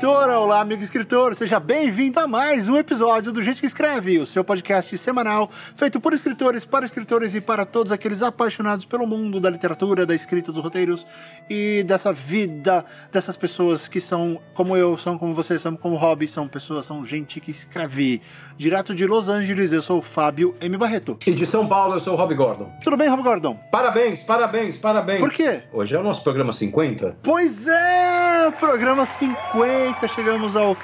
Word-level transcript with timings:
escritora, 0.00 0.38
olá 0.38 0.60
amigo 0.62 0.82
escritor, 0.82 1.34
seja 1.34 1.60
bem-vindo 1.60 2.18
a 2.18 2.26
mais 2.26 2.70
um 2.70 2.76
episódio 2.78 3.30
do 3.30 3.42
Gente 3.42 3.60
que 3.60 3.66
Escreve, 3.66 4.18
o 4.18 4.24
seu 4.24 4.42
podcast 4.42 4.96
semanal 4.96 5.50
feito 5.76 6.00
por 6.00 6.14
escritores, 6.14 6.64
para 6.64 6.86
escritores 6.86 7.34
e 7.34 7.40
para 7.40 7.66
todos 7.66 7.92
aqueles 7.92 8.22
apaixonados 8.22 8.86
pelo 8.86 9.06
mundo 9.06 9.38
da 9.38 9.50
literatura, 9.50 10.06
da 10.06 10.14
escrita, 10.14 10.50
dos 10.50 10.62
roteiros 10.62 11.06
e 11.50 11.84
dessa 11.86 12.14
vida 12.14 12.82
dessas 13.12 13.36
pessoas 13.36 13.88
que 13.88 14.00
são 14.00 14.40
como 14.54 14.74
eu, 14.74 14.96
são 14.96 15.18
como 15.18 15.34
vocês, 15.34 15.60
são 15.60 15.76
como 15.76 15.96
hobby, 15.96 16.26
são 16.26 16.48
pessoas, 16.48 16.86
são 16.86 17.04
gente 17.04 17.38
que 17.38 17.50
escreve. 17.50 18.22
Direto 18.56 18.94
de 18.94 19.06
Los 19.06 19.28
Angeles, 19.28 19.70
eu 19.70 19.82
sou 19.82 19.98
o 19.98 20.02
Fábio 20.02 20.54
M. 20.62 20.78
Barreto. 20.78 21.18
E 21.26 21.34
de 21.34 21.44
São 21.44 21.66
Paulo, 21.66 21.94
eu 21.94 22.00
sou 22.00 22.14
o 22.14 22.16
Rob 22.16 22.34
Gordon. 22.34 22.72
Tudo 22.82 22.96
bem, 22.96 23.08
Rob 23.08 23.22
Gordon? 23.22 23.58
Parabéns, 23.70 24.22
parabéns, 24.22 24.78
parabéns. 24.78 25.20
Por 25.20 25.30
quê? 25.30 25.62
Hoje 25.72 25.94
é 25.94 25.98
o 25.98 26.02
nosso 26.02 26.22
programa 26.22 26.52
50. 26.52 27.18
Pois 27.22 27.66
é, 27.68 28.50
programa 28.58 29.04
50, 29.04 29.89
chegamos 30.08 30.56
ao. 30.56 30.76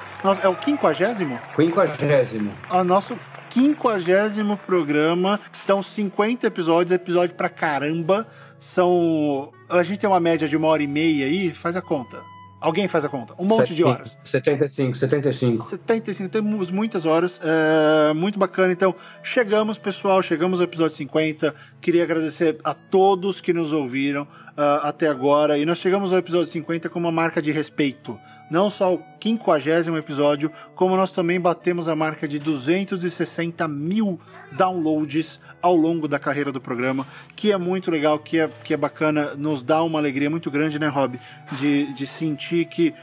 É 0.42 0.48
o 0.48 0.54
quinquagésimo? 0.54 1.38
Quinquagésimo. 1.54 2.52
Ao 2.68 2.84
nosso 2.84 3.18
quinquagésimo 3.50 4.56
programa. 4.58 5.40
Então, 5.64 5.82
50 5.82 6.46
episódios, 6.46 6.92
episódio 6.92 7.34
pra 7.34 7.48
caramba. 7.48 8.26
São. 8.58 9.50
A 9.68 9.82
gente 9.82 9.98
tem 9.98 10.08
uma 10.08 10.20
média 10.20 10.46
de 10.46 10.56
uma 10.56 10.68
hora 10.68 10.82
e 10.82 10.86
meia 10.86 11.26
aí, 11.26 11.52
faz 11.52 11.76
a 11.76 11.82
conta. 11.82 12.22
Alguém 12.60 12.88
faz 12.88 13.04
a 13.04 13.08
conta. 13.08 13.34
Um 13.38 13.44
monte 13.44 13.68
75, 13.68 13.76
de 13.76 13.84
horas. 13.84 14.18
75, 14.24 14.96
75. 14.96 15.64
75, 15.64 16.28
temos 16.30 16.70
muitas 16.70 17.04
horas, 17.04 17.38
é, 17.42 18.14
muito 18.14 18.38
bacana. 18.38 18.72
Então, 18.72 18.94
chegamos, 19.22 19.78
pessoal, 19.78 20.22
chegamos 20.22 20.58
ao 20.60 20.64
episódio 20.64 20.96
50. 20.96 21.54
Queria 21.80 22.02
agradecer 22.02 22.58
a 22.64 22.72
todos 22.72 23.40
que 23.40 23.52
nos 23.52 23.72
ouviram 23.72 24.26
uh, 24.56 24.86
até 24.86 25.08
agora. 25.08 25.58
E 25.58 25.64
nós 25.64 25.78
chegamos 25.78 26.12
ao 26.12 26.18
episódio 26.18 26.46
50 26.46 26.88
com 26.88 26.98
uma 26.98 27.12
marca 27.12 27.40
de 27.42 27.52
respeito. 27.52 28.18
Não 28.50 28.70
só 28.70 28.94
o 28.94 29.02
quinquagésimo 29.20 29.96
episódio, 29.96 30.50
como 30.74 30.96
nós 30.96 31.12
também 31.12 31.40
batemos 31.40 31.88
a 31.88 31.96
marca 31.96 32.26
de 32.26 32.38
260 32.38 33.68
mil 33.68 34.20
downloads 34.52 35.40
ao 35.60 35.74
longo 35.74 36.06
da 36.06 36.18
carreira 36.18 36.52
do 36.52 36.60
programa, 36.60 37.06
que 37.34 37.52
é 37.52 37.56
muito 37.56 37.90
legal, 37.90 38.18
que 38.18 38.38
é, 38.38 38.48
que 38.64 38.72
é 38.72 38.76
bacana, 38.76 39.34
nos 39.34 39.62
dá 39.62 39.82
uma 39.82 39.98
alegria 39.98 40.30
muito 40.30 40.50
grande, 40.50 40.78
né, 40.78 40.88
Rob? 40.88 41.18
De, 41.58 41.92
de 41.92 42.06
sentir 42.06 42.66
que 42.66 42.94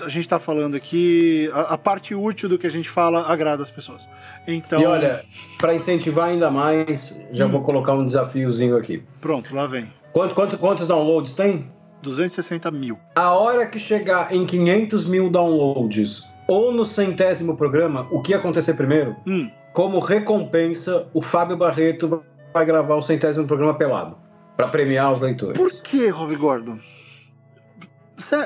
a 0.00 0.08
gente 0.08 0.24
está 0.24 0.38
falando 0.38 0.74
aqui, 0.74 1.48
a, 1.52 1.74
a, 1.74 1.78
parte 1.78 2.14
útil 2.14 2.48
do 2.48 2.58
que 2.58 2.66
a 2.66 2.70
gente 2.70 2.90
fala 2.90 3.22
agrada 3.30 3.62
as 3.62 3.70
pessoas. 3.70 4.08
Então, 4.46 4.80
e 4.80 4.84
olha, 4.84 5.22
para 5.58 5.72
incentivar 5.72 6.28
ainda 6.28 6.50
mais, 6.50 7.20
já 7.30 7.46
hum. 7.46 7.50
vou 7.50 7.62
colocar 7.62 7.94
um 7.94 8.04
desafiozinho 8.04 8.76
aqui. 8.76 9.02
Pronto, 9.20 9.54
lá 9.54 9.66
vem. 9.66 9.88
Quanto, 10.14 10.34
quanto, 10.34 10.56
quantos 10.56 10.88
downloads 10.88 11.34
tem? 11.34 11.66
260 12.00 12.70
mil. 12.70 12.98
A 13.14 13.32
hora 13.32 13.66
que 13.66 13.78
chegar 13.78 14.34
em 14.34 14.46
500 14.46 15.06
mil 15.06 15.28
downloads 15.28 16.24
ou 16.48 16.72
no 16.72 16.86
centésimo 16.86 17.54
programa, 17.56 18.08
o 18.10 18.22
que 18.22 18.32
ia 18.32 18.38
acontecer 18.38 18.72
primeiro? 18.72 19.14
Hum 19.26 19.50
como 19.74 19.98
recompensa, 19.98 21.08
o 21.12 21.20
Fábio 21.20 21.56
Barreto 21.56 22.24
vai 22.54 22.64
gravar 22.64 22.94
o 22.94 23.02
centésimo 23.02 23.44
programa 23.44 23.74
pelado 23.74 24.16
para 24.56 24.68
premiar 24.68 25.12
os 25.12 25.20
leitores. 25.20 25.58
Por 25.58 25.82
que, 25.82 26.08
Rob 26.08 26.34
Gordon? 26.36 26.78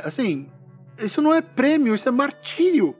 Assim, 0.03 0.49
isso 0.99 1.21
não 1.21 1.35
é 1.35 1.43
prêmio, 1.43 1.95
isso 1.95 2.09
é 2.09 2.11
martírio. 2.11 2.97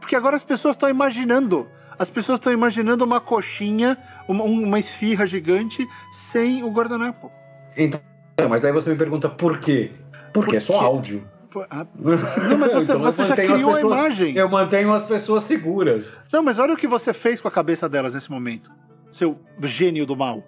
Porque 0.00 0.16
agora 0.16 0.34
as 0.34 0.42
pessoas 0.42 0.74
estão 0.74 0.88
imaginando. 0.88 1.68
As 1.96 2.10
pessoas 2.10 2.40
estão 2.40 2.52
imaginando 2.52 3.04
uma 3.04 3.20
coxinha, 3.20 3.96
uma, 4.26 4.42
uma 4.42 4.80
esfirra 4.80 5.24
gigante 5.24 5.86
sem 6.10 6.64
o 6.64 6.70
guardanapo. 6.72 7.30
Então, 7.76 8.00
mas 8.48 8.62
daí 8.62 8.72
você 8.72 8.90
me 8.90 8.96
pergunta 8.96 9.28
por 9.28 9.58
quê? 9.60 9.90
Porque 10.32 10.50
por 10.50 10.56
é 10.56 10.60
só 10.60 10.80
áudio. 10.80 11.24
Ah, 11.70 11.86
não, 11.94 12.58
mas 12.58 12.72
você, 12.72 12.92
então, 12.92 13.00
você 13.00 13.24
já 13.26 13.34
criou 13.34 13.74
pessoas, 13.74 13.76
a 13.76 13.80
imagem. 13.80 14.36
Eu 14.36 14.48
mantenho 14.48 14.92
as 14.92 15.04
pessoas 15.04 15.42
seguras. 15.42 16.14
Não, 16.32 16.42
mas 16.42 16.58
olha 16.58 16.72
o 16.72 16.76
que 16.76 16.86
você 16.86 17.12
fez 17.12 17.40
com 17.40 17.48
a 17.48 17.50
cabeça 17.50 17.88
delas 17.88 18.14
nesse 18.14 18.30
momento. 18.30 18.70
Seu 19.10 19.38
gênio 19.62 20.06
do 20.06 20.16
mal. 20.16 20.42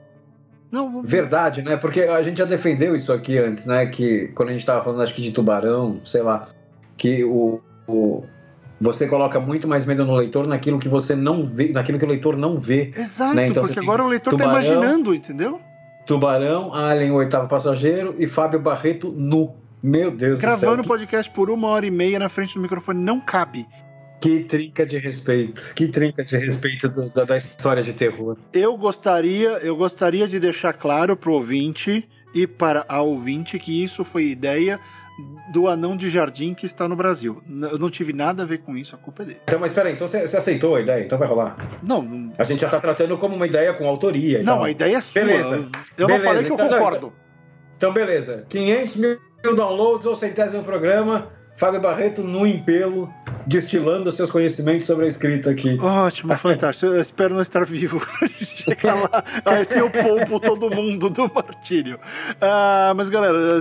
Não, 0.73 1.03
Verdade, 1.03 1.63
né? 1.63 1.77
Porque 1.77 2.03
a 2.03 2.23
gente 2.23 2.39
já 2.39 2.45
defendeu 2.45 2.97
isso 2.97 3.13
aqui 3.13 3.39
antes, 3.39 3.67
né? 3.67 3.87
Que 3.87 4.29
quando 4.29 4.49
a 4.49 4.53
gente 4.53 4.65
tava 4.65 4.83
falando, 4.83 5.03
acho 5.03 5.15
que 5.15 5.23
de 5.23 5.31
tubarão, 5.31 6.01
sei 6.05 6.23
lá, 6.23 6.49
que 6.97 7.23
o, 7.23 7.61
o 7.87 8.25
você 8.81 9.07
coloca 9.07 9.39
muito 9.39 9.69
mais 9.69 9.87
medo 9.87 10.05
no 10.05 10.17
leitor 10.17 10.47
naquilo 10.47 10.79
que 10.79 10.89
você 10.89 11.15
não 11.15 11.45
vê, 11.45 11.71
naquilo 11.71 11.99
que 11.99 12.05
o 12.05 12.09
leitor 12.09 12.37
não 12.37 12.59
vê. 12.59 12.91
Exato, 12.97 13.37
né? 13.37 13.47
então, 13.47 13.63
porque 13.63 13.79
agora 13.79 14.03
o 14.03 14.09
leitor 14.09 14.37
tá 14.37 14.45
imaginando, 14.45 15.15
entendeu? 15.15 15.61
Tubarão, 16.07 16.73
Alien, 16.73 17.13
o 17.13 17.15
oitavo 17.15 17.49
passageiro 17.49 18.15
e 18.19 18.27
Fábio 18.27 18.61
Barreto 18.61 19.11
nu. 19.11 19.55
Meu 19.83 20.11
Deus 20.11 20.41
Gravando 20.41 20.79
do 20.79 20.85
céu. 20.85 20.97
podcast 20.97 21.31
por 21.33 21.51
uma 21.51 21.69
hora 21.69 21.85
e 21.85 21.91
meia 21.91 22.19
na 22.19 22.29
frente 22.29 22.55
do 22.55 22.61
microfone 22.61 23.03
não 23.03 23.21
cabe. 23.21 23.67
Que 24.21 24.45
trinca 24.45 24.87
de 24.87 24.97
respeito. 24.97 25.75
Que 25.75 25.89
trinca 25.89 26.25
de 26.25 26.39
respeito 26.39 26.89
da, 26.89 27.25
da, 27.25 27.37
história 27.37 27.83
de 27.83 27.93
terror. 27.93 28.39
Eu 28.53 28.77
gostaria, 28.79 29.59
eu 29.59 29.77
gostaria 29.77 30.27
de 30.27 30.41
deixar 30.41 30.73
claro 30.73 31.15
pro 31.15 31.35
ouvinte 31.35 32.09
e 32.35 32.47
para 32.47 32.87
a 32.89 33.03
ouvinte 33.03 33.59
que 33.59 33.85
isso 33.85 34.03
foi 34.03 34.29
ideia 34.29 34.81
do 35.53 35.69
anão 35.69 35.97
de 35.97 36.11
jardim 36.11 36.55
que 36.55 36.67
está 36.67 36.89
no 36.89 36.97
Brasil. 36.97 37.43
Eu 37.71 37.79
não 37.79 37.91
tive 37.91 38.13
nada 38.13 38.43
a 38.43 38.47
ver 38.47 38.59
com 38.59 38.77
isso, 38.77 38.95
a 38.95 38.99
culpa 38.99 39.23
é 39.23 39.27
dele. 39.27 39.41
Então, 39.45 39.59
mas 39.59 39.71
espera 39.71 39.89
aí, 39.89 39.95
então 39.95 40.07
você, 40.07 40.19
aceitou 40.19 40.75
a 40.75 40.81
ideia, 40.81 41.05
então 41.05 41.19
vai 41.19 41.29
rolar. 41.29 41.57
Não, 41.83 42.03
não. 42.03 42.33
A 42.39 42.45
gente 42.45 42.61
já 42.61 42.67
está 42.67 42.79
tratando 42.79 43.17
como 43.19 43.37
uma 43.37 43.47
ideia 43.47 43.73
com 43.75 43.87
autoria. 43.87 44.43
Não, 44.43 44.63
a 44.63 44.71
ideia 44.71 44.97
é 44.97 45.01
sua. 45.01 45.23
Beleza. 45.23 45.69
Eu 45.97 46.07
beleza, 46.07 46.25
não 46.25 46.33
falei 46.33 46.45
que 46.45 46.51
eu 46.51 46.55
então, 46.55 46.69
concordo. 46.69 46.97
Então, 46.97 47.25
então, 47.77 47.93
beleza. 47.93 48.47
500 48.49 48.97
mil 48.97 49.19
downloads 49.55 50.07
ou 50.07 50.17
centésimo 50.17 50.63
programa. 50.63 51.29
Fábio 51.57 51.81
Barreto 51.81 52.25
no 52.25 52.45
empelo, 52.45 53.09
destilando 53.47 54.11
seus 54.11 54.31
conhecimentos 54.31 54.87
sobre 54.87 55.05
a 55.05 55.09
escrita 55.09 55.51
aqui. 55.51 55.79
Ótimo, 55.81 56.35
fantástico. 56.37 56.93
Eu 56.93 57.01
espero 57.01 57.35
não 57.35 57.43
estar 57.43 57.65
vivo. 57.65 58.05
Chegar 58.43 58.95
lá, 58.95 59.25
assim 59.61 59.79
eu 59.79 59.89
poupo 59.89 60.41
todo 60.41 60.69
mundo 60.69 61.09
do 61.09 61.31
martírio. 61.33 61.99
Ah, 62.41 62.93
mas 62.97 63.09
galera, 63.09 63.61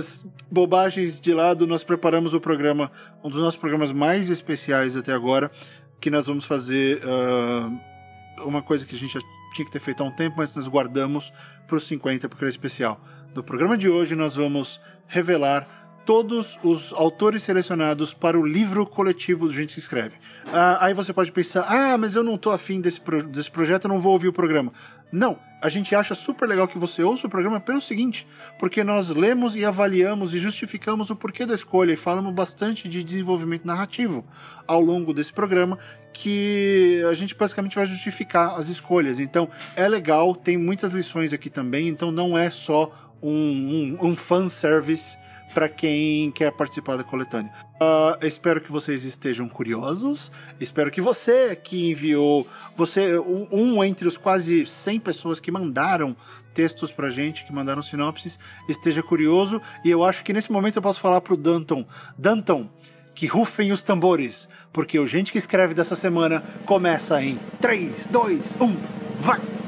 bobagens 0.54 1.20
de 1.20 1.34
lado, 1.34 1.66
nós 1.66 1.82
preparamos 1.82 2.32
o 2.32 2.40
programa, 2.40 2.90
um 3.24 3.28
dos 3.28 3.40
nossos 3.40 3.58
programas 3.58 3.90
mais 3.90 4.30
especiais 4.30 4.96
até 4.96 5.12
agora, 5.12 5.50
que 6.00 6.08
nós 6.10 6.28
vamos 6.28 6.44
fazer 6.44 7.02
uh, 7.04 8.46
uma 8.46 8.62
coisa 8.62 8.86
que 8.86 8.94
a 8.94 8.98
gente 8.98 9.12
já 9.12 9.20
tinha 9.52 9.66
que 9.66 9.72
ter 9.72 9.80
feito 9.80 10.02
há 10.02 10.06
um 10.06 10.12
tempo, 10.12 10.36
mas 10.38 10.54
nós 10.54 10.68
guardamos 10.68 11.32
para 11.66 11.76
os 11.76 11.86
50 11.88 12.28
porque 12.28 12.44
era 12.44 12.50
especial. 12.50 13.00
No 13.34 13.42
programa 13.42 13.76
de 13.76 13.88
hoje 13.88 14.14
nós 14.14 14.36
vamos 14.36 14.80
revelar 15.08 15.66
todos 16.06 16.58
os 16.62 16.92
autores 16.92 17.42
selecionados 17.42 18.14
para 18.14 18.38
o 18.38 18.46
livro 18.46 18.86
coletivo 18.86 19.46
do 19.46 19.52
Gente 19.52 19.74
que 19.74 19.80
Escreve. 19.80 20.18
Ah, 20.52 20.86
aí 20.86 20.94
você 20.94 21.12
pode 21.12 21.32
pensar, 21.32 21.62
ah, 21.62 21.98
mas 21.98 22.14
eu 22.14 22.22
não 22.22 22.36
tô 22.36 22.50
afim 22.50 22.80
desse, 22.80 23.00
pro 23.00 23.26
desse 23.26 23.50
projeto, 23.50 23.86
eu 23.86 23.88
não 23.88 23.98
vou 23.98 24.12
ouvir 24.12 24.28
o 24.28 24.32
programa. 24.32 24.72
Não, 25.10 25.38
a 25.64 25.70
gente 25.70 25.94
acha 25.94 26.14
super 26.14 26.46
legal 26.46 26.68
que 26.68 26.76
você 26.76 27.02
ouça 27.02 27.26
o 27.26 27.30
programa 27.30 27.58
pelo 27.58 27.80
seguinte, 27.80 28.26
porque 28.58 28.84
nós 28.84 29.08
lemos 29.08 29.56
e 29.56 29.64
avaliamos 29.64 30.34
e 30.34 30.38
justificamos 30.38 31.08
o 31.08 31.16
porquê 31.16 31.46
da 31.46 31.54
escolha 31.54 31.94
e 31.94 31.96
falamos 31.96 32.34
bastante 32.34 32.86
de 32.86 33.02
desenvolvimento 33.02 33.66
narrativo 33.66 34.26
ao 34.66 34.78
longo 34.78 35.14
desse 35.14 35.32
programa, 35.32 35.78
que 36.12 37.02
a 37.08 37.14
gente 37.14 37.34
basicamente 37.34 37.76
vai 37.76 37.86
justificar 37.86 38.58
as 38.58 38.68
escolhas. 38.68 39.18
Então 39.18 39.48
é 39.74 39.88
legal, 39.88 40.36
tem 40.36 40.58
muitas 40.58 40.92
lições 40.92 41.32
aqui 41.32 41.48
também, 41.48 41.88
então 41.88 42.12
não 42.12 42.36
é 42.36 42.50
só 42.50 42.92
um, 43.22 43.96
um, 43.98 44.08
um 44.08 44.14
fanservice 44.14 45.16
para 45.54 45.68
quem 45.68 46.32
quer 46.32 46.50
participar 46.50 46.96
da 46.96 47.04
coletânea. 47.04 47.52
Uh, 47.74 48.26
espero 48.26 48.60
que 48.60 48.70
vocês 48.70 49.04
estejam 49.04 49.48
curiosos. 49.48 50.30
Espero 50.60 50.90
que 50.90 51.00
você 51.00 51.54
que 51.54 51.88
enviou, 51.90 52.46
você 52.76 53.16
um, 53.18 53.82
entre 53.84 54.08
os 54.08 54.18
quase 54.18 54.66
100 54.66 55.00
pessoas 55.00 55.38
que 55.38 55.52
mandaram 55.52 56.16
textos 56.52 56.92
pra 56.92 57.10
gente, 57.10 57.44
que 57.44 57.52
mandaram 57.52 57.82
sinopses, 57.82 58.38
esteja 58.68 59.02
curioso. 59.02 59.62
E 59.84 59.90
eu 59.90 60.04
acho 60.04 60.24
que 60.24 60.32
nesse 60.32 60.50
momento 60.50 60.76
eu 60.76 60.82
posso 60.82 61.00
falar 61.00 61.20
pro 61.20 61.36
Danton, 61.36 61.86
Danton, 62.18 62.68
que 63.14 63.26
rufem 63.26 63.70
os 63.70 63.82
tambores, 63.82 64.48
porque 64.72 64.98
o 64.98 65.06
gente 65.06 65.30
que 65.30 65.38
escreve 65.38 65.72
dessa 65.72 65.94
semana 65.94 66.42
começa 66.66 67.22
em 67.22 67.38
3, 67.60 68.08
2, 68.08 68.60
1, 68.60 68.76
vai! 69.20 69.63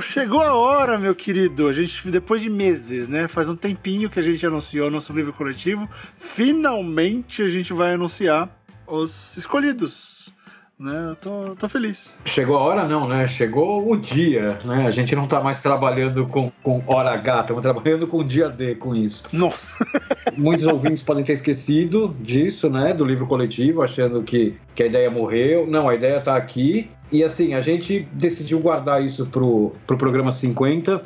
Chegou 0.00 0.40
a 0.40 0.54
hora, 0.54 0.98
meu 0.98 1.14
querido. 1.14 1.68
A 1.68 1.72
gente, 1.72 2.10
depois 2.10 2.40
de 2.40 2.48
meses, 2.48 3.08
né? 3.08 3.28
Faz 3.28 3.48
um 3.48 3.56
tempinho 3.56 4.08
que 4.08 4.18
a 4.18 4.22
gente 4.22 4.44
anunciou 4.46 4.90
nosso 4.90 5.12
livro 5.12 5.32
coletivo. 5.32 5.88
Finalmente 6.16 7.42
a 7.42 7.48
gente 7.48 7.72
vai 7.72 7.94
anunciar 7.94 8.48
os 8.86 9.36
escolhidos. 9.36 10.32
Né? 10.82 11.10
Eu 11.10 11.16
tô, 11.16 11.54
tô 11.56 11.68
feliz. 11.68 12.14
Chegou 12.24 12.56
a 12.56 12.60
hora 12.60 12.84
não, 12.84 13.06
né? 13.06 13.26
Chegou 13.28 13.90
o 13.90 13.96
dia, 13.96 14.58
né? 14.64 14.86
A 14.86 14.90
gente 14.90 15.14
não 15.14 15.26
tá 15.26 15.40
mais 15.40 15.62
trabalhando 15.62 16.26
com, 16.26 16.50
com 16.62 16.82
hora 16.86 17.12
H, 17.12 17.40
estamos 17.40 17.62
trabalhando 17.62 18.06
com 18.06 18.24
dia 18.24 18.48
D 18.48 18.74
com 18.74 18.94
isso. 18.94 19.24
Nossa! 19.32 19.76
Muitos 20.36 20.66
ouvintes 20.66 21.02
podem 21.02 21.22
ter 21.22 21.34
esquecido 21.34 22.14
disso, 22.18 22.68
né? 22.68 22.92
Do 22.92 23.04
livro 23.04 23.26
coletivo, 23.26 23.82
achando 23.82 24.22
que, 24.22 24.56
que 24.74 24.82
a 24.82 24.86
ideia 24.86 25.10
morreu. 25.10 25.66
Não, 25.66 25.88
a 25.88 25.94
ideia 25.94 26.20
tá 26.20 26.36
aqui. 26.36 26.90
E 27.10 27.22
assim, 27.22 27.54
a 27.54 27.60
gente 27.60 28.08
decidiu 28.12 28.58
guardar 28.58 29.02
isso 29.02 29.26
pro, 29.26 29.72
pro 29.86 29.96
programa 29.96 30.32
50 30.32 31.02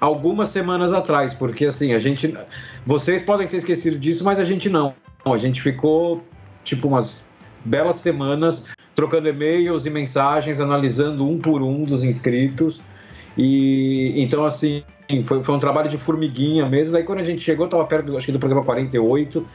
algumas 0.00 0.48
semanas 0.48 0.92
atrás, 0.92 1.32
porque 1.32 1.66
assim, 1.66 1.94
a 1.94 1.98
gente. 2.00 2.36
Vocês 2.84 3.22
podem 3.22 3.46
ter 3.46 3.58
esquecido 3.58 3.96
disso, 3.96 4.24
mas 4.24 4.40
a 4.40 4.44
gente 4.44 4.68
não. 4.68 4.94
A 5.24 5.38
gente 5.38 5.62
ficou, 5.62 6.20
tipo, 6.64 6.88
umas 6.88 7.24
belas 7.64 7.96
semanas 7.96 8.66
trocando 8.94 9.28
e-mails 9.28 9.86
e 9.86 9.90
mensagens, 9.90 10.60
analisando 10.60 11.28
um 11.28 11.38
por 11.38 11.62
um 11.62 11.84
dos 11.84 12.04
inscritos. 12.04 12.84
E 13.36 14.12
então, 14.16 14.44
assim, 14.44 14.82
foi, 15.24 15.42
foi 15.42 15.54
um 15.54 15.58
trabalho 15.58 15.88
de 15.88 15.98
formiguinha 15.98 16.68
mesmo. 16.68 16.92
Daí, 16.92 17.04
quando 17.04 17.20
a 17.20 17.24
gente 17.24 17.42
chegou, 17.42 17.66
estava 17.66 17.84
perto, 17.84 18.16
acho 18.16 18.26
que 18.26 18.32
do 18.32 18.38
programa 18.38 18.64
48, 18.64 19.46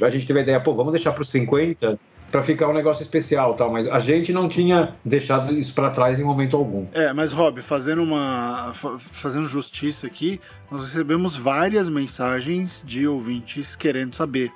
a 0.00 0.10
gente 0.10 0.26
teve 0.26 0.40
a 0.40 0.42
ideia, 0.42 0.60
pô, 0.60 0.74
vamos 0.74 0.92
deixar 0.92 1.12
para 1.12 1.22
os 1.22 1.28
50 1.28 1.98
para 2.32 2.42
ficar 2.42 2.66
um 2.66 2.72
negócio 2.72 3.02
especial, 3.02 3.54
tal. 3.54 3.70
Mas 3.70 3.86
a 3.86 3.98
gente 3.98 4.32
não 4.32 4.48
tinha 4.48 4.94
deixado 5.04 5.54
isso 5.54 5.74
para 5.74 5.90
trás 5.90 6.18
em 6.18 6.24
momento 6.24 6.56
algum. 6.56 6.86
É, 6.92 7.12
mas 7.12 7.30
Rob, 7.30 7.60
fazendo 7.60 8.02
uma, 8.02 8.72
fazendo 8.72 9.44
justiça 9.44 10.06
aqui, 10.06 10.40
nós 10.70 10.82
recebemos 10.82 11.36
várias 11.36 11.90
mensagens 11.90 12.82
de 12.86 13.06
ouvintes 13.06 13.76
querendo 13.76 14.14
saber 14.14 14.50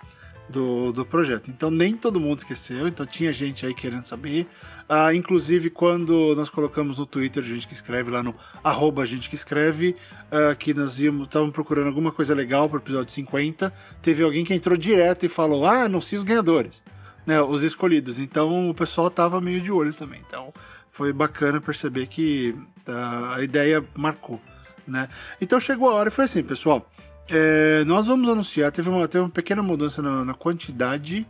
do, 0.48 0.92
do 0.92 1.04
projeto. 1.04 1.50
Então 1.50 1.70
nem 1.70 1.96
todo 1.96 2.20
mundo 2.20 2.38
esqueceu, 2.38 2.86
então 2.86 3.04
tinha 3.04 3.32
gente 3.32 3.66
aí 3.66 3.74
querendo 3.74 4.06
saber. 4.06 4.46
Ah, 4.88 5.12
inclusive, 5.12 5.68
quando 5.68 6.34
nós 6.36 6.48
colocamos 6.48 6.98
no 6.98 7.06
Twitter, 7.06 7.42
gente 7.42 7.66
que 7.66 7.74
escreve 7.74 8.10
lá 8.10 8.22
no 8.22 8.34
arroba 8.62 9.04
gente 9.04 9.28
que 9.28 9.34
escreve, 9.34 9.96
ah, 10.30 10.54
que 10.54 10.72
nós 10.72 10.98
estavam 10.98 11.50
procurando 11.50 11.88
alguma 11.88 12.12
coisa 12.12 12.34
legal 12.34 12.68
para 12.68 12.76
o 12.76 12.80
episódio 12.80 13.12
50, 13.12 13.72
teve 14.00 14.22
alguém 14.22 14.44
que 14.44 14.54
entrou 14.54 14.76
direto 14.76 15.26
e 15.26 15.28
falou: 15.28 15.66
Ah, 15.66 15.84
anuncia 15.84 16.16
os 16.16 16.24
ganhadores, 16.24 16.82
né, 17.26 17.40
os 17.40 17.62
escolhidos. 17.62 18.18
Então 18.20 18.70
o 18.70 18.74
pessoal 18.74 19.10
tava 19.10 19.40
meio 19.40 19.60
de 19.60 19.72
olho 19.72 19.92
também. 19.92 20.22
Então 20.26 20.52
foi 20.92 21.12
bacana 21.12 21.60
perceber 21.60 22.06
que 22.06 22.54
ah, 22.86 23.34
a 23.36 23.42
ideia 23.42 23.84
marcou. 23.96 24.40
Né? 24.86 25.08
Então 25.40 25.58
chegou 25.58 25.90
a 25.90 25.94
hora 25.94 26.08
e 26.10 26.12
foi 26.12 26.26
assim, 26.26 26.44
pessoal. 26.44 26.88
É, 27.28 27.84
nós 27.84 28.06
vamos 28.06 28.28
anunciar, 28.28 28.70
teve 28.70 28.88
uma, 28.88 29.08
teve 29.08 29.24
uma 29.24 29.30
pequena 29.30 29.62
mudança 29.62 30.00
na, 30.00 30.24
na, 30.24 30.34
quantidade 30.34 31.26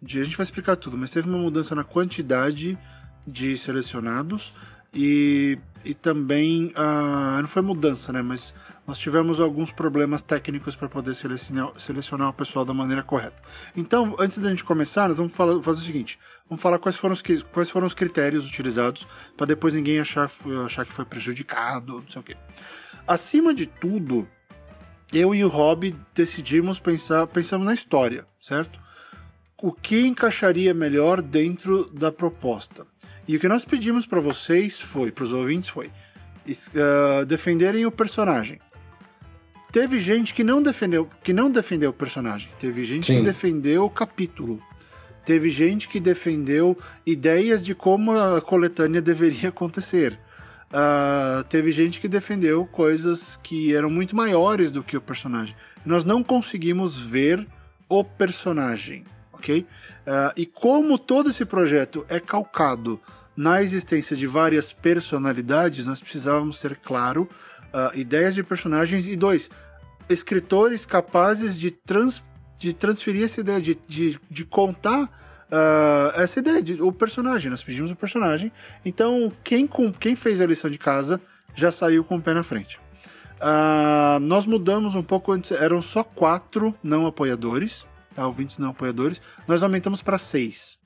de. 0.00 0.20
A 0.20 0.24
gente 0.24 0.36
vai 0.36 0.44
explicar 0.44 0.76
tudo, 0.76 0.96
mas 0.96 1.10
teve 1.10 1.28
uma 1.28 1.38
mudança 1.38 1.74
na 1.74 1.82
quantidade 1.82 2.78
de 3.26 3.56
selecionados 3.56 4.54
e, 4.94 5.58
e 5.84 5.94
também. 5.94 6.72
Não 7.40 7.48
foi 7.48 7.60
mudança, 7.60 8.12
né? 8.12 8.22
Mas 8.22 8.54
nós 8.86 8.98
tivemos 8.98 9.40
alguns 9.40 9.72
problemas 9.72 10.22
técnicos 10.22 10.76
para 10.76 10.88
poder 10.88 11.14
selecionar, 11.14 11.72
selecionar 11.76 12.28
o 12.28 12.32
pessoal 12.32 12.64
da 12.64 12.72
maneira 12.72 13.02
correta. 13.02 13.42
Então, 13.76 14.14
antes 14.20 14.38
da 14.38 14.48
gente 14.48 14.62
começar, 14.62 15.08
nós 15.08 15.18
vamos 15.18 15.34
falar, 15.34 15.60
fazer 15.60 15.80
o 15.80 15.84
seguinte: 15.84 16.20
vamos 16.48 16.62
falar 16.62 16.78
quais 16.78 16.96
foram 16.96 17.14
os, 17.14 17.22
quais 17.50 17.68
foram 17.68 17.88
os 17.88 17.94
critérios 17.94 18.46
utilizados 18.46 19.04
para 19.36 19.46
depois 19.46 19.74
ninguém 19.74 19.98
achar, 19.98 20.30
achar 20.64 20.86
que 20.86 20.92
foi 20.92 21.04
prejudicado, 21.04 21.94
não 21.94 22.08
sei 22.08 22.20
o 22.20 22.24
quê. 22.24 22.36
Acima 23.08 23.52
de 23.52 23.66
tudo 23.66 24.28
eu 25.12 25.34
e 25.34 25.44
o 25.44 25.48
Rob 25.48 25.94
decidimos 26.14 26.78
pensar, 26.78 27.26
pensamos 27.26 27.66
na 27.66 27.74
história, 27.74 28.24
certo? 28.40 28.80
O 29.62 29.72
que 29.72 30.06
encaixaria 30.06 30.72
melhor 30.72 31.20
dentro 31.20 31.88
da 31.90 32.10
proposta. 32.10 32.86
E 33.28 33.36
o 33.36 33.40
que 33.40 33.46
nós 33.46 33.64
pedimos 33.64 34.06
para 34.06 34.20
vocês 34.20 34.80
foi, 34.80 35.12
para 35.12 35.24
os 35.24 35.32
ouvintes 35.32 35.68
foi, 35.68 35.86
uh, 35.86 37.24
defenderem 37.26 37.86
o 37.86 37.90
personagem. 37.90 38.58
Teve 39.70 40.00
gente 40.00 40.34
que 40.34 40.42
não 40.42 40.60
defendeu, 40.60 41.08
que 41.22 41.32
não 41.32 41.50
defendeu 41.50 41.90
o 41.90 41.94
personagem. 41.94 42.48
Teve 42.58 42.84
gente 42.84 43.06
Sim. 43.06 43.18
que 43.18 43.22
defendeu 43.22 43.84
o 43.84 43.90
capítulo. 43.90 44.58
Teve 45.24 45.50
gente 45.50 45.88
que 45.88 46.00
defendeu 46.00 46.76
ideias 47.06 47.62
de 47.62 47.74
como 47.74 48.12
a 48.12 48.40
coletânea 48.40 49.00
deveria 49.00 49.50
acontecer. 49.50 50.18
Uh, 50.72 51.44
teve 51.44 51.70
gente 51.70 52.00
que 52.00 52.08
defendeu 52.08 52.64
coisas 52.64 53.38
que 53.42 53.74
eram 53.74 53.90
muito 53.90 54.16
maiores 54.16 54.70
do 54.70 54.82
que 54.82 54.96
o 54.96 55.02
personagem. 55.02 55.54
Nós 55.84 56.02
não 56.02 56.24
conseguimos 56.24 56.96
ver 56.96 57.46
o 57.88 58.02
personagem, 58.02 59.04
ok? 59.34 59.60
Uh, 59.60 60.32
e 60.34 60.46
como 60.46 60.98
todo 60.98 61.28
esse 61.28 61.44
projeto 61.44 62.06
é 62.08 62.18
calcado 62.18 62.98
na 63.36 63.62
existência 63.62 64.16
de 64.16 64.26
várias 64.26 64.72
personalidades, 64.72 65.84
nós 65.84 66.00
precisávamos 66.00 66.58
ter 66.58 66.76
claro 66.76 67.28
uh, 67.72 67.98
ideias 67.98 68.34
de 68.34 68.42
personagens 68.42 69.06
e 69.06 69.14
dois 69.14 69.50
escritores 70.08 70.86
capazes 70.86 71.58
de, 71.58 71.70
trans, 71.70 72.22
de 72.58 72.72
transferir 72.72 73.24
essa 73.24 73.40
ideia, 73.40 73.60
de, 73.60 73.74
de, 73.86 74.18
de 74.30 74.44
contar 74.46 75.21
uh, 75.52 76.20
essa 76.20 76.38
ideia 76.40 76.62
de 76.62 76.82
o 76.82 76.90
personagem. 76.90 77.50
Nós 77.50 77.62
pedimos 77.62 77.90
o 77.90 77.96
personagem. 77.96 78.50
Então, 78.84 79.30
quem, 79.44 79.68
quem 80.00 80.16
fez 80.16 80.40
a 80.40 80.46
lição 80.46 80.70
de 80.70 80.78
casa 80.78 81.20
já 81.54 81.70
saiu 81.70 82.02
com 82.02 82.16
o 82.16 82.22
pé 82.22 82.32
na 82.32 82.42
frente. 82.42 82.80
Uh, 83.36 84.18
nós 84.20 84.46
mudamos 84.46 84.94
um 84.94 85.02
pouco 85.02 85.32
antes, 85.32 85.50
eram 85.50 85.82
só 85.82 86.02
quatro 86.02 86.74
não 86.82 87.06
apoiadores, 87.06 87.84
tá? 88.14 88.26
ouvintes 88.26 88.58
não 88.58 88.70
apoiadores. 88.70 89.20
Nós 89.46 89.62
aumentamos 89.62 90.00
para 90.00 90.16
seis. 90.16 90.78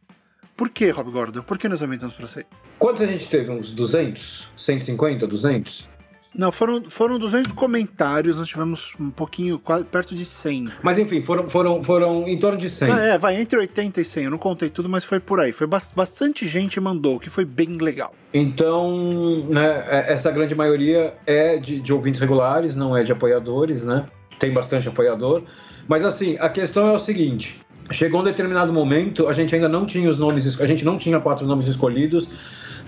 Por 0.56 0.70
que, 0.70 0.88
Rob 0.90 1.10
Gordon? 1.10 1.42
Por 1.42 1.58
que 1.58 1.68
nós 1.68 1.82
aumentamos 1.82 2.14
para 2.14 2.26
seis? 2.26 2.46
Quantos 2.78 3.02
a 3.02 3.06
gente 3.06 3.28
teve? 3.28 3.50
Uns 3.50 3.72
200? 3.72 4.48
150? 4.56 5.26
200? 5.26 5.95
Não, 6.36 6.52
foram, 6.52 6.82
foram 6.84 7.18
200 7.18 7.52
comentários, 7.52 8.36
nós 8.36 8.46
tivemos 8.46 8.92
um 9.00 9.10
pouquinho, 9.10 9.58
quase, 9.58 9.84
perto 9.84 10.14
de 10.14 10.24
100. 10.24 10.68
Mas 10.82 10.98
enfim, 10.98 11.22
foram, 11.22 11.48
foram, 11.48 11.82
foram 11.82 12.28
em 12.28 12.38
torno 12.38 12.58
de 12.58 12.68
100. 12.68 12.90
Ah, 12.90 13.00
é, 13.00 13.18
vai, 13.18 13.40
entre 13.40 13.58
80 13.58 14.00
e 14.00 14.04
100, 14.04 14.24
eu 14.24 14.30
não 14.30 14.38
contei 14.38 14.68
tudo, 14.68 14.88
mas 14.88 15.02
foi 15.02 15.18
por 15.18 15.40
aí. 15.40 15.52
Foi 15.52 15.66
bastante 15.66 16.46
gente 16.46 16.78
mandou, 16.78 17.18
que 17.18 17.30
foi 17.30 17.44
bem 17.44 17.78
legal. 17.78 18.14
Então, 18.34 19.46
né, 19.48 19.84
é, 19.88 20.12
essa 20.12 20.30
grande 20.30 20.54
maioria 20.54 21.14
é 21.26 21.56
de, 21.56 21.80
de 21.80 21.92
ouvintes 21.92 22.20
regulares, 22.20 22.76
não 22.76 22.94
é 22.94 23.02
de 23.02 23.12
apoiadores, 23.12 23.84
né? 23.84 24.04
Tem 24.38 24.52
bastante 24.52 24.88
apoiador. 24.88 25.42
Mas 25.88 26.04
assim, 26.04 26.36
a 26.38 26.50
questão 26.50 26.90
é 26.90 26.92
o 26.92 26.98
seguinte: 26.98 27.60
chegou 27.90 28.20
um 28.20 28.24
determinado 28.24 28.72
momento, 28.72 29.26
a 29.26 29.32
gente 29.32 29.54
ainda 29.54 29.68
não 29.68 29.86
tinha 29.86 30.10
os 30.10 30.18
nomes, 30.18 30.60
a 30.60 30.66
gente 30.66 30.84
não 30.84 30.98
tinha 30.98 31.18
quatro 31.18 31.46
nomes 31.46 31.66
escolhidos 31.66 32.28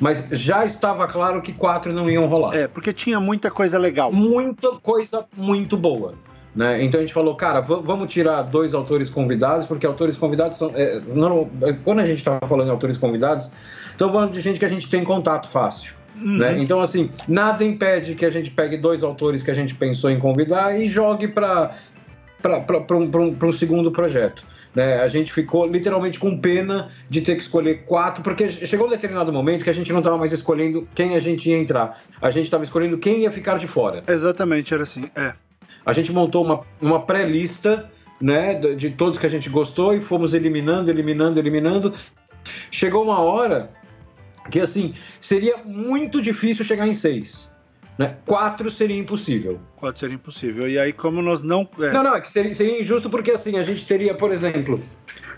mas 0.00 0.28
já 0.30 0.64
estava 0.64 1.06
claro 1.06 1.42
que 1.42 1.52
quatro 1.52 1.92
não 1.92 2.08
iam 2.08 2.26
rolar. 2.26 2.56
É, 2.56 2.68
porque 2.68 2.92
tinha 2.92 3.18
muita 3.18 3.50
coisa 3.50 3.78
legal. 3.78 4.12
Muita 4.12 4.70
coisa 4.72 5.26
muito 5.36 5.76
boa. 5.76 6.14
Né? 6.54 6.82
Então 6.82 6.98
a 6.98 7.02
gente 7.02 7.14
falou, 7.14 7.36
cara, 7.36 7.60
vamos 7.60 8.12
tirar 8.12 8.42
dois 8.42 8.74
autores 8.74 9.08
convidados, 9.08 9.66
porque 9.66 9.86
autores 9.86 10.16
convidados 10.16 10.58
são. 10.58 10.72
É, 10.74 11.00
não, 11.14 11.48
quando 11.84 12.00
a 12.00 12.06
gente 12.06 12.18
estava 12.18 12.40
falando 12.46 12.66
de 12.66 12.72
autores 12.72 12.98
convidados, 12.98 13.50
estamos 13.90 14.12
falando 14.12 14.32
de 14.32 14.40
gente 14.40 14.58
que 14.58 14.64
a 14.64 14.68
gente 14.68 14.88
tem 14.88 15.04
contato 15.04 15.48
fácil. 15.48 15.94
Uhum. 16.16 16.38
Né? 16.38 16.58
Então, 16.58 16.80
assim, 16.80 17.10
nada 17.28 17.64
impede 17.64 18.14
que 18.14 18.24
a 18.24 18.30
gente 18.30 18.50
pegue 18.50 18.76
dois 18.76 19.04
autores 19.04 19.42
que 19.42 19.50
a 19.50 19.54
gente 19.54 19.74
pensou 19.74 20.10
em 20.10 20.18
convidar 20.18 20.76
e 20.76 20.86
jogue 20.86 21.28
para 21.28 21.74
um, 22.90 23.18
um, 23.18 23.36
um 23.40 23.52
segundo 23.52 23.92
projeto. 23.92 24.44
Né? 24.74 25.00
A 25.00 25.08
gente 25.08 25.32
ficou 25.32 25.66
literalmente 25.66 26.18
com 26.18 26.38
pena 26.38 26.90
de 27.08 27.20
ter 27.20 27.36
que 27.36 27.42
escolher 27.42 27.84
quatro, 27.84 28.22
porque 28.22 28.48
chegou 28.48 28.86
um 28.86 28.90
determinado 28.90 29.32
momento 29.32 29.64
que 29.64 29.70
a 29.70 29.74
gente 29.74 29.92
não 29.92 29.98
estava 29.98 30.16
mais 30.16 30.32
escolhendo 30.32 30.86
quem 30.94 31.16
a 31.16 31.20
gente 31.20 31.48
ia 31.48 31.58
entrar. 31.58 32.02
A 32.20 32.30
gente 32.30 32.44
estava 32.44 32.64
escolhendo 32.64 32.98
quem 32.98 33.22
ia 33.22 33.30
ficar 33.30 33.58
de 33.58 33.66
fora. 33.66 34.02
Exatamente, 34.06 34.72
era 34.74 34.82
assim. 34.82 35.10
É. 35.16 35.34
A 35.84 35.92
gente 35.92 36.12
montou 36.12 36.44
uma, 36.44 36.60
uma 36.80 37.00
pré-lista 37.00 37.90
né, 38.20 38.54
de 38.54 38.90
todos 38.90 39.18
que 39.18 39.26
a 39.26 39.30
gente 39.30 39.48
gostou 39.48 39.94
e 39.94 40.00
fomos 40.00 40.34
eliminando, 40.34 40.90
eliminando, 40.90 41.38
eliminando. 41.38 41.94
Chegou 42.70 43.02
uma 43.02 43.20
hora 43.20 43.70
que 44.50 44.60
assim 44.60 44.94
seria 45.20 45.58
muito 45.64 46.20
difícil 46.20 46.64
chegar 46.64 46.86
em 46.86 46.92
seis. 46.92 47.50
Né? 47.98 48.16
Quatro 48.24 48.70
seria 48.70 48.96
impossível. 48.96 49.58
Quatro 49.76 49.98
seria 49.98 50.14
impossível. 50.14 50.68
E 50.68 50.78
aí, 50.78 50.92
como 50.92 51.20
nós 51.20 51.42
não. 51.42 51.68
É... 51.80 51.90
Não, 51.90 52.04
não, 52.04 52.14
é 52.14 52.20
que 52.20 52.30
seria, 52.30 52.54
seria 52.54 52.80
injusto 52.80 53.10
porque 53.10 53.32
assim, 53.32 53.58
a 53.58 53.62
gente 53.62 53.84
teria, 53.84 54.14
por 54.14 54.30
exemplo, 54.30 54.80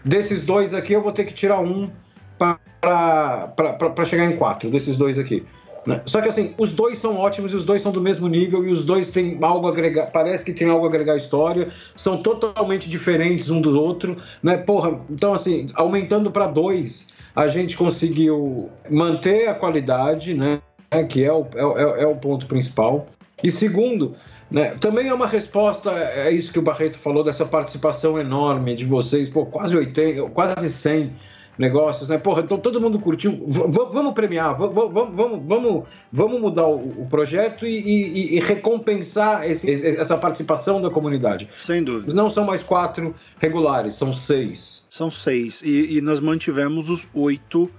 desses 0.05 0.45
dois 0.45 0.75
aqui, 0.75 0.93
eu 0.93 1.03
vou 1.03 1.11
ter 1.11 1.25
que 1.25 1.33
tirar 1.33 1.61
um 1.61 1.91
para 2.39 4.05
chegar 4.05 4.27
em 4.27 4.37
quatro, 4.37 4.71
desses 4.71 4.97
dois 4.97 5.19
aqui. 5.19 5.45
Né? 5.87 6.03
Só 6.05 6.21
que 6.21 6.29
assim, 6.29 6.55
os 6.59 6.75
dois 6.75 6.99
são 6.99 7.17
ótimos 7.17 7.53
e 7.53 7.57
os 7.57 7.65
dois 7.65 7.81
são 7.81 7.91
do 7.91 8.01
mesmo 8.01 8.29
nível 8.29 8.67
e 8.67 8.71
os 8.71 8.85
dois 8.85 9.09
têm 9.11 9.39
algo 9.41 9.67
a 9.67 9.71
agregar, 9.71 10.07
parece 10.07 10.45
que 10.45 10.53
tem 10.53 10.69
algo 10.69 10.85
a 10.85 10.89
agregar 10.89 11.15
à 11.15 11.17
história, 11.17 11.71
são 11.95 12.19
totalmente 12.19 12.89
diferentes 12.89 13.49
um 13.51 13.61
do 13.61 13.79
outro, 13.79 14.17
né? 14.43 14.59
Porra, 14.59 14.99
então 15.09 15.33
assim, 15.33 15.67
aumentando 15.75 16.31
para 16.31 16.47
dois, 16.47 17.09
a 17.35 17.49
gente 17.49 17.77
conseguiu 17.77 18.69
manter 18.91 19.49
a 19.49 19.55
qualidade, 19.55 20.35
né? 20.35 20.61
Né, 20.93 21.05
que 21.05 21.25
é 21.25 21.33
o, 21.33 21.47
é, 21.55 22.01
é, 22.01 22.03
é 22.03 22.07
o 22.07 22.17
ponto 22.17 22.47
principal. 22.47 23.07
E 23.43 23.51
segundo, 23.51 24.13
né, 24.51 24.71
também 24.81 25.09
é 25.09 25.15
uma 25.15 25.27
resposta 25.27 25.91
a 25.91 26.29
é 26.29 26.31
isso 26.31 26.53
que 26.53 26.59
o 26.59 26.63
Barreto 26.63 26.99
falou, 26.99 27.23
dessa 27.23 27.47
participação 27.47 28.19
enorme 28.19 28.75
de 28.75 28.85
vocês, 28.85 29.31
pô, 29.31 29.47
quase 29.47 29.77
80, 29.77 30.29
quase 30.31 30.71
100 30.71 31.13
negócios, 31.61 32.09
né? 32.09 32.17
Porra, 32.17 32.41
então 32.41 32.59
todo 32.59 32.81
mundo 32.81 32.99
curtiu. 32.99 33.45
Vamos 33.47 34.15
premiar, 34.15 34.57
vamos, 34.57 34.75
vamos, 34.75 35.43
vamos, 35.47 35.85
vamos 36.11 36.41
mudar 36.41 36.67
o, 36.67 37.03
o 37.03 37.07
projeto 37.09 37.67
e, 37.67 37.79
e, 37.79 38.37
e 38.37 38.41
recompensar 38.41 39.45
esse, 39.45 39.71
essa 39.71 40.17
participação 40.17 40.81
da 40.81 40.89
comunidade. 40.89 41.49
Sem 41.57 41.85
dúvida. 41.85 42.15
Não 42.15 42.31
são 42.31 42.45
mais 42.47 42.63
quatro 42.63 43.15
regulares, 43.39 43.95
são 43.95 44.13
seis. 44.15 44.87
São 44.89 45.11
seis. 45.11 45.61
E, 45.63 45.99
e 45.99 46.01
nós 46.01 46.19
mantivemos 46.19 46.89
os 46.89 47.07
oito 47.13 47.71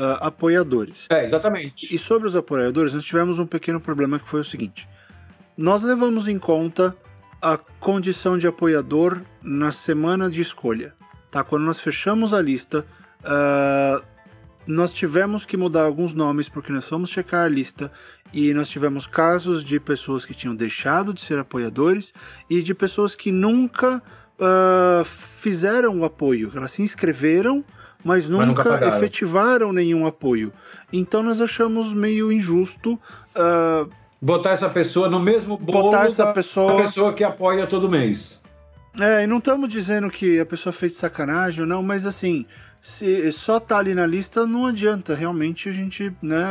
uh, 0.00 0.24
apoiadores. 0.24 1.06
É, 1.10 1.22
exatamente. 1.22 1.94
E 1.94 1.98
sobre 1.98 2.26
os 2.26 2.34
apoiadores, 2.34 2.94
nós 2.94 3.04
tivemos 3.04 3.38
um 3.38 3.46
pequeno 3.46 3.80
problema 3.80 4.18
que 4.18 4.28
foi 4.28 4.40
o 4.40 4.44
seguinte: 4.44 4.88
nós 5.56 5.82
levamos 5.82 6.28
em 6.28 6.38
conta 6.38 6.94
a 7.42 7.56
condição 7.56 8.36
de 8.36 8.46
apoiador 8.46 9.20
na 9.42 9.70
semana 9.72 10.30
de 10.30 10.40
escolha. 10.40 10.94
Tá? 11.30 11.44
Quando 11.44 11.64
nós 11.64 11.80
fechamos 11.80 12.34
a 12.34 12.40
lista, 12.40 12.84
Uh, 13.20 14.02
nós 14.66 14.92
tivemos 14.92 15.44
que 15.44 15.56
mudar 15.56 15.82
alguns 15.82 16.14
nomes 16.14 16.48
porque 16.48 16.72
nós 16.72 16.88
fomos 16.88 17.10
checar 17.10 17.44
a 17.44 17.48
lista 17.48 17.90
e 18.32 18.54
nós 18.54 18.68
tivemos 18.68 19.06
casos 19.06 19.64
de 19.64 19.80
pessoas 19.80 20.24
que 20.24 20.34
tinham 20.34 20.54
deixado 20.54 21.12
de 21.12 21.20
ser 21.20 21.38
apoiadores 21.38 22.12
e 22.48 22.62
de 22.62 22.74
pessoas 22.74 23.16
que 23.16 23.32
nunca 23.32 24.02
uh, 24.38 25.04
fizeram 25.04 25.98
o 25.98 26.04
apoio. 26.04 26.52
Elas 26.54 26.72
se 26.72 26.82
inscreveram, 26.82 27.64
mas 28.04 28.28
nunca, 28.28 28.64
mas 28.64 28.80
nunca 28.80 28.96
efetivaram 28.96 29.72
nenhum 29.72 30.06
apoio. 30.06 30.52
Então 30.92 31.22
nós 31.22 31.40
achamos 31.40 31.92
meio 31.92 32.32
injusto. 32.32 32.98
Uh, 33.34 33.88
botar 34.20 34.50
essa 34.50 34.68
pessoa 34.68 35.08
no 35.08 35.20
mesmo 35.20 35.56
bolo 35.56 35.90
botar 35.90 36.06
essa 36.06 36.26
da, 36.26 36.32
pessoa... 36.32 36.82
pessoa 36.82 37.12
que 37.12 37.24
apoia 37.24 37.66
todo 37.66 37.88
mês. 37.88 38.42
É, 38.98 39.22
e 39.22 39.26
não 39.26 39.38
estamos 39.38 39.68
dizendo 39.68 40.10
que 40.10 40.40
a 40.40 40.46
pessoa 40.46 40.72
fez 40.72 40.94
sacanagem 40.94 41.60
ou 41.60 41.66
não, 41.66 41.82
mas 41.82 42.04
assim, 42.04 42.44
se 42.80 43.30
só 43.30 43.60
tá 43.60 43.78
ali 43.78 43.94
na 43.94 44.06
lista 44.06 44.46
não 44.46 44.66
adianta. 44.66 45.14
Realmente 45.14 45.68
a 45.68 45.72
gente, 45.72 46.12
né, 46.22 46.44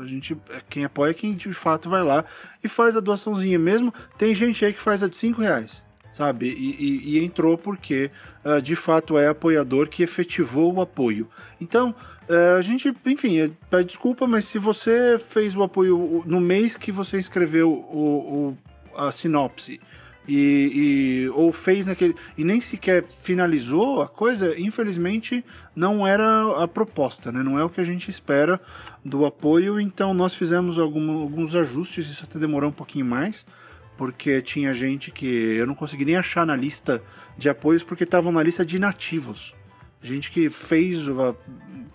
a 0.00 0.04
gente, 0.04 0.36
quem 0.68 0.84
apoia, 0.84 1.14
quem 1.14 1.34
de 1.34 1.52
fato 1.54 1.88
vai 1.88 2.02
lá 2.02 2.24
e 2.62 2.68
faz 2.68 2.96
a 2.96 3.00
doaçãozinha 3.00 3.58
mesmo. 3.58 3.94
Tem 4.18 4.34
gente 4.34 4.64
aí 4.64 4.72
que 4.72 4.80
faz 4.80 5.02
a 5.02 5.08
de 5.08 5.16
5 5.16 5.40
reais, 5.40 5.82
sabe? 6.12 6.48
E, 6.48 6.76
e, 6.78 7.18
e 7.18 7.24
entrou 7.24 7.56
porque 7.56 8.10
de 8.62 8.76
fato 8.76 9.18
é 9.18 9.28
apoiador 9.28 9.88
que 9.88 10.02
efetivou 10.02 10.74
o 10.74 10.80
apoio. 10.80 11.28
Então, 11.60 11.94
uh, 12.28 12.56
a 12.58 12.62
gente, 12.62 12.92
enfim, 13.04 13.38
é, 13.38 13.50
pede 13.70 13.88
desculpa, 13.88 14.26
mas 14.26 14.44
se 14.44 14.58
você 14.58 15.18
fez 15.18 15.56
o 15.56 15.62
apoio 15.62 16.22
no 16.26 16.40
mês 16.40 16.76
que 16.76 16.92
você 16.92 17.18
escreveu 17.18 17.70
o, 17.70 18.54
o 18.54 18.58
a 18.96 19.12
sinopse 19.12 19.80
e, 20.26 21.26
e, 21.26 21.28
ou 21.34 21.52
fez 21.52 21.86
naquele 21.86 22.14
e 22.36 22.44
nem 22.44 22.60
sequer 22.60 23.04
finalizou 23.04 24.02
a 24.02 24.08
coisa, 24.08 24.58
infelizmente 24.58 25.44
não 25.74 26.06
era 26.06 26.62
a 26.62 26.66
proposta, 26.66 27.30
né? 27.30 27.42
Não 27.42 27.58
é 27.58 27.64
o 27.64 27.70
que 27.70 27.80
a 27.80 27.84
gente 27.84 28.10
espera 28.10 28.60
do 29.04 29.24
apoio, 29.24 29.78
então 29.78 30.12
nós 30.12 30.34
fizemos 30.34 30.78
algum, 30.78 31.20
alguns 31.20 31.54
ajustes, 31.54 32.08
isso 32.08 32.24
até 32.24 32.38
demorou 32.38 32.70
um 32.70 32.72
pouquinho 32.72 33.04
mais, 33.04 33.46
porque 33.96 34.40
tinha 34.42 34.74
gente 34.74 35.10
que 35.10 35.26
eu 35.26 35.66
não 35.66 35.74
consegui 35.74 36.04
nem 36.04 36.16
achar 36.16 36.46
na 36.46 36.54
lista 36.54 37.02
de 37.36 37.48
apoios 37.48 37.82
porque 37.82 38.04
estavam 38.04 38.32
na 38.32 38.42
lista 38.42 38.64
de 38.64 38.78
nativos. 38.78 39.54
Gente 40.02 40.30
que 40.30 40.48
fez, 40.48 40.98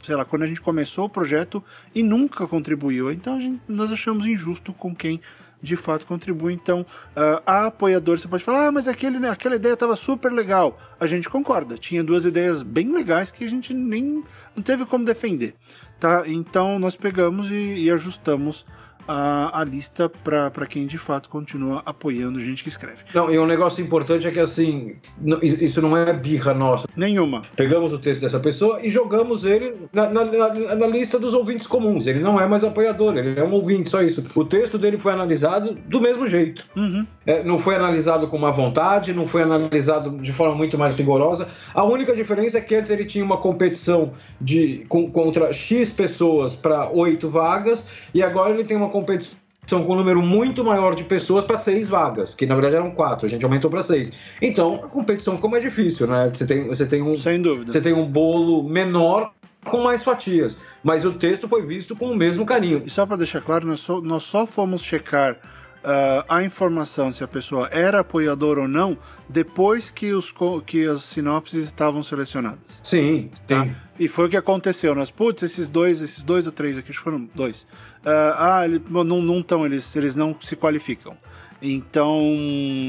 sei 0.04 0.16
lá, 0.16 0.26
quando 0.26 0.44
a 0.44 0.48
gente 0.48 0.62
começou 0.62 1.06
o 1.06 1.10
projeto 1.10 1.64
e 1.94 2.04
nunca 2.04 2.48
contribuiu. 2.48 3.12
Então 3.12 3.40
gente, 3.40 3.62
nós 3.68 3.92
achamos 3.92 4.26
injusto 4.26 4.74
com 4.74 4.96
quem 4.96 5.22
de 5.62 5.76
fato 5.76 6.06
contribui. 6.06 6.54
Então, 6.54 6.82
uh, 6.82 7.42
a 7.46 7.68
apoiador, 7.68 8.20
você 8.20 8.28
pode 8.28 8.44
falar, 8.44 8.68
ah, 8.68 8.72
mas 8.72 8.88
aquele, 8.88 9.20
né, 9.20 9.30
aquela 9.30 9.56
ideia 9.56 9.74
estava 9.74 9.96
super 9.96 10.32
legal. 10.32 10.78
A 11.00 11.06
gente 11.06 11.30
concorda, 11.30 11.78
tinha 11.78 12.04
duas 12.04 12.26
ideias 12.26 12.64
bem 12.64 12.92
legais 12.92 13.32
que 13.32 13.44
a 13.44 13.50
gente 13.50 13.74
nem 13.74 14.24
não 14.56 14.64
teve 14.64 14.86
como 14.86 15.06
defender. 15.06 15.54
Tá? 16.00 16.24
Então, 16.26 16.80
nós 16.80 16.96
pegamos 16.96 17.52
e, 17.52 17.84
e 17.84 17.92
ajustamos 17.92 18.66
a, 19.12 19.60
a 19.60 19.64
lista 19.66 20.10
para 20.10 20.66
quem 20.66 20.88
de 20.88 20.98
fato 20.98 21.28
continua 21.28 21.82
apoiando 21.86 22.40
gente 22.40 22.64
que 22.64 22.70
escreve. 22.70 23.04
Não, 23.14 23.30
e 23.30 23.38
um 23.38 23.46
negócio 23.46 23.84
importante 23.84 24.26
é 24.26 24.32
que 24.32 24.40
assim, 24.40 24.96
isso 25.42 25.82
não 25.82 25.98
é 25.98 26.14
birra 26.14 26.54
nossa. 26.54 26.88
Nenhuma. 26.96 27.42
Pegamos 27.58 27.92
o 27.92 28.00
texto 28.00 28.22
dessa 28.22 28.40
pessoa 28.40 28.80
e 28.82 28.90
jogamos 28.90 29.44
ele 29.44 29.76
na, 29.92 30.10
na, 30.10 30.24
na, 30.24 30.76
na 30.76 30.88
lista 30.88 31.20
dos 31.20 31.34
ouvintes 31.34 31.68
comuns. 31.68 32.08
Ele 32.08 32.22
não 32.22 32.40
é 32.40 32.48
mais 32.48 32.64
apoiador, 32.64 33.18
ele 33.18 33.38
é 33.38 33.44
um 33.44 33.52
ouvinte, 33.52 33.90
só 33.90 34.02
isso. 34.02 34.24
O 34.34 34.46
texto 34.46 34.78
dele 34.78 34.98
foi 34.98 35.12
analisado 35.12 35.78
do 35.88 36.00
mesmo 36.00 36.26
jeito. 36.26 36.66
Uhum. 36.76 37.06
É, 37.26 37.44
não 37.44 37.60
foi 37.60 37.76
analisado 37.76 38.28
com 38.28 38.38
má 38.38 38.52
vontade, 38.52 39.14
não 39.14 39.28
foi 39.28 39.42
analisado 39.42 40.18
de 40.20 40.32
forma 40.32 40.56
muito 40.56 40.78
mais 40.78 40.96
rigorosa. 40.96 41.50
A 41.74 41.84
única 41.84 42.16
diferença 42.16 42.60
é 42.60 42.62
que 42.62 42.76
antes 42.76 42.90
ele 42.90 43.04
tinha 43.04 43.26
uma 43.26 43.38
competição 43.38 44.14
de, 44.40 44.86
com, 44.88 45.12
contra 45.12 45.52
X 45.52 45.92
pessoas 45.92 46.56
para 46.56 46.90
oito 46.90 47.30
vagas 47.30 47.90
e 48.14 48.24
agora 48.24 48.54
ele 48.54 48.64
tem 48.64 48.78
uma 48.78 48.88
competição 48.88 49.01
com 49.04 49.94
um 49.94 49.96
número 49.96 50.22
muito 50.22 50.64
maior 50.64 50.96
de 50.96 51.04
pessoas 51.04 51.46
para 51.46 51.56
seis 51.56 51.88
vagas, 51.88 52.36
que 52.36 52.46
na 52.46 52.56
verdade 52.56 52.76
eram 52.76 52.92
quatro, 52.92 53.26
a 53.26 53.30
gente 53.30 53.44
aumentou 53.46 53.70
para 53.70 53.82
seis. 53.82 54.18
Então 54.42 54.76
a 54.76 54.88
competição 54.88 55.36
ficou 55.36 55.50
mais 55.50 55.64
difícil, 55.64 56.08
né? 56.08 56.30
Você 56.34 56.46
tem, 56.46 56.68
você 56.68 56.86
tem 56.86 57.02
um, 57.02 57.16
Sem 57.16 57.42
dúvida. 57.42 57.72
Você 57.72 57.80
tem 57.80 57.94
um 57.94 58.06
bolo 58.06 58.64
menor 58.64 59.32
com 59.66 59.84
mais 59.84 60.04
fatias, 60.04 60.58
mas 60.84 61.06
o 61.06 61.14
texto 61.14 61.48
foi 61.48 61.66
visto 61.66 61.96
com 61.96 62.12
o 62.12 62.16
mesmo 62.16 62.46
carinho. 62.46 62.82
E 62.86 62.90
só 62.90 63.06
para 63.06 63.18
deixar 63.18 63.42
claro, 63.42 63.68
nós 63.68 63.80
só, 63.80 64.02
nós 64.02 64.24
só 64.24 64.46
fomos 64.48 64.82
checar 64.82 65.38
uh, 65.84 66.26
a 66.28 66.44
informação 66.44 67.12
se 67.12 67.24
a 67.24 67.28
pessoa 67.28 67.70
era 67.72 68.00
apoiador 68.00 68.58
ou 68.58 68.68
não 68.68 68.98
depois 69.30 69.92
que, 69.92 70.14
os, 70.14 70.34
que 70.66 70.86
as 70.86 71.04
sinopses 71.04 71.66
estavam 71.66 72.02
selecionadas. 72.02 72.82
Sim, 72.84 73.30
tá? 73.48 73.66
sim. 73.66 73.76
E 74.02 74.08
foi 74.08 74.26
o 74.26 74.30
que 74.30 74.36
aconteceu. 74.36 74.96
Nós, 74.96 75.12
putz, 75.12 75.44
esses 75.44 75.70
dois, 75.70 76.02
esses 76.02 76.24
dois 76.24 76.48
ou 76.48 76.52
três 76.52 76.76
aqui, 76.76 76.90
acho 76.90 76.98
que 76.98 77.04
foram 77.04 77.30
dois. 77.36 77.68
Uh, 78.04 78.34
ah, 78.36 78.62
ele, 78.66 78.82
não 78.90 79.40
estão, 79.40 79.64
eles, 79.64 79.96
eles 79.96 80.16
não 80.16 80.36
se 80.42 80.56
qualificam. 80.56 81.16
Então 81.62 82.20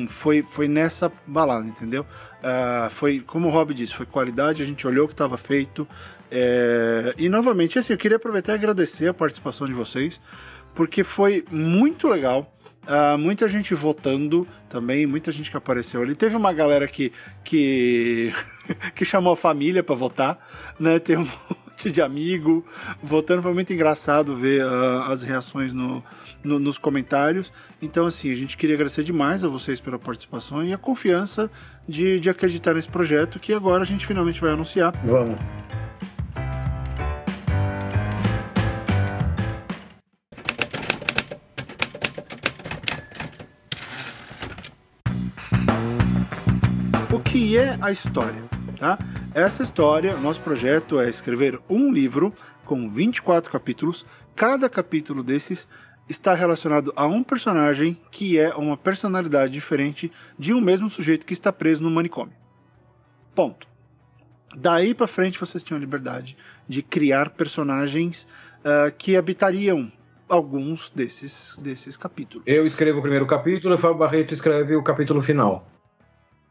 foi, 0.09 0.41
foi 0.41 0.67
nessa 0.67 1.13
balada, 1.27 1.67
entendeu? 1.67 2.07
Uh, 2.39 2.89
foi, 2.89 3.21
como 3.21 3.49
o 3.49 3.51
Rob 3.51 3.75
disse, 3.75 3.95
foi 3.95 4.07
qualidade, 4.07 4.63
a 4.63 4.65
gente 4.65 4.87
olhou 4.87 5.05
o 5.05 5.07
que 5.07 5.13
estava 5.13 5.37
feito. 5.37 5.87
É... 6.31 7.13
E 7.19 7.29
novamente, 7.29 7.79
assim, 7.79 7.93
eu 7.93 7.99
queria 7.99 8.17
aproveitar 8.17 8.53
e 8.53 8.55
agradecer 8.55 9.09
a 9.09 9.13
participação 9.13 9.67
de 9.67 9.75
vocês, 9.75 10.19
porque 10.75 11.05
foi 11.05 11.45
muito 11.51 12.09
legal. 12.09 12.51
Uh, 12.85 13.17
muita 13.17 13.47
gente 13.49 13.75
votando 13.75 14.49
também, 14.69 15.07
muita 15.07 15.31
gente 15.31 15.51
que 15.51 15.57
apareceu 15.57 16.03
ali. 16.03 16.17
Teve 16.17 16.35
uma 16.37 16.53
galera 16.53 16.89
que, 16.89 17.13
que, 17.45 18.33
que 18.95 19.05
chamou 19.05 19.33
a 19.33 19.37
família 19.37 19.83
para 19.83 19.95
votar, 19.95 20.39
né? 20.79 20.99
Tem 20.99 21.17
um 21.17 21.29
monte 21.51 21.91
de 21.91 22.01
amigo 22.01 22.65
votando. 23.03 23.43
Foi 23.43 23.53
muito 23.53 23.73
engraçado 23.73 24.37
ver 24.37 24.65
uh, 24.65 25.03
as 25.11 25.23
reações 25.23 25.73
no, 25.73 26.03
no, 26.43 26.59
nos 26.59 26.79
comentários. 26.79 27.53
Então, 27.81 28.07
assim, 28.07 28.31
a 28.31 28.35
gente 28.35 28.57
queria 28.57 28.75
agradecer 28.77 29.03
demais 29.03 29.45
a 29.45 29.49
vocês 29.49 29.81
pela 29.81 29.99
participação 29.99 30.65
e 30.65 30.73
a 30.73 30.79
confiança 30.79 31.51
de, 31.89 32.21
de 32.21 32.31
acreditar 32.31 32.75
nesse 32.75 32.89
projeto 32.89 33.39
que 33.39 33.53
agora 33.53 33.83
a 33.83 33.87
gente 33.87 34.07
finalmente 34.07 34.41
vai 34.41 34.53
anunciar. 34.53 34.93
Vamos. 35.05 35.39
que 47.33 47.57
é 47.57 47.79
a 47.81 47.91
história, 47.91 48.43
tá? 48.83 48.99
Essa 49.33 49.63
história, 49.63 50.17
nosso 50.17 50.41
projeto 50.41 50.99
é 50.99 51.09
escrever 51.09 51.61
um 51.71 51.93
livro 51.93 52.35
com 52.65 52.89
24 52.89 53.49
capítulos. 53.49 54.05
Cada 54.35 54.69
capítulo 54.69 55.23
desses 55.23 55.69
está 56.09 56.35
relacionado 56.35 56.93
a 56.97 57.07
um 57.07 57.23
personagem 57.23 57.97
que 58.11 58.41
é 58.41 58.53
uma 58.57 58.77
personalidade 58.77 59.53
diferente 59.53 60.11
de 60.37 60.53
um 60.53 60.61
mesmo 60.61 60.91
sujeito 60.91 61.25
que 61.25 61.33
está 61.33 61.53
preso 61.53 61.81
no 61.81 61.93
manicômio. 61.93 62.35
Ponto. 63.37 63.69
Daí 64.57 64.95
para 64.95 65.07
frente 65.07 65.39
vocês 65.39 65.63
tinham 65.63 65.79
a 65.79 65.81
liberdade 65.81 66.37
de 66.69 66.83
criar 66.83 67.31
personagens 67.31 68.27
uh, 68.65 68.93
que 68.99 69.17
habitariam 69.17 69.93
alguns 70.29 70.91
desses, 70.91 71.57
desses 71.63 71.97
capítulos. 71.97 72.45
Eu 72.49 72.67
escrevo 72.67 72.99
o 72.99 73.03
primeiro 73.03 73.29
capítulo 73.29 73.75
e 73.75 73.77
o 73.77 73.79
Fábio 73.79 73.99
Barreto 73.99 74.35
escreve 74.35 74.75
o 74.75 74.83
capítulo 74.83 75.23
final. 75.23 75.69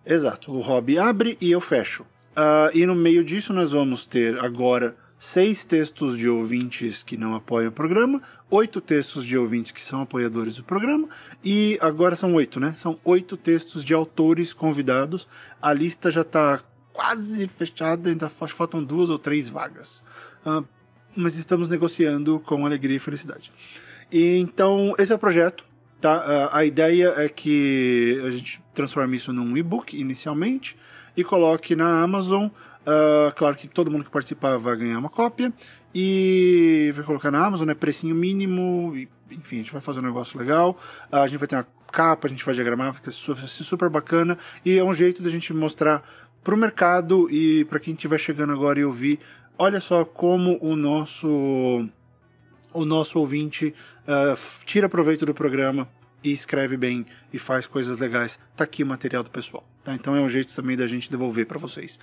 Exato. 0.05 0.55
O 0.55 0.61
Rob 0.61 0.97
abre 0.97 1.37
e 1.41 1.51
eu 1.51 1.59
fecho. 1.59 2.05
Uh, 2.31 2.71
e 2.73 2.85
no 2.85 2.95
meio 2.95 3.23
disso 3.23 3.51
nós 3.51 3.71
vamos 3.71 4.05
ter 4.05 4.37
agora 4.39 4.95
seis 5.19 5.65
textos 5.65 6.17
de 6.17 6.27
ouvintes 6.27 7.03
que 7.03 7.15
não 7.15 7.35
apoiam 7.35 7.69
o 7.69 7.71
programa, 7.71 8.21
oito 8.49 8.81
textos 8.81 9.25
de 9.25 9.37
ouvintes 9.37 9.71
que 9.71 9.81
são 9.81 10.01
apoiadores 10.01 10.55
do 10.55 10.63
programa, 10.63 11.07
e 11.43 11.77
agora 11.79 12.15
são 12.15 12.33
oito, 12.33 12.59
né? 12.59 12.73
São 12.77 12.95
oito 13.05 13.37
textos 13.37 13.85
de 13.85 13.93
autores 13.93 14.53
convidados. 14.53 15.27
A 15.61 15.71
lista 15.73 16.09
já 16.09 16.21
está 16.21 16.63
quase 16.91 17.47
fechada, 17.47 18.09
ainda 18.09 18.29
faltam 18.29 18.83
duas 18.83 19.09
ou 19.09 19.19
três 19.19 19.47
vagas. 19.47 20.03
Uh, 20.45 20.65
mas 21.15 21.35
estamos 21.35 21.67
negociando 21.67 22.39
com 22.39 22.65
alegria 22.65 22.95
e 22.95 22.99
felicidade. 22.99 23.51
E, 24.11 24.37
então, 24.37 24.95
esse 24.97 25.11
é 25.11 25.15
o 25.15 25.19
projeto. 25.19 25.63
Tá? 25.99 26.49
A 26.51 26.65
ideia 26.65 27.13
é 27.17 27.29
que 27.29 28.19
a 28.25 28.31
gente 28.31 28.59
transforme 28.73 29.17
isso 29.17 29.31
num 29.31 29.55
e-book 29.55 29.95
inicialmente 29.95 30.75
e 31.15 31.23
coloque 31.23 31.75
na 31.75 32.01
Amazon. 32.01 32.45
Uh, 32.45 33.31
claro 33.35 33.55
que 33.55 33.67
todo 33.67 33.91
mundo 33.91 34.03
que 34.03 34.09
participar 34.09 34.57
vai 34.57 34.75
ganhar 34.75 34.97
uma 34.97 35.09
cópia. 35.09 35.53
E 35.93 36.91
vai 36.95 37.03
colocar 37.03 37.31
na 37.31 37.45
Amazon, 37.45 37.67
né? 37.67 37.73
Precinho 37.73 38.15
mínimo. 38.15 38.93
E, 38.95 39.09
enfim, 39.31 39.57
a 39.57 39.59
gente 39.59 39.73
vai 39.73 39.81
fazer 39.81 39.99
um 39.99 40.03
negócio 40.03 40.39
legal. 40.39 40.77
Uh, 41.11 41.17
a 41.17 41.27
gente 41.27 41.37
vai 41.37 41.47
ter 41.47 41.55
uma 41.55 41.67
capa, 41.91 42.27
a 42.27 42.29
gente 42.29 42.45
vai 42.45 42.55
diagramar, 42.55 42.93
fica 42.93 43.11
super 43.11 43.89
bacana. 43.89 44.37
E 44.65 44.77
é 44.77 44.83
um 44.83 44.93
jeito 44.93 45.21
da 45.21 45.29
gente 45.29 45.53
mostrar 45.53 46.03
pro 46.43 46.57
mercado 46.57 47.29
e 47.29 47.65
para 47.65 47.79
quem 47.79 47.93
estiver 47.93 48.17
chegando 48.17 48.53
agora 48.53 48.79
e 48.79 48.85
ouvir. 48.85 49.19
Olha 49.57 49.79
só 49.79 50.03
como 50.03 50.57
o 50.61 50.75
nosso 50.75 51.87
o 52.73 52.85
nosso 52.85 53.19
ouvinte 53.19 53.75
uh, 54.07 54.63
tira 54.65 54.87
proveito 54.87 55.25
do 55.25 55.33
programa 55.33 55.87
e 56.23 56.31
escreve 56.31 56.77
bem 56.77 57.05
e 57.33 57.39
faz 57.39 57.67
coisas 57.67 57.99
legais. 57.99 58.39
Tá 58.55 58.63
aqui 58.63 58.83
o 58.83 58.87
material 58.87 59.23
do 59.23 59.31
pessoal. 59.31 59.63
Tá? 59.83 59.95
Então 59.95 60.15
é 60.15 60.21
um 60.21 60.29
jeito 60.29 60.53
também 60.53 60.77
da 60.77 60.85
gente 60.85 61.09
devolver 61.09 61.47
para 61.47 61.57
vocês 61.57 61.99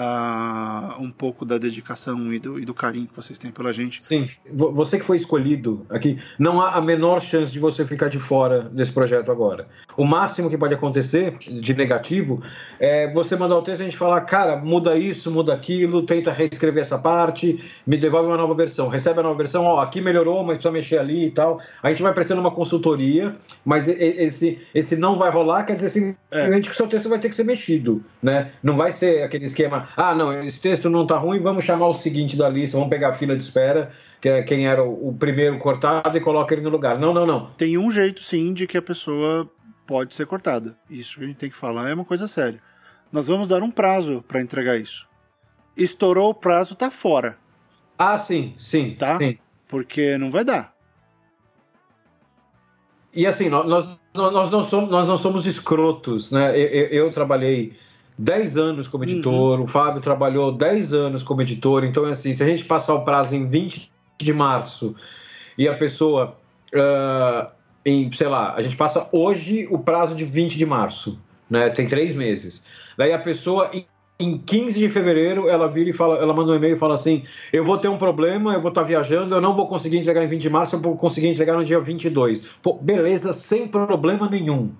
uh, 0.00 1.02
um 1.02 1.10
pouco 1.10 1.44
da 1.44 1.58
dedicação 1.58 2.32
e 2.32 2.38
do, 2.38 2.58
e 2.58 2.64
do, 2.64 2.72
carinho 2.72 3.06
que 3.06 3.14
vocês 3.14 3.38
têm 3.38 3.50
pela 3.50 3.70
gente. 3.70 4.02
Sim, 4.02 4.24
você 4.50 4.98
que 4.98 5.04
foi 5.04 5.16
escolhido 5.16 5.84
aqui, 5.90 6.18
não 6.38 6.62
há 6.62 6.76
a 6.76 6.80
menor 6.80 7.20
chance 7.20 7.52
de 7.52 7.58
você 7.58 7.84
ficar 7.84 8.08
de 8.08 8.18
fora 8.18 8.62
desse 8.62 8.92
projeto 8.92 9.30
agora. 9.30 9.68
O 9.94 10.06
máximo 10.06 10.48
que 10.48 10.56
pode 10.56 10.72
acontecer 10.72 11.36
de 11.38 11.74
negativo 11.74 12.42
é 12.80 13.12
você 13.12 13.36
mandar 13.36 13.58
o 13.58 13.62
texto 13.62 13.80
e 13.80 13.82
a 13.82 13.86
gente 13.86 13.98
falar, 13.98 14.22
cara, 14.22 14.56
muda 14.56 14.96
isso, 14.96 15.30
muda 15.30 15.52
aquilo, 15.52 16.06
tenta 16.06 16.32
reescrever 16.32 16.80
essa 16.80 16.98
parte, 16.98 17.62
me 17.86 17.98
devolve 17.98 18.28
uma 18.28 18.38
nova 18.38 18.54
versão, 18.54 18.88
recebe 18.88 19.20
a 19.20 19.22
nova 19.22 19.36
versão, 19.36 19.64
ó, 19.64 19.80
aqui 19.80 20.00
melhorou, 20.00 20.42
mas 20.44 20.54
precisa 20.54 20.72
mexer 20.72 20.98
ali 20.98 21.26
e 21.26 21.30
tal. 21.30 21.60
A 21.82 21.90
gente 21.90 22.02
vai 22.02 22.14
prestando 22.14 22.40
uma 22.40 22.50
consultoria, 22.50 23.34
mas 23.66 23.86
esse, 23.86 24.60
esse 24.74 24.96
não 24.96 25.18
vai 25.18 25.30
rolar, 25.30 25.64
quer 25.64 25.74
dizer 25.74 25.88
simplesmente 25.88 26.66
é. 26.66 26.68
que 26.68 26.74
o 26.74 26.76
seu 26.76 26.86
texto 26.86 27.08
vai 27.08 27.18
ter 27.18 27.28
que 27.28 27.34
ser 27.34 27.44
mexido, 27.44 28.04
né? 28.22 28.52
Não 28.62 28.76
vai 28.76 28.90
ser 28.90 29.22
aquele 29.22 29.44
esquema, 29.44 29.88
ah, 29.96 30.14
não, 30.14 30.44
esse 30.44 30.60
texto 30.60 30.88
não 30.90 31.06
tá 31.06 31.16
ruim, 31.16 31.40
vamos 31.40 31.64
chamar 31.64 31.88
o 31.88 31.94
seguinte 31.94 32.36
da 32.36 32.48
lista, 32.48 32.76
vamos 32.76 32.90
pegar 32.90 33.10
a 33.10 33.14
fila 33.14 33.36
de 33.36 33.42
espera, 33.42 33.90
que 34.20 34.28
é 34.28 34.42
quem 34.42 34.66
era 34.66 34.82
o, 34.82 35.14
primeiro 35.18 35.58
cortado 35.58 36.16
e 36.16 36.20
coloca 36.20 36.54
ele 36.54 36.62
no 36.62 36.70
lugar. 36.70 36.98
Não, 36.98 37.12
não, 37.14 37.26
não. 37.26 37.50
Tem 37.56 37.78
um 37.78 37.90
jeito, 37.90 38.20
sim, 38.20 38.52
de 38.52 38.66
que 38.66 38.78
a 38.78 38.82
pessoa 38.82 39.50
pode 39.86 40.14
ser 40.14 40.26
cortada. 40.26 40.76
Isso 40.90 41.18
que 41.18 41.24
a 41.24 41.26
gente 41.26 41.36
tem 41.36 41.50
que 41.50 41.56
falar 41.56 41.88
é 41.88 41.94
uma 41.94 42.04
coisa 42.04 42.28
séria. 42.28 42.60
Nós 43.10 43.28
vamos 43.28 43.48
dar 43.48 43.62
um 43.62 43.70
prazo 43.70 44.22
para 44.26 44.40
entregar 44.40 44.76
isso. 44.76 45.08
Estourou 45.76 46.30
o 46.30 46.34
prazo, 46.34 46.74
tá 46.74 46.90
fora. 46.90 47.38
Ah, 47.98 48.18
sim, 48.18 48.54
sim, 48.58 48.94
tá? 48.98 49.16
Sim. 49.16 49.38
Porque 49.66 50.18
não 50.18 50.30
vai 50.30 50.44
dar. 50.44 50.74
E 53.18 53.26
assim, 53.26 53.48
nós, 53.48 53.98
nós, 54.14 54.48
não, 54.48 54.62
somos, 54.62 54.90
nós 54.90 55.08
não 55.08 55.16
somos 55.16 55.44
escrotos, 55.44 56.30
né? 56.30 56.56
Eu, 56.56 56.86
eu 56.86 57.10
trabalhei 57.10 57.76
10 58.16 58.56
anos 58.56 58.86
como 58.86 59.02
editor, 59.02 59.58
uhum. 59.58 59.64
o 59.64 59.66
Fábio 59.66 60.00
trabalhou 60.00 60.52
10 60.52 60.92
anos 60.92 61.24
como 61.24 61.42
editor, 61.42 61.82
então 61.82 62.04
assim, 62.04 62.32
se 62.32 62.44
a 62.44 62.46
gente 62.46 62.64
passar 62.64 62.94
o 62.94 63.04
prazo 63.04 63.34
em 63.34 63.44
20 63.44 63.90
de 64.20 64.32
março 64.32 64.94
e 65.58 65.66
a 65.66 65.74
pessoa, 65.74 66.38
uh, 66.72 67.50
em, 67.84 68.08
sei 68.12 68.28
lá, 68.28 68.54
a 68.54 68.62
gente 68.62 68.76
passa 68.76 69.08
hoje 69.10 69.66
o 69.68 69.80
prazo 69.80 70.14
de 70.14 70.24
20 70.24 70.56
de 70.56 70.64
março, 70.64 71.18
né? 71.50 71.70
Tem 71.70 71.88
três 71.88 72.14
meses. 72.14 72.64
Daí 72.96 73.12
a 73.12 73.18
pessoa, 73.18 73.68
em 73.74 73.84
15 74.18 74.80
de 74.80 74.88
fevereiro, 74.88 75.48
ela 75.48 75.68
vira 75.68 75.90
e 75.90 75.92
fala, 75.92 76.18
ela 76.18 76.34
manda 76.34 76.50
um 76.50 76.54
e-mail 76.56 76.74
e 76.74 76.78
fala 76.78 76.94
assim: 76.94 77.22
Eu 77.52 77.64
vou 77.64 77.78
ter 77.78 77.86
um 77.86 77.96
problema, 77.96 78.52
eu 78.52 78.60
vou 78.60 78.70
estar 78.70 78.82
viajando, 78.82 79.32
eu 79.32 79.40
não 79.40 79.54
vou 79.54 79.68
conseguir 79.68 79.98
entregar 79.98 80.24
em 80.24 80.28
20 80.28 80.42
de 80.42 80.50
março, 80.50 80.74
eu 80.74 80.80
vou 80.80 80.96
conseguir 80.96 81.28
entregar 81.28 81.56
no 81.56 81.62
dia 81.62 81.78
22. 81.78 82.50
Pô, 82.60 82.74
beleza, 82.74 83.32
sem 83.32 83.68
problema 83.68 84.28
nenhum. 84.28 84.72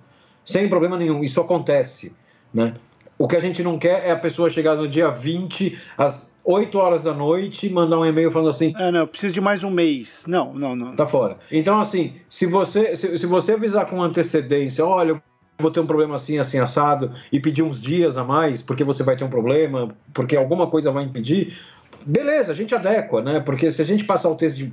Sem 0.43 0.67
problema 0.67 0.97
nenhum, 0.97 1.23
isso 1.23 1.39
acontece, 1.39 2.11
né? 2.53 2.73
O 3.17 3.27
que 3.27 3.35
a 3.37 3.39
gente 3.39 3.63
não 3.63 3.79
quer 3.79 4.07
é 4.07 4.11
a 4.11 4.15
pessoa 4.17 4.49
chegar 4.49 4.75
no 4.75 4.87
dia 4.87 5.09
20, 5.09 5.79
às 5.97 6.35
8 6.43 6.77
horas 6.77 7.03
da 7.03 7.13
noite, 7.13 7.69
mandar 7.69 7.97
um 7.97 8.05
e-mail 8.05 8.31
falando 8.31 8.49
assim: 8.49 8.73
É, 8.77 8.91
não, 8.91 9.01
eu 9.01 9.07
preciso 9.07 9.33
de 9.33 9.39
mais 9.39 9.63
um 9.63 9.69
mês. 9.69 10.25
Não, 10.27 10.53
não, 10.53 10.75
não. 10.75 10.97
Tá 10.97 11.05
fora. 11.05 11.37
Então, 11.49 11.79
assim, 11.79 12.15
se 12.29 12.45
você, 12.45 12.93
se, 12.97 13.17
se 13.17 13.25
você 13.25 13.53
avisar 13.53 13.85
com 13.85 14.03
antecedência, 14.03 14.85
olha, 14.85 15.21
vou 15.59 15.69
ter 15.69 15.79
um 15.79 15.85
problema 15.85 16.15
assim, 16.15 16.39
assim, 16.39 16.57
assado, 16.57 17.13
e 17.31 17.39
pedir 17.39 17.61
uns 17.61 17.81
dias 17.81 18.17
a 18.17 18.23
mais, 18.23 18.61
porque 18.61 18.83
você 18.83 19.03
vai 19.03 19.15
ter 19.15 19.23
um 19.23 19.29
problema, 19.29 19.89
porque 20.13 20.35
alguma 20.35 20.67
coisa 20.67 20.89
vai 20.89 21.03
impedir, 21.03 21.57
beleza, 22.05 22.51
a 22.51 22.55
gente 22.55 22.73
adequa, 22.73 23.21
né? 23.21 23.39
Porque 23.39 23.69
se 23.69 23.81
a 23.81 23.85
gente 23.85 24.05
passar 24.05 24.29
o 24.29 24.35
texto 24.35 24.57
de 24.57 24.71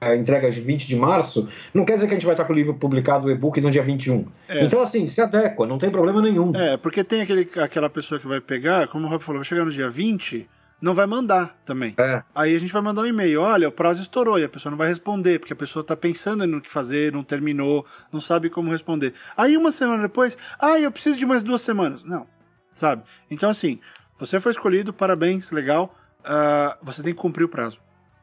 a 0.00 0.14
entrega 0.14 0.50
de 0.50 0.60
20 0.60 0.86
de 0.86 0.96
março, 0.96 1.48
não 1.72 1.84
quer 1.84 1.94
dizer 1.94 2.06
que 2.06 2.12
a 2.12 2.16
gente 2.16 2.26
vai 2.26 2.34
estar 2.34 2.44
com 2.44 2.52
o 2.52 2.56
livro 2.56 2.74
publicado, 2.74 3.26
o 3.26 3.30
e-book, 3.30 3.58
no 3.60 3.70
dia 3.70 3.82
21. 3.82 4.26
É. 4.48 4.64
Então, 4.64 4.82
assim, 4.82 5.08
se 5.08 5.20
adequa, 5.20 5.66
não 5.66 5.78
tem 5.78 5.90
problema 5.90 6.20
nenhum. 6.20 6.54
É, 6.54 6.76
porque 6.76 7.02
tem 7.02 7.22
aquele, 7.22 7.48
aquela 7.56 7.88
pessoa 7.88 8.20
que 8.20 8.26
vai 8.26 8.40
pegar, 8.40 8.88
como 8.88 9.06
o 9.06 9.10
Rob 9.10 9.22
falou, 9.24 9.40
vai 9.40 9.48
chegar 9.48 9.64
no 9.64 9.70
dia 9.70 9.88
20, 9.88 10.46
não 10.84 10.92
vai 10.92 11.06
mandar 11.06 11.56
também. 11.64 11.94
É. 11.98 12.22
Aí 12.34 12.54
a 12.54 12.58
gente 12.60 12.70
vai 12.70 12.82
mandar 12.82 13.00
um 13.00 13.06
e-mail, 13.06 13.40
olha, 13.40 13.66
o 13.66 13.72
prazo 13.72 14.02
estourou 14.02 14.38
e 14.38 14.44
a 14.44 14.48
pessoa 14.50 14.70
não 14.70 14.76
vai 14.76 14.86
responder, 14.86 15.38
porque 15.38 15.54
a 15.54 15.56
pessoa 15.56 15.80
está 15.80 15.96
pensando 15.96 16.46
no 16.46 16.60
que 16.60 16.70
fazer, 16.70 17.10
não 17.10 17.24
terminou, 17.24 17.86
não 18.12 18.20
sabe 18.20 18.50
como 18.50 18.70
responder. 18.70 19.14
Aí 19.34 19.56
uma 19.56 19.72
semana 19.72 20.02
depois, 20.02 20.36
ah, 20.60 20.78
eu 20.78 20.92
preciso 20.92 21.18
de 21.18 21.24
mais 21.24 21.42
duas 21.42 21.62
semanas. 21.62 22.04
Não, 22.04 22.26
sabe? 22.74 23.02
Então 23.30 23.48
assim, 23.48 23.80
você 24.18 24.38
foi 24.38 24.52
escolhido, 24.52 24.92
parabéns, 24.92 25.50
legal, 25.50 25.96
uh, 26.20 26.76
você 26.82 27.02
tem 27.02 27.14
que 27.14 27.20
cumprir 27.20 27.44
o 27.44 27.48
prazo, 27.48 27.78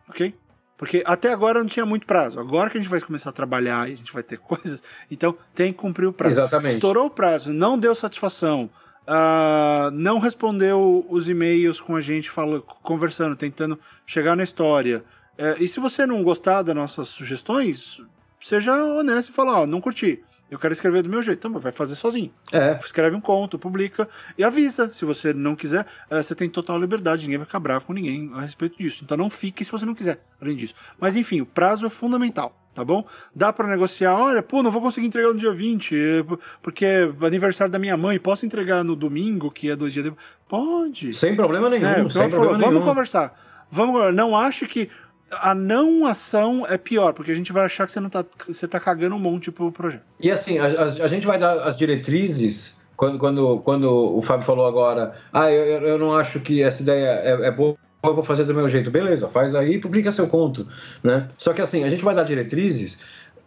ok? 0.08 0.36
Porque 0.78 1.02
até 1.04 1.32
agora 1.32 1.60
não 1.60 1.68
tinha 1.68 1.86
muito 1.86 2.06
prazo. 2.06 2.40
Agora 2.40 2.70
que 2.70 2.78
a 2.78 2.82
gente 2.82 2.90
vai 2.90 3.02
começar 3.02 3.32
a 3.32 3.34
trabalhar 3.34 3.90
e 3.90 3.94
a 3.94 3.98
gente 3.98 4.14
vai 4.14 4.22
ter 4.22 4.38
coisas, 4.40 4.84
então 5.10 5.36
tem 5.56 5.74
que 5.74 5.80
cumprir 5.80 6.06
o 6.06 6.14
prazo. 6.14 6.36
Exatamente. 6.36 6.76
Estourou 6.76 7.08
o 7.08 7.10
prazo, 7.10 7.52
não 7.52 7.76
deu 7.76 7.96
satisfação, 7.96 8.70
uh, 9.12 9.92
não 9.92 10.20
respondeu 10.20 11.06
os 11.10 11.28
e-mails 11.28 11.82
com 11.82 11.96
a 11.96 12.02
gente 12.02 12.30
fala, 12.30 12.62
conversando, 12.62 13.36
tentando 13.36 13.78
chegar 14.06 14.36
na 14.36 14.44
história. 14.44 15.04
Uh, 15.38 15.62
e 15.62 15.68
se 15.68 15.80
você 15.80 16.06
não 16.06 16.24
gostar 16.24 16.62
das 16.62 16.76
nossas 16.76 17.10
sugestões, 17.10 18.02
seja 18.40 18.74
honesto 18.74 19.30
e 19.30 19.34
fala, 19.34 19.60
ó, 19.60 19.68
não 19.68 19.82
curti. 19.82 20.24
Eu 20.50 20.60
quero 20.60 20.74
escrever 20.74 21.02
do 21.02 21.10
meu 21.10 21.24
jeito. 21.24 21.48
Então, 21.48 21.62
vai 21.62 21.72
fazer 21.72 21.96
sozinho. 21.96 22.30
É. 22.52 22.74
Escreve 22.74 23.16
um 23.16 23.22
conto, 23.22 23.58
publica 23.58 24.10
e 24.38 24.44
avisa. 24.44 24.92
Se 24.92 25.06
você 25.06 25.34
não 25.34 25.56
quiser, 25.56 25.86
uh, 26.10 26.22
você 26.22 26.36
tem 26.36 26.50
total 26.50 26.78
liberdade. 26.78 27.24
Ninguém 27.24 27.38
vai 27.38 27.46
ficar 27.46 27.60
bravo 27.60 27.86
com 27.86 27.94
ninguém 27.94 28.30
a 28.34 28.42
respeito 28.42 28.78
disso. 28.78 29.04
Então, 29.04 29.18
não 29.18 29.30
fique 29.30 29.64
se 29.64 29.72
você 29.72 29.86
não 29.86 29.96
quiser, 29.96 30.22
além 30.42 30.56
disso. 30.56 30.76
Mas, 31.00 31.16
enfim, 31.16 31.42
o 31.42 31.46
prazo 31.46 31.86
é 31.86 31.90
fundamental 31.90 32.61
tá 32.74 32.84
bom? 32.84 33.06
Dá 33.36 33.52
para 33.52 33.68
negociar, 33.68 34.16
olha, 34.16 34.42
pô, 34.42 34.64
não 34.64 34.72
vou 34.72 34.82
conseguir 34.82 35.08
entregar 35.08 35.30
no 35.30 35.38
dia 35.38 35.52
20, 35.52 36.26
porque 36.62 36.86
é 36.86 37.12
aniversário 37.22 37.72
da 37.72 37.80
minha 37.80 37.98
mãe, 37.98 38.20
posso 38.20 38.46
entregar 38.46 38.84
no 38.84 38.96
domingo, 38.96 39.52
que 39.52 39.70
é 39.70 39.76
dois 39.76 39.94
dias 39.94 40.06
depois? 40.06 40.24
Pode. 40.48 41.14
Sem 41.14 41.36
problema 41.36 41.70
nenhum, 41.70 41.88
é, 41.88 42.10
sem 42.10 42.30
problema 42.30 42.58
falou, 42.58 42.58
Vamos 42.58 42.86
conversar. 42.86 43.40
Vamos, 43.70 44.14
não 44.14 44.36
acho 44.36 44.68
que 44.68 44.90
a 45.32 45.56
não 45.56 46.06
ação 46.06 46.66
é 46.68 46.78
pior, 46.78 47.14
porque 47.14 47.32
a 47.32 47.36
gente 47.36 47.54
vai 47.54 47.64
achar 47.64 47.86
que 47.86 47.92
você 47.92 48.00
não 48.00 48.10
tá, 48.10 48.26
você 48.48 48.68
tá 48.68 48.80
cagando 48.80 49.16
um 49.16 49.20
monte 49.20 49.52
pro 49.52 49.72
projeto. 49.72 50.04
E 50.20 50.30
assim, 50.30 50.60
a, 50.60 50.66
a, 50.66 50.84
a 50.84 51.08
gente 51.08 51.26
vai 51.26 51.40
dar 51.40 51.54
as 51.64 51.78
diretrizes 51.78 52.78
quando, 52.96 53.18
quando, 53.18 53.60
quando 53.60 53.90
o 53.90 54.22
Fábio 54.22 54.46
falou 54.46 54.68
agora, 54.68 55.16
ah, 55.34 55.52
eu, 55.52 55.82
eu 55.82 55.98
não 55.98 56.16
acho 56.16 56.40
que 56.42 56.62
essa 56.62 56.84
ideia 56.84 57.22
é, 57.24 57.48
é 57.48 57.52
boa 57.52 57.76
eu 58.04 58.16
vou 58.16 58.24
fazer 58.24 58.44
do 58.44 58.54
meu 58.54 58.68
jeito. 58.68 58.90
Beleza, 58.90 59.30
faz 59.30 59.56
aí 59.56 59.76
e 59.76 59.80
publica 59.80 60.12
seu 60.12 60.28
conto. 60.28 60.68
Né? 61.04 61.28
Só 61.38 61.54
que 61.54 61.62
assim, 61.62 61.84
a 61.84 61.90
gente 61.90 62.04
vai 62.04 62.16
dar 62.16 62.24
diretrizes 62.24 63.00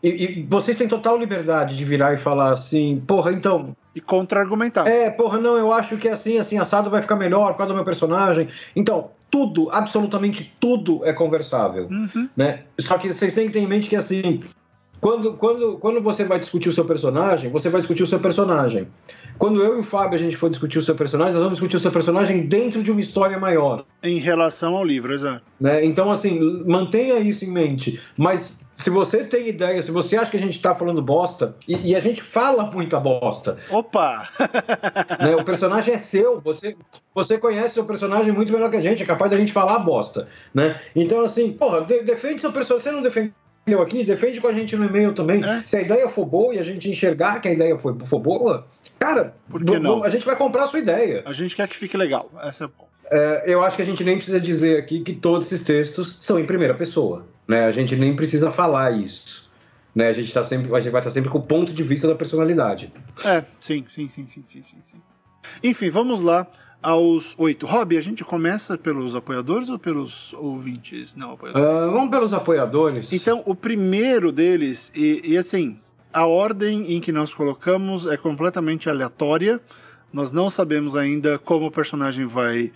e, 0.04 0.08
e, 0.08 0.42
vocês 0.42 0.76
têm 0.76 0.86
total 0.86 1.16
liberdade 1.16 1.78
de 1.78 1.82
virar 1.82 2.12
e 2.12 2.18
falar 2.18 2.52
assim, 2.52 3.02
porra, 3.06 3.32
então. 3.32 3.74
E 3.94 4.02
contra-argumentar. 4.02 4.86
É, 4.86 5.08
porra, 5.08 5.40
não, 5.40 5.56
eu 5.56 5.72
acho 5.72 5.96
que 5.96 6.08
assim, 6.08 6.36
assim, 6.36 6.58
assado 6.58 6.90
vai 6.90 7.00
ficar 7.00 7.16
melhor 7.16 7.52
por 7.52 7.58
causa 7.58 7.72
do 7.72 7.76
meu 7.76 7.86
personagem. 7.86 8.48
Então, 8.76 9.12
tudo, 9.30 9.70
absolutamente 9.70 10.54
tudo 10.60 11.00
é 11.06 11.12
conversável. 11.14 11.88
Uhum. 11.90 12.28
Né? 12.36 12.64
Só 12.78 12.98
que 12.98 13.10
vocês 13.10 13.34
têm 13.34 13.46
que 13.46 13.54
ter 13.54 13.60
em 13.60 13.66
mente 13.66 13.88
que 13.88 13.96
assim, 13.96 14.40
quando, 15.00 15.34
quando, 15.34 15.78
quando 15.78 16.02
você 16.02 16.24
vai 16.24 16.38
discutir 16.38 16.68
o 16.68 16.72
seu 16.74 16.84
personagem, 16.84 17.50
você 17.50 17.70
vai 17.70 17.80
discutir 17.80 18.02
o 18.02 18.06
seu 18.06 18.20
personagem. 18.20 18.86
Quando 19.38 19.62
eu 19.62 19.76
e 19.76 19.80
o 19.80 19.82
Fábio 19.82 20.14
a 20.14 20.18
gente 20.18 20.36
for 20.36 20.48
discutir 20.48 20.78
o 20.78 20.82
seu 20.82 20.94
personagem, 20.94 21.34
nós 21.34 21.42
vamos 21.42 21.58
discutir 21.58 21.76
o 21.76 21.80
seu 21.80 21.90
personagem 21.90 22.46
dentro 22.46 22.82
de 22.82 22.90
uma 22.90 23.00
história 23.00 23.38
maior. 23.38 23.84
Em 24.02 24.18
relação 24.18 24.74
ao 24.76 24.84
livro, 24.84 25.12
exato. 25.12 25.42
Né? 25.60 25.84
Então, 25.84 26.10
assim, 26.10 26.62
mantenha 26.66 27.18
isso 27.18 27.44
em 27.44 27.50
mente. 27.50 28.00
Mas 28.16 28.60
se 28.74 28.90
você 28.90 29.24
tem 29.24 29.48
ideia, 29.48 29.80
se 29.82 29.90
você 29.90 30.16
acha 30.16 30.30
que 30.30 30.36
a 30.36 30.40
gente 30.40 30.60
tá 30.60 30.74
falando 30.74 31.00
bosta, 31.00 31.56
e, 31.66 31.92
e 31.92 31.96
a 31.96 32.00
gente 32.00 32.22
fala 32.22 32.70
muita 32.70 32.98
bosta. 32.98 33.56
Opa! 33.70 34.28
né? 35.20 35.36
O 35.36 35.44
personagem 35.44 35.94
é 35.94 35.98
seu, 35.98 36.40
você, 36.40 36.76
você 37.14 37.38
conhece 37.38 37.74
seu 37.74 37.84
personagem 37.84 38.32
muito 38.32 38.52
melhor 38.52 38.70
que 38.70 38.76
a 38.76 38.82
gente, 38.82 39.02
é 39.02 39.06
capaz 39.06 39.30
da 39.30 39.36
gente 39.36 39.52
falar 39.52 39.78
bosta. 39.78 40.26
Né? 40.52 40.80
Então, 40.94 41.20
assim, 41.20 41.52
porra, 41.52 41.82
de, 41.82 42.02
defende 42.02 42.40
seu 42.40 42.52
personagem. 42.52 42.84
Você 42.84 42.90
não 42.90 43.02
defende 43.02 43.32
aqui, 43.82 44.04
defende 44.04 44.40
com 44.40 44.48
a 44.48 44.52
gente 44.52 44.76
no 44.76 44.84
e-mail 44.84 45.14
também. 45.14 45.42
É? 45.44 45.62
Se 45.66 45.76
a 45.76 45.80
ideia 45.80 46.08
for 46.08 46.26
boa 46.26 46.54
e 46.54 46.58
a 46.58 46.62
gente 46.62 46.90
enxergar 46.90 47.40
que 47.40 47.48
a 47.48 47.52
ideia 47.52 47.78
for, 47.78 47.96
for 48.04 48.18
boa, 48.18 48.66
cara, 48.98 49.34
a 50.04 50.10
gente 50.10 50.26
vai 50.26 50.36
comprar 50.36 50.64
a 50.64 50.66
sua 50.66 50.80
ideia. 50.80 51.22
A 51.24 51.32
gente 51.32 51.56
quer 51.56 51.66
que 51.68 51.76
fique 51.76 51.96
legal. 51.96 52.30
Essa 52.42 52.70
é, 53.10 53.44
eu 53.46 53.62
acho 53.62 53.76
que 53.76 53.82
a 53.82 53.84
gente 53.84 54.02
nem 54.02 54.16
precisa 54.16 54.40
dizer 54.40 54.78
aqui 54.78 55.00
que 55.00 55.14
todos 55.14 55.46
esses 55.46 55.64
textos 55.64 56.16
são 56.20 56.38
em 56.38 56.44
primeira 56.44 56.74
pessoa. 56.74 57.26
Né? 57.46 57.64
A 57.64 57.70
gente 57.70 57.94
nem 57.96 58.16
precisa 58.16 58.50
falar 58.50 58.90
isso. 58.92 59.48
né? 59.94 60.08
A 60.08 60.12
gente 60.12 60.32
tá 60.32 60.42
sempre, 60.42 60.74
a 60.74 60.80
gente 60.80 60.92
vai 60.92 61.00
estar 61.00 61.10
sempre 61.10 61.30
com 61.30 61.38
o 61.38 61.42
ponto 61.42 61.72
de 61.72 61.82
vista 61.82 62.08
da 62.08 62.14
personalidade. 62.14 62.90
É, 63.24 63.44
sim, 63.60 63.84
sim, 63.88 64.08
sim, 64.08 64.26
sim, 64.26 64.44
sim. 64.46 64.62
sim. 64.62 65.02
Enfim, 65.62 65.90
vamos 65.90 66.22
lá 66.22 66.46
aos 66.84 67.34
oito. 67.38 67.64
Rob, 67.64 67.96
a 67.96 68.00
gente 68.02 68.22
começa 68.22 68.76
pelos 68.76 69.16
apoiadores 69.16 69.70
ou 69.70 69.78
pelos 69.78 70.34
ouvintes 70.34 71.14
não 71.14 71.32
apoiadores? 71.32 71.84
Uh, 71.84 71.90
vamos 71.90 72.10
pelos 72.10 72.34
apoiadores. 72.34 73.10
Então, 73.10 73.42
o 73.46 73.54
primeiro 73.54 74.30
deles, 74.30 74.92
e, 74.94 75.32
e 75.32 75.38
assim, 75.38 75.78
a 76.12 76.26
ordem 76.26 76.94
em 76.94 77.00
que 77.00 77.10
nós 77.10 77.32
colocamos 77.32 78.06
é 78.06 78.18
completamente 78.18 78.90
aleatória. 78.90 79.62
Nós 80.12 80.30
não 80.30 80.50
sabemos 80.50 80.94
ainda 80.94 81.38
como 81.38 81.66
o 81.66 81.70
personagem 81.70 82.26
vai 82.26 82.70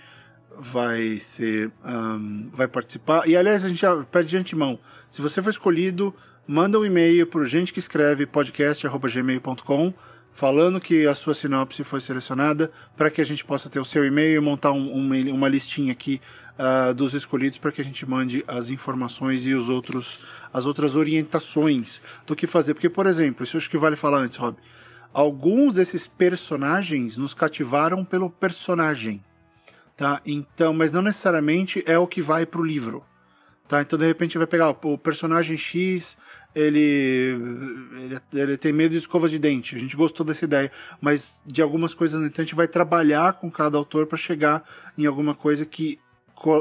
vai 0.60 1.18
ser 1.18 1.70
um, 1.84 2.48
vai 2.50 2.66
participar. 2.66 3.28
E 3.28 3.36
aliás, 3.36 3.62
a 3.62 3.68
gente 3.68 3.82
já 3.82 3.94
pede 4.04 4.30
de 4.30 4.38
antemão. 4.38 4.78
Se 5.10 5.20
você 5.20 5.40
for 5.42 5.50
escolhido, 5.50 6.14
manda 6.46 6.78
um 6.78 6.84
e-mail 6.84 7.26
para 7.26 7.44
gente 7.44 7.74
que 7.74 7.78
escreve 7.78 8.24
podcast@gmail.com 8.26 9.92
falando 10.38 10.80
que 10.80 11.04
a 11.04 11.16
sua 11.16 11.34
sinopse 11.34 11.82
foi 11.82 12.00
selecionada 12.00 12.70
para 12.96 13.10
que 13.10 13.20
a 13.20 13.24
gente 13.24 13.44
possa 13.44 13.68
ter 13.68 13.80
o 13.80 13.84
seu 13.84 14.06
e-mail 14.06 14.36
e 14.36 14.40
montar 14.40 14.70
um, 14.70 14.88
uma, 14.92 15.16
uma 15.32 15.48
listinha 15.48 15.90
aqui 15.90 16.20
uh, 16.56 16.94
dos 16.94 17.12
escolhidos 17.12 17.58
para 17.58 17.72
que 17.72 17.80
a 17.80 17.84
gente 17.84 18.08
mande 18.08 18.44
as 18.46 18.70
informações 18.70 19.44
e 19.44 19.52
os 19.52 19.68
outros 19.68 20.20
as 20.52 20.64
outras 20.64 20.94
orientações 20.94 22.00
do 22.24 22.36
que 22.36 22.46
fazer. 22.46 22.74
Porque, 22.74 22.88
por 22.88 23.08
exemplo, 23.08 23.42
isso 23.42 23.56
acho 23.56 23.68
que 23.68 23.76
vale 23.76 23.96
falar 23.96 24.20
antes, 24.20 24.36
Rob. 24.36 24.56
Alguns 25.12 25.74
desses 25.74 26.06
personagens 26.06 27.16
nos 27.16 27.34
cativaram 27.34 28.04
pelo 28.04 28.30
personagem, 28.30 29.20
tá? 29.96 30.22
Então, 30.24 30.72
mas 30.72 30.92
não 30.92 31.02
necessariamente 31.02 31.82
é 31.84 31.98
o 31.98 32.06
que 32.06 32.22
vai 32.22 32.46
pro 32.46 32.62
livro, 32.62 33.04
tá? 33.66 33.82
Então, 33.82 33.98
de 33.98 34.06
repente, 34.06 34.38
vai 34.38 34.46
pegar 34.46 34.70
o 34.70 34.96
personagem 34.96 35.56
X, 35.56 36.16
ele, 36.54 37.36
ele, 38.02 38.18
ele 38.34 38.56
tem 38.56 38.72
medo 38.72 38.92
de 38.92 38.98
escova 38.98 39.28
de 39.28 39.38
dente. 39.38 39.76
A 39.76 39.78
gente 39.78 39.96
gostou 39.96 40.24
dessa 40.24 40.44
ideia, 40.44 40.70
mas 41.00 41.42
de 41.46 41.62
algumas 41.62 41.94
coisas, 41.94 42.24
então 42.24 42.42
a 42.42 42.44
gente 42.44 42.54
vai 42.54 42.68
trabalhar 42.68 43.34
com 43.34 43.50
cada 43.50 43.78
autor 43.78 44.06
para 44.06 44.18
chegar 44.18 44.64
em 44.96 45.06
alguma 45.06 45.34
coisa 45.34 45.64
que, 45.64 45.98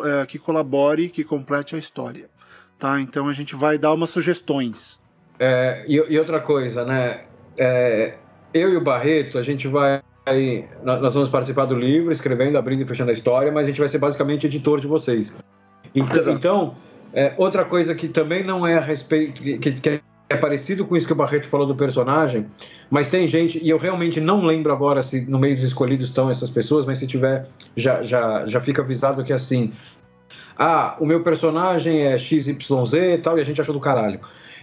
é, 0.04 0.26
que 0.26 0.38
colabore, 0.38 1.10
que 1.10 1.24
complete 1.24 1.76
a 1.76 1.80
história 1.80 2.30
tá? 2.78 3.00
Então 3.02 3.28
a 3.28 3.34
gente 3.34 3.56
vai 3.56 3.78
dar 3.78 3.94
umas 3.94 4.10
sugestões. 4.10 5.00
É, 5.40 5.86
e, 5.88 5.96
e, 5.96 6.20
outra 6.20 6.40
coisa, 6.40 6.86
né? 6.86 7.26
É, 7.58 8.16
eu 8.54 8.74
e 8.74 8.78
o 8.78 8.82
Barreto, 8.82 9.38
a 9.38 9.44
gente 9.44 9.68
vai. 9.68 10.02
Nós 10.84 11.14
vamos 11.14 11.30
participar 11.30 11.66
do 11.66 11.76
livro, 11.76 12.12
escrevendo, 12.12 12.58
abrindo 12.58 12.82
e 12.82 12.88
fechando 12.88 13.12
a 13.12 13.14
história, 13.14 13.52
mas 13.52 13.66
a 13.66 13.70
gente 13.70 13.80
vai 13.80 13.88
ser 13.88 13.98
basicamente 13.98 14.46
editor 14.46 14.80
de 14.80 14.88
vocês. 14.88 15.34
Então, 15.96 16.34
então 16.34 16.76
é, 17.14 17.34
outra 17.38 17.66
coisa 17.66 17.96
que 17.96 18.08
também 18.08 18.44
não 18.44 18.66
é 18.66 18.76
a 18.78 18.82
respeito. 18.82 19.42
Que, 19.42 19.58
que, 19.58 20.02
é 20.30 20.36
parecido 20.36 20.86
com 20.86 20.96
isso 20.98 21.08
que 21.08 21.14
o 21.14 21.16
Barreto 21.16 21.48
falou 21.48 21.66
do 21.66 21.76
personagem, 21.76 22.48
mas 22.90 23.08
tem 23.08 23.26
gente, 23.28 23.64
e 23.64 23.70
eu 23.70 23.78
realmente 23.78 24.20
não 24.20 24.46
lembro 24.46 24.74
agora 24.74 25.02
se 25.02 25.22
no 25.22 25.40
meio 25.40 25.56
dos 25.56 25.64
escolhidos 25.64 26.10
estão 26.10 26.30
essas 26.30 26.50
pessoas, 26.50 26.86
mas 26.86 27.00
se 27.00 27.08
tiver, 27.08 27.48
já, 27.76 28.04
já, 28.04 28.46
já 28.46 28.60
fica 28.60 28.82
avisado 28.82 29.24
que 29.24 29.32
assim, 29.32 29.72
ah, 30.58 30.98
o 31.00 31.06
meu 31.06 31.24
personagem 31.24 32.02
é 32.02 32.18
XYZ 32.18 32.58
e 32.94 33.18
tal, 33.20 33.38
e 33.38 33.42
a 33.42 33.46
gente 33.46 33.62
achou 33.62 33.74
do 33.74 33.80
caralho. 33.80 34.20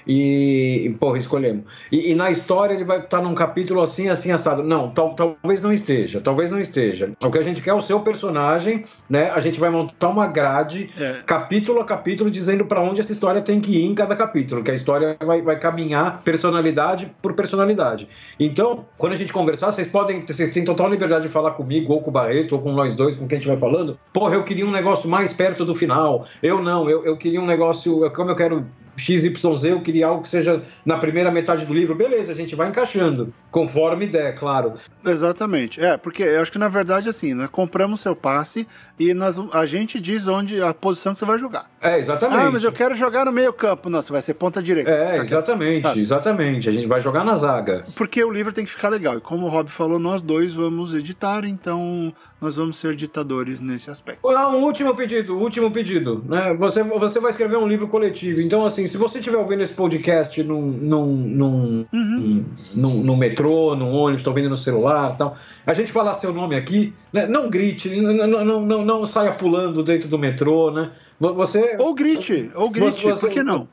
E, 0.06 0.94
porra, 1.00 1.18
escolhemos. 1.18 1.64
E, 1.90 2.12
e, 2.12 2.14
na 2.14 2.30
história 2.30 2.74
ele 2.74 2.84
vai 2.84 3.00
estar 3.00 3.22
num 3.22 3.34
capítulo 3.34 3.80
assim, 3.80 4.08
assim, 4.08 4.30
assado. 4.30 4.62
Não, 4.62 4.90
tal, 4.90 5.14
talvez 5.14 5.62
não 5.62 5.72
esteja, 5.72 6.20
talvez 6.20 6.50
não 6.50 6.60
esteja. 6.60 7.12
O 7.22 7.30
que 7.30 7.38
a 7.38 7.42
gente 7.42 7.62
quer 7.62 7.70
é 7.70 7.74
o 7.74 7.80
seu 7.80 8.00
personagem, 8.00 8.84
né? 9.08 9.30
A 9.30 9.40
gente 9.40 9.58
vai 9.58 9.70
montar 9.70 10.08
uma 10.08 10.26
grade, 10.26 10.90
é. 10.98 11.22
capítulo 11.26 11.80
a 11.80 11.84
capítulo, 11.84 12.30
dizendo 12.30 12.64
para 12.66 12.80
onde 12.80 13.00
essa 13.00 13.12
história 13.12 13.40
tem 13.40 13.60
que 13.60 13.76
ir 13.76 13.84
em 13.84 13.94
cada 13.94 14.14
capítulo, 14.14 14.62
que 14.62 14.70
a 14.70 14.74
história 14.74 15.16
vai, 15.24 15.40
vai 15.40 15.58
caminhar 15.58 16.22
personalidade 16.22 17.10
por 17.22 17.34
personalidade. 17.34 18.08
Então, 18.38 18.84
quando 18.98 19.14
a 19.14 19.16
gente 19.16 19.32
conversar, 19.32 19.70
vocês 19.70 19.86
podem, 19.86 20.24
vocês 20.26 20.52
têm 20.52 20.64
total 20.64 20.90
liberdade 20.90 21.26
de 21.26 21.32
falar 21.32 21.52
comigo, 21.52 21.92
ou 21.92 22.02
com 22.02 22.10
o 22.10 22.12
Barreto, 22.12 22.52
ou 22.52 22.60
com 22.60 22.72
nós 22.72 22.94
dois, 22.94 23.16
com 23.16 23.26
quem 23.26 23.38
a 23.38 23.40
gente 23.40 23.48
vai 23.48 23.58
falando. 23.58 23.98
Porra, 24.12 24.34
eu 24.34 24.44
queria 24.44 24.66
um 24.66 24.70
negócio 24.70 25.08
mais 25.08 25.32
perto 25.32 25.64
do 25.64 25.74
final. 25.74 26.26
Eu 26.42 26.62
não, 26.62 26.88
eu, 26.88 27.04
eu 27.04 27.16
queria 27.16 27.40
um 27.40 27.46
negócio, 27.46 28.10
como 28.12 28.30
eu 28.30 28.36
quero 28.36 28.66
XYZ, 28.96 29.64
eu 29.64 29.80
queria 29.80 30.06
algo 30.06 30.22
que 30.22 30.28
seja 30.28 30.62
na 30.84 30.98
primeira 30.98 31.30
metade 31.30 31.64
do 31.66 31.74
livro. 31.74 31.94
Beleza, 31.94 32.32
a 32.32 32.36
gente 32.36 32.54
vai 32.54 32.68
encaixando, 32.68 33.32
conforme 33.54 34.08
der, 34.08 34.34
claro. 34.34 34.72
Exatamente. 35.06 35.80
É, 35.80 35.96
porque 35.96 36.24
eu 36.24 36.42
acho 36.42 36.50
que 36.50 36.58
na 36.58 36.68
verdade, 36.68 37.08
assim, 37.08 37.34
né, 37.34 37.48
compramos 37.50 38.00
seu 38.00 38.16
passe 38.16 38.66
e 38.98 39.14
nós, 39.14 39.36
a 39.52 39.64
gente 39.64 40.00
diz 40.00 40.26
onde 40.26 40.60
a 40.60 40.74
posição 40.74 41.12
que 41.12 41.20
você 41.20 41.24
vai 41.24 41.38
jogar. 41.38 41.70
É, 41.80 41.96
exatamente. 41.96 42.40
Ah, 42.40 42.50
mas 42.50 42.64
eu 42.64 42.72
quero 42.72 42.96
jogar 42.96 43.24
no 43.24 43.30
meio 43.30 43.52
campo. 43.52 43.88
Não, 43.88 44.02
você 44.02 44.10
vai 44.10 44.22
ser 44.22 44.34
ponta 44.34 44.60
direita. 44.60 44.90
É, 44.90 45.18
exatamente, 45.18 45.82
tá. 45.84 45.96
exatamente. 45.96 46.68
A 46.68 46.72
gente 46.72 46.88
vai 46.88 47.00
jogar 47.00 47.24
na 47.24 47.36
zaga. 47.36 47.86
Porque 47.94 48.24
o 48.24 48.32
livro 48.32 48.52
tem 48.52 48.64
que 48.64 48.70
ficar 48.72 48.88
legal. 48.88 49.18
E 49.18 49.20
como 49.20 49.46
o 49.46 49.48
Rob 49.48 49.70
falou, 49.70 50.00
nós 50.00 50.20
dois 50.20 50.52
vamos 50.52 50.92
editar, 50.92 51.44
então 51.44 52.12
nós 52.40 52.56
vamos 52.56 52.76
ser 52.76 52.94
ditadores 52.94 53.60
nesse 53.60 53.90
aspecto. 53.90 54.28
Ah, 54.28 54.48
um 54.48 54.64
último 54.64 54.94
pedido, 54.94 55.38
último 55.38 55.70
pedido. 55.70 56.24
Né? 56.26 56.54
Você, 56.58 56.82
você 56.82 57.20
vai 57.20 57.30
escrever 57.30 57.56
um 57.56 57.68
livro 57.68 57.86
coletivo. 57.88 58.40
Então, 58.40 58.66
assim, 58.66 58.86
se 58.86 58.96
você 58.96 59.18
estiver 59.18 59.38
ouvindo 59.38 59.62
esse 59.62 59.72
podcast 59.72 60.42
num, 60.42 60.60
num, 60.60 61.06
num, 61.06 61.86
uhum. 61.92 62.44
num, 62.74 63.02
num 63.02 63.16
metrô, 63.16 63.43
num 63.44 63.92
ônibus, 63.92 64.20
está 64.20 64.30
ouvindo 64.30 64.48
no 64.48 64.56
celular 64.56 65.16
tal, 65.16 65.36
a 65.66 65.72
gente 65.72 65.92
falar 65.92 66.14
seu 66.14 66.32
nome 66.32 66.56
aqui, 66.56 66.92
né? 67.12 67.26
não 67.26 67.48
grite, 67.48 67.94
não, 67.96 68.26
não, 68.26 68.60
não, 68.60 68.84
não 68.84 69.06
saia 69.06 69.32
pulando 69.32 69.82
dentro 69.82 70.08
do 70.08 70.18
metrô, 70.18 70.70
né? 70.70 70.90
Você, 71.20 71.76
ou 71.78 71.94
grite, 71.94 72.50
ou 72.54 72.68
grite, 72.68 73.02
você, 73.02 73.20
por 73.20 73.30
que 73.30 73.42
não? 73.42 73.68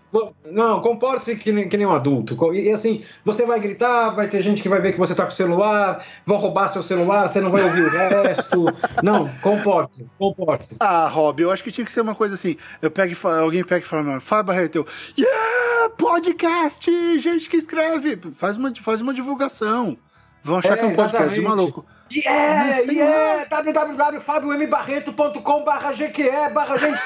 Não, 0.45 0.79
comporte-se 0.79 1.35
que, 1.35 1.51
nem, 1.51 1.67
que 1.67 1.75
nem 1.75 1.87
um 1.87 1.91
adulto. 1.91 2.37
E 2.53 2.71
assim, 2.71 3.03
você 3.25 3.45
vai 3.45 3.59
gritar, 3.59 4.11
vai 4.11 4.27
ter 4.27 4.43
gente 4.43 4.61
que 4.61 4.69
vai 4.69 4.79
ver 4.79 4.93
que 4.93 4.99
você 4.99 5.15
tá 5.15 5.23
com 5.23 5.31
o 5.31 5.33
celular, 5.33 6.05
vão 6.25 6.37
roubar 6.37 6.67
seu 6.67 6.83
celular, 6.83 7.27
você 7.27 7.41
não 7.41 7.49
vai 7.49 7.63
ouvir 7.63 7.81
o 7.81 7.89
resto. 8.23 8.65
não, 9.01 9.27
comporte-se, 9.41 10.05
comporte-se. 10.19 10.75
Ah, 10.79 11.07
Rob, 11.07 11.41
eu 11.41 11.49
acho 11.49 11.63
que 11.63 11.71
tinha 11.71 11.83
que 11.83 11.91
ser 11.91 12.01
uma 12.01 12.13
coisa 12.13 12.35
assim. 12.35 12.55
Eu 12.79 12.91
pego 12.91 13.15
alguém 13.27 13.63
pega 13.63 13.83
e 13.83 13.87
fala, 13.87 14.19
Fábio 14.19 14.45
Barreto, 14.45 14.75
eu, 14.75 14.85
yeah, 15.17 15.89
podcast, 15.97 17.19
gente 17.19 17.49
que 17.49 17.57
escreve. 17.57 18.19
Faz 18.33 18.57
uma, 18.57 18.71
faz 18.75 19.01
uma 19.01 19.13
divulgação. 19.13 19.97
Vão 20.43 20.59
achar 20.59 20.73
é, 20.73 20.77
que 20.77 20.85
é 20.85 20.87
um 20.87 20.95
podcast 20.95 21.33
de 21.33 21.41
maluco. 21.41 21.83
Yeah, 22.13 22.79
yeah, 22.91 23.45
www.fabiombarreto.com 23.45 25.63
barra 25.63 25.93
GQE 25.93 26.49
barra 26.53 26.77
gente 26.77 26.99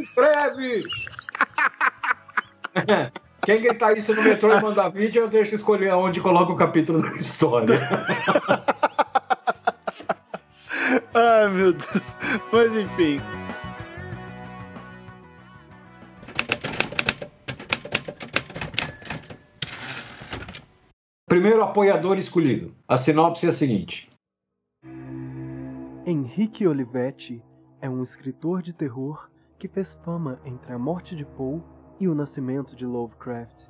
escreve! 0.00 0.84
Quem 3.42 3.62
gritar 3.62 3.96
isso 3.96 4.14
no 4.14 4.22
metrô 4.22 4.52
e 4.52 4.60
mandar 4.60 4.90
vídeo, 4.90 5.22
eu 5.22 5.28
deixo 5.28 5.54
escolher 5.54 5.90
aonde 5.90 6.20
coloca 6.20 6.52
o 6.52 6.56
capítulo 6.56 7.00
da 7.00 7.16
história. 7.16 7.80
Ai, 11.14 11.48
meu 11.48 11.72
Deus. 11.72 12.14
Mas 12.52 12.74
enfim. 12.74 13.18
Primeiro 21.26 21.62
apoiador 21.62 22.18
escolhido. 22.18 22.74
A 22.86 22.96
sinopse 22.98 23.46
é 23.46 23.48
a 23.48 23.52
seguinte: 23.52 24.10
Henrique 26.04 26.66
Olivetti 26.66 27.42
é 27.80 27.88
um 27.88 28.02
escritor 28.02 28.62
de 28.62 28.74
terror 28.74 29.30
que 29.60 29.68
fez 29.68 29.92
fama 29.92 30.40
entre 30.42 30.72
a 30.72 30.78
morte 30.78 31.14
de 31.14 31.26
Poe 31.26 31.62
e 32.00 32.08
o 32.08 32.14
nascimento 32.14 32.74
de 32.74 32.86
Lovecraft. 32.86 33.68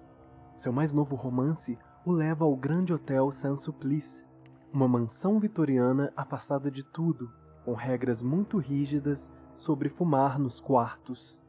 Seu 0.54 0.72
mais 0.72 0.92
novo 0.92 1.16
romance 1.16 1.76
o 2.06 2.12
leva 2.12 2.44
ao 2.44 2.54
grande 2.54 2.92
hotel 2.92 3.28
Saint-Sulpice, 3.32 4.24
uma 4.72 4.86
mansão 4.86 5.40
vitoriana 5.40 6.12
afastada 6.16 6.70
de 6.70 6.84
tudo, 6.84 7.28
com 7.64 7.74
regras 7.74 8.22
muito 8.22 8.56
rígidas 8.58 9.28
sobre 9.52 9.88
fumar 9.88 10.38
nos 10.38 10.60
quartos. 10.60 11.42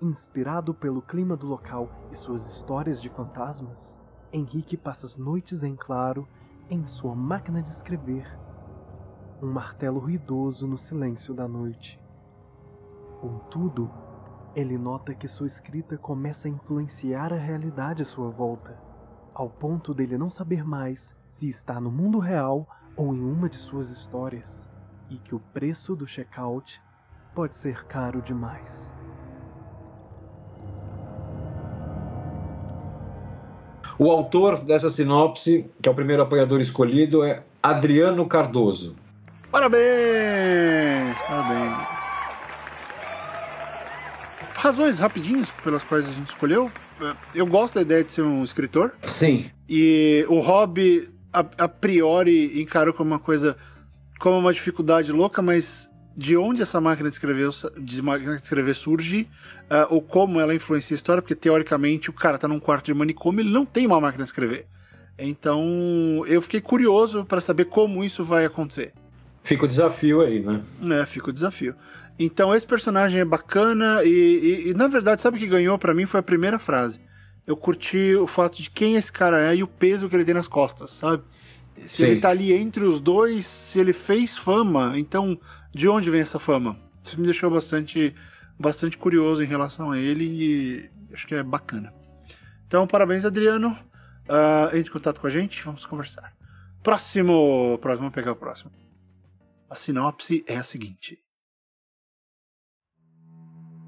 Inspirado 0.00 0.72
pelo 0.72 1.02
clima 1.02 1.36
do 1.36 1.48
local 1.48 1.90
e 2.08 2.14
suas 2.14 2.48
histórias 2.48 3.02
de 3.02 3.08
fantasmas, 3.08 4.00
Henrique 4.32 4.76
passa 4.76 5.06
as 5.06 5.16
noites 5.16 5.64
em 5.64 5.74
claro 5.74 6.28
em 6.70 6.86
sua 6.86 7.16
máquina 7.16 7.60
de 7.60 7.68
escrever, 7.68 8.38
um 9.42 9.50
martelo 9.50 9.98
ruidoso 9.98 10.68
no 10.68 10.78
silêncio 10.78 11.34
da 11.34 11.48
noite. 11.48 12.00
Contudo, 13.22 13.88
ele 14.52 14.76
nota 14.76 15.14
que 15.14 15.28
sua 15.28 15.46
escrita 15.46 15.96
começa 15.96 16.48
a 16.48 16.50
influenciar 16.50 17.32
a 17.32 17.36
realidade 17.36 18.02
à 18.02 18.04
sua 18.04 18.28
volta, 18.28 18.82
ao 19.32 19.48
ponto 19.48 19.94
dele 19.94 20.18
não 20.18 20.28
saber 20.28 20.66
mais 20.66 21.14
se 21.24 21.48
está 21.48 21.80
no 21.80 21.88
mundo 21.88 22.18
real 22.18 22.66
ou 22.96 23.14
em 23.14 23.22
uma 23.22 23.48
de 23.48 23.56
suas 23.56 23.92
histórias, 23.92 24.72
e 25.08 25.18
que 25.18 25.36
o 25.36 25.38
preço 25.38 25.94
do 25.94 26.04
checkout 26.04 26.82
pode 27.32 27.54
ser 27.54 27.84
caro 27.84 28.20
demais. 28.20 28.98
O 33.96 34.10
autor 34.10 34.64
dessa 34.64 34.90
sinopse, 34.90 35.70
que 35.80 35.88
é 35.88 35.92
o 35.92 35.94
primeiro 35.94 36.24
apoiador 36.24 36.58
escolhido, 36.58 37.22
é 37.22 37.44
Adriano 37.62 38.26
Cardoso. 38.26 38.96
Parabéns! 39.48 41.16
Parabéns! 41.28 42.01
Razões 44.62 45.00
rapidinhas 45.00 45.50
pelas 45.64 45.82
quais 45.82 46.06
a 46.06 46.12
gente 46.12 46.28
escolheu. 46.28 46.70
eu 47.34 47.44
gosto 47.44 47.74
da 47.74 47.82
ideia 47.82 48.04
de 48.04 48.12
ser 48.12 48.22
um 48.22 48.44
escritor. 48.44 48.92
Sim. 49.02 49.50
E 49.68 50.24
o 50.28 50.38
hobby, 50.38 51.10
a, 51.32 51.40
a 51.58 51.68
priori, 51.68 52.60
encaro 52.62 52.94
como 52.94 53.10
uma 53.10 53.18
coisa, 53.18 53.56
como 54.20 54.38
uma 54.38 54.52
dificuldade 54.52 55.10
louca, 55.10 55.42
mas 55.42 55.90
de 56.16 56.36
onde 56.36 56.62
essa 56.62 56.80
máquina 56.80 57.08
de 57.08 57.16
escrever, 57.16 57.50
de 57.76 58.02
máquina 58.02 58.36
de 58.36 58.42
escrever 58.42 58.74
surge, 58.74 59.28
uh, 59.64 59.92
ou 59.92 60.00
como 60.00 60.38
ela 60.38 60.54
influencia 60.54 60.94
a 60.94 60.96
história, 60.96 61.20
porque 61.20 61.34
teoricamente 61.34 62.08
o 62.08 62.12
cara 62.12 62.38
tá 62.38 62.46
num 62.46 62.60
quarto 62.60 62.86
de 62.86 62.94
manicômio, 62.94 63.40
ele 63.40 63.50
não 63.50 63.66
tem 63.66 63.84
uma 63.84 64.00
máquina 64.00 64.22
de 64.22 64.28
escrever. 64.28 64.66
Então 65.18 66.22
eu 66.28 66.40
fiquei 66.40 66.60
curioso 66.60 67.24
para 67.24 67.40
saber 67.40 67.64
como 67.64 68.04
isso 68.04 68.22
vai 68.22 68.44
acontecer. 68.44 68.92
Fica 69.42 69.64
o 69.64 69.68
desafio 69.68 70.20
aí, 70.20 70.38
né? 70.40 70.62
É, 71.00 71.04
fica 71.04 71.30
o 71.30 71.32
desafio. 71.32 71.74
Então 72.18 72.54
esse 72.54 72.66
personagem 72.66 73.20
é 73.20 73.24
bacana 73.24 74.02
e, 74.04 74.08
e, 74.08 74.70
e 74.70 74.74
na 74.74 74.86
verdade, 74.86 75.20
sabe 75.20 75.36
o 75.36 75.40
que 75.40 75.46
ganhou 75.46 75.78
para 75.78 75.94
mim 75.94 76.06
foi 76.06 76.20
a 76.20 76.22
primeira 76.22 76.58
frase. 76.58 77.00
Eu 77.46 77.56
curti 77.56 78.14
o 78.14 78.26
fato 78.26 78.62
de 78.62 78.70
quem 78.70 78.94
esse 78.94 79.12
cara 79.12 79.52
é 79.52 79.56
e 79.56 79.62
o 79.62 79.68
peso 79.68 80.08
que 80.08 80.14
ele 80.14 80.24
tem 80.24 80.34
nas 80.34 80.46
costas, 80.46 80.90
sabe? 80.90 81.24
Se 81.78 81.96
Sim. 81.96 82.04
ele 82.04 82.20
tá 82.20 82.28
ali 82.28 82.52
entre 82.52 82.84
os 82.84 83.00
dois, 83.00 83.46
se 83.46 83.80
ele 83.80 83.92
fez 83.92 84.36
fama, 84.36 84.92
então 84.96 85.38
de 85.74 85.88
onde 85.88 86.10
vem 86.10 86.20
essa 86.20 86.38
fama? 86.38 86.78
Isso 87.02 87.18
me 87.18 87.24
deixou 87.24 87.50
bastante, 87.50 88.14
bastante 88.58 88.96
curioso 88.96 89.42
em 89.42 89.46
relação 89.46 89.90
a 89.90 89.98
ele 89.98 90.24
e 90.24 90.90
acho 91.12 91.26
que 91.26 91.34
é 91.34 91.42
bacana. 91.42 91.92
Então, 92.66 92.86
parabéns, 92.86 93.24
Adriano. 93.24 93.76
Uh, 94.22 94.68
entre 94.68 94.88
em 94.88 94.92
contato 94.92 95.20
com 95.20 95.26
a 95.26 95.30
gente, 95.30 95.62
vamos 95.64 95.84
conversar. 95.84 96.32
Próximo, 96.82 97.78
próximo, 97.80 98.02
vamos 98.02 98.14
pegar 98.14 98.32
o 98.32 98.36
próximo. 98.36 98.70
A 99.68 99.74
sinopse 99.74 100.44
é 100.46 100.56
a 100.56 100.62
seguinte: 100.62 101.18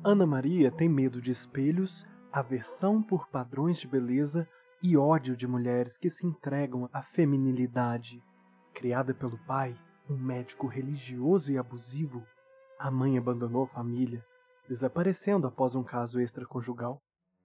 Ana 0.06 0.26
Maria 0.26 0.70
tem 0.70 0.86
medo 0.86 1.18
de 1.18 1.30
espelhos, 1.30 2.04
aversão 2.30 3.02
por 3.02 3.26
padrões 3.28 3.80
de 3.80 3.88
beleza 3.88 4.46
e 4.82 4.98
ódio 4.98 5.34
de 5.34 5.46
mulheres 5.46 5.96
que 5.96 6.10
se 6.10 6.26
entregam 6.26 6.90
à 6.92 7.00
feminilidade. 7.00 8.22
Criada 8.74 9.14
pelo 9.14 9.38
pai, 9.46 9.74
um 10.10 10.14
médico 10.14 10.66
religioso 10.66 11.50
e 11.50 11.56
abusivo, 11.56 12.22
a 12.78 12.90
mãe 12.90 13.16
abandonou 13.16 13.62
a 13.62 13.66
família, 13.66 14.22
desaparecendo 14.68 15.46
após 15.46 15.74
um 15.74 15.82
caso 15.82 16.20
extraconjugal. 16.20 17.00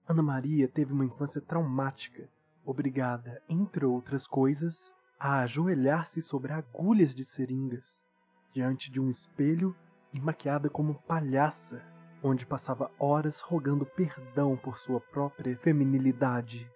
Ana 0.06 0.22
Maria 0.22 0.68
teve 0.68 0.92
uma 0.92 1.06
infância 1.06 1.40
traumática, 1.40 2.28
obrigada, 2.62 3.42
entre 3.48 3.86
outras 3.86 4.26
coisas, 4.26 4.92
a 5.18 5.40
ajoelhar-se 5.40 6.20
sobre 6.20 6.52
agulhas 6.52 7.14
de 7.14 7.24
seringas 7.24 8.04
diante 8.52 8.90
de 8.90 9.00
um 9.00 9.08
espelho 9.08 9.74
e 10.12 10.20
maquiada 10.20 10.68
como 10.68 11.00
palhaça, 11.06 11.82
onde 12.22 12.46
passava 12.46 12.90
horas 12.98 13.40
rogando 13.40 13.84
perdão 13.84 14.56
por 14.56 14.78
sua 14.78 15.00
própria 15.00 15.56
feminilidade. 15.56 16.70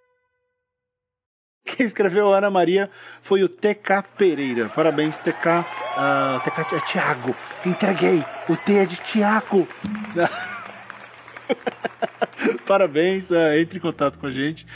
Quem 1.65 1.87
escreveu 1.87 2.33
Ana 2.33 2.51
Maria 2.51 2.91
foi 3.23 3.43
o 3.43 3.49
TK 3.49 4.05
Pereira. 4.19 4.69
Parabéns, 4.69 5.19
TK. 5.19 5.31
Uh, 5.31 5.65
ah, 5.97 6.43
TK 6.45 6.77
é 6.77 6.81
Tiago. 6.81 7.35
Entreguei. 7.65 8.23
O 8.49 8.57
T 8.57 8.75
é 8.75 8.87
de 8.87 8.97
Tiago. 8.97 9.67
Parabéns. 12.67 13.31
Uh, 13.31 13.55
entre 13.59 13.79
em 13.79 13.81
contato 13.81 14.19
com 14.19 14.27
a 14.27 14.31
gente. 14.31 14.67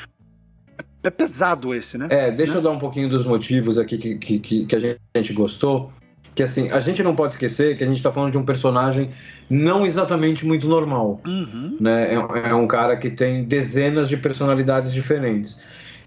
É 1.02 1.10
pesado 1.10 1.74
esse, 1.74 1.98
né? 1.98 2.08
É, 2.10 2.30
deixa 2.30 2.52
né? 2.52 2.58
eu 2.58 2.62
dar 2.62 2.70
um 2.70 2.78
pouquinho 2.78 3.08
dos 3.08 3.26
motivos 3.26 3.78
aqui 3.78 3.98
que, 3.98 4.40
que, 4.40 4.66
que 4.66 4.76
a 4.76 4.80
gente 4.80 5.32
gostou 5.32 5.92
que 6.38 6.42
assim, 6.44 6.70
a 6.70 6.78
gente 6.78 7.02
não 7.02 7.16
pode 7.16 7.32
esquecer 7.32 7.76
que 7.76 7.82
a 7.82 7.86
gente 7.88 7.96
está 7.96 8.12
falando 8.12 8.30
de 8.30 8.38
um 8.38 8.44
personagem 8.44 9.10
não 9.50 9.84
exatamente 9.84 10.46
muito 10.46 10.68
normal. 10.68 11.20
Uhum. 11.26 11.76
Né? 11.80 12.14
É, 12.14 12.50
é, 12.50 12.54
um 12.54 12.68
cara 12.68 12.96
que 12.96 13.10
tem 13.10 13.42
dezenas 13.42 14.08
de 14.08 14.16
personalidades 14.16 14.92
diferentes. 14.92 15.58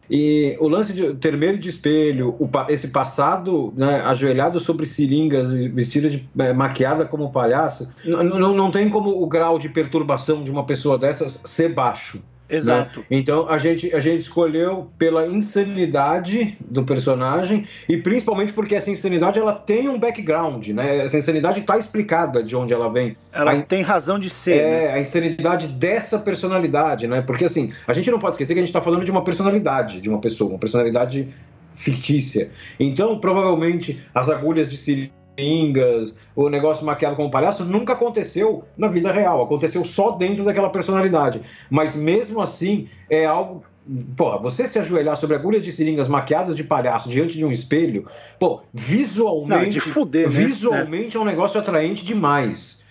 E 0.10 0.56
o 0.62 0.70
lance 0.70 0.94
de 0.94 1.16
ter 1.16 1.36
medo 1.36 1.58
de 1.58 1.68
espelho, 1.68 2.34
o, 2.40 2.50
esse 2.70 2.92
passado 2.92 3.74
né, 3.76 4.00
ajoelhado 4.06 4.58
sobre 4.58 4.86
seringas, 4.86 5.52
vestida 5.52 6.10
de 6.10 6.26
é, 6.40 6.54
maquiada 6.54 7.04
como 7.04 7.30
palhaço, 7.30 7.94
não, 8.06 8.56
não 8.56 8.72
tem 8.72 8.90
como 8.90 9.22
o 9.22 9.28
grau 9.28 9.60
de 9.60 9.68
perturbação 9.68 10.46
de 10.46 10.50
uma 10.50 10.66
pessoa 10.66 10.98
dessas 10.98 11.42
ser 11.44 11.74
baixo. 11.74 12.24
Exato. 12.52 13.00
Né? 13.00 13.06
Então 13.12 13.50
a 13.50 13.58
gente, 13.58 13.94
a 13.96 14.00
gente 14.00 14.20
escolheu 14.20 14.90
pela 14.98 15.26
insanidade 15.26 16.58
do 16.60 16.84
personagem 16.84 17.66
e 17.88 17.98
principalmente 17.98 18.54
porque 18.54 18.76
essa 18.76 18.92
insanidade 18.92 19.40
ela 19.40 19.54
tem 19.54 19.88
um 19.88 19.98
background, 19.98 20.68
né? 20.70 20.98
Essa 20.98 21.18
insanidade 21.18 21.62
está 21.62 21.78
explicada 21.78 22.44
de 22.44 22.56
onde 22.56 22.74
ela 22.74 22.92
vem. 22.92 23.16
Ela 23.32 23.54
a, 23.54 23.62
tem 23.62 23.82
razão 23.82 24.20
de 24.20 24.30
ser. 24.30 24.58
É, 24.58 24.70
né? 24.70 24.94
a 24.94 25.00
insanidade 25.00 25.68
dessa 25.68 26.20
personalidade, 26.20 27.08
né? 27.08 27.22
Porque 27.22 27.46
assim, 27.46 27.72
a 27.88 27.94
gente 27.94 28.12
não 28.12 28.20
pode 28.20 28.36
esquecer 28.36 28.54
que 28.54 28.60
a 28.60 28.64
gente 28.64 28.70
está 28.70 28.82
falando 28.82 29.06
de 29.06 29.12
uma 29.12 29.24
personalidade, 29.24 30.02
de 30.02 30.10
uma 30.10 30.20
pessoa, 30.20 30.52
uma 30.52 30.60
personalidade 30.60 31.30
fictícia. 31.76 32.52
Então, 32.80 33.20
provavelmente, 33.20 34.04
as 34.14 34.30
agulhas 34.30 34.70
de 34.70 34.78
Siri 34.78 35.12
pingas, 35.36 36.16
o 36.36 36.50
negócio 36.50 36.86
maquiado 36.86 37.16
como 37.16 37.32
palhaço, 37.32 37.66
nunca 37.66 37.94
aconteceu 37.94 38.64
na 38.78 38.88
vida 38.88 39.12
real. 39.12 39.44
Aconteceu 39.44 39.84
só 39.86 40.12
dentro 40.12 40.44
daquela 40.44 40.70
personalidade. 40.70 41.42
Mas 41.70 41.96
mesmo 41.96 42.42
assim, 42.42 42.90
é 43.10 43.26
algo. 43.26 43.64
Pô, 44.16 44.40
você 44.40 44.68
se 44.68 44.78
ajoelhar 44.78 45.18
sobre 45.18 45.36
agulhas 45.36 45.64
de 45.64 45.72
seringas 45.72 46.08
maquiadas 46.08 46.56
de 46.56 46.64
palhaço 46.64 47.10
diante 47.10 47.36
de 47.36 47.44
um 47.44 47.52
espelho, 47.52 48.06
pô, 48.40 48.62
visualmente. 48.72 49.64
Não, 49.64 49.70
de 49.70 49.80
fuder, 49.80 50.30
né? 50.30 50.46
Visualmente 50.46 51.18
é. 51.18 51.20
é 51.20 51.24
um 51.24 51.26
negócio 51.26 51.60
atraente 51.60 52.06
demais. 52.06 52.84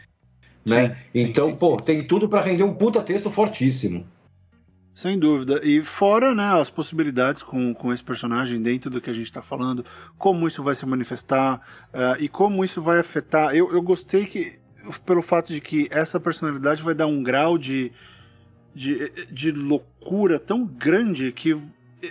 Né? 0.66 0.96
Sim, 1.14 1.22
então, 1.22 1.50
sim, 1.50 1.56
pô, 1.56 1.76
tem 1.76 2.02
tudo 2.02 2.28
para 2.28 2.42
render 2.42 2.64
um 2.64 2.74
puta 2.74 3.00
texto 3.02 3.30
fortíssimo. 3.30 4.04
Sem 4.92 5.18
dúvida. 5.18 5.60
E 5.64 5.82
fora 5.82 6.34
né, 6.34 6.60
as 6.60 6.68
possibilidades 6.68 7.42
com, 7.42 7.72
com 7.72 7.92
esse 7.92 8.02
personagem 8.02 8.60
dentro 8.60 8.90
do 8.90 9.00
que 9.00 9.08
a 9.08 9.12
gente 9.12 9.26
está 9.26 9.40
falando, 9.40 9.84
como 10.18 10.48
isso 10.48 10.62
vai 10.62 10.74
se 10.74 10.84
manifestar 10.84 11.60
uh, 11.94 12.20
e 12.20 12.28
como 12.28 12.64
isso 12.64 12.82
vai 12.82 12.98
afetar. 12.98 13.54
Eu, 13.54 13.72
eu 13.72 13.80
gostei 13.80 14.26
que, 14.26 14.58
pelo 15.06 15.22
fato 15.22 15.52
de 15.52 15.60
que 15.60 15.88
essa 15.90 16.18
personalidade 16.18 16.82
vai 16.82 16.94
dar 16.94 17.06
um 17.06 17.22
grau 17.22 17.56
de, 17.56 17.92
de, 18.74 19.10
de 19.30 19.52
loucura 19.52 20.38
tão 20.38 20.66
grande 20.66 21.30
que 21.32 21.50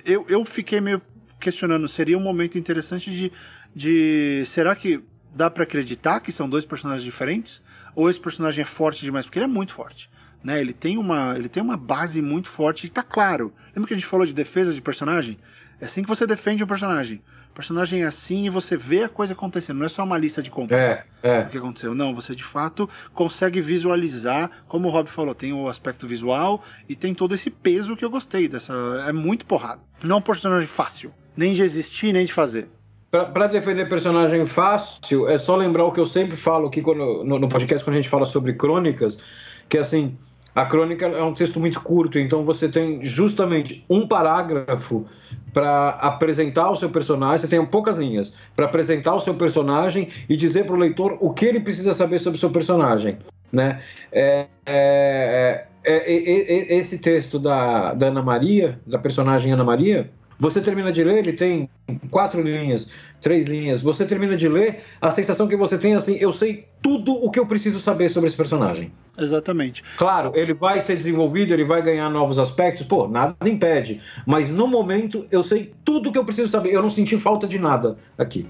eu, 0.05 0.25
eu 0.29 0.45
fiquei 0.45 0.79
meio 0.79 1.01
questionando: 1.39 1.87
seria 1.87 2.17
um 2.17 2.21
momento 2.21 2.57
interessante 2.57 3.11
de. 3.11 3.31
de 3.75 4.43
será 4.45 4.73
que 4.75 5.03
dá 5.35 5.49
para 5.49 5.63
acreditar 5.63 6.21
que 6.21 6.31
são 6.31 6.49
dois 6.49 6.65
personagens 6.65 7.03
diferentes? 7.03 7.61
Ou 7.93 8.09
esse 8.09 8.19
personagem 8.19 8.61
é 8.61 8.65
forte 8.65 9.01
demais? 9.01 9.25
Porque 9.25 9.37
ele 9.37 9.45
é 9.45 9.49
muito 9.49 9.73
forte 9.73 10.09
né? 10.43 10.59
Ele 10.59 10.73
tem 10.73 10.97
uma, 10.97 11.35
ele 11.37 11.49
tem 11.49 11.61
uma 11.61 11.77
base 11.77 12.21
muito 12.21 12.49
forte 12.49 12.85
e 12.85 12.89
tá 12.89 13.03
claro. 13.03 13.53
Lembra 13.75 13.87
que 13.87 13.93
a 13.93 13.97
gente 13.97 14.05
falou 14.05 14.25
de 14.25 14.33
defesa 14.33 14.73
de 14.73 14.81
personagem? 14.81 15.37
É 15.79 15.85
assim 15.85 16.01
que 16.01 16.09
você 16.09 16.25
defende 16.25 16.63
um 16.63 16.67
personagem. 16.67 17.21
O 17.51 17.53
personagem 17.53 18.03
é 18.03 18.05
assim 18.05 18.45
e 18.45 18.49
você 18.49 18.77
vê 18.77 19.03
a 19.03 19.09
coisa 19.09 19.33
acontecendo. 19.33 19.77
Não 19.77 19.85
é 19.85 19.89
só 19.89 20.03
uma 20.03 20.17
lista 20.17 20.41
de 20.41 20.49
compras 20.49 20.79
é, 20.79 21.05
é. 21.23 21.43
do 21.43 21.49
que 21.49 21.57
aconteceu. 21.57 21.93
Não, 21.93 22.13
você 22.13 22.35
de 22.35 22.43
fato 22.43 22.89
consegue 23.13 23.59
visualizar, 23.59 24.49
como 24.67 24.87
o 24.87 24.91
Rob 24.91 25.09
falou, 25.09 25.33
tem 25.33 25.51
o 25.51 25.67
aspecto 25.67 26.07
visual 26.07 26.63
e 26.87 26.95
tem 26.95 27.13
todo 27.13 27.35
esse 27.35 27.49
peso 27.49 27.97
que 27.97 28.05
eu 28.05 28.09
gostei 28.09 28.47
dessa. 28.47 28.73
É 29.07 29.11
muito 29.11 29.45
porrada. 29.45 29.81
Não 30.03 30.17
é 30.17 30.19
um 30.19 30.21
personagem 30.21 30.67
fácil, 30.67 31.13
nem 31.35 31.53
de 31.53 31.61
existir, 31.61 32.13
nem 32.13 32.25
de 32.25 32.33
fazer. 32.33 32.69
Para 33.11 33.47
defender 33.47 33.89
personagem 33.89 34.45
fácil, 34.45 35.27
é 35.27 35.37
só 35.37 35.55
lembrar 35.55 35.83
o 35.83 35.91
que 35.91 35.99
eu 35.99 36.05
sempre 36.05 36.37
falo 36.37 36.67
aqui 36.67 36.79
quando, 36.79 37.23
no, 37.23 37.39
no 37.39 37.49
podcast 37.49 37.83
quando 37.83 37.95
a 37.95 38.01
gente 38.01 38.09
fala 38.09 38.25
sobre 38.25 38.53
crônicas 38.53 39.23
que 39.69 39.77
assim 39.77 40.17
a 40.53 40.65
crônica 40.65 41.05
é 41.05 41.23
um 41.23 41.33
texto 41.33 41.59
muito 41.59 41.81
curto, 41.81 42.17
então 42.19 42.43
você 42.43 42.67
tem 42.67 43.03
justamente 43.03 43.85
um 43.89 44.07
parágrafo 44.07 45.05
para 45.53 45.89
apresentar 45.89 46.69
o 46.69 46.75
seu 46.75 46.89
personagem, 46.89 47.39
você 47.39 47.47
tem 47.47 47.65
poucas 47.65 47.97
linhas 47.97 48.35
para 48.55 48.65
apresentar 48.65 49.15
o 49.15 49.19
seu 49.19 49.33
personagem 49.33 50.09
e 50.27 50.35
dizer 50.35 50.65
para 50.65 50.75
o 50.75 50.79
leitor 50.79 51.17
o 51.19 51.33
que 51.33 51.45
ele 51.45 51.59
precisa 51.59 51.93
saber 51.93 52.19
sobre 52.19 52.37
o 52.37 52.39
seu 52.39 52.49
personagem, 52.49 53.17
né? 53.51 53.81
É, 54.11 54.47
é, 54.65 55.65
é, 55.83 56.13
é 56.13 56.77
esse 56.77 56.99
texto 56.99 57.39
da, 57.39 57.93
da 57.93 58.07
Ana 58.07 58.21
Maria, 58.21 58.79
da 58.85 58.99
personagem 58.99 59.51
Ana 59.51 59.63
Maria, 59.63 60.09
você 60.39 60.61
termina 60.61 60.91
de 60.91 61.03
ler, 61.03 61.17
ele 61.17 61.33
tem 61.33 61.69
quatro 62.09 62.41
linhas, 62.41 62.91
três 63.21 63.47
linhas. 63.47 63.81
Você 63.81 64.05
termina 64.05 64.35
de 64.35 64.47
ler, 64.47 64.83
a 65.01 65.11
sensação 65.11 65.47
que 65.47 65.55
você 65.55 65.77
tem 65.77 65.93
é 65.93 65.95
assim: 65.95 66.17
eu 66.19 66.31
sei 66.31 66.67
tudo 66.81 67.13
o 67.13 67.29
que 67.29 67.39
eu 67.39 67.45
preciso 67.45 67.79
saber 67.79 68.09
sobre 68.09 68.27
esse 68.27 68.37
personagem. 68.37 68.91
Exatamente. 69.17 69.83
Claro, 69.97 70.31
ele 70.35 70.53
vai 70.53 70.79
ser 70.81 70.95
desenvolvido, 70.95 71.53
ele 71.53 71.65
vai 71.65 71.81
ganhar 71.81 72.09
novos 72.09 72.39
aspectos, 72.39 72.85
pô, 72.85 73.07
nada 73.07 73.35
impede. 73.47 74.01
Mas 74.25 74.51
no 74.51 74.67
momento, 74.67 75.25
eu 75.31 75.43
sei 75.43 75.73
tudo 75.83 76.09
o 76.09 76.11
que 76.11 76.17
eu 76.17 76.25
preciso 76.25 76.47
saber. 76.47 76.73
Eu 76.73 76.81
não 76.81 76.89
senti 76.89 77.17
falta 77.17 77.47
de 77.47 77.59
nada 77.59 77.97
aqui. 78.17 78.47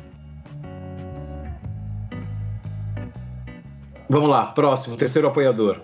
Vamos 4.12 4.30
lá, 4.30 4.48
próximo, 4.48 4.98
terceiro 4.98 5.28
apoiador. 5.28 5.84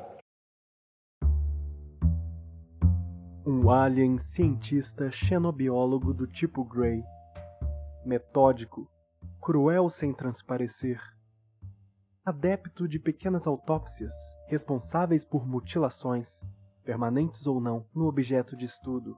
Um 3.45 3.69
alien 3.69 4.17
cientista 4.17 5.11
xenobiólogo 5.11 6.11
do 6.11 6.25
tipo 6.25 6.63
Grey. 6.63 7.03
Metódico, 8.05 8.87
cruel 9.41 9.89
sem 9.89 10.13
transparecer. 10.13 11.01
Adepto 12.23 12.87
de 12.87 12.99
pequenas 12.99 13.47
autópsias, 13.47 14.13
responsáveis 14.47 15.25
por 15.25 15.47
mutilações. 15.47 16.47
permanentes 16.83 17.47
ou 17.47 17.59
não, 17.59 17.83
no 17.95 18.05
objeto 18.05 18.55
de 18.55 18.65
estudo, 18.65 19.17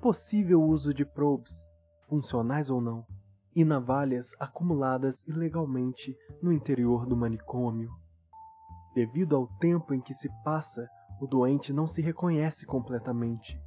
possível 0.00 0.62
uso 0.62 0.94
de 0.94 1.04
probes, 1.04 1.78
funcionais 2.08 2.70
ou 2.70 2.80
não, 2.80 3.06
e 3.54 3.66
navalhas 3.66 4.34
acumuladas 4.40 5.22
ilegalmente 5.28 6.16
no 6.42 6.50
interior 6.50 7.04
do 7.04 7.14
manicômio. 7.14 7.90
Devido 8.94 9.36
ao 9.36 9.46
tempo 9.58 9.92
em 9.92 10.00
que 10.00 10.14
se 10.14 10.30
passa, 10.42 10.88
o 11.20 11.26
doente 11.26 11.70
não 11.70 11.86
se 11.86 12.00
reconhece 12.00 12.64
completamente. 12.64 13.60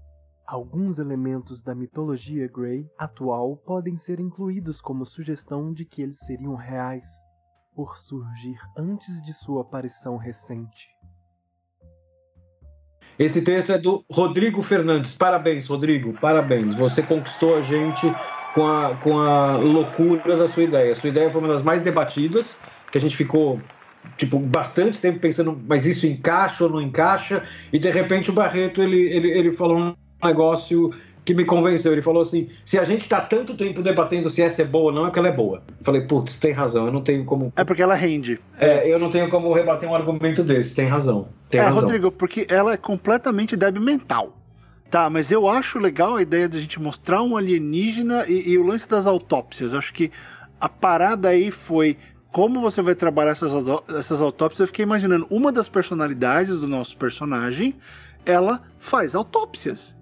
Alguns 0.48 1.00
elementos 1.00 1.64
da 1.64 1.74
mitologia 1.74 2.48
Grey 2.48 2.88
atual 3.00 3.58
podem 3.66 3.98
ser 3.98 4.20
incluídos 4.20 4.80
como 4.80 5.04
sugestão 5.04 5.74
de 5.74 5.86
que 5.86 6.04
eles 6.04 6.20
seriam 6.20 6.54
reais, 6.54 7.08
por 7.76 7.98
surgir 7.98 8.56
antes 8.78 9.24
de 9.24 9.34
sua 9.34 9.64
aparição 9.64 10.18
recente. 10.18 10.88
Esse 13.18 13.44
texto 13.44 13.72
é 13.72 13.80
do 13.80 14.06
Rodrigo 14.12 14.62
Fernandes. 14.62 15.16
Parabéns, 15.16 15.66
Rodrigo, 15.66 16.14
parabéns. 16.14 16.76
Você 16.76 17.02
conquistou 17.02 17.56
a 17.56 17.62
gente 17.62 18.06
com 18.54 18.68
a, 18.68 18.96
com 18.98 19.18
a 19.18 19.58
loucura 19.58 20.38
da 20.38 20.48
sua 20.48 20.62
ideia. 20.62 20.92
A 20.92 20.96
sua 20.96 21.10
ideia 21.10 21.32
foi 21.32 21.42
uma 21.42 21.48
das 21.48 21.64
mais 21.64 21.82
debatidas, 21.82 22.56
que 22.92 23.00
a 23.00 23.02
gente 23.02 23.18
ficou 23.18 23.60
tipo 24.16 24.38
bastante 24.38 25.00
tempo 25.00 25.20
pensando, 25.20 25.60
mas 25.68 25.88
isso 25.88 26.06
encaixa 26.06 26.66
ou 26.66 26.70
não 26.70 26.82
encaixa? 26.82 27.44
E 27.74 27.80
de 27.80 27.90
repente 27.90 28.30
o 28.30 28.34
Barreto 28.34 28.80
ele, 28.80 29.02
ele, 29.12 29.32
ele 29.32 29.52
falou 29.52 29.98
negócio 30.26 30.92
que 31.26 31.34
me 31.34 31.44
convenceu. 31.44 31.92
Ele 31.92 32.02
falou 32.02 32.22
assim: 32.22 32.50
se 32.64 32.78
a 32.78 32.84
gente 32.84 33.02
está 33.02 33.20
tanto 33.20 33.56
tempo 33.56 33.82
debatendo 33.82 34.30
se 34.30 34.42
essa 34.42 34.62
é 34.62 34.66
boa 34.66 34.86
ou 34.86 34.92
não, 34.92 35.08
é 35.08 35.12
que 35.12 35.18
ela 35.18 35.28
é 35.28 35.32
boa. 35.32 35.64
Eu 35.80 35.84
falei, 35.84 36.02
putz, 36.02 36.40
tem 36.40 36.52
razão, 36.52 36.86
eu 36.86 36.92
não 36.92 37.02
tenho 37.02 37.26
como. 37.26 37.52
É 37.56 37.64
porque 37.64 37.82
ela 37.82 37.96
rende. 37.96 38.40
É, 38.60 38.92
eu 38.92 39.00
não 39.00 39.10
tenho 39.10 39.30
como 39.30 39.52
rebater 39.54 39.90
um 39.90 39.96
argumento 39.96 40.44
desse, 40.44 40.76
tem 40.76 40.88
razão. 40.88 41.28
Tem 41.50 41.60
é, 41.60 41.64
razão. 41.64 41.82
Rodrigo, 41.82 42.12
porque 42.12 42.46
ela 42.50 42.74
é 42.74 42.78
completamente 42.78 43.56
débil 43.56 43.82
mental. 43.82 44.38
Tá, 44.90 45.10
mas 45.10 45.32
eu 45.32 45.50
acho 45.50 45.80
legal 45.80 46.16
a 46.16 46.22
ideia 46.22 46.48
de 46.48 46.60
a 46.60 46.62
gente 46.62 46.80
mostrar 46.80 47.22
um 47.22 47.36
alienígena 47.36 48.26
e, 48.28 48.52
e 48.52 48.58
o 48.58 48.64
lance 48.64 48.88
das 48.88 49.08
autópsias. 49.08 49.74
Eu 49.74 49.80
acho 49.80 49.92
que 49.92 50.12
a 50.62 50.70
parada 50.70 51.30
aí 51.30 51.50
foi 51.50 51.98
como 52.32 52.62
você 52.62 52.82
vai 52.82 52.94
trabalhar 52.94 53.32
essas, 53.32 53.52
essas 53.90 54.22
autópsias. 54.22 54.60
Eu 54.60 54.68
fiquei 54.68 54.84
imaginando 54.84 55.26
uma 55.30 55.52
das 55.52 55.68
personalidades 55.68 56.60
do 56.60 56.68
nosso 56.68 56.96
personagem, 56.98 57.76
ela 58.26 58.62
faz 58.78 59.16
autópsias. 59.16 59.95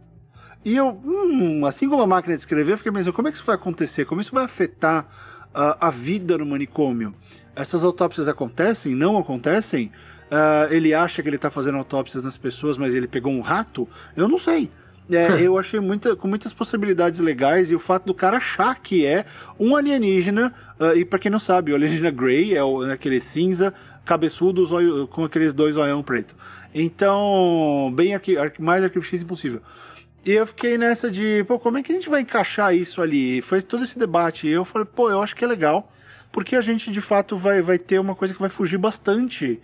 E 0.65 0.75
eu, 0.75 0.89
hum, 1.03 1.65
assim 1.65 1.89
como 1.89 2.01
a 2.01 2.07
máquina 2.07 2.35
de 2.35 2.39
escrever, 2.39 2.73
eu 2.73 2.77
fiquei 2.77 2.91
pensando, 2.91 3.13
como 3.13 3.27
é 3.27 3.31
que 3.31 3.37
isso 3.37 3.45
vai 3.45 3.55
acontecer? 3.55 4.05
Como 4.05 4.21
isso 4.21 4.33
vai 4.33 4.45
afetar 4.45 5.05
uh, 5.53 5.75
a 5.79 5.89
vida 5.89 6.37
no 6.37 6.45
manicômio? 6.45 7.13
Essas 7.55 7.83
autópsias 7.83 8.27
acontecem? 8.27 8.95
Não 8.95 9.17
acontecem? 9.17 9.91
Uh, 10.31 10.73
ele 10.73 10.93
acha 10.93 11.21
que 11.21 11.29
ele 11.29 11.35
está 11.35 11.51
fazendo 11.51 11.77
autópsias 11.77 12.23
nas 12.23 12.37
pessoas, 12.37 12.77
mas 12.77 12.95
ele 12.95 13.07
pegou 13.07 13.31
um 13.31 13.41
rato? 13.41 13.87
Eu 14.15 14.27
não 14.27 14.37
sei. 14.37 14.71
É, 15.11 15.33
eu 15.45 15.57
achei 15.57 15.79
muita, 15.79 16.15
com 16.15 16.27
muitas 16.27 16.53
possibilidades 16.53 17.19
legais 17.19 17.69
e 17.69 17.75
o 17.75 17.79
fato 17.79 18.05
do 18.05 18.13
cara 18.13 18.37
achar 18.37 18.75
que 18.79 19.05
é 19.05 19.25
um 19.59 19.75
alienígena, 19.75 20.53
uh, 20.79 20.95
e 20.95 21.03
para 21.03 21.19
quem 21.19 21.29
não 21.29 21.39
sabe, 21.39 21.71
o 21.71 21.75
alienígena 21.75 22.09
Grey 22.09 22.55
é, 22.55 22.63
o, 22.63 22.85
é 22.85 22.93
aquele 22.93 23.19
cinza, 23.19 23.73
cabeçudo, 24.05 24.63
zóio, 24.65 25.07
com 25.07 25.23
aqueles 25.23 25.53
dois 25.53 25.77
olhão 25.77 26.01
preto. 26.01 26.35
Então, 26.73 27.93
bem 27.95 28.15
aqui, 28.15 28.35
mais 28.59 28.83
Arquivo 28.83 29.05
X 29.05 29.21
impossível. 29.21 29.61
E 30.25 30.31
eu 30.31 30.47
fiquei 30.47 30.77
nessa 30.77 31.11
de, 31.11 31.43
pô, 31.43 31.59
como 31.59 31.77
é 31.77 31.83
que 31.83 31.91
a 31.91 31.95
gente 31.95 32.09
vai 32.09 32.21
encaixar 32.21 32.73
isso 32.73 33.01
ali? 33.01 33.41
Foi 33.41 33.61
todo 33.61 33.83
esse 33.83 33.99
debate. 33.99 34.47
E 34.47 34.51
eu 34.51 34.63
falei, 34.63 34.87
pô, 34.87 35.09
eu 35.09 35.21
acho 35.21 35.35
que 35.35 35.43
é 35.43 35.47
legal, 35.47 35.91
porque 36.31 36.55
a 36.55 36.61
gente 36.61 36.89
de 36.91 37.01
fato 37.01 37.35
vai, 37.35 37.61
vai 37.61 37.77
ter 37.77 37.99
uma 37.99 38.15
coisa 38.15 38.33
que 38.33 38.39
vai 38.39 38.49
fugir 38.49 38.77
bastante 38.77 39.61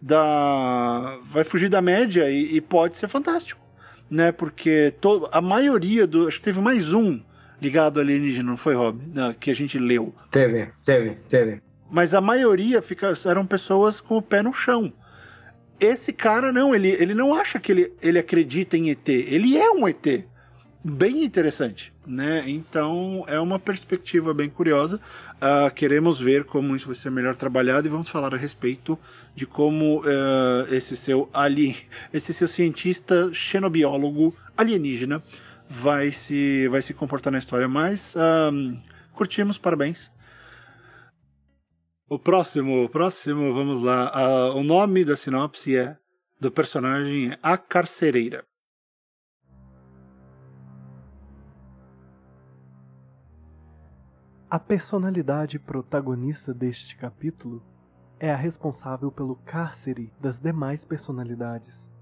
da. 0.00 1.18
vai 1.24 1.42
fugir 1.42 1.68
da 1.68 1.82
média 1.82 2.30
e, 2.30 2.56
e 2.56 2.60
pode 2.60 2.96
ser 2.96 3.08
fantástico. 3.08 3.60
Né? 4.08 4.30
Porque 4.30 4.94
to, 5.00 5.28
a 5.32 5.40
maioria 5.40 6.06
do. 6.06 6.28
Acho 6.28 6.38
que 6.38 6.44
teve 6.44 6.60
mais 6.60 6.92
um 6.92 7.20
ligado 7.60 7.98
alienígena, 7.98 8.50
não 8.50 8.56
foi, 8.56 8.74
Rob? 8.74 9.00
Que 9.40 9.50
a 9.50 9.54
gente 9.54 9.78
leu. 9.78 10.14
Teve, 10.30 10.70
teve, 10.84 11.14
teve. 11.28 11.60
Mas 11.90 12.14
a 12.14 12.20
maioria 12.20 12.82
fica, 12.82 13.12
eram 13.24 13.46
pessoas 13.46 14.00
com 14.00 14.16
o 14.16 14.22
pé 14.22 14.42
no 14.42 14.52
chão. 14.52 14.92
Esse 15.78 16.12
cara 16.12 16.52
não, 16.52 16.74
ele, 16.74 16.88
ele 16.88 17.14
não 17.14 17.34
acha 17.34 17.58
que 17.58 17.70
ele, 17.70 17.92
ele 18.00 18.18
acredita 18.18 18.76
em 18.76 18.90
ET. 18.90 19.08
Ele 19.08 19.56
é 19.56 19.70
um 19.70 19.86
ET. 19.86 20.24
Bem 20.88 21.24
interessante, 21.24 21.92
né? 22.06 22.44
Então 22.46 23.24
é 23.26 23.40
uma 23.40 23.58
perspectiva 23.58 24.32
bem 24.32 24.48
curiosa. 24.48 25.00
Uh, 25.34 25.74
queremos 25.74 26.20
ver 26.20 26.44
como 26.44 26.76
isso 26.76 26.86
vai 26.86 26.94
ser 26.94 27.10
melhor 27.10 27.34
trabalhado 27.34 27.88
e 27.88 27.90
vamos 27.90 28.08
falar 28.08 28.32
a 28.32 28.36
respeito 28.36 28.96
de 29.34 29.46
como 29.46 30.00
uh, 30.00 30.72
esse 30.72 30.96
seu 30.96 31.28
ali, 31.34 31.76
esse 32.14 32.32
seu 32.32 32.46
cientista 32.46 33.30
xenobiólogo 33.34 34.32
alienígena 34.56 35.20
vai 35.68 36.12
se 36.12 36.68
vai 36.68 36.80
se 36.80 36.94
comportar 36.94 37.32
na 37.32 37.40
história. 37.40 37.66
Mas 37.66 38.14
uh, 38.14 38.78
curtimos, 39.12 39.58
parabéns. 39.58 40.08
O 42.08 42.20
próximo, 42.20 42.84
o 42.84 42.88
próximo, 42.88 43.52
vamos 43.52 43.80
lá. 43.82 44.12
Uh, 44.54 44.58
o 44.58 44.62
nome 44.62 45.04
da 45.04 45.16
sinopse 45.16 45.76
é 45.76 45.98
do 46.40 46.52
personagem 46.52 47.32
é 47.32 47.38
A 47.42 47.58
Carcereira. 47.58 48.46
A 54.48 54.60
personalidade 54.60 55.58
protagonista 55.58 56.54
deste 56.54 56.96
capítulo 56.96 57.60
é 58.20 58.30
a 58.30 58.36
responsável 58.36 59.10
pelo 59.10 59.34
cárcere 59.34 60.12
das 60.20 60.40
demais 60.40 60.84
personalidades. 60.84 61.92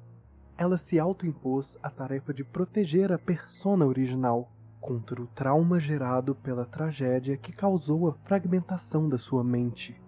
Ela 0.59 0.77
se 0.77 0.99
autoimpôs 0.99 1.79
a 1.83 1.89
tarefa 1.89 2.35
de 2.35 2.45
proteger 2.45 3.11
a 3.11 3.19
persona 3.19 3.87
original 3.87 4.54
contra 4.85 5.23
o 5.23 5.27
trauma 5.27 5.81
gerado 5.81 6.35
pela 6.35 6.67
tragédia 6.67 7.39
que 7.39 7.55
causou 7.55 8.07
a 8.07 8.13
fragmentação 8.13 9.09
da 9.09 9.17
sua 9.17 9.43
mente. 9.43 9.99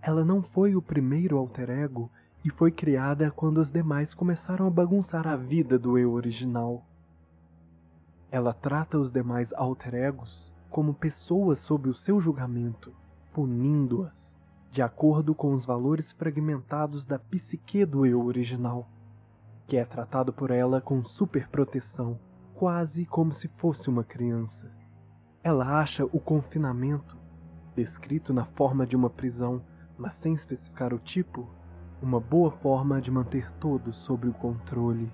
Ela 0.00 0.24
não 0.24 0.42
foi 0.42 0.74
o 0.74 0.80
primeiro 0.80 1.36
alter 1.36 1.68
ego 1.68 2.10
e 2.42 2.48
foi 2.48 2.72
criada 2.72 3.30
quando 3.30 3.58
os 3.58 3.70
demais 3.70 4.14
começaram 4.14 4.66
a 4.66 4.70
bagunçar 4.70 5.28
a 5.28 5.36
vida 5.36 5.78
do 5.78 5.98
eu 5.98 6.12
original. 6.12 6.82
Ela 8.30 8.54
trata 8.54 8.98
os 8.98 9.12
demais 9.12 9.52
alter 9.52 9.94
egos 9.94 10.50
como 10.70 10.94
pessoas 10.94 11.58
sob 11.58 11.90
o 11.90 11.94
seu 11.94 12.18
julgamento, 12.18 12.94
punindo-as 13.34 14.40
de 14.72 14.80
acordo 14.80 15.34
com 15.34 15.52
os 15.52 15.66
valores 15.66 16.10
fragmentados 16.12 17.04
da 17.04 17.18
psique 17.18 17.84
do 17.84 18.06
eu 18.06 18.24
original, 18.24 18.88
que 19.66 19.76
é 19.76 19.84
tratado 19.84 20.32
por 20.32 20.50
ela 20.50 20.80
com 20.80 21.04
superproteção 21.04 22.18
quase 22.56 23.04
como 23.04 23.32
se 23.32 23.46
fosse 23.46 23.90
uma 23.90 24.02
criança. 24.02 24.74
Ela 25.44 25.78
acha 25.78 26.04
o 26.06 26.18
confinamento, 26.18 27.16
descrito 27.76 28.32
na 28.32 28.46
forma 28.46 28.86
de 28.86 28.96
uma 28.96 29.10
prisão, 29.10 29.62
mas 29.98 30.14
sem 30.14 30.32
especificar 30.32 30.92
o 30.94 30.98
tipo, 30.98 31.48
uma 32.00 32.18
boa 32.18 32.50
forma 32.50 33.00
de 33.00 33.10
manter 33.10 33.50
todos 33.52 33.96
sob 33.96 34.26
o 34.26 34.32
controle. 34.32 35.12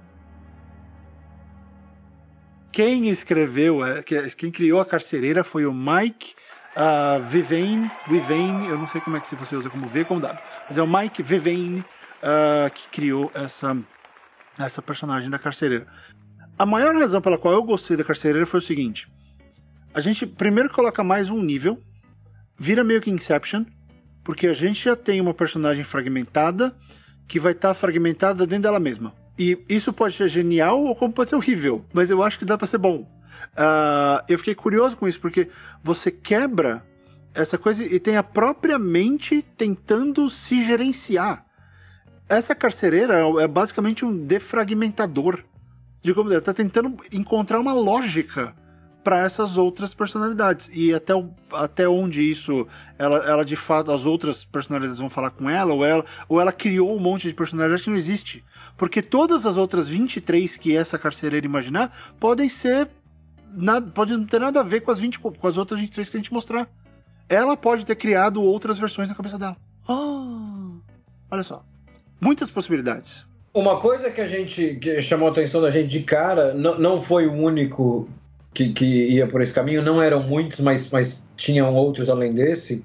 Quem 2.72 3.08
escreveu, 3.08 3.84
é, 3.84 4.02
quem 4.36 4.50
criou 4.50 4.80
a 4.80 4.86
carcereira 4.86 5.42
foi 5.42 5.66
o 5.66 5.74
Mike 5.74 6.34
uh, 6.76 7.22
Vivane, 7.24 7.90
Vivane, 8.06 8.68
eu 8.68 8.78
não 8.78 8.86
sei 8.86 9.00
como 9.00 9.16
é 9.16 9.20
que 9.20 9.28
se 9.28 9.34
você 9.34 9.56
usa 9.56 9.68
como 9.68 9.86
V 9.86 10.04
como 10.04 10.20
W, 10.20 10.42
mas 10.68 10.78
é 10.78 10.82
o 10.82 10.86
Mike 10.86 11.22
Vivane 11.22 11.80
uh, 11.80 12.70
que 12.72 12.88
criou 12.88 13.30
essa, 13.34 13.76
essa 14.58 14.80
personagem 14.80 15.28
da 15.28 15.38
carcereira. 15.38 15.86
A 16.62 16.66
maior 16.66 16.94
razão 16.94 17.20
pela 17.20 17.36
qual 17.36 17.54
eu 17.54 17.64
gostei 17.64 17.96
da 17.96 18.04
carcereira 18.04 18.46
foi 18.46 18.60
o 18.60 18.62
seguinte: 18.62 19.08
a 19.92 20.00
gente 20.00 20.24
primeiro 20.24 20.70
coloca 20.70 21.02
mais 21.02 21.28
um 21.28 21.42
nível, 21.42 21.76
vira 22.56 22.84
meio 22.84 23.00
que 23.00 23.10
Inception, 23.10 23.64
porque 24.22 24.46
a 24.46 24.52
gente 24.52 24.84
já 24.84 24.94
tem 24.94 25.20
uma 25.20 25.34
personagem 25.34 25.82
fragmentada 25.82 26.72
que 27.26 27.40
vai 27.40 27.50
estar 27.50 27.70
tá 27.70 27.74
fragmentada 27.74 28.46
dentro 28.46 28.62
dela 28.62 28.78
mesma. 28.78 29.12
E 29.36 29.58
isso 29.68 29.92
pode 29.92 30.14
ser 30.14 30.28
genial 30.28 30.84
ou 30.84 30.94
como 30.94 31.12
pode 31.12 31.30
ser 31.30 31.34
horrível, 31.34 31.84
mas 31.92 32.10
eu 32.10 32.22
acho 32.22 32.38
que 32.38 32.44
dá 32.44 32.56
para 32.56 32.68
ser 32.68 32.78
bom. 32.78 32.98
Uh, 33.00 34.22
eu 34.28 34.38
fiquei 34.38 34.54
curioso 34.54 34.96
com 34.96 35.08
isso, 35.08 35.18
porque 35.18 35.48
você 35.82 36.12
quebra 36.12 36.86
essa 37.34 37.58
coisa 37.58 37.82
e 37.82 37.98
tem 37.98 38.16
a 38.16 38.22
própria 38.22 38.78
mente 38.78 39.42
tentando 39.42 40.30
se 40.30 40.64
gerenciar. 40.64 41.44
Essa 42.28 42.54
carcereira 42.54 43.16
é 43.40 43.48
basicamente 43.48 44.04
um 44.04 44.16
defragmentador 44.16 45.42
de 46.02 46.12
como 46.12 46.30
ela 46.30 46.40
tá 46.40 46.52
tentando 46.52 46.96
encontrar 47.12 47.60
uma 47.60 47.72
lógica 47.72 48.54
para 49.02 49.20
essas 49.20 49.56
outras 49.56 49.94
personalidades. 49.94 50.70
E 50.72 50.92
até, 50.92 51.14
o, 51.14 51.30
até 51.52 51.88
onde 51.88 52.22
isso 52.22 52.66
ela, 52.98 53.18
ela 53.18 53.44
de 53.44 53.56
fato 53.56 53.90
as 53.90 54.06
outras 54.06 54.44
personalidades 54.44 54.98
vão 54.98 55.10
falar 55.10 55.30
com 55.30 55.48
ela 55.48 55.72
ou 55.72 55.84
ela 55.84 56.04
ou 56.28 56.40
ela 56.40 56.52
criou 56.52 56.94
um 56.94 57.00
monte 57.00 57.28
de 57.28 57.34
personalidade 57.34 57.82
que 57.82 57.90
não 57.90 57.96
existe. 57.96 58.44
Porque 58.76 59.02
todas 59.02 59.46
as 59.46 59.56
outras 59.56 59.88
23 59.88 60.56
que 60.56 60.76
essa 60.76 60.98
carcereira 60.98 61.46
imaginar 61.46 62.14
podem 62.18 62.48
ser 62.48 62.88
nada 63.54 63.86
pode 63.86 64.16
não 64.16 64.24
ter 64.24 64.40
nada 64.40 64.60
a 64.60 64.64
ver 64.64 64.80
com 64.80 64.90
as 64.90 64.98
20 64.98 65.18
com 65.18 65.46
as 65.46 65.56
outras 65.56 65.80
23 65.80 66.08
que 66.08 66.16
a 66.16 66.20
gente 66.20 66.32
mostrar. 66.32 66.68
Ela 67.28 67.56
pode 67.56 67.86
ter 67.86 67.96
criado 67.96 68.42
outras 68.42 68.78
versões 68.78 69.08
na 69.08 69.14
cabeça 69.14 69.38
dela. 69.38 69.56
Oh, 69.88 70.78
olha 71.30 71.42
só. 71.42 71.64
Muitas 72.20 72.50
possibilidades 72.50 73.24
Uma 73.54 73.78
coisa 73.78 74.10
que 74.10 74.20
a 74.20 74.26
gente 74.26 74.76
que 74.76 75.00
chamou 75.02 75.28
a 75.28 75.30
atenção 75.30 75.60
da 75.60 75.70
gente 75.70 75.88
de 75.88 76.02
cara, 76.02 76.54
não, 76.54 76.78
não 76.78 77.02
foi 77.02 77.26
o 77.26 77.32
único 77.32 78.08
que, 78.54 78.70
que 78.70 78.84
ia 78.84 79.26
por 79.26 79.42
esse 79.42 79.52
caminho, 79.52 79.82
não 79.82 80.00
eram 80.00 80.22
muitos, 80.22 80.60
mas, 80.60 80.90
mas 80.90 81.22
tinham 81.36 81.74
outros 81.74 82.08
além 82.08 82.32
desse, 82.32 82.82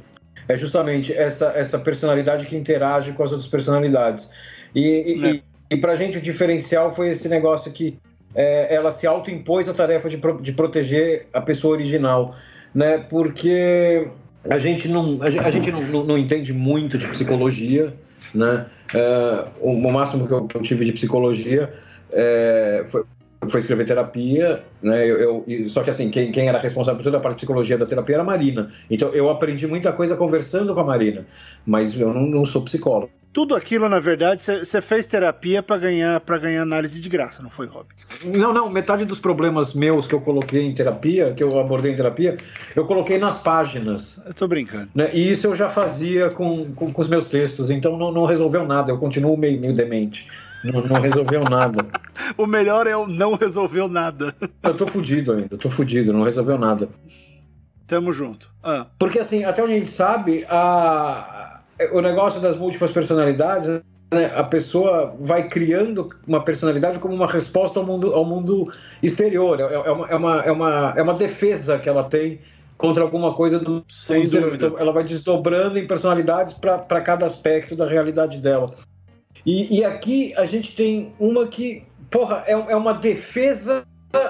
é 0.48 0.58
justamente 0.58 1.14
essa, 1.14 1.48
essa 1.56 1.80
personalidade 1.80 2.46
que 2.46 2.56
interage 2.56 3.14
com 3.14 3.24
as 3.24 3.32
outras 3.32 3.50
personalidades. 3.50 4.30
E, 4.76 4.82
e, 4.82 5.26
é. 5.26 5.32
e, 5.32 5.44
e 5.72 5.78
pra 5.78 5.96
gente 5.96 6.18
o 6.18 6.22
diferencial 6.22 6.94
foi 6.94 7.10
esse 7.10 7.30
negócio 7.30 7.72
que 7.72 7.98
é, 8.36 8.74
ela 8.74 8.92
se 8.92 9.08
autoimpôs 9.08 9.68
a 9.68 9.74
tarefa 9.74 10.10
de, 10.10 10.18
pro, 10.18 10.42
de 10.42 10.52
proteger 10.52 11.28
a 11.34 11.42
pessoa 11.42 11.74
original, 11.74 12.36
né? 12.74 12.98
Porque 12.98 14.08
a 14.50 14.58
gente 14.58 14.88
não, 14.88 15.20
a 15.22 15.50
gente 15.50 15.72
não, 15.72 15.82
não, 15.82 16.04
não 16.04 16.18
entende 16.18 16.54
muito 16.54 16.98
de 16.98 17.08
psicologia, 17.08 17.94
né? 18.34 18.68
É, 18.94 19.46
o, 19.60 19.72
o, 19.72 19.92
máximo 19.92 20.28
que 20.28 20.34
eu, 20.34 20.48
que 20.48 20.58
eu, 20.58 20.62
tive 20.62 20.86
de 20.86 20.94
psicologia 20.94 21.74
é, 22.12 22.86
foi, 22.90 23.04
foi 23.48 23.60
escrever 23.60 23.86
terapia, 23.86 24.64
né? 24.82 25.06
Eu, 25.06 25.44
eu, 25.48 25.70
só 25.70 25.84
que 25.84 25.90
assim, 25.90 26.10
quem, 26.10 26.32
quem, 26.32 26.48
era 26.48 26.60
responsável 26.60 26.98
por 26.98 27.04
toda 27.04 27.18
a 27.18 27.20
parte 27.20 27.36
de 27.36 27.40
psicologia 27.42 27.78
da 27.78 27.86
terapia 27.86 28.16
era 28.16 28.24
a 28.24 28.26
Marina. 28.26 28.72
Então 28.90 29.10
eu 29.14 29.30
aprendi 29.30 29.68
muita 29.68 29.92
coisa 29.92 30.16
conversando 30.16 30.74
com 30.74 30.80
a 30.80 30.86
Marina, 30.86 31.26
mas 31.66 32.00
eu 32.00 32.14
não, 32.14 32.26
não 32.28 32.46
sou 32.46 32.62
psicólogo. 32.64 33.12
Tudo 33.34 33.56
aquilo, 33.56 33.88
na 33.88 34.00
verdade, 34.00 34.42
você 34.42 34.82
fez 34.82 35.08
terapia 35.08 35.62
para 35.62 35.78
ganhar 35.78 36.20
para 36.22 36.40
ganhar 36.40 36.64
análise 36.64 37.00
de 37.00 37.08
graça, 37.08 37.44
não 37.44 37.50
foi, 37.50 37.68
Rob? 37.68 37.86
Não, 38.36 38.52
não. 38.52 38.70
Metade 38.70 39.06
dos 39.06 39.20
problemas 39.20 39.74
meus 39.74 40.08
que 40.08 40.16
eu 40.16 40.22
coloquei 40.22 40.64
em 40.64 40.74
terapia, 40.74 41.34
que 41.34 41.44
eu 41.44 41.60
abordei 41.60 41.92
em 41.92 41.96
terapia, 41.96 42.36
eu 42.76 42.86
coloquei 42.86 43.18
nas 43.18 43.40
páginas. 43.40 44.22
Eu 44.26 44.34
tô 44.34 44.48
brincando. 44.48 44.90
Né? 44.96 45.12
E 45.14 45.32
isso 45.32 45.46
eu 45.48 45.56
já 45.56 45.70
fazia 45.70 46.30
com, 46.30 46.74
com, 46.74 46.92
com 46.92 47.02
os 47.02 47.08
meus 47.08 47.28
textos, 47.28 47.70
então 47.70 47.96
não, 47.96 48.12
não 48.12 48.26
resolveu 48.26 48.66
nada. 48.66 48.92
Eu 48.92 48.98
continuo 48.98 49.38
meio, 49.38 49.60
meio 49.60 49.74
demente. 49.74 50.28
Não, 50.64 50.82
não 50.82 51.00
resolveu 51.00 51.44
nada. 51.44 51.86
o 52.36 52.48
melhor 52.48 52.88
é 52.88 52.98
o 52.98 53.06
não 53.06 53.36
resolveu 53.36 53.88
nada. 53.88 54.34
eu 54.64 54.74
tô 54.74 54.88
fudido 54.88 55.34
ainda, 55.34 55.50
eu 55.52 55.58
tô 55.58 55.70
fudido, 55.70 56.12
não 56.12 56.24
resolveu 56.24 56.58
nada. 56.58 56.90
Tamo 57.86 58.12
junto. 58.12 58.50
Ah. 58.62 58.88
Porque 59.00 59.20
assim, 59.20 59.46
até 59.46 59.64
onde 59.64 59.74
a 59.74 59.80
gente 59.80 59.92
sabe, 59.92 60.46
a 60.50 61.37
o 61.92 62.02
negócio 62.02 62.42
das 62.42 62.56
múltiplas 62.56 62.92
personalidades, 62.92 63.82
né, 64.14 64.32
a 64.36 64.44
pessoa 64.44 65.16
vai 65.20 65.48
criando 65.48 66.10
uma 66.26 66.44
personalidade 66.44 67.00
como 67.00 67.14
uma 67.14 67.28
resposta 67.28 67.80
ao 67.80 67.86
mundo, 67.86 68.14
ao 68.14 68.26
mundo 68.26 68.72
exterior. 69.04 69.60
É, 69.60 69.74
é, 69.74 69.92
uma, 69.92 70.08
é, 70.08 70.16
uma, 70.16 70.42
é, 70.42 70.52
uma, 70.52 70.94
é 70.98 71.02
uma 71.02 71.14
defesa 71.14 71.78
que 71.78 71.90
ela 71.90 72.04
tem 72.04 72.40
contra 72.78 73.04
alguma 73.04 73.34
coisa 73.34 73.60
do 73.60 73.84
Sem 73.88 74.24
mundo 74.24 74.56
Então, 74.56 74.76
ela 74.78 74.92
vai 74.92 75.04
desdobrando 75.04 75.78
em 75.80 75.88
personalidades 75.88 76.54
para 76.54 77.02
cada 77.02 77.26
aspecto 77.26 77.76
da 77.76 77.88
realidade 77.88 78.38
dela. 78.38 78.68
E, 79.46 79.80
e, 79.80 79.86
aqui 79.86 80.34
a 80.36 80.46
gente 80.46 80.76
tem 80.76 81.14
uma 81.20 81.48
que, 81.48 81.84
porra, 82.10 82.44
é, 82.46 82.52
é 82.52 82.76
uma 82.76 82.94
defesa 82.94 83.86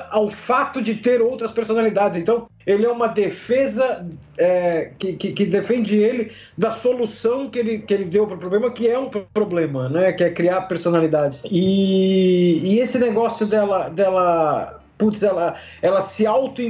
ao 0.10 0.30
fato 0.30 0.82
de 0.82 0.96
ter 0.96 1.22
outras 1.22 1.52
personalidades. 1.52 2.18
Então, 2.18 2.48
ele 2.66 2.86
é 2.86 2.90
uma 2.90 3.08
defesa 3.08 4.06
é, 4.38 4.92
que, 4.98 5.14
que, 5.14 5.32
que, 5.32 5.46
defende 5.46 5.98
ele 5.98 6.32
da 6.58 6.72
solução 6.72 7.50
que 7.50 7.60
ele, 7.60 7.80
que 7.80 7.94
ele 7.94 8.06
deu 8.06 8.26
para 8.26 8.36
o 8.36 8.40
problema, 8.40 8.72
que 8.72 8.88
é 8.88 8.98
um 8.98 9.10
problema, 9.10 9.88
né? 9.88 10.12
Que 10.12 10.24
é 10.24 10.30
criar 10.30 10.62
personalidade. 10.64 11.40
E, 11.50 12.60
e 12.64 12.80
esse 12.80 12.98
negócio 12.98 13.46
dela, 13.46 13.90
dela, 13.90 14.82
putz, 14.98 15.24
ela, 15.24 15.56
ela 15.82 16.02
se 16.02 16.26
auto 16.26 16.62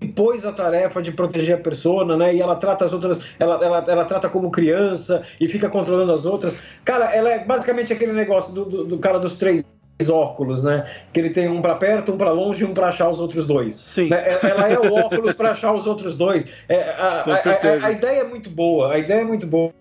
impôs 0.00 0.44
a 0.44 0.52
tarefa 0.52 1.00
de 1.00 1.12
proteger 1.12 1.56
a 1.56 1.60
persona, 1.60 2.16
né? 2.16 2.34
E 2.34 2.40
ela 2.40 2.56
trata 2.56 2.84
as 2.84 2.92
outras, 2.92 3.20
ela, 3.38 3.62
ela, 3.62 3.84
ela 3.86 4.04
trata 4.04 4.28
como 4.28 4.50
criança 4.50 5.22
e 5.40 5.48
fica 5.48 5.68
controlando 5.68 6.12
as 6.12 6.24
outras. 6.24 6.56
Cara, 6.84 7.14
ela 7.14 7.30
é 7.30 7.44
basicamente 7.44 7.92
aquele 7.92 8.12
negócio 8.12 8.54
do, 8.54 8.64
do, 8.64 8.84
do 8.84 8.98
cara 8.98 9.18
dos 9.18 9.36
três 9.36 9.64
óculos, 10.10 10.64
né? 10.64 10.86
Que 11.12 11.20
ele 11.20 11.30
tem 11.30 11.48
um 11.48 11.60
para 11.60 11.74
perto, 11.74 12.12
um 12.12 12.16
para 12.16 12.30
longe 12.30 12.62
e 12.62 12.66
um 12.66 12.74
para 12.74 12.88
achar 12.88 13.08
os 13.08 13.20
outros 13.20 13.46
dois. 13.46 13.74
Sim. 13.74 14.08
Né? 14.08 14.38
Ela 14.42 14.68
é 14.68 14.78
o 14.78 14.92
óculos 14.94 15.34
para 15.36 15.52
achar 15.52 15.72
os 15.72 15.86
outros 15.86 16.16
dois. 16.16 16.46
É, 16.68 16.82
a, 16.90 17.22
Com 17.24 17.36
certeza. 17.36 17.84
A, 17.84 17.88
a, 17.88 17.90
a, 17.90 17.92
ideia 17.92 18.20
é 18.20 18.24
muito 18.24 18.50
boa, 18.50 18.92
a 18.92 18.98
ideia 18.98 19.20
é 19.20 19.24
muito 19.24 19.46
boa. 19.46 19.72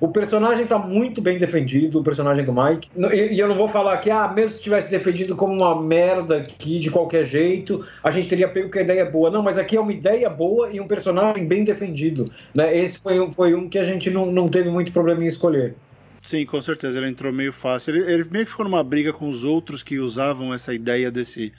O 0.00 0.08
personagem 0.08 0.62
está 0.62 0.78
muito 0.78 1.20
bem 1.20 1.36
defendido, 1.36 1.98
o 1.98 2.04
personagem 2.04 2.44
do 2.44 2.52
Mike. 2.52 2.88
E, 3.12 3.34
e, 3.34 3.40
eu 3.40 3.48
não 3.48 3.56
vou 3.56 3.66
falar 3.66 3.98
que, 3.98 4.08
ah, 4.08 4.28
mesmo 4.28 4.52
se 4.52 4.62
tivesse 4.62 4.88
defendido 4.88 5.34
como 5.34 5.52
uma 5.52 5.80
merda 5.80 6.38
aqui 6.38 6.78
de 6.78 6.88
qualquer 6.88 7.24
jeito, 7.24 7.84
a 8.02 8.10
gente 8.12 8.28
teria 8.28 8.48
pego 8.48 8.70
que 8.70 8.78
a 8.78 8.82
ideia 8.82 9.00
é 9.00 9.04
boa. 9.04 9.28
Não, 9.28 9.42
mas 9.42 9.58
aqui 9.58 9.76
é 9.76 9.80
uma 9.80 9.92
ideia 9.92 10.30
boa 10.30 10.70
e 10.70 10.80
um 10.80 10.86
personagem 10.86 11.46
bem 11.46 11.64
defendido. 11.64 12.24
Né? 12.54 12.76
Esse 12.76 12.98
foi 12.98 13.18
um, 13.18 13.32
foi 13.32 13.52
um 13.54 13.68
que 13.68 13.78
a 13.78 13.84
gente 13.84 14.08
não, 14.08 14.24
não 14.26 14.48
teve 14.48 14.70
muito 14.70 14.92
problema 14.92 15.24
em 15.24 15.26
escolher. 15.26 15.74
Sim, 16.20 16.44
com 16.44 16.60
certeza. 16.60 16.98
Ele 16.98 17.08
entrou 17.08 17.32
meio 17.32 17.52
fácil. 17.52 17.94
Ele, 17.94 18.12
ele, 18.12 18.24
meio 18.30 18.44
que 18.44 18.50
ficou 18.50 18.64
numa 18.64 18.84
briga 18.84 19.12
com 19.12 19.28
os 19.28 19.44
outros 19.44 19.82
que 19.82 19.98
usavam 19.98 20.52
essa 20.52 20.74
ideia 20.74 21.10
desse 21.10 21.52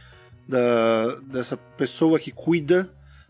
da, 0.47 1.15
dessa 1.21 1.57
pessoa 1.57 2.19
que 2.19 2.31
cuida 2.31 2.89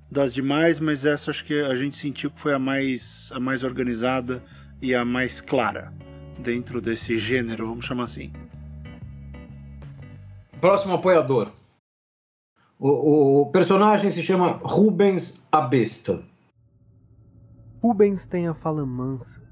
das 0.09 0.34
demais, 0.34 0.79
mas 0.79 1.05
essa 1.05 1.32
acho 1.32 1.45
que 1.45 1.61
a 1.61 1.75
gente 1.75 1.95
sentiu 1.95 2.32
que 2.32 2.39
foi 2.39 2.53
a 2.53 2.59
mais, 2.59 3.32
a 3.34 3.39
mais 3.39 3.63
organizada 3.63 4.43
e 4.82 4.93
a 4.93 5.05
mais 5.05 5.39
clara 5.39 5.93
dentro 6.38 6.82
desse 6.82 7.17
gênero, 7.17 7.67
vamos 7.67 7.86
chamar 7.86 8.03
assim. 8.03 8.34
Próximo 10.59 10.95
apoiador. 10.95 11.49
O, 12.77 13.41
o 13.41 13.51
personagem 13.51 14.09
se 14.11 14.23
chama 14.23 14.59
Rubens 14.63 15.45
a 15.51 15.61
Besta. 15.61 16.23
Rubens 17.82 18.27
tem 18.27 18.47
a 18.47 18.53
fala 18.53 18.86
mansa 18.86 19.50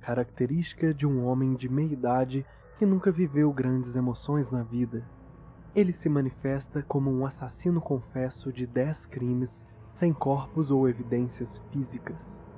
característica 0.00 0.94
de 0.94 1.06
um 1.06 1.24
homem 1.24 1.54
de 1.54 1.68
meia 1.68 1.92
idade 1.92 2.44
que 2.76 2.86
nunca 2.86 3.10
viveu 3.10 3.52
grandes 3.52 3.96
emoções 3.96 4.50
na 4.50 4.62
vida. 4.62 5.08
Ele 5.74 5.92
se 5.92 6.08
manifesta 6.08 6.82
como 6.82 7.10
um 7.10 7.26
assassino 7.26 7.80
confesso 7.80 8.52
de 8.52 8.66
dez 8.66 9.04
crimes 9.04 9.66
sem 9.86 10.12
corpos 10.12 10.70
ou 10.70 10.88
evidências 10.88 11.58
físicas. 11.70 12.48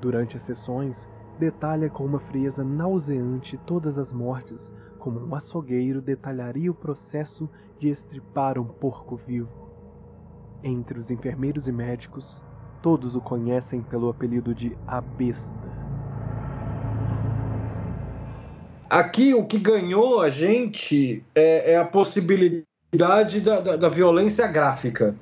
Durante 0.00 0.36
as 0.36 0.42
sessões, 0.42 1.08
detalha 1.38 1.90
com 1.90 2.04
uma 2.04 2.18
frieza 2.18 2.64
nauseante 2.64 3.58
todas 3.58 3.98
as 3.98 4.12
mortes, 4.12 4.72
como 4.98 5.20
um 5.20 5.34
açougueiro 5.34 6.00
detalharia 6.00 6.70
o 6.70 6.74
processo 6.74 7.48
de 7.78 7.88
estripar 7.88 8.58
um 8.58 8.66
porco 8.66 9.16
vivo. 9.16 9.66
Entre 10.62 10.98
os 10.98 11.10
enfermeiros 11.10 11.68
e 11.68 11.72
médicos, 11.72 12.44
todos 12.82 13.14
o 13.16 13.20
conhecem 13.20 13.82
pelo 13.82 14.08
apelido 14.08 14.54
de 14.54 14.76
A 14.86 15.00
Besta. 15.00 15.85
Aqui 18.88 19.34
o 19.34 19.44
que 19.44 19.58
ganhou 19.58 20.20
a 20.20 20.30
gente 20.30 21.22
é, 21.34 21.72
é 21.72 21.76
a 21.76 21.84
possibilidade 21.84 23.40
da, 23.40 23.60
da, 23.60 23.76
da 23.76 23.88
violência 23.88 24.46
gráfica. 24.46 25.14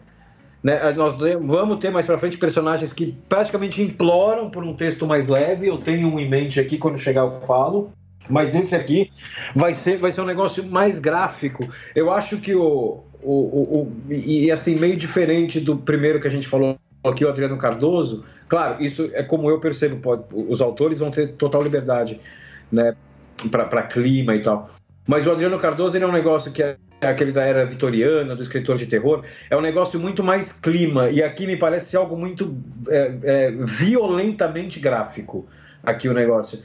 Né? 0.62 0.92
Nós 0.92 1.16
vamos 1.42 1.78
ter 1.78 1.90
mais 1.90 2.06
para 2.06 2.18
frente 2.18 2.38
personagens 2.38 2.92
que 2.92 3.14
praticamente 3.28 3.82
imploram 3.82 4.50
por 4.50 4.64
um 4.64 4.74
texto 4.74 5.06
mais 5.06 5.28
leve. 5.28 5.68
Eu 5.68 5.78
tenho 5.78 6.08
um 6.08 6.18
em 6.18 6.28
mente 6.28 6.58
aqui, 6.58 6.78
quando 6.78 6.98
chegar 6.98 7.22
eu 7.22 7.40
falo. 7.46 7.90
Mas 8.30 8.54
esse 8.54 8.74
aqui 8.74 9.10
vai 9.54 9.74
ser, 9.74 9.98
vai 9.98 10.10
ser 10.10 10.22
um 10.22 10.26
negócio 10.26 10.64
mais 10.64 10.98
gráfico. 10.98 11.68
Eu 11.94 12.10
acho 12.10 12.38
que 12.38 12.54
o, 12.54 13.02
o, 13.22 13.32
o, 13.32 13.82
o 13.82 13.92
e 14.10 14.50
assim 14.50 14.76
meio 14.76 14.96
diferente 14.96 15.60
do 15.60 15.76
primeiro 15.76 16.18
que 16.18 16.26
a 16.26 16.30
gente 16.30 16.48
falou 16.48 16.78
aqui, 17.04 17.24
o 17.24 17.28
Adriano 17.28 17.58
Cardoso. 17.58 18.24
Claro, 18.48 18.82
isso 18.82 19.10
é 19.12 19.22
como 19.22 19.50
eu 19.50 19.60
percebo. 19.60 19.96
Pode, 19.96 20.24
os 20.32 20.62
autores 20.62 21.00
vão 21.00 21.10
ter 21.10 21.32
total 21.32 21.62
liberdade, 21.62 22.18
né? 22.72 22.96
Para 23.50 23.82
clima 23.82 24.34
e 24.34 24.42
tal. 24.42 24.68
Mas 25.06 25.26
o 25.26 25.30
Adriano 25.30 25.58
Cardoso 25.58 25.96
ele 25.96 26.04
é 26.04 26.08
um 26.08 26.12
negócio 26.12 26.50
que 26.52 26.62
é 26.62 26.76
aquele 27.02 27.32
da 27.32 27.42
era 27.42 27.66
vitoriana, 27.66 28.34
do 28.34 28.42
escritor 28.42 28.76
de 28.76 28.86
terror, 28.86 29.22
é 29.50 29.56
um 29.56 29.60
negócio 29.60 30.00
muito 30.00 30.24
mais 30.24 30.52
clima. 30.52 31.10
E 31.10 31.22
aqui 31.22 31.46
me 31.46 31.56
parece 31.56 31.96
algo 31.96 32.16
muito 32.16 32.56
é, 32.88 33.18
é, 33.22 33.50
violentamente 33.50 34.80
gráfico. 34.80 35.46
Aqui 35.82 36.08
o 36.08 36.14
negócio. 36.14 36.62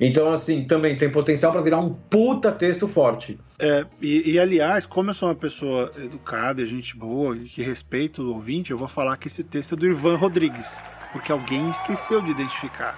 Então, 0.00 0.32
assim, 0.32 0.64
também 0.64 0.96
tem 0.96 1.10
potencial 1.10 1.50
para 1.50 1.60
virar 1.60 1.80
um 1.80 1.92
puta 1.92 2.52
texto 2.52 2.86
forte. 2.86 3.38
É, 3.58 3.84
e, 4.00 4.32
e, 4.32 4.38
aliás, 4.38 4.86
como 4.86 5.10
eu 5.10 5.14
sou 5.14 5.28
uma 5.28 5.34
pessoa 5.34 5.90
educada, 5.96 6.64
gente 6.64 6.96
boa, 6.96 7.36
que 7.36 7.62
respeito 7.62 8.22
o 8.22 8.34
ouvinte, 8.34 8.70
eu 8.70 8.78
vou 8.78 8.86
falar 8.86 9.16
que 9.16 9.26
esse 9.26 9.42
texto 9.42 9.74
é 9.74 9.76
do 9.76 9.86
Ivan 9.86 10.16
Rodrigues, 10.16 10.80
porque 11.12 11.32
alguém 11.32 11.68
esqueceu 11.68 12.20
de 12.20 12.30
identificar 12.30 12.96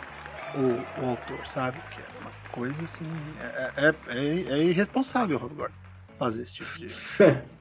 o, 0.54 1.02
o 1.02 1.10
autor, 1.10 1.46
sabe? 1.46 1.78
Que 1.90 2.05
coisa 2.56 2.82
assim. 2.82 3.04
É, 3.38 3.72
é, 3.76 3.94
é, 4.08 4.58
é 4.58 4.64
irresponsável, 4.64 5.36
Rob 5.36 5.54
Gordon, 5.54 5.74
fazer 6.18 6.42
esse 6.42 6.54
tipo 6.54 6.78
de. 6.78 6.88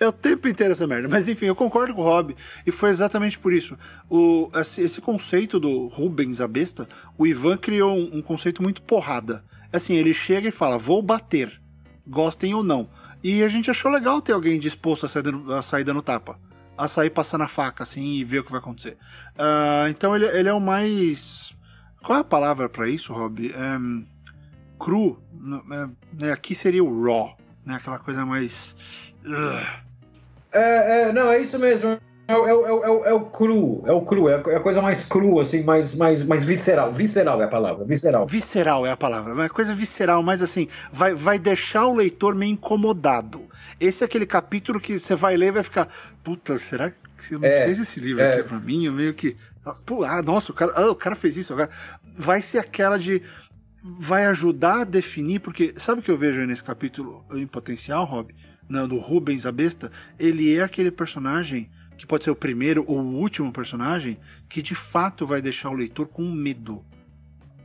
É 0.00 0.08
o 0.08 0.10
tempo 0.10 0.48
inteiro 0.48 0.72
essa 0.72 0.88
merda. 0.88 1.08
Mas 1.08 1.28
enfim, 1.28 1.46
eu 1.46 1.54
concordo 1.54 1.94
com 1.94 2.00
o 2.00 2.04
Rob. 2.04 2.34
E 2.66 2.72
foi 2.72 2.90
exatamente 2.90 3.38
por 3.38 3.52
isso. 3.52 3.78
O, 4.10 4.50
esse, 4.56 4.80
esse 4.80 5.00
conceito 5.00 5.60
do 5.60 5.86
Rubens, 5.86 6.40
a 6.40 6.48
besta, 6.48 6.88
o 7.16 7.24
Ivan 7.24 7.56
criou 7.56 7.96
um, 7.96 8.16
um, 8.16 8.20
conceito 8.20 8.60
muito 8.60 8.82
porrada. 8.82 9.44
Assim, 9.72 9.94
ele 9.94 10.12
chega 10.12 10.48
e 10.48 10.50
fala: 10.50 10.76
vou 10.76 11.00
bater, 11.00 11.60
gostem 12.04 12.54
ou 12.54 12.64
não. 12.64 12.88
E 13.22 13.40
a 13.44 13.48
gente 13.48 13.70
achou 13.70 13.88
legal 13.88 14.20
ter 14.20 14.32
alguém 14.32 14.58
disposto 14.58 15.06
a 15.06 15.08
sair 15.08 15.22
dando, 15.22 15.54
a 15.54 15.62
sair 15.62 15.84
dando 15.84 16.02
tapa. 16.02 16.40
A 16.76 16.88
sair 16.88 17.10
passando 17.10 17.44
a 17.44 17.48
faca, 17.48 17.84
assim, 17.84 18.14
e 18.14 18.24
ver 18.24 18.40
o 18.40 18.44
que 18.44 18.50
vai 18.50 18.60
acontecer. 18.60 18.96
Uh, 19.36 19.88
então 19.90 20.16
ele, 20.16 20.26
ele 20.26 20.48
é 20.48 20.52
o 20.52 20.60
mais. 20.60 21.54
Qual 22.02 22.18
é 22.18 22.20
a 22.20 22.24
palavra 22.24 22.68
para 22.68 22.88
isso, 22.88 23.12
Rob? 23.12 23.52
Um 23.80 24.17
cru, 24.78 25.18
né, 25.32 25.90
né, 26.12 26.32
aqui 26.32 26.54
seria 26.54 26.84
o 26.84 27.02
raw, 27.02 27.36
né? 27.64 27.74
Aquela 27.74 27.98
coisa 27.98 28.24
mais. 28.24 28.76
É, 30.52 31.02
é, 31.02 31.12
não, 31.12 31.30
é 31.30 31.38
isso 31.38 31.58
mesmo. 31.58 31.98
É, 32.28 32.34
é, 32.34 32.36
é, 32.36 33.10
é, 33.10 33.12
o 33.14 33.20
cru, 33.20 33.82
é 33.86 33.92
o 33.92 34.02
cru, 34.02 34.28
é 34.28 34.34
a 34.34 34.60
coisa 34.60 34.82
mais 34.82 35.02
crua, 35.02 35.40
assim, 35.40 35.64
mais, 35.64 35.94
mais, 35.94 36.24
mais 36.24 36.44
visceral. 36.44 36.92
Visceral 36.92 37.40
é 37.40 37.46
a 37.46 37.48
palavra, 37.48 37.86
visceral. 37.86 38.26
Visceral 38.26 38.86
é 38.86 38.90
a 38.90 38.96
palavra, 38.96 39.32
uma 39.32 39.48
coisa 39.48 39.74
visceral, 39.74 40.22
mas 40.22 40.42
assim, 40.42 40.68
vai, 40.92 41.14
vai 41.14 41.38
deixar 41.38 41.86
o 41.86 41.94
leitor 41.94 42.34
meio 42.34 42.52
incomodado. 42.52 43.48
Esse 43.80 44.04
é 44.04 44.06
aquele 44.06 44.26
capítulo 44.26 44.78
que 44.78 44.98
você 44.98 45.14
vai 45.14 45.38
ler 45.38 45.46
e 45.46 45.52
vai 45.52 45.62
ficar, 45.62 45.88
puta, 46.22 46.58
será 46.58 46.90
que 46.90 47.34
eu 47.34 47.38
não 47.38 47.48
sei 47.48 47.74
se 47.74 47.82
esse 47.82 47.98
livro 47.98 48.22
aqui 48.22 48.40
é 48.40 48.42
pra 48.42 48.60
mim? 48.60 48.84
Eu 48.84 48.92
meio 48.92 49.14
que. 49.14 49.36
Ah, 50.06 50.22
nossa, 50.22 50.52
o 50.52 50.54
cara, 50.54 50.72
ah, 50.76 50.90
o 50.90 50.94
cara 50.94 51.16
fez 51.16 51.36
isso. 51.36 51.52
Agora. 51.52 51.70
Vai 52.16 52.40
ser 52.42 52.58
aquela 52.58 52.98
de. 52.98 53.22
Vai 53.82 54.26
ajudar 54.26 54.80
a 54.80 54.84
definir, 54.84 55.40
porque 55.40 55.74
sabe 55.76 56.00
o 56.00 56.02
que 56.02 56.10
eu 56.10 56.18
vejo 56.18 56.44
nesse 56.44 56.64
capítulo 56.64 57.24
em 57.32 57.46
potencial, 57.46 58.04
Rob? 58.04 58.34
Do 58.68 58.98
Rubens 58.98 59.46
a 59.46 59.52
Besta? 59.52 59.90
Ele 60.18 60.56
é 60.56 60.62
aquele 60.62 60.90
personagem 60.90 61.70
que 61.96 62.06
pode 62.06 62.24
ser 62.24 62.30
o 62.30 62.36
primeiro 62.36 62.84
ou 62.86 62.98
o 62.98 63.14
último 63.16 63.52
personagem, 63.52 64.18
que 64.48 64.62
de 64.62 64.74
fato 64.74 65.26
vai 65.26 65.42
deixar 65.42 65.70
o 65.70 65.74
leitor 65.74 66.06
com 66.06 66.22
medo 66.22 66.84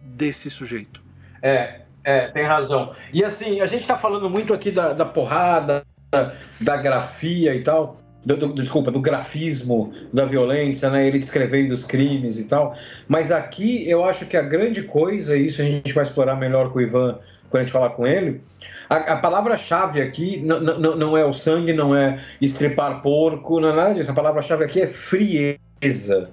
desse 0.04 0.50
sujeito. 0.50 1.04
É, 1.42 1.82
é, 2.04 2.28
tem 2.32 2.46
razão. 2.46 2.96
E 3.14 3.24
assim, 3.24 3.62
a 3.62 3.66
gente 3.66 3.86
tá 3.86 3.96
falando 3.96 4.30
muito 4.30 4.54
aqui 4.54 4.72
da, 4.72 4.94
da 4.94 5.06
porrada, 5.06 5.86
da, 6.12 6.34
da 6.60 6.78
grafia 6.78 7.56
e 7.56 7.64
tal. 7.64 7.98
Do, 8.26 8.38
do, 8.38 8.54
desculpa, 8.54 8.90
do 8.90 9.02
grafismo, 9.02 9.92
da 10.14 10.24
violência, 10.24 10.90
né? 10.90 11.06
Ele 11.06 11.20
descrevendo 11.20 11.74
os 11.74 11.84
crimes 11.84 12.38
e 12.38 12.46
tal. 12.46 12.76
Mas 13.08 13.32
aqui 13.32 13.90
eu 13.90 14.04
acho 14.06 14.26
que 14.26 14.38
a 14.38 14.42
grande 14.42 14.84
coisa, 14.84 15.36
e 15.36 15.48
isso 15.48 15.62
a 15.62 15.66
gente 15.66 15.92
vai 15.92 16.04
explorar 16.04 16.36
melhor 16.36 16.72
com 16.72 16.80
o 16.80 16.82
Ivan 16.82 17.20
quando 17.50 17.62
a 17.62 17.66
gente 17.66 17.74
falar 17.74 17.90
com 17.92 18.08
ele, 18.08 18.42
a, 18.90 19.14
a 19.14 19.18
palavra-chave 19.18 20.02
aqui 20.02 20.42
não 20.44 21.18
é 21.18 21.26
o 21.26 21.34
sangue, 21.34 21.74
não 21.74 21.96
é 21.96 22.24
estripar 22.42 23.02
porco, 23.02 23.60
não 23.60 23.70
é 23.70 23.76
nada 23.76 23.94
disso. 23.94 24.12
A 24.12 24.14
palavra-chave 24.14 24.64
aqui 24.64 24.82
é 24.82 24.88
frieza. 24.88 26.30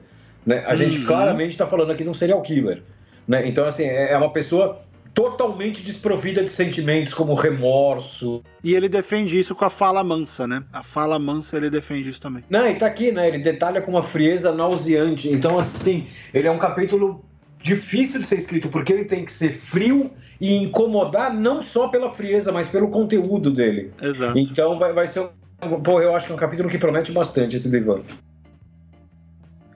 Né? 0.46 0.62
A 0.66 0.70
uhum. 0.70 0.76
gente 0.76 1.04
claramente 1.04 1.52
está 1.52 1.66
falando 1.66 1.90
aqui 1.90 2.04
de 2.04 2.10
um 2.10 2.14
serial 2.14 2.40
killer. 2.42 2.82
Né? 3.26 3.46
Então, 3.46 3.66
assim, 3.66 3.84
é, 3.84 4.12
é 4.12 4.16
uma 4.16 4.32
pessoa 4.32 4.80
totalmente 5.14 5.82
desprovida 5.82 6.42
de 6.42 6.50
sentimentos 6.50 7.12
como 7.12 7.34
remorso. 7.34 8.42
E 8.62 8.74
ele 8.74 8.88
defende 8.88 9.38
isso 9.38 9.54
com 9.54 9.64
a 9.64 9.70
fala 9.70 10.02
mansa, 10.04 10.46
né? 10.46 10.62
A 10.72 10.82
fala 10.82 11.18
mansa 11.18 11.56
ele 11.56 11.70
defende 11.70 12.08
isso 12.08 12.20
também. 12.20 12.44
Não, 12.48 12.68
e 12.68 12.74
tá 12.74 12.86
aqui, 12.86 13.12
né? 13.12 13.28
Ele 13.28 13.38
detalha 13.38 13.80
com 13.80 13.90
uma 13.90 14.02
frieza 14.02 14.52
nauseante. 14.52 15.30
Então, 15.30 15.58
assim, 15.58 16.06
ele 16.32 16.46
é 16.46 16.50
um 16.50 16.58
capítulo 16.58 17.24
difícil 17.62 18.20
de 18.20 18.26
ser 18.26 18.38
escrito 18.38 18.68
porque 18.68 18.92
ele 18.92 19.04
tem 19.04 19.24
que 19.24 19.32
ser 19.32 19.50
frio 19.50 20.10
e 20.40 20.56
incomodar 20.56 21.34
não 21.34 21.60
só 21.60 21.88
pela 21.88 22.10
frieza, 22.10 22.50
mas 22.50 22.68
pelo 22.68 22.88
conteúdo 22.88 23.50
dele. 23.50 23.92
Exato. 24.00 24.38
Então 24.38 24.78
vai, 24.78 24.92
vai 24.92 25.06
ser 25.06 25.20
um, 25.20 25.80
pô, 25.82 26.00
eu 26.00 26.16
acho 26.16 26.26
que 26.26 26.32
é 26.32 26.34
um 26.34 26.38
capítulo 26.38 26.68
que 26.68 26.78
promete 26.78 27.12
bastante 27.12 27.56
esse 27.56 27.68
livro. 27.68 28.02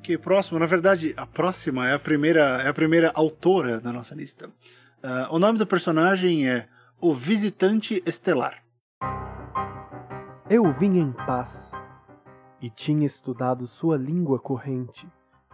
Que 0.03 0.18
próximo, 0.18 0.59
na 0.59 0.66
verdade, 0.66 1.14
a 1.16 1.26
próxima 1.26 1.89
é 1.89 1.95
a 1.95 1.99
primeira, 1.99 2.62
é 2.62 2.68
a 2.68 2.74
primeira 2.74 3.11
autora 3.14 3.80
da 3.80 3.93
nossa 3.93 4.14
lista. 4.14 4.51
Uh, 5.05 5.28
o 5.34 5.38
nome 5.38 5.59
do 5.59 5.66
personagem 5.66 6.48
é 6.48 6.66
O 6.98 7.12
Visitante 7.12 8.02
Estelar. 8.07 8.64
Eu 10.48 10.72
vim 10.72 10.96
em 10.96 11.12
paz 11.12 11.72
e 12.59 12.70
tinha 12.70 13.05
estudado 13.05 13.66
sua 13.66 13.98
língua 13.98 14.38
corrente. 14.38 15.07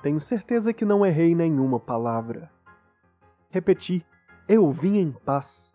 Tenho 0.05 0.21
certeza 0.21 0.73
que 0.73 0.85
não 0.85 1.05
errei 1.05 1.35
nenhuma 1.35 1.81
palavra. 1.81 2.49
Repeti 3.51 4.07
eu 4.49 4.71
vim 4.71 4.99
em 4.99 5.11
paz. 5.11 5.75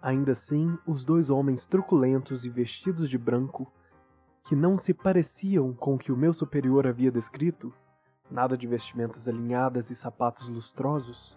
Ainda 0.00 0.30
assim, 0.30 0.78
os 0.86 1.04
dois 1.04 1.28
homens 1.28 1.66
truculentos 1.66 2.44
e 2.44 2.48
vestidos 2.48 3.10
de 3.10 3.18
branco, 3.18 3.66
que 4.44 4.54
não 4.54 4.76
se 4.76 4.94
pareciam 4.94 5.74
com 5.74 5.96
o 5.96 5.98
que 5.98 6.12
o 6.12 6.16
meu 6.16 6.32
superior 6.32 6.86
havia 6.86 7.10
descrito, 7.10 7.74
nada 8.30 8.56
de 8.56 8.68
vestimentas 8.68 9.26
alinhadas 9.26 9.90
e 9.90 9.96
sapatos 9.96 10.48
lustrosos, 10.48 11.36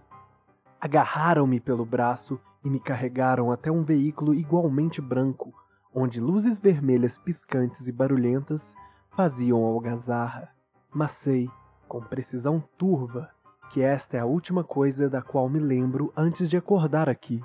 agarraram-me 0.82 1.60
pelo 1.60 1.86
braço 1.86 2.40
e 2.66 2.70
me 2.70 2.80
carregaram 2.80 3.52
até 3.52 3.72
um 3.72 3.84
veículo 3.84 4.34
igualmente 4.34 5.00
branco, 5.00 5.54
onde 5.94 6.20
luzes 6.20 6.60
vermelhas 6.60 7.20
piscantes 7.20 7.88
e 7.88 7.92
barulhentas 7.92 8.74
faziam 9.12 9.64
algazarra. 9.64 10.50
Mas 10.92 11.12
sei, 11.12 11.48
com 11.88 12.02
precisão 12.02 12.64
turva, 12.78 13.30
que 13.70 13.82
esta 13.82 14.18
é 14.18 14.20
a 14.20 14.26
última 14.26 14.64
coisa 14.64 15.10
da 15.10 15.22
qual 15.22 15.48
me 15.48 15.60
lembro 15.60 16.12
antes 16.18 16.50
de 16.50 16.58
acordar 16.58 17.08
aqui. 17.08 17.44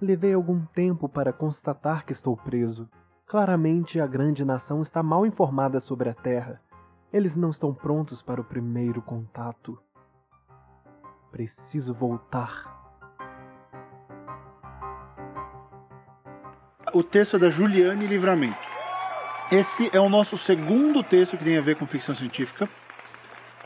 Levei 0.00 0.32
algum 0.32 0.64
tempo 0.64 1.08
para 1.08 1.32
constatar 1.32 2.04
que 2.04 2.12
estou 2.12 2.36
preso. 2.36 2.88
Claramente 3.26 4.00
a 4.00 4.06
grande 4.06 4.44
nação 4.44 4.80
está 4.80 5.02
mal 5.02 5.26
informada 5.26 5.80
sobre 5.80 6.08
a 6.08 6.14
Terra. 6.14 6.60
Eles 7.12 7.36
não 7.36 7.50
estão 7.50 7.74
prontos 7.74 8.22
para 8.22 8.40
o 8.40 8.44
primeiro 8.44 9.00
contato. 9.00 9.78
Preciso 11.34 11.92
voltar. 11.92 12.72
O 16.92 17.02
texto 17.02 17.34
é 17.34 17.38
da 17.40 17.50
Juliane 17.50 18.06
Livramento. 18.06 18.56
Esse 19.50 19.90
é 19.92 19.98
o 19.98 20.08
nosso 20.08 20.36
segundo 20.36 21.02
texto 21.02 21.36
que 21.36 21.42
tem 21.42 21.58
a 21.58 21.60
ver 21.60 21.74
com 21.74 21.88
ficção 21.88 22.14
científica. 22.14 22.68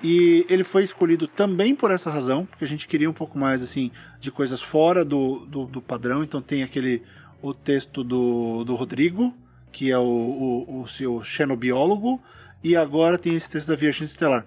E 0.03 0.47
ele 0.49 0.65
foi 0.65 0.83
escolhido 0.83 1.29
também 1.29 1.75
por 1.75 1.91
essa 1.91 2.11
razão, 2.11 2.47
porque 2.47 2.65
a 2.65 2.69
gente 2.69 2.89
queria 2.89 3.11
um 3.11 3.13
pouco 3.13 3.39
mais 3.39 3.63
assim 3.63 3.93
de 4.19 4.31
coisas 4.31 4.63
fora 4.63 5.05
do, 5.05 5.45
do, 5.45 5.67
do 5.67 5.83
padrão. 5.83 6.25
Então 6.25 6.41
tem 6.41 6.63
aquele 6.63 7.03
o 7.43 7.53
texto 7.53 8.03
do, 8.03 8.65
do 8.65 8.75
Rodrigo, 8.77 9.37
que 9.71 9.93
é 9.93 9.99
o, 9.99 10.03
o, 10.03 10.81
o 10.81 10.89
seu 10.89 11.23
xenobiólogo, 11.23 12.19
e 12.65 12.75
agora 12.75 13.19
tem 13.19 13.35
esse 13.35 13.51
texto 13.51 13.69
da 13.69 13.77
Viagem 13.77 14.07
Estelar. 14.07 14.47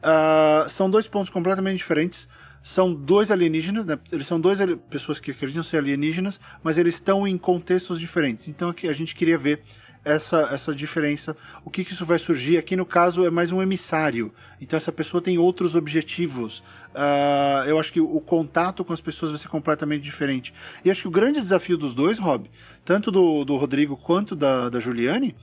Uh, 0.00 0.70
são 0.70 0.88
dois 0.88 1.08
pontos 1.08 1.30
completamente 1.30 1.78
diferentes. 1.78 2.28
São 2.62 2.92
dois 2.94 3.30
alienígenas, 3.30 3.86
né? 3.86 3.98
eles 4.12 4.26
são 4.26 4.38
duas 4.38 4.58
pessoas 4.90 5.18
que 5.18 5.30
acreditam 5.30 5.62
ser 5.62 5.78
alienígenas, 5.78 6.38
mas 6.62 6.76
eles 6.76 6.94
estão 6.94 7.26
em 7.26 7.38
contextos 7.38 7.98
diferentes. 7.98 8.48
Então 8.48 8.68
aqui 8.68 8.86
a 8.88 8.92
gente 8.92 9.14
queria 9.14 9.38
ver 9.38 9.62
essa, 10.04 10.48
essa 10.52 10.74
diferença. 10.74 11.36
O 11.64 11.70
que, 11.70 11.84
que 11.84 11.92
isso 11.92 12.04
vai 12.04 12.18
surgir? 12.18 12.58
Aqui 12.58 12.76
no 12.76 12.86
caso 12.86 13.24
é 13.24 13.30
mais 13.30 13.52
um 13.52 13.62
emissário. 13.62 14.32
Então 14.60 14.76
essa 14.76 14.92
pessoa 14.92 15.22
tem 15.22 15.38
outros 15.38 15.74
objetivos. 15.74 16.60
Uh, 16.90 17.66
eu 17.66 17.78
acho 17.78 17.92
que 17.92 18.00
o 18.00 18.20
contato 18.20 18.84
com 18.84 18.92
as 18.92 19.00
pessoas 19.00 19.30
vai 19.30 19.40
ser 19.40 19.48
completamente 19.48 20.02
diferente. 20.02 20.52
E 20.84 20.90
acho 20.90 21.02
que 21.02 21.08
o 21.08 21.10
grande 21.10 21.40
desafio 21.40 21.76
dos 21.76 21.94
dois, 21.94 22.18
Rob, 22.18 22.50
tanto 22.84 23.10
do, 23.10 23.44
do 23.44 23.56
Rodrigo 23.56 23.96
quanto 23.96 24.34
da, 24.34 24.68
da 24.68 24.80
Juliane, 24.80 25.36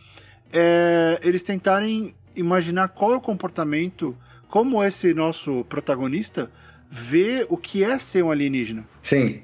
é 0.51 1.20
eles 1.24 1.43
tentarem 1.43 2.15
imaginar 2.36 2.89
qual 2.89 3.13
é 3.13 3.15
o 3.15 3.22
comportamento, 3.22 4.15
como 4.47 4.84
esse 4.84 5.13
nosso 5.13 5.65
protagonista 5.65 6.51
vê 6.90 7.46
o 7.50 7.58
que 7.58 7.84
é 7.84 7.98
ser 8.00 8.24
um 8.24 8.32
alienígena. 8.32 8.88
Sim. 9.02 9.42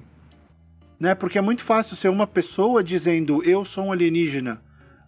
Né? 1.00 1.16
Porque 1.16 1.38
é 1.38 1.42
muito 1.42 1.64
fácil 1.64 1.96
ser 1.96 2.10
uma 2.10 2.28
pessoa 2.28 2.84
dizendo 2.84 3.44
eu 3.44 3.66
sou 3.66 3.86
um 3.86 3.92
alienígena 3.92 4.62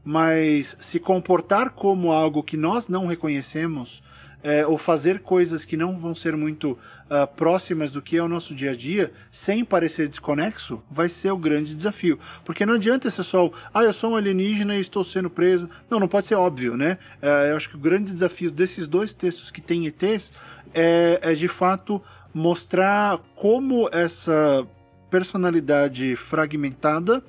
mas 0.05 0.77
se 0.79 0.99
comportar 0.99 1.71
como 1.71 2.11
algo 2.11 2.43
que 2.43 2.55
nós 2.55 2.87
não 2.87 3.07
reconhecemos 3.07 4.03
é, 4.43 4.63
ou 4.63 4.77
fazer 4.77 5.21
coisas 5.21 5.65
que 5.65 5.75
não 5.75 5.97
vão 5.97 6.13
ser 6.13 6.37
muito 6.37 6.73
uh, 6.73 7.25
próximas 7.35 7.89
do 7.89 7.99
que 7.99 8.15
é 8.15 8.21
o 8.21 8.27
nosso 8.27 8.53
dia 8.53 8.69
a 8.69 8.75
dia, 8.75 9.11
sem 9.31 9.65
parecer 9.65 10.07
desconexo, 10.07 10.83
vai 10.87 11.09
ser 11.09 11.31
o 11.31 11.37
grande 11.37 11.73
desafio. 11.73 12.19
Porque 12.43 12.63
não 12.63 12.75
adianta 12.75 13.09
ser 13.09 13.23
só, 13.23 13.49
ah, 13.73 13.83
eu 13.83 13.91
sou 13.91 14.11
um 14.11 14.15
alienígena 14.15 14.75
e 14.75 14.81
estou 14.81 15.03
sendo 15.03 15.31
preso. 15.31 15.67
Não, 15.89 15.99
não 15.99 16.07
pode 16.07 16.27
ser 16.27 16.35
óbvio, 16.35 16.77
né? 16.77 16.99
Uh, 17.23 17.49
eu 17.49 17.57
acho 17.57 17.67
que 17.67 17.75
o 17.75 17.79
grande 17.79 18.13
desafio 18.13 18.51
desses 18.51 18.87
dois 18.87 19.11
textos 19.11 19.49
que 19.49 19.61
tem 19.61 19.87
ETs 19.87 20.31
é, 20.75 21.19
é 21.23 21.33
de 21.33 21.47
fato 21.47 21.99
mostrar 22.35 23.17
como 23.33 23.87
essa 23.93 24.67
personalidade 25.09 26.17
fragmentada 26.17 27.23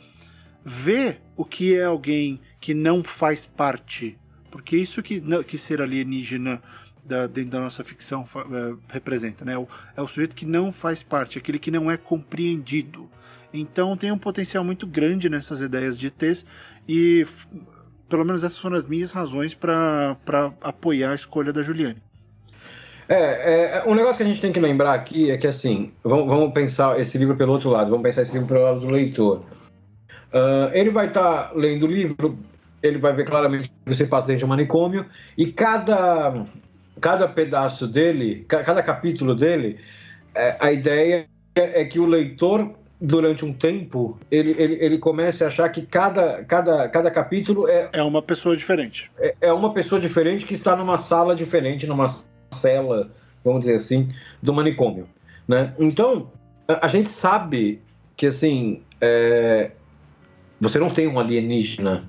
vê 0.64 1.18
o 1.36 1.44
que 1.44 1.76
é 1.76 1.84
alguém 1.84 2.40
que 2.60 2.74
não 2.74 3.04
faz 3.04 3.46
parte. 3.46 4.18
Porque 4.50 4.76
isso 4.76 5.00
que, 5.04 5.22
que 5.44 5.56
ser 5.56 5.80
alienígena 5.80 6.60
da, 7.04 7.28
dentro 7.28 7.52
da 7.52 7.60
nossa 7.60 7.84
ficção 7.84 8.22
uh, 8.22 8.76
representa, 8.88 9.44
né? 9.44 9.56
O, 9.56 9.68
é 9.96 10.02
o 10.02 10.08
sujeito 10.08 10.34
que 10.34 10.44
não 10.44 10.72
faz 10.72 11.04
parte, 11.04 11.38
aquele 11.38 11.60
que 11.60 11.70
não 11.70 11.88
é 11.88 11.96
compreendido. 11.96 13.08
Então 13.54 13.96
tem 13.96 14.10
um 14.10 14.18
potencial 14.18 14.64
muito 14.64 14.88
grande 14.88 15.28
nessas 15.28 15.60
ideias 15.60 15.96
de 15.96 16.08
ETs 16.08 16.44
e 16.88 17.24
pelo 18.08 18.24
menos 18.24 18.42
essas 18.42 18.58
foram 18.58 18.76
as 18.76 18.84
minhas 18.84 19.12
razões 19.12 19.54
para 19.54 20.16
apoiar 20.60 21.12
a 21.12 21.14
escolha 21.14 21.52
da 21.52 21.62
Juliane. 21.62 22.02
É, 23.08 23.78
é, 23.78 23.82
um 23.86 23.94
negócio 23.94 24.16
que 24.16 24.22
a 24.24 24.26
gente 24.26 24.40
tem 24.40 24.52
que 24.52 24.58
lembrar 24.58 24.94
aqui 24.94 25.30
é 25.30 25.36
que 25.36 25.46
assim, 25.46 25.92
vamos, 26.02 26.26
vamos 26.26 26.52
pensar 26.52 26.98
esse 26.98 27.16
livro 27.18 27.36
pelo 27.36 27.52
outro 27.52 27.70
lado, 27.70 27.90
vamos 27.90 28.02
pensar 28.02 28.22
esse 28.22 28.32
livro 28.32 28.48
pelo 28.48 28.62
lado 28.62 28.80
do 28.80 28.88
leitor. 28.88 29.44
Uh, 30.32 30.70
ele 30.72 30.90
vai 30.90 31.06
estar 31.06 31.48
tá 31.48 31.52
lendo 31.54 31.84
o 31.84 31.86
livro, 31.86 32.36
ele 32.82 32.98
vai 32.98 33.12
ver 33.14 33.24
claramente 33.24 33.68
que 33.68 33.94
você 33.94 34.06
passa 34.06 34.28
dentro 34.28 34.40
de 34.40 34.44
um 34.46 34.48
manicômio 34.48 35.06
e 35.38 35.52
cada, 35.52 36.44
cada 37.00 37.28
pedaço 37.28 37.86
dele, 37.86 38.44
cada 38.48 38.82
capítulo 38.82 39.34
dele, 39.34 39.78
é, 40.34 40.56
a 40.60 40.72
ideia 40.72 41.28
é 41.54 41.84
que 41.84 41.98
o 41.98 42.06
leitor 42.06 42.74
durante 43.00 43.44
um 43.44 43.52
tempo, 43.52 44.18
ele, 44.30 44.54
ele, 44.58 44.74
ele 44.80 44.98
comece 44.98 45.44
a 45.44 45.48
achar 45.48 45.68
que 45.68 45.82
cada, 45.82 46.42
cada, 46.44 46.88
cada 46.88 47.10
capítulo 47.10 47.68
é, 47.68 47.90
É 47.92 48.02
uma 48.02 48.22
pessoa 48.22 48.56
diferente. 48.56 49.10
é, 49.18 49.34
é 49.42 49.52
uma 49.52 49.72
pessoa 49.72 50.00
diferente 50.00 50.46
que 50.46 50.54
está 50.54 50.74
numa 50.74 50.98
sala 50.98 51.34
diferente, 51.34 51.86
numa 51.86 52.06
cela, 52.52 53.10
vamos 53.44 53.60
dizer 53.60 53.76
assim, 53.76 54.08
do 54.42 54.52
manicômio. 54.52 55.08
Né? 55.46 55.74
Então, 55.78 56.30
a, 56.68 56.88
gente 56.88 57.10
sabe 57.10 57.80
que, 58.16 58.26
assim, 58.26 58.82
é, 59.00 59.70
você 60.60 60.78
não 60.78 60.90
tem 60.90 61.06
um 61.06 61.18
alienígena 61.18 62.02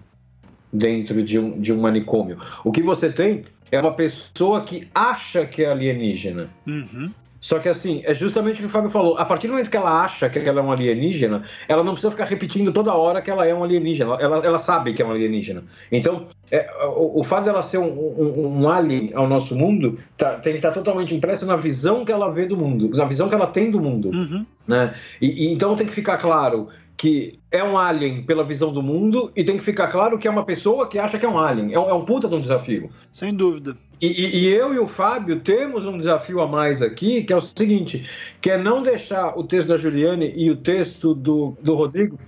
dentro 0.71 1.23
de 1.23 1.39
um, 1.39 1.59
de 1.59 1.73
um 1.73 1.81
manicômio. 1.81 2.39
O 2.63 2.71
que 2.71 2.81
você 2.81 3.11
tem 3.11 3.43
é 3.71 3.79
uma 3.79 3.93
pessoa 3.93 4.61
que 4.61 4.87
acha 4.93 5.45
que 5.45 5.63
é 5.63 5.71
alienígena. 5.71 6.49
Uhum. 6.65 7.11
Só 7.39 7.59
que 7.59 7.69
assim, 7.69 8.01
é 8.03 8.13
justamente 8.13 8.57
o 8.57 8.61
que 8.61 8.65
o 8.65 8.69
Fábio 8.69 8.89
falou. 8.89 9.17
A 9.17 9.25
partir 9.25 9.47
do 9.47 9.51
momento 9.51 9.69
que 9.69 9.77
ela 9.77 10.03
acha 10.03 10.29
que 10.29 10.39
ela 10.39 10.59
é 10.59 10.63
um 10.63 10.71
alienígena, 10.71 11.43
ela 11.67 11.83
não 11.83 11.93
precisa 11.93 12.11
ficar 12.11 12.25
repetindo 12.25 12.71
toda 12.71 12.93
hora 12.93 13.21
que 13.21 13.29
ela 13.29 13.45
é 13.45 13.53
um 13.53 13.63
alienígena. 13.63 14.17
Ela, 14.19 14.45
ela 14.45 14.57
sabe 14.57 14.93
que 14.93 15.01
é 15.01 15.05
um 15.05 15.11
alienígena. 15.11 15.63
Então, 15.91 16.25
é, 16.51 16.69
o, 16.95 17.19
o 17.19 17.23
fato 17.23 17.45
dela 17.45 17.61
ser 17.61 17.77
um, 17.77 17.87
um, 17.87 18.61
um 18.61 18.69
alien 18.69 19.11
ao 19.13 19.27
nosso 19.27 19.55
mundo 19.55 19.99
tá, 20.17 20.35
tem 20.35 20.53
que 20.53 20.57
estar 20.57 20.71
totalmente 20.71 21.13
impresso 21.13 21.45
na 21.45 21.55
visão 21.55 22.03
que 22.03 22.11
ela 22.11 22.31
vê 22.31 22.45
do 22.45 22.57
mundo, 22.57 22.89
na 22.89 23.05
visão 23.05 23.29
que 23.29 23.35
ela 23.35 23.47
tem 23.47 23.69
do 23.69 23.79
mundo. 23.79 24.09
Uhum. 24.09 24.45
Né? 24.67 24.93
E, 25.21 25.45
e 25.45 25.53
então 25.53 25.75
tem 25.75 25.85
que 25.85 25.93
ficar 25.93 26.17
claro 26.17 26.69
que 26.97 27.37
é 27.51 27.63
um 27.63 27.77
alien 27.77 28.23
pela 28.23 28.43
visão 28.43 28.73
do 28.73 28.81
mundo 28.81 29.31
e 29.35 29.43
tem 29.43 29.55
que 29.55 29.63
ficar 29.63 29.87
claro 29.87 30.17
que 30.17 30.27
é 30.27 30.31
uma 30.31 30.43
pessoa 30.43 30.89
que 30.89 30.97
acha 30.97 31.19
que 31.19 31.25
é 31.25 31.29
um 31.29 31.37
alien. 31.37 31.71
É 31.71 31.79
um, 31.79 31.89
é 31.89 31.93
um 31.93 32.03
puta 32.03 32.27
de 32.27 32.33
um 32.33 32.41
desafio. 32.41 32.89
Sem 33.13 33.33
dúvida. 33.33 33.77
E, 34.01 34.07
e- 34.07 34.47
eu 34.53 34.73
e 34.73 34.79
o 34.79 34.85
Fábio 34.87 35.39
temos 35.39 35.85
um 35.85 35.97
desafio 35.97 36.39
a 36.41 36.47
mais 36.47 36.81
aqui, 36.81 37.23
que 37.23 37.33
é 37.33 37.35
o 37.35 37.41
seguinte, 37.41 38.07
que 38.39 38.51
é 38.51 38.57
não 38.57 38.83
deixar 38.83 39.37
o 39.37 39.43
texto 39.43 39.69
da 39.69 39.77
Juliane 39.77 40.31
e 40.35 40.51
o 40.51 40.55
texto 40.55 41.15
do, 41.15 41.57
do 41.63 41.73
Rodrigo 41.73 42.19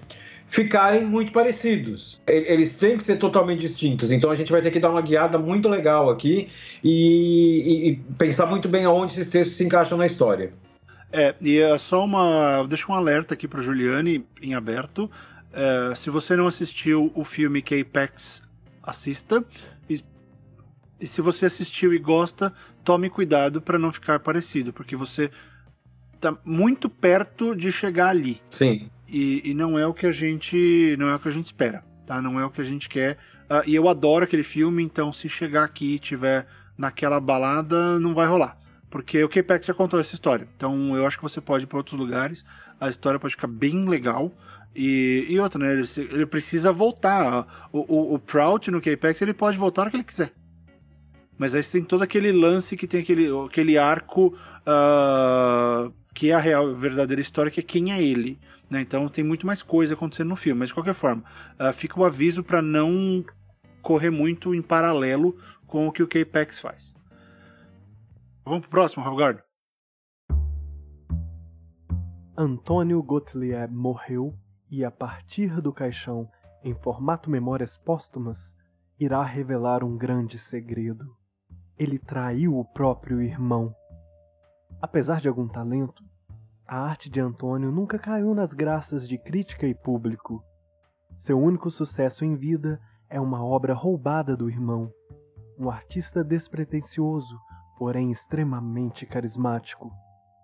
ficarem 0.47 1.05
muito 1.05 1.31
parecidos. 1.31 2.19
Eles 2.25 2.75
têm 2.79 2.97
que 2.97 3.03
ser 3.03 3.17
totalmente 3.17 3.59
distintos. 3.59 4.11
Então 4.11 4.31
a 4.31 4.35
gente 4.35 4.51
vai 4.51 4.61
ter 4.63 4.71
que 4.71 4.79
dar 4.79 4.89
uma 4.89 5.01
guiada 5.01 5.37
muito 5.37 5.69
legal 5.69 6.09
aqui 6.09 6.47
e, 6.83 6.89
e- 6.91 7.89
e 7.91 7.95
pensar 8.17 8.47
muito 8.47 8.67
bem 8.67 8.83
aonde 8.85 9.13
esses 9.13 9.29
textos 9.29 9.55
se 9.57 9.63
encaixam 9.63 9.95
na 9.97 10.07
história. 10.07 10.51
É, 11.11 11.35
e 11.41 11.57
é 11.59 11.77
só 11.77 12.03
uma. 12.03 12.63
Deixa 12.67 12.91
um 12.91 12.95
alerta 12.95 13.33
aqui 13.35 13.47
pra 13.47 13.61
Juliane 13.61 14.25
em 14.41 14.53
aberto. 14.55 15.09
É, 15.53 15.93
se 15.95 16.09
você 16.09 16.35
não 16.35 16.47
assistiu 16.47 17.11
o 17.15 17.23
filme 17.23 17.61
K-Pax, 17.61 18.41
assista. 18.83 19.43
E, 20.99 21.07
se 21.07 21.21
você 21.21 21.45
assistiu 21.45 21.93
e 21.93 21.97
gosta, 21.97 22.53
tome 22.83 23.09
cuidado 23.09 23.61
pra 23.61 23.79
não 23.79 23.91
ficar 23.91 24.19
parecido, 24.19 24.73
porque 24.73 24.95
você 24.95 25.31
tá 26.19 26.37
muito 26.43 26.89
perto 26.89 27.55
de 27.55 27.71
chegar 27.71 28.09
ali. 28.09 28.39
Sim. 28.49 28.89
E, 29.07 29.49
e 29.49 29.53
não 29.53 29.77
é 29.77 29.87
o 29.87 29.93
que 29.93 30.05
a 30.05 30.11
gente. 30.11 30.95
não 30.99 31.09
é 31.09 31.15
o 31.15 31.19
que 31.19 31.29
a 31.29 31.31
gente 31.31 31.45
espera, 31.45 31.83
tá? 32.05 32.21
Não 32.21 32.39
é 32.39 32.45
o 32.45 32.49
que 32.49 32.61
a 32.61 32.65
gente 32.65 32.87
quer. 32.87 33.17
Ah, 33.49 33.63
e 33.65 33.73
eu 33.73 33.89
adoro 33.89 34.25
aquele 34.25 34.43
filme, 34.43 34.83
então 34.83 35.11
se 35.11 35.27
chegar 35.27 35.63
aqui 35.63 35.95
e 35.95 35.99
tiver 35.99 36.45
naquela 36.77 37.19
balada, 37.19 37.99
não 37.99 38.13
vai 38.13 38.27
rolar. 38.27 38.57
Porque 38.89 39.23
o 39.23 39.29
K-Pax 39.29 39.65
já 39.65 39.73
contou 39.73 39.99
essa 39.99 40.13
história. 40.13 40.47
Então 40.55 40.95
eu 40.95 41.05
acho 41.05 41.17
que 41.17 41.23
você 41.23 41.41
pode 41.41 41.63
ir 41.63 41.67
para 41.67 41.77
outros 41.77 41.97
lugares. 41.97 42.45
A 42.79 42.89
história 42.89 43.19
pode 43.19 43.35
ficar 43.35 43.47
bem 43.47 43.87
legal. 43.87 44.31
E, 44.75 45.25
e 45.27 45.39
outra, 45.39 45.59
né? 45.59 45.73
Ele, 45.73 45.87
ele 46.11 46.25
precisa 46.25 46.71
voltar. 46.71 47.69
O, 47.71 47.79
o, 47.79 48.13
o 48.15 48.19
Prout 48.19 48.69
no 48.69 48.81
K-Pax 48.81 49.21
ele 49.21 49.33
pode 49.33 49.57
voltar 49.57 49.81
hora 49.81 49.91
que 49.91 49.97
ele 49.97 50.03
quiser. 50.03 50.31
Mas 51.39 51.55
aí 51.55 51.63
você 51.63 51.79
tem 51.79 51.87
todo 51.87 52.03
aquele 52.03 52.33
lance 52.33 52.75
que 52.75 52.85
tem 52.85 52.99
aquele, 52.99 53.29
aquele 53.45 53.77
arco 53.77 54.37
ah, 54.65 55.89
que 56.13 56.31
é 56.31 56.33
a 56.33 56.39
real, 56.39 56.75
verdadeira 56.75 57.21
história, 57.21 57.49
que 57.49 57.61
é 57.61 57.63
quem 57.63 57.93
é 57.93 58.03
ele. 58.03 58.37
Né? 58.69 58.81
Então 58.81 59.07
tem 59.07 59.23
muito 59.23 59.47
mais 59.47 59.63
coisa 59.63 59.93
acontecendo 59.93 60.27
no 60.27 60.35
filme. 60.35 60.59
Mas 60.59 60.67
de 60.67 60.75
qualquer 60.75 60.93
forma, 60.93 61.23
ah, 61.57 61.71
fica 61.71 61.97
o 61.97 62.03
aviso 62.03 62.43
para 62.43 62.61
não 62.61 63.23
correr 63.81 64.09
muito 64.09 64.53
em 64.53 64.61
paralelo 64.61 65.37
com 65.65 65.87
o 65.87 65.91
que 65.93 66.03
o 66.03 66.07
K-Pax 66.07 66.59
faz. 66.59 66.93
Vamos 68.43 68.61
pro 68.61 68.71
próximo, 68.71 69.03
Raulgard? 69.03 69.41
Antônio 72.37 73.01
Gottlieb 73.01 73.73
morreu 73.73 74.33
e, 74.69 74.83
a 74.83 74.91
partir 74.91 75.61
do 75.61 75.71
caixão, 75.71 76.29
em 76.63 76.75
formato 76.75 77.29
Memórias 77.29 77.77
Póstumas, 77.77 78.57
irá 78.99 79.23
revelar 79.23 79.85
um 79.85 79.97
grande 79.97 80.37
segredo. 80.37 81.18
Ele 81.79 81.97
traiu 81.97 82.59
o 82.59 82.65
próprio 82.65 83.21
irmão. 83.21 83.73
Apesar 84.81 85.21
de 85.21 85.29
algum 85.29 85.47
talento, 85.47 86.03
a 86.67 86.77
arte 86.77 87.09
de 87.09 87.21
Antônio 87.21 87.71
nunca 87.71 87.97
caiu 87.97 88.35
nas 88.35 88.53
graças 88.53 89.07
de 89.07 89.17
crítica 89.17 89.65
e 89.65 89.73
público. 89.73 90.43
Seu 91.15 91.39
único 91.39 91.71
sucesso 91.71 92.25
em 92.25 92.35
vida 92.35 92.81
é 93.09 93.17
uma 93.17 93.45
obra 93.45 93.73
roubada 93.73 94.35
do 94.35 94.49
irmão. 94.49 94.91
Um 95.57 95.69
artista 95.69 96.21
despretensioso, 96.21 97.39
porém 97.77 98.11
extremamente 98.11 99.05
carismático. 99.05 99.89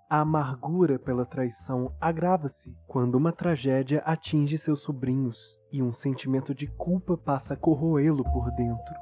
A 0.09 0.21
amargura 0.21 0.97
pela 0.97 1.25
traição 1.25 1.93
agrava-se 1.99 2.77
quando 2.87 3.15
uma 3.15 3.33
tragédia 3.33 3.99
atinge 4.05 4.57
seus 4.57 4.83
sobrinhos 4.83 5.59
e 5.69 5.83
um 5.83 5.91
sentimento 5.91 6.55
de 6.55 6.67
culpa 6.67 7.17
passa 7.17 7.55
a 7.55 7.57
corroê-lo 7.57 8.23
por 8.23 8.49
dentro. 8.51 8.95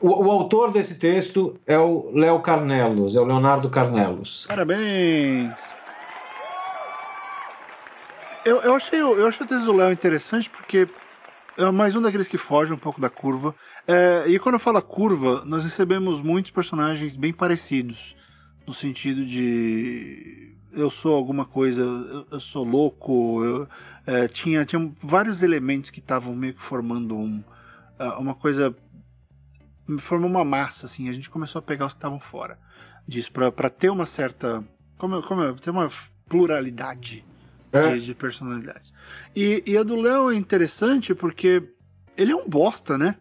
O, 0.00 0.08
o 0.26 0.30
autor 0.30 0.70
desse 0.72 0.96
texto 0.96 1.58
é 1.66 1.78
o 1.78 2.10
Léo 2.12 2.40
Carnelos, 2.40 3.16
é 3.16 3.20
o 3.20 3.24
Leonardo 3.24 3.70
Carnelos. 3.70 4.44
Parabéns! 4.46 5.74
Eu, 8.44 8.60
eu, 8.60 8.74
achei, 8.74 9.00
eu 9.00 9.26
achei 9.26 9.44
o 9.44 9.48
texto 9.48 9.64
do 9.64 9.72
Léo 9.72 9.90
interessante 9.92 10.48
porque 10.50 10.86
é 11.58 11.70
mais 11.70 11.96
um 11.96 12.00
daqueles 12.02 12.28
que 12.28 12.38
foge 12.38 12.72
um 12.72 12.78
pouco 12.78 13.00
da 13.00 13.10
curva. 13.10 13.54
É, 13.86 14.24
e 14.28 14.38
quando 14.38 14.54
eu 14.56 14.60
falo 14.60 14.80
curva, 14.82 15.42
nós 15.46 15.64
recebemos 15.64 16.20
muitos 16.20 16.50
personagens 16.50 17.16
bem 17.16 17.32
parecidos. 17.32 18.14
No 18.66 18.72
sentido 18.74 19.24
de. 19.24 20.52
Eu 20.72 20.90
sou 20.90 21.14
alguma 21.14 21.44
coisa, 21.44 21.80
eu, 21.82 22.26
eu 22.32 22.40
sou 22.40 22.64
louco. 22.64 23.42
eu- 23.44 23.68
é, 24.06 24.28
tinha, 24.28 24.64
tinha 24.64 24.92
vários 25.00 25.42
elementos 25.42 25.90
que 25.90 25.98
estavam 26.00 26.34
meio 26.34 26.54
que 26.54 26.62
formando 26.62 27.16
um, 27.16 27.42
ah, 27.98 28.18
uma 28.18 28.34
coisa. 28.34 28.74
Formou 29.98 30.28
uma 30.28 30.44
massa, 30.44 30.86
assim. 30.86 31.08
A 31.08 31.12
gente 31.12 31.30
começou 31.30 31.58
a 31.58 31.62
pegar 31.62 31.86
os 31.86 31.92
que 31.92 31.98
estavam 31.98 32.18
fora 32.20 32.58
disso, 33.06 33.30
pra, 33.32 33.52
pra 33.52 33.70
ter 33.70 33.88
uma 33.90 34.06
certa. 34.06 34.64
Como, 34.98 35.22
como 35.22 35.54
ter 35.54 35.70
uma 35.70 35.88
pluralidade 36.28 37.24
É. 37.72 37.80
de, 37.94 38.04
de 38.06 38.14
personalidades. 38.14 38.92
E, 39.34 39.62
e 39.66 39.76
a 39.76 39.82
do 39.82 39.96
Léo 39.96 40.30
é 40.30 40.34
interessante 40.34 41.14
porque 41.14 41.62
ele 42.16 42.32
é 42.32 42.36
um 42.36 42.48
bosta, 42.48 42.96
né? 42.98 43.16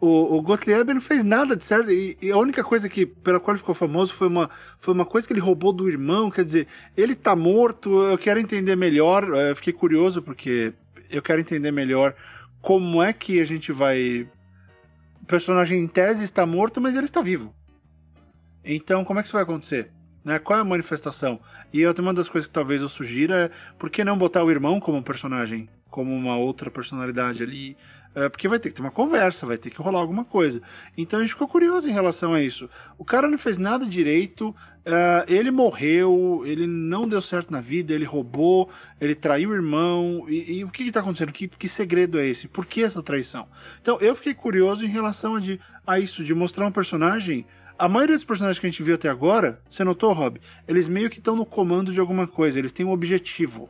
O, 0.00 0.36
o 0.36 0.42
Gottlieb 0.42 0.92
não 0.92 1.00
fez 1.00 1.22
nada 1.24 1.56
de 1.56 1.64
certo. 1.64 1.90
E, 1.90 2.16
e 2.20 2.30
a 2.30 2.36
única 2.36 2.62
coisa 2.64 2.88
que 2.88 3.06
pela 3.06 3.40
qual 3.40 3.52
ele 3.54 3.58
ficou 3.58 3.74
famoso 3.74 4.12
foi 4.12 4.28
uma, 4.28 4.50
foi 4.78 4.92
uma 4.92 5.04
coisa 5.06 5.26
que 5.26 5.32
ele 5.32 5.40
roubou 5.40 5.72
do 5.72 5.88
irmão. 5.88 6.30
Quer 6.30 6.44
dizer, 6.44 6.66
ele 6.96 7.14
tá 7.14 7.34
morto. 7.34 8.02
Eu 8.02 8.18
quero 8.18 8.38
entender 8.40 8.76
melhor. 8.76 9.30
eh, 9.34 9.52
Eu 9.52 9.56
fiquei 9.56 9.72
curioso 9.72 10.20
porque 10.20 10.74
eu 11.10 11.22
quero 11.22 11.40
entender 11.40 11.70
melhor 11.70 12.14
como 12.60 13.02
é 13.02 13.12
que 13.12 13.40
a 13.40 13.44
gente 13.44 13.70
vai. 13.72 14.28
O 15.24 15.26
personagem 15.26 15.80
em 15.80 15.86
tese 15.86 16.22
está 16.22 16.44
morto, 16.44 16.82
mas 16.82 16.94
ele 16.94 17.06
está 17.06 17.22
vivo. 17.22 17.54
Então, 18.62 19.06
como 19.06 19.18
é 19.18 19.22
que 19.22 19.26
isso 19.28 19.32
vai 19.32 19.42
acontecer? 19.42 19.90
Né? 20.22 20.38
Qual 20.38 20.58
é 20.58 20.60
a 20.60 20.64
manifestação? 20.66 21.40
E 21.72 21.86
outra 21.86 22.02
uma 22.02 22.12
das 22.12 22.28
coisas 22.28 22.46
que 22.46 22.52
talvez 22.52 22.82
eu 22.82 22.90
sugira 22.90 23.46
é 23.46 23.50
por 23.78 23.88
que 23.88 24.04
não 24.04 24.18
botar 24.18 24.44
o 24.44 24.50
irmão 24.50 24.78
como 24.78 25.02
personagem, 25.02 25.66
como 25.88 26.14
uma 26.14 26.36
outra 26.36 26.70
personalidade 26.70 27.42
ali? 27.42 27.74
É, 28.14 28.28
porque 28.28 28.46
vai 28.46 28.58
ter 28.58 28.68
que 28.68 28.76
ter 28.76 28.80
uma 28.80 28.90
conversa, 28.90 29.44
vai 29.44 29.58
ter 29.58 29.70
que 29.70 29.82
rolar 29.82 29.98
alguma 29.98 30.24
coisa. 30.24 30.62
Então 30.96 31.18
a 31.18 31.22
gente 31.22 31.32
ficou 31.32 31.48
curioso 31.48 31.88
em 31.88 31.92
relação 31.92 32.32
a 32.32 32.40
isso. 32.40 32.70
O 32.96 33.04
cara 33.04 33.28
não 33.28 33.36
fez 33.36 33.58
nada 33.58 33.84
direito, 33.84 34.54
é, 34.84 35.24
ele 35.26 35.50
morreu, 35.50 36.42
ele 36.46 36.66
não 36.66 37.08
deu 37.08 37.20
certo 37.20 37.50
na 37.50 37.60
vida, 37.60 37.92
ele 37.92 38.04
roubou, 38.04 38.70
ele 39.00 39.14
traiu 39.14 39.50
o 39.50 39.54
irmão. 39.54 40.26
E, 40.28 40.58
e 40.58 40.64
o 40.64 40.70
que 40.70 40.84
está 40.84 41.00
acontecendo? 41.00 41.32
Que, 41.32 41.48
que 41.48 41.68
segredo 41.68 42.18
é 42.18 42.26
esse? 42.26 42.46
Por 42.46 42.64
que 42.66 42.82
essa 42.84 43.02
traição? 43.02 43.48
Então 43.82 43.98
eu 44.00 44.14
fiquei 44.14 44.34
curioso 44.34 44.84
em 44.84 44.88
relação 44.88 45.34
a, 45.34 45.40
de, 45.40 45.60
a 45.86 45.98
isso, 45.98 46.22
de 46.22 46.34
mostrar 46.34 46.66
um 46.66 46.72
personagem 46.72 47.44
a 47.76 47.88
maioria 47.88 48.14
dos 48.14 48.24
personagens 48.24 48.58
que 48.60 48.66
a 48.66 48.70
gente 48.70 48.82
viu 48.82 48.94
até 48.94 49.08
agora, 49.08 49.60
você 49.68 49.82
notou, 49.82 50.12
Rob? 50.12 50.40
Eles 50.66 50.88
meio 50.88 51.10
que 51.10 51.18
estão 51.18 51.34
no 51.34 51.44
comando 51.44 51.92
de 51.92 51.98
alguma 51.98 52.26
coisa, 52.26 52.56
eles 52.56 52.70
têm 52.70 52.86
um 52.86 52.92
objetivo. 52.92 53.68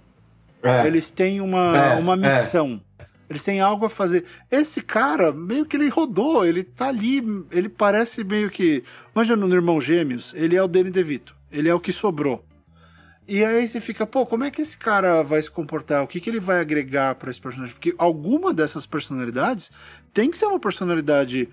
É. 0.62 0.86
Eles 0.86 1.10
têm 1.10 1.40
uma, 1.40 1.76
É, 1.76 1.96
uma 1.96 2.14
é. 2.14 2.78
Eles 3.34 3.42
têm 3.42 3.60
algo 3.60 3.84
a 3.84 3.90
fazer. 3.90 4.24
Esse 4.48 4.80
cara, 4.80 5.32
meio 5.32 5.66
que 5.66 5.76
ele 5.76 5.88
rodou, 5.88 6.46
ele 6.46 6.62
tá 6.62 6.86
ali, 6.86 7.20
ele 7.50 7.68
parece 7.68 8.22
meio 8.22 8.48
que. 8.48 8.84
Manja 9.12 9.34
no 9.34 9.52
Irmão 9.52 9.80
Gêmeos, 9.80 10.32
ele 10.36 10.54
é 10.54 10.62
o 10.62 10.68
Danny 10.68 10.88
DeVito. 10.88 11.34
Ele 11.50 11.68
é 11.68 11.74
o 11.74 11.80
que 11.80 11.92
sobrou. 11.92 12.44
E 13.26 13.44
aí 13.44 13.66
você 13.66 13.80
fica, 13.80 14.06
pô, 14.06 14.24
como 14.24 14.44
é 14.44 14.50
que 14.52 14.62
esse 14.62 14.78
cara 14.78 15.22
vai 15.22 15.42
se 15.42 15.50
comportar? 15.50 16.04
O 16.04 16.06
que, 16.06 16.20
que 16.20 16.30
ele 16.30 16.38
vai 16.38 16.60
agregar 16.60 17.16
pra 17.16 17.30
esse 17.30 17.40
personagem? 17.40 17.74
Porque 17.74 17.92
alguma 17.98 18.54
dessas 18.54 18.86
personalidades 18.86 19.70
tem 20.12 20.30
que 20.30 20.36
ser 20.36 20.46
uma 20.46 20.60
personalidade 20.60 21.48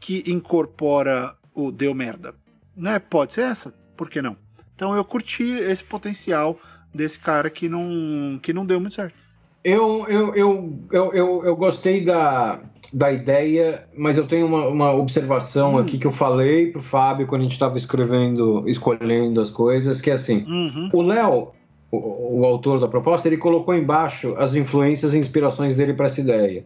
que 0.00 0.22
incorpora 0.26 1.34
o 1.54 1.72
deu 1.72 1.94
merda. 1.94 2.34
Né? 2.76 2.98
Pode 2.98 3.32
ser 3.32 3.42
essa, 3.42 3.72
por 3.96 4.10
que 4.10 4.20
não? 4.20 4.36
Então 4.74 4.94
eu 4.94 5.04
curti 5.04 5.44
esse 5.44 5.84
potencial 5.84 6.60
desse 6.94 7.18
cara 7.18 7.48
que 7.48 7.68
não, 7.68 8.38
que 8.42 8.52
não 8.52 8.66
deu 8.66 8.80
muito 8.80 8.96
certo. 8.96 9.21
Eu, 9.64 10.06
eu, 10.08 10.34
eu, 10.34 10.78
eu, 10.90 11.12
eu, 11.12 11.44
eu 11.44 11.56
gostei 11.56 12.02
da, 12.02 12.60
da 12.92 13.10
ideia, 13.10 13.86
mas 13.96 14.18
eu 14.18 14.26
tenho 14.26 14.46
uma, 14.46 14.66
uma 14.66 14.92
observação 14.92 15.74
hum. 15.74 15.78
aqui 15.78 15.98
que 15.98 16.06
eu 16.06 16.10
falei 16.10 16.70
pro 16.70 16.82
Fábio 16.82 17.26
quando 17.26 17.42
a 17.42 17.44
gente 17.44 17.52
estava 17.52 17.78
escrevendo, 17.78 18.64
escolhendo 18.68 19.40
as 19.40 19.50
coisas, 19.50 20.00
que 20.00 20.10
é 20.10 20.14
assim, 20.14 20.44
uhum. 20.46 20.90
o 20.92 21.02
Léo, 21.02 21.52
o, 21.90 22.40
o, 22.40 22.44
autor 22.44 22.80
da 22.80 22.88
proposta, 22.88 23.28
ele 23.28 23.36
colocou 23.36 23.74
embaixo 23.74 24.34
as 24.36 24.54
influências 24.54 25.14
e 25.14 25.18
inspirações 25.18 25.76
dele 25.76 25.94
para 25.94 26.06
essa 26.06 26.20
ideia. 26.20 26.64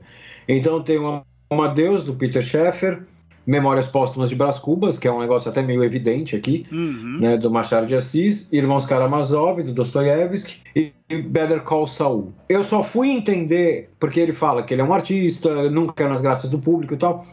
Então 0.49 0.83
tem 0.83 0.99
o 0.99 1.23
Amadeus, 1.51 2.03
do 2.03 2.15
Peter 2.15 2.43
Sheffer, 2.43 3.03
Memórias 3.47 3.87
Póstumas 3.87 4.29
de 4.29 4.35
Brás 4.35 4.59
Cubas, 4.59 4.99
que 4.99 5.07
é 5.07 5.13
um 5.13 5.21
negócio 5.21 5.51
até 5.51 5.63
meio 5.63 5.85
evidente 5.85 6.35
aqui, 6.35 6.67
uhum. 6.73 7.19
né, 7.21 7.37
do 7.37 7.51
Machado 7.51 7.87
de 7.87 7.95
Assis, 7.95 8.53
Irmãos 8.53 8.85
Karamazov, 8.85 9.63
do 9.63 9.73
Dostoiévski, 9.73 10.61
e 10.75 10.93
Better 11.23 11.63
Call 11.63 11.87
Saul. 11.87 12.33
Eu 12.49 12.65
só 12.65 12.83
fui 12.83 13.11
entender, 13.11 13.91
porque 14.01 14.19
ele 14.19 14.33
fala 14.33 14.63
que 14.63 14.75
ele 14.75 14.81
é 14.81 14.85
um 14.85 14.93
artista, 14.93 15.71
nunca 15.71 15.95
quer 15.95 16.09
nas 16.09 16.21
graças 16.21 16.51
do 16.51 16.59
público 16.59 16.95
e 16.95 16.97
tal, 16.97 17.25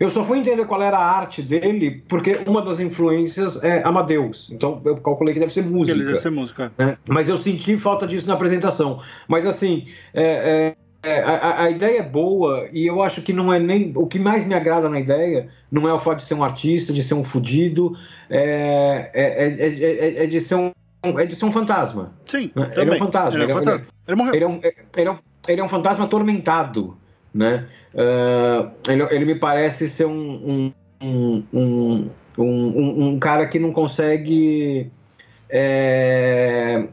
eu 0.00 0.08
só 0.08 0.22
fui 0.22 0.38
entender 0.38 0.64
qual 0.64 0.80
era 0.80 0.96
a 0.96 1.04
arte 1.04 1.42
dele, 1.42 2.02
porque 2.08 2.40
uma 2.46 2.62
das 2.62 2.78
influências 2.78 3.62
é 3.64 3.82
Amadeus. 3.84 4.48
Então 4.52 4.80
eu 4.84 4.96
calculei 4.98 5.34
que 5.34 5.40
deve 5.40 5.52
ser 5.52 5.64
música. 5.64 5.96
Ele 5.98 6.06
deve 6.06 6.20
ser 6.20 6.30
música. 6.30 6.72
Né? 6.78 6.96
Mas 7.08 7.28
eu 7.28 7.36
senti 7.36 7.76
falta 7.78 8.06
disso 8.06 8.28
na 8.28 8.34
apresentação. 8.34 9.00
Mas 9.26 9.44
assim, 9.44 9.86
é, 10.14 10.22
é 10.22 10.76
é, 11.02 11.20
a, 11.20 11.62
a, 11.62 11.70
ideia 11.70 12.00
é 12.00 12.02
boa 12.02 12.68
e 12.72 12.86
eu 12.86 13.00
acho 13.02 13.22
que 13.22 13.32
não 13.32 13.52
é 13.52 13.60
nem. 13.60 13.92
O 13.94 14.06
que 14.06 14.18
mais 14.18 14.46
me 14.46 14.54
agrada 14.54 14.88
na 14.88 14.98
ideia 14.98 15.48
não 15.70 15.88
é 15.88 15.92
o 15.92 15.98
fato 15.98 16.18
de 16.18 16.24
ser 16.24 16.34
um 16.34 16.42
artista, 16.42 16.92
de 16.92 17.02
ser 17.02 17.14
um 17.14 17.22
fudido, 17.22 17.96
é, 18.28 19.10
é, 19.14 20.22
é, 20.22 20.24
é 20.24 20.26
de 20.26 20.40
ser 20.40 20.56
um. 20.56 20.72
É 21.04 21.24
de 21.24 21.36
ser 21.36 21.44
um 21.44 21.52
fantasma. 21.52 22.12
Sim, 22.26 22.50
ele 22.54 22.66
também. 22.66 22.88
é 22.88 22.96
um 22.96 22.98
fantasma. 22.98 23.42
Ele, 23.42 23.52
é 23.52 23.54
um 23.54 23.58
fantasma. 23.58 23.86
Ele, 24.06 24.16
morreu. 24.16 24.34
Ele 24.34 24.44
é, 24.44 24.48
um, 24.48 24.60
ele, 24.96 25.08
é 25.08 25.12
um, 25.12 25.16
ele 25.46 25.60
é 25.60 25.64
um 25.64 25.68
fantasma 25.68 26.04
atormentado. 26.04 26.96
Né? 27.32 27.68
Uh, 27.94 28.70
ele, 28.90 29.02
ele 29.14 29.24
me 29.24 29.34
parece 29.36 29.88
ser 29.88 30.06
um, 30.06 30.72
um, 31.00 31.44
um, 31.52 32.10
um, 32.36 33.08
um 33.08 33.18
cara 33.20 33.46
que 33.46 33.60
não 33.60 33.72
consegue. 33.72 34.90
É, 35.48 36.88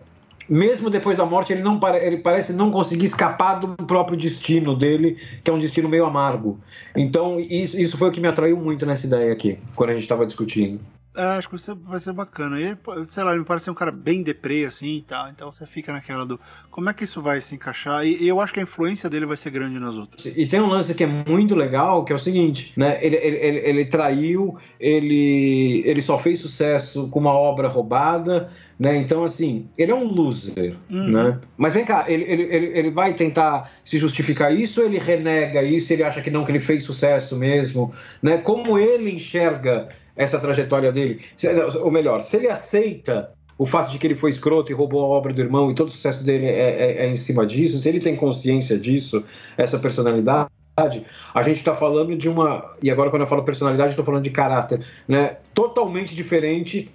mesmo 0.49 0.89
depois 0.89 1.17
da 1.17 1.25
morte, 1.25 1.53
ele, 1.53 1.61
não, 1.61 1.79
ele 2.01 2.17
parece 2.17 2.53
não 2.53 2.71
conseguir 2.71 3.05
escapar 3.05 3.55
do 3.55 3.75
próprio 3.85 4.17
destino 4.17 4.75
dele, 4.75 5.17
que 5.43 5.49
é 5.49 5.53
um 5.53 5.59
destino 5.59 5.89
meio 5.89 6.05
amargo. 6.05 6.59
Então, 6.95 7.39
isso, 7.39 7.79
isso 7.79 7.97
foi 7.97 8.09
o 8.09 8.11
que 8.11 8.21
me 8.21 8.27
atraiu 8.27 8.57
muito 8.57 8.85
nessa 8.85 9.07
ideia 9.07 9.33
aqui, 9.33 9.59
quando 9.75 9.91
a 9.91 9.93
gente 9.93 10.03
estava 10.03 10.25
discutindo. 10.25 10.79
É, 11.15 11.37
acho 11.37 11.49
que 11.49 11.55
vai 11.83 11.99
ser 11.99 12.13
bacana. 12.13 12.59
E, 12.59 12.77
sei 13.09 13.23
lá, 13.23 13.31
ele 13.31 13.39
me 13.39 13.45
parece 13.45 13.69
um 13.69 13.73
cara 13.73 13.91
bem 13.91 14.21
deprê, 14.21 14.65
assim 14.65 14.97
e 14.97 15.01
tal. 15.01 15.29
Então 15.29 15.51
você 15.51 15.65
fica 15.65 15.93
naquela 15.93 16.25
do 16.25 16.39
como 16.69 16.89
é 16.89 16.93
que 16.93 17.03
isso 17.03 17.21
vai 17.21 17.39
se 17.39 17.55
encaixar. 17.55 18.05
E, 18.05 18.23
e, 18.23 18.27
eu 18.27 18.39
acho 18.41 18.53
que 18.53 18.59
a 18.59 18.63
influência 18.63 19.09
dele 19.09 19.25
vai 19.25 19.37
ser 19.37 19.49
grande 19.49 19.79
nas 19.79 19.95
outras. 19.97 20.25
E 20.25 20.45
tem 20.45 20.59
um 20.59 20.67
lance 20.67 20.93
que 20.93 21.03
é 21.03 21.07
muito 21.07 21.55
legal, 21.55 22.03
que 22.03 22.11
é 22.11 22.15
o 22.15 22.19
seguinte, 22.19 22.73
né? 22.75 22.97
Ele, 23.01 23.15
ele, 23.15 23.37
ele, 23.37 23.57
ele 23.59 23.85
traiu, 23.85 24.57
ele, 24.79 25.83
ele 25.85 26.01
só 26.01 26.19
fez 26.19 26.39
sucesso 26.39 27.07
com 27.09 27.19
uma 27.19 27.33
obra 27.33 27.67
roubada. 27.67 28.49
Né? 28.77 28.97
Então, 28.97 29.23
assim, 29.23 29.69
ele 29.77 29.93
é 29.93 29.95
um 29.95 30.03
loser, 30.03 30.75
uhum. 30.91 31.07
né? 31.07 31.39
Mas 31.55 31.73
vem 31.73 31.85
cá, 31.85 32.05
ele, 32.09 32.25
ele, 32.25 32.43
ele, 32.43 32.65
ele 32.77 32.91
vai 32.91 33.13
tentar 33.13 33.71
se 33.85 33.97
justificar 33.97 34.53
isso 34.53 34.81
ou 34.81 34.87
ele 34.87 34.97
renega 34.97 35.63
isso, 35.63 35.93
ele 35.93 36.03
acha 36.03 36.21
que 36.21 36.29
não, 36.29 36.43
que 36.43 36.51
ele 36.51 36.59
fez 36.59 36.83
sucesso 36.83 37.37
mesmo, 37.37 37.93
né? 38.21 38.37
Como 38.37 38.77
ele 38.77 39.11
enxerga 39.11 39.87
essa 40.15 40.39
trajetória 40.39 40.91
dele? 40.91 41.21
Ou 41.81 41.91
melhor, 41.91 42.21
se 42.21 42.37
ele 42.37 42.47
aceita 42.47 43.31
o 43.57 43.65
fato 43.65 43.91
de 43.91 43.97
que 43.97 44.05
ele 44.05 44.15
foi 44.15 44.29
escroto 44.29 44.71
e 44.71 44.75
roubou 44.75 45.03
a 45.03 45.07
obra 45.07 45.33
do 45.33 45.41
irmão 45.41 45.71
e 45.71 45.75
todo 45.75 45.87
o 45.87 45.91
sucesso 45.91 46.25
dele 46.25 46.45
é, 46.45 46.51
é, 46.51 47.05
é 47.05 47.07
em 47.07 47.15
cima 47.15 47.45
disso, 47.45 47.77
se 47.77 47.87
ele 47.87 47.99
tem 47.99 48.15
consciência 48.15 48.77
disso, 48.77 49.23
essa 49.57 49.79
personalidade, 49.79 50.49
a 51.33 51.41
gente 51.41 51.57
está 51.57 51.73
falando 51.73 52.15
de 52.17 52.27
uma. 52.27 52.73
E 52.83 52.91
agora, 52.91 53.09
quando 53.09 53.21
eu 53.21 53.27
falo 53.27 53.43
personalidade, 53.43 53.91
estou 53.91 54.03
falando 54.03 54.23
de 54.23 54.29
caráter, 54.29 54.85
né? 55.07 55.37
Totalmente 55.53 56.13
diferente 56.13 56.89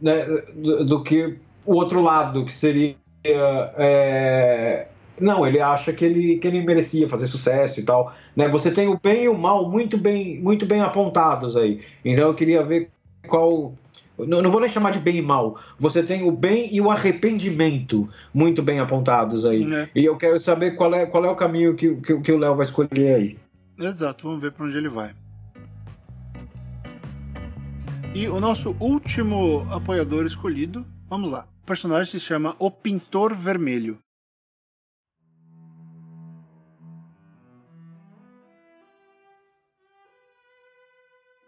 né, 0.00 0.26
do, 0.54 0.84
do, 0.84 1.02
que 1.02 1.38
o 1.64 1.74
outro 1.74 2.02
lado, 2.02 2.44
que 2.44 2.52
seria. 2.52 2.96
É, 3.24 4.88
não, 5.20 5.46
ele 5.46 5.60
acha 5.60 5.92
que 5.92 6.04
ele, 6.04 6.38
que 6.38 6.46
ele 6.46 6.64
merecia 6.64 7.08
fazer 7.08 7.26
sucesso 7.26 7.80
e 7.80 7.82
tal. 7.82 8.12
Né? 8.34 8.48
Você 8.48 8.70
tem 8.70 8.88
o 8.88 8.98
bem 9.00 9.24
e 9.24 9.28
o 9.28 9.38
mal 9.38 9.70
muito 9.70 9.96
bem, 9.96 10.40
muito 10.40 10.66
bem 10.66 10.80
apontados 10.80 11.56
aí. 11.56 11.80
Então 12.04 12.28
eu 12.28 12.34
queria 12.34 12.62
ver 12.62 12.90
qual. 13.26 13.74
Não, 14.18 14.40
não 14.42 14.50
vou 14.50 14.60
nem 14.60 14.70
chamar 14.70 14.90
de 14.90 14.98
bem 14.98 15.16
e 15.16 15.22
mal. 15.22 15.58
Você 15.78 16.02
tem 16.02 16.26
o 16.26 16.30
bem 16.30 16.72
e 16.72 16.80
o 16.80 16.90
arrependimento 16.90 18.08
muito 18.32 18.62
bem 18.62 18.80
apontados 18.80 19.44
aí. 19.44 19.64
É. 19.72 19.88
E 19.94 20.04
eu 20.04 20.16
quero 20.16 20.38
saber 20.38 20.72
qual 20.72 20.94
é, 20.94 21.06
qual 21.06 21.24
é 21.24 21.30
o 21.30 21.36
caminho 21.36 21.74
que, 21.74 21.94
que, 21.96 22.20
que 22.20 22.32
o 22.32 22.38
Léo 22.38 22.54
vai 22.54 22.66
escolher 22.66 23.14
aí. 23.14 23.38
Exato, 23.78 24.24
vamos 24.26 24.40
ver 24.40 24.52
para 24.52 24.66
onde 24.66 24.76
ele 24.76 24.88
vai. 24.88 25.12
E 28.14 28.28
o 28.28 28.38
nosso 28.38 28.76
último 28.78 29.66
apoiador 29.68 30.24
escolhido, 30.24 30.86
vamos 31.10 31.28
lá. 31.28 31.48
O 31.64 31.66
personagem 31.66 32.12
se 32.12 32.20
chama 32.20 32.54
O 32.60 32.70
Pintor 32.70 33.34
Vermelho. 33.34 33.98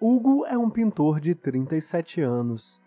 Hugo 0.08 0.46
é 0.46 0.56
um 0.56 0.70
pintor 0.70 1.18
de 1.18 1.34
37 1.34 2.20
anos. 2.20 2.80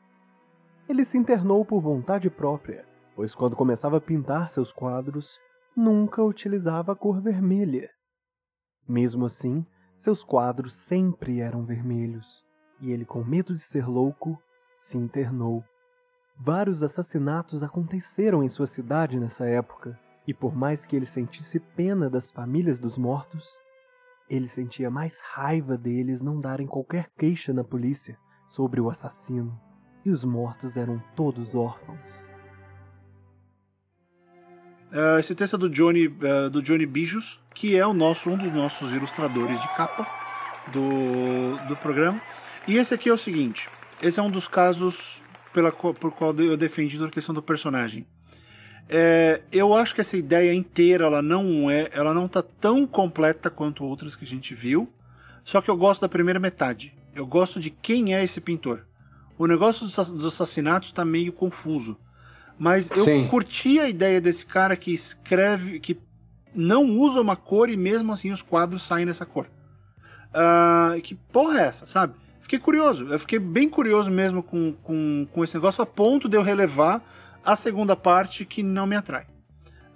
Ele 0.88 1.04
se 1.04 1.18
internou 1.18 1.66
por 1.66 1.82
vontade 1.82 2.30
própria, 2.30 2.88
pois 3.14 3.36
quando 3.36 3.58
começava 3.58 3.98
a 3.98 4.02
pintar 4.02 4.48
seus 4.48 4.72
quadros, 4.72 5.38
nunca 5.76 6.24
utilizava 6.24 6.94
a 6.94 6.96
cor 6.96 7.22
vermelha. 7.22 7.90
Mesmo 8.88 9.26
assim, 9.26 9.66
seus 9.98 10.24
quadros 10.24 10.74
sempre 10.74 11.42
eram 11.42 11.66
vermelhos 11.66 12.42
e 12.80 12.90
ele, 12.90 13.04
com 13.04 13.22
medo 13.22 13.54
de 13.54 13.64
ser 13.64 13.86
louco, 13.86 14.42
se 14.80 14.98
internou. 14.98 15.62
Vários 16.38 16.84
assassinatos 16.84 17.64
aconteceram 17.64 18.42
em 18.42 18.48
sua 18.48 18.66
cidade 18.66 19.20
nessa 19.20 19.46
época, 19.46 20.00
e 20.26 20.34
por 20.34 20.56
mais 20.56 20.86
que 20.86 20.96
ele 20.96 21.06
sentisse 21.06 21.60
pena 21.60 22.10
das 22.10 22.32
famílias 22.32 22.80
dos 22.80 22.98
mortos, 22.98 23.60
ele 24.30 24.48
sentia 24.48 24.90
mais 24.90 25.22
raiva 25.22 25.78
deles 25.78 26.22
não 26.22 26.40
darem 26.40 26.68
qualquer 26.68 27.10
queixa 27.18 27.52
na 27.54 27.64
polícia 27.64 28.18
sobre 28.46 28.80
o 28.80 28.90
assassino, 28.90 29.60
e 30.06 30.12
os 30.12 30.24
mortos 30.24 30.78
eram 30.78 31.02
todos 31.16 31.56
órfãos. 31.56 32.28
Uh, 34.92 35.20
esse 35.20 35.36
texto 35.36 35.56
é 35.56 35.60
do 35.60 35.70
Johnny, 35.70 36.08
uh, 36.08 36.50
do 36.50 36.64
Johnny 36.64 36.86
Bijos, 36.86 37.40
que 37.54 37.76
é 37.76 37.86
o 37.86 37.94
nosso, 37.94 38.30
um 38.30 38.38
dos 38.38 38.52
nossos 38.52 38.92
ilustradores 38.92 39.60
de 39.62 39.68
capa 39.76 40.08
do, 40.72 41.68
do 41.68 41.76
programa. 41.78 42.20
E 42.68 42.78
esse 42.78 42.94
aqui 42.94 43.10
é 43.10 43.14
o 43.14 43.18
seguinte: 43.18 43.70
esse 44.02 44.20
é 44.20 44.24
um 44.24 44.32
dos 44.32 44.48
casos 44.48 45.22
pela, 45.54 45.72
por 45.72 46.12
qual 46.12 46.34
eu 46.36 46.58
defendi 46.58 47.02
a 47.04 47.10
questão 47.10 47.36
do 47.36 47.42
personagem. 47.42 48.08
É, 48.90 49.42
eu 49.52 49.76
acho 49.76 49.94
que 49.94 50.02
essa 50.02 50.18
ideia 50.18 50.52
inteira 50.54 51.06
ela 51.06 51.22
não 51.22 51.70
é, 51.70 51.88
ela 51.92 52.12
não 52.14 52.28
tá 52.28 52.42
tão 52.42 52.88
completa 52.88 53.50
quanto 53.50 53.86
outras 53.86 54.16
que 54.16 54.26
a 54.26 54.28
gente 54.28 54.54
viu. 54.56 54.92
Só 55.44 55.62
que 55.62 55.70
eu 55.70 55.78
gosto 55.78 56.02
da 56.02 56.10
primeira 56.10 56.40
metade. 56.40 56.94
Eu 57.16 57.26
gosto 57.26 57.60
de 57.60 57.70
quem 57.70 58.16
é 58.16 58.24
esse 58.24 58.42
pintor. 58.42 58.86
O 59.38 59.48
negócio 59.48 59.86
dos 59.86 60.26
assassinatos 60.26 60.92
tá 60.92 61.06
meio 61.06 61.32
confuso. 61.32 61.98
Mas 62.58 62.90
eu 62.92 63.06
Sim. 63.06 63.28
curti 63.28 63.80
a 63.80 63.88
ideia 63.88 64.20
desse 64.20 64.46
cara 64.46 64.76
que 64.76 64.94
escreve, 64.94 65.80
que 65.80 65.98
não 66.54 66.98
usa 66.98 67.22
uma 67.22 67.36
cor 67.36 67.70
e 67.70 67.78
mesmo 67.78 68.12
assim 68.12 68.32
os 68.32 68.42
quadros 68.42 68.84
saem 68.84 69.06
dessa 69.06 69.26
cor. 69.26 69.48
Uh, 70.30 71.02
que 71.02 71.16
porra 71.16 71.62
é 71.62 71.64
essa, 71.64 71.88
sabe? 71.88 72.16
fiquei 72.50 72.60
curioso. 72.60 73.08
Eu 73.08 73.20
fiquei 73.20 73.38
bem 73.38 73.70
curioso 73.70 74.10
mesmo 74.10 74.42
com, 74.42 74.74
com, 74.84 75.28
com 75.32 75.44
esse 75.44 75.54
negócio, 75.54 75.84
a 75.84 75.86
ponto 75.86 76.28
de 76.28 76.36
eu 76.36 76.42
relevar 76.42 77.04
a 77.44 77.56
segunda 77.56 77.96
parte 77.96 78.46
que 78.46 78.64
não 78.64 78.86
me 78.86 78.96
atrai. 78.96 79.26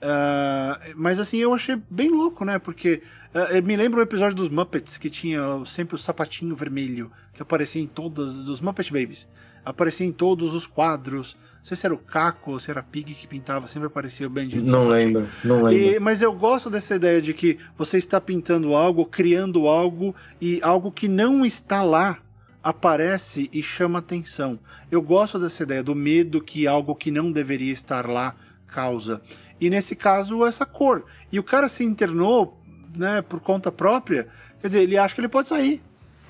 Uh, 0.04 0.94
mas 0.96 1.18
assim, 1.18 1.38
eu 1.38 1.54
achei 1.54 1.82
bem 1.90 2.10
louco, 2.10 2.44
né? 2.44 2.60
Porque 2.60 3.02
uh, 3.34 3.64
me 3.64 3.78
lembra 3.78 4.02
o 4.02 4.04
episódio 4.04 4.36
dos 4.36 4.50
Muppets 4.50 4.98
que 4.98 5.10
tinha 5.10 5.40
sempre 5.66 5.96
o 5.96 5.98
sapatinho 5.98 6.56
vermelho 6.56 7.10
que 7.34 7.42
aparecia 7.42 7.82
em 7.82 7.88
todas 7.88 8.36
dos 8.44 8.60
Muppet 8.60 8.92
Babies. 8.92 9.30
Aparecia 9.66 10.06
em 10.06 10.12
todos 10.12 10.54
os 10.54 10.68
quadros. 10.68 11.38
Não 11.60 11.64
sei 11.64 11.78
se 11.78 11.86
era 11.86 11.96
o 11.96 11.98
Caco 11.98 12.52
ou 12.52 12.60
se 12.60 12.70
era 12.70 12.82
a 12.82 12.84
Pig 12.84 13.14
que 13.14 13.26
pintava, 13.26 13.66
sempre 13.70 13.88
aparecia 13.88 14.28
o 14.28 14.30
bendito. 14.30 14.66
Não 14.66 14.88
sapatinho. 14.88 15.20
lembro, 15.20 15.30
não 15.42 15.64
lembro. 15.64 15.96
E, 15.96 16.00
mas 16.00 16.22
eu 16.22 16.34
gosto 16.34 16.70
dessa 16.70 16.96
ideia 16.96 17.22
de 17.22 17.34
que 17.34 17.58
você 17.78 17.98
está 17.98 18.20
pintando 18.20 18.76
algo, 18.76 19.06
criando 19.06 19.70
algo 19.70 20.14
e 20.42 20.60
algo 20.62 20.92
que 20.92 21.08
não 21.08 21.46
está 21.46 21.82
lá 21.82 22.20
aparece 22.64 23.50
e 23.52 23.62
chama 23.62 24.00
atenção. 24.00 24.58
Eu 24.90 25.02
gosto 25.02 25.38
dessa 25.38 25.64
ideia 25.64 25.84
do 25.84 25.94
medo 25.94 26.42
que 26.42 26.66
algo 26.66 26.96
que 26.96 27.12
não 27.12 27.32
deveria 27.32 27.74
estar 27.74 28.08
lá 28.08 28.36
causa. 28.68 29.22
E 29.60 29.70
nesse 29.70 29.96
caso, 29.96 30.46
essa 30.46 30.66
cor. 30.66 31.06
E 31.32 31.40
o 31.40 31.44
cara 31.44 31.68
se 31.68 31.84
internou, 31.84 32.60
né, 32.96 33.22
por 33.22 33.40
conta 33.40 33.72
própria. 33.72 34.28
Quer 34.62 34.68
dizer, 34.68 34.82
ele 34.82 34.98
acha 34.98 35.14
que 35.14 35.22
ele 35.22 35.28
pode 35.28 35.48
sair. 35.48 35.82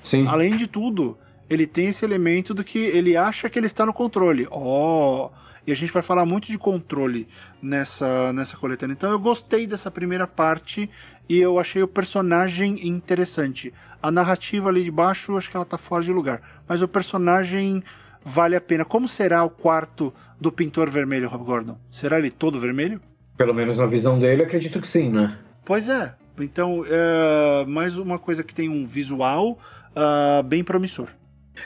Sim. 0.02 0.26
Além 0.26 0.56
de 0.56 0.66
tudo, 0.66 1.16
ele 1.48 1.66
tem 1.66 1.88
esse 1.88 2.04
elemento 2.04 2.52
do 2.52 2.64
que 2.64 2.78
ele 2.78 3.16
acha 3.16 3.48
que 3.48 3.58
ele 3.58 3.66
está 3.66 3.86
no 3.86 3.92
controle. 3.92 4.46
Ó, 4.50 5.26
oh, 5.26 5.30
E 5.66 5.72
a 5.72 5.74
gente 5.74 5.92
vai 5.92 6.02
falar 6.02 6.26
muito 6.26 6.48
de 6.48 6.58
controle 6.58 7.26
nessa, 7.62 8.32
nessa 8.32 8.56
coletânea. 8.56 8.92
Então 8.92 9.10
eu 9.10 9.18
gostei 9.18 9.66
dessa 9.66 9.90
primeira 9.90 10.26
parte 10.26 10.90
e 11.28 11.38
eu 11.38 11.58
achei 11.58 11.82
o 11.82 11.88
personagem 11.88 12.86
interessante. 12.86 13.72
A 14.04 14.10
narrativa 14.10 14.68
ali 14.68 14.84
de 14.84 14.90
baixo, 14.90 15.34
acho 15.34 15.50
que 15.50 15.56
ela 15.56 15.64
tá 15.64 15.78
fora 15.78 16.04
de 16.04 16.12
lugar. 16.12 16.42
Mas 16.68 16.82
o 16.82 16.86
personagem 16.86 17.82
vale 18.22 18.54
a 18.54 18.60
pena. 18.60 18.84
Como 18.84 19.08
será 19.08 19.42
o 19.42 19.48
quarto 19.48 20.12
do 20.38 20.52
pintor 20.52 20.90
vermelho, 20.90 21.26
Rob 21.26 21.42
Gordon? 21.42 21.78
Será 21.90 22.18
ele 22.18 22.30
todo 22.30 22.60
vermelho? 22.60 23.00
Pelo 23.34 23.54
menos 23.54 23.78
na 23.78 23.86
visão 23.86 24.18
dele, 24.18 24.42
acredito 24.42 24.78
que 24.78 24.86
sim, 24.86 25.08
né? 25.08 25.38
Pois 25.64 25.88
é. 25.88 26.14
Então, 26.38 26.84
é 26.86 27.64
mais 27.64 27.96
uma 27.96 28.18
coisa 28.18 28.44
que 28.44 28.54
tem 28.54 28.68
um 28.68 28.84
visual 28.84 29.58
uh, 29.96 30.42
bem 30.42 30.62
promissor. 30.62 31.08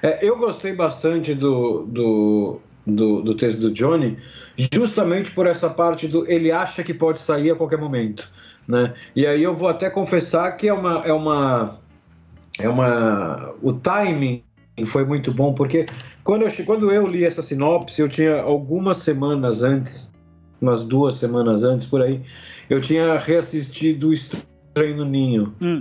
É, 0.00 0.24
eu 0.24 0.38
gostei 0.38 0.76
bastante 0.76 1.34
do, 1.34 1.86
do, 1.88 2.60
do, 2.86 3.20
do, 3.20 3.34
texto 3.34 3.62
do 3.62 3.72
Johnny, 3.72 4.16
justamente 4.72 5.32
por 5.32 5.48
essa 5.48 5.68
parte 5.68 6.06
do 6.06 6.24
ele 6.30 6.52
acha 6.52 6.84
que 6.84 6.94
pode 6.94 7.18
sair 7.18 7.50
a 7.50 7.56
qualquer 7.56 7.80
momento. 7.80 8.30
Né? 8.68 8.94
E 9.16 9.26
aí 9.26 9.42
eu 9.42 9.56
vou 9.56 9.68
até 9.68 9.90
confessar 9.90 10.52
que 10.52 10.68
é 10.68 10.72
uma. 10.72 11.04
É 11.04 11.12
uma, 11.12 11.87
é 12.58 12.68
uma 12.68 13.54
o 13.62 13.72
timing 13.72 14.42
foi 14.86 15.04
muito 15.04 15.32
bom, 15.32 15.52
porque 15.52 15.86
quando 16.22 16.42
eu, 16.42 16.64
quando 16.64 16.90
eu 16.90 17.06
li 17.06 17.24
essa 17.24 17.42
sinopse, 17.42 18.00
eu 18.00 18.08
tinha 18.08 18.40
algumas 18.40 18.98
semanas 18.98 19.62
antes, 19.62 20.12
umas 20.60 20.84
duas 20.84 21.16
semanas 21.16 21.64
antes 21.64 21.86
por 21.86 22.02
aí, 22.02 22.20
eu 22.68 22.80
tinha 22.80 23.16
reassistido 23.18 24.12
Estranho 24.12 24.96
no 24.96 25.04
Ninho. 25.04 25.54
Hum. 25.62 25.80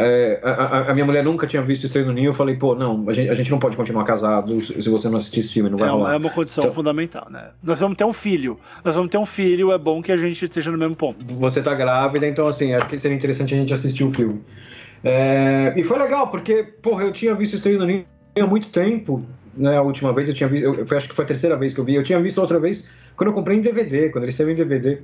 É, 0.00 0.40
a, 0.44 0.90
a, 0.90 0.94
minha 0.94 1.04
mulher 1.04 1.24
nunca 1.24 1.44
tinha 1.44 1.60
visto 1.62 1.84
Estranho 1.84 2.06
no 2.06 2.12
Ninho. 2.12 2.28
Eu 2.28 2.34
falei, 2.34 2.54
pô, 2.56 2.74
não, 2.74 3.08
a 3.08 3.12
gente, 3.12 3.30
a 3.30 3.34
gente 3.34 3.50
não 3.50 3.58
pode 3.58 3.76
continuar 3.76 4.04
casado 4.04 4.60
se 4.60 4.88
você 4.88 5.08
não 5.08 5.16
assistir 5.16 5.40
esse 5.40 5.52
filme, 5.52 5.68
não 5.70 5.78
vai 5.78 5.88
é, 5.88 5.90
rolar. 5.90 6.14
É 6.14 6.16
uma 6.16 6.30
condição 6.30 6.64
então, 6.64 6.74
fundamental, 6.74 7.26
né? 7.30 7.50
Nós 7.62 7.80
vamos 7.80 7.96
ter 7.96 8.04
um 8.04 8.12
filho. 8.12 8.60
Nós 8.84 8.94
vamos 8.94 9.10
ter 9.10 9.18
um 9.18 9.26
filho, 9.26 9.72
é 9.72 9.78
bom 9.78 10.00
que 10.00 10.12
a 10.12 10.16
gente 10.16 10.44
esteja 10.44 10.70
no 10.70 10.78
mesmo 10.78 10.94
ponto. 10.94 11.24
Você 11.24 11.60
tá 11.60 11.74
grávida, 11.74 12.28
então, 12.28 12.46
assim, 12.46 12.74
acho 12.74 12.86
que 12.86 12.98
seria 13.00 13.16
interessante 13.16 13.54
a 13.54 13.56
gente 13.56 13.72
assistir 13.72 14.04
o 14.04 14.12
filme. 14.12 14.40
É, 15.02 15.74
e 15.76 15.84
foi 15.84 15.98
legal, 15.98 16.28
porque, 16.28 16.62
porra, 16.82 17.04
eu 17.04 17.12
tinha 17.12 17.34
visto 17.34 17.56
Estranho 17.56 17.78
no 17.78 17.86
Ninho 17.86 18.04
há 18.38 18.46
muito 18.46 18.70
tempo. 18.70 19.24
Né, 19.56 19.76
a 19.76 19.82
última 19.82 20.12
vez 20.12 20.28
eu 20.28 20.34
tinha 20.34 20.48
visto, 20.48 20.64
eu, 20.64 20.96
acho 20.96 21.08
que 21.08 21.14
foi 21.14 21.24
a 21.24 21.28
terceira 21.28 21.56
vez 21.56 21.74
que 21.74 21.80
eu 21.80 21.84
vi. 21.84 21.94
Eu 21.94 22.04
tinha 22.04 22.20
visto 22.20 22.38
outra 22.38 22.60
vez 22.60 22.90
quando 23.16 23.30
eu 23.30 23.34
comprei 23.34 23.56
em 23.56 23.60
DVD, 23.60 24.10
quando 24.10 24.24
ele 24.24 24.32
saiu 24.32 24.50
em 24.50 24.54
DVD. 24.54 25.02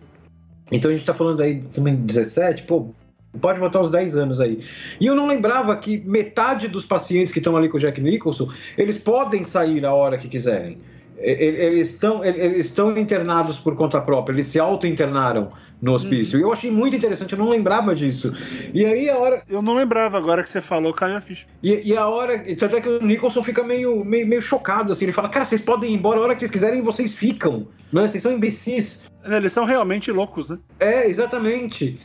Então 0.70 0.90
a 0.90 0.94
gente 0.94 1.04
tá 1.04 1.12
falando 1.12 1.42
aí 1.42 1.60
também 1.60 1.96
17, 1.96 2.62
pô, 2.62 2.94
Pode 3.40 3.58
botar 3.58 3.80
uns 3.80 3.90
10 3.90 4.16
anos 4.16 4.40
aí. 4.40 4.60
E 5.00 5.06
eu 5.06 5.14
não 5.14 5.26
lembrava 5.26 5.76
que 5.76 5.98
metade 6.06 6.68
dos 6.68 6.84
pacientes 6.84 7.32
que 7.32 7.40
estão 7.40 7.56
ali 7.56 7.68
com 7.68 7.76
o 7.76 7.80
Jack 7.80 8.00
Nicholson, 8.00 8.48
eles 8.78 8.98
podem 8.98 9.42
sair 9.42 9.84
a 9.84 9.92
hora 9.92 10.16
que 10.16 10.28
quiserem. 10.28 10.78
Eles 11.16 11.94
estão, 11.94 12.24
eles 12.24 12.66
estão 12.66 12.96
internados 12.98 13.58
por 13.58 13.76
conta 13.76 14.00
própria, 14.00 14.34
eles 14.34 14.46
se 14.46 14.58
auto-internaram 14.58 15.50
no 15.80 15.92
hospício. 15.92 16.38
Uhum. 16.38 16.46
Eu 16.46 16.52
achei 16.52 16.70
muito 16.70 16.96
interessante, 16.96 17.32
eu 17.32 17.38
não 17.38 17.50
lembrava 17.50 17.94
disso. 17.94 18.32
E 18.72 18.84
aí 18.84 19.08
a 19.08 19.16
hora. 19.16 19.42
Eu 19.48 19.62
não 19.62 19.74
lembrava, 19.74 20.18
agora 20.18 20.42
que 20.42 20.50
você 20.50 20.60
falou, 20.60 20.92
caiu 20.92 21.16
a 21.16 21.20
ficha. 21.20 21.46
E, 21.62 21.92
e 21.92 21.96
a 21.96 22.08
hora. 22.08 22.42
Tanto 22.56 22.76
é 22.76 22.80
que 22.80 22.88
o 22.88 23.04
Nicholson 23.04 23.42
fica 23.42 23.62
meio, 23.62 24.04
meio, 24.04 24.26
meio 24.26 24.42
chocado, 24.42 24.92
assim. 24.92 25.04
Ele 25.04 25.12
fala, 25.12 25.28
cara, 25.28 25.44
vocês 25.44 25.60
podem 25.60 25.92
ir 25.92 25.94
embora 25.94 26.18
a 26.18 26.22
hora 26.22 26.34
que 26.34 26.40
vocês 26.40 26.50
quiserem 26.50 26.82
vocês 26.82 27.14
ficam. 27.14 27.68
Né? 27.92 28.08
Vocês 28.08 28.22
são 28.22 28.32
imbecis. 28.32 29.10
Eles 29.24 29.52
são 29.52 29.64
realmente 29.64 30.10
loucos, 30.10 30.50
né? 30.50 30.58
É, 30.80 31.06
exatamente. 31.08 31.98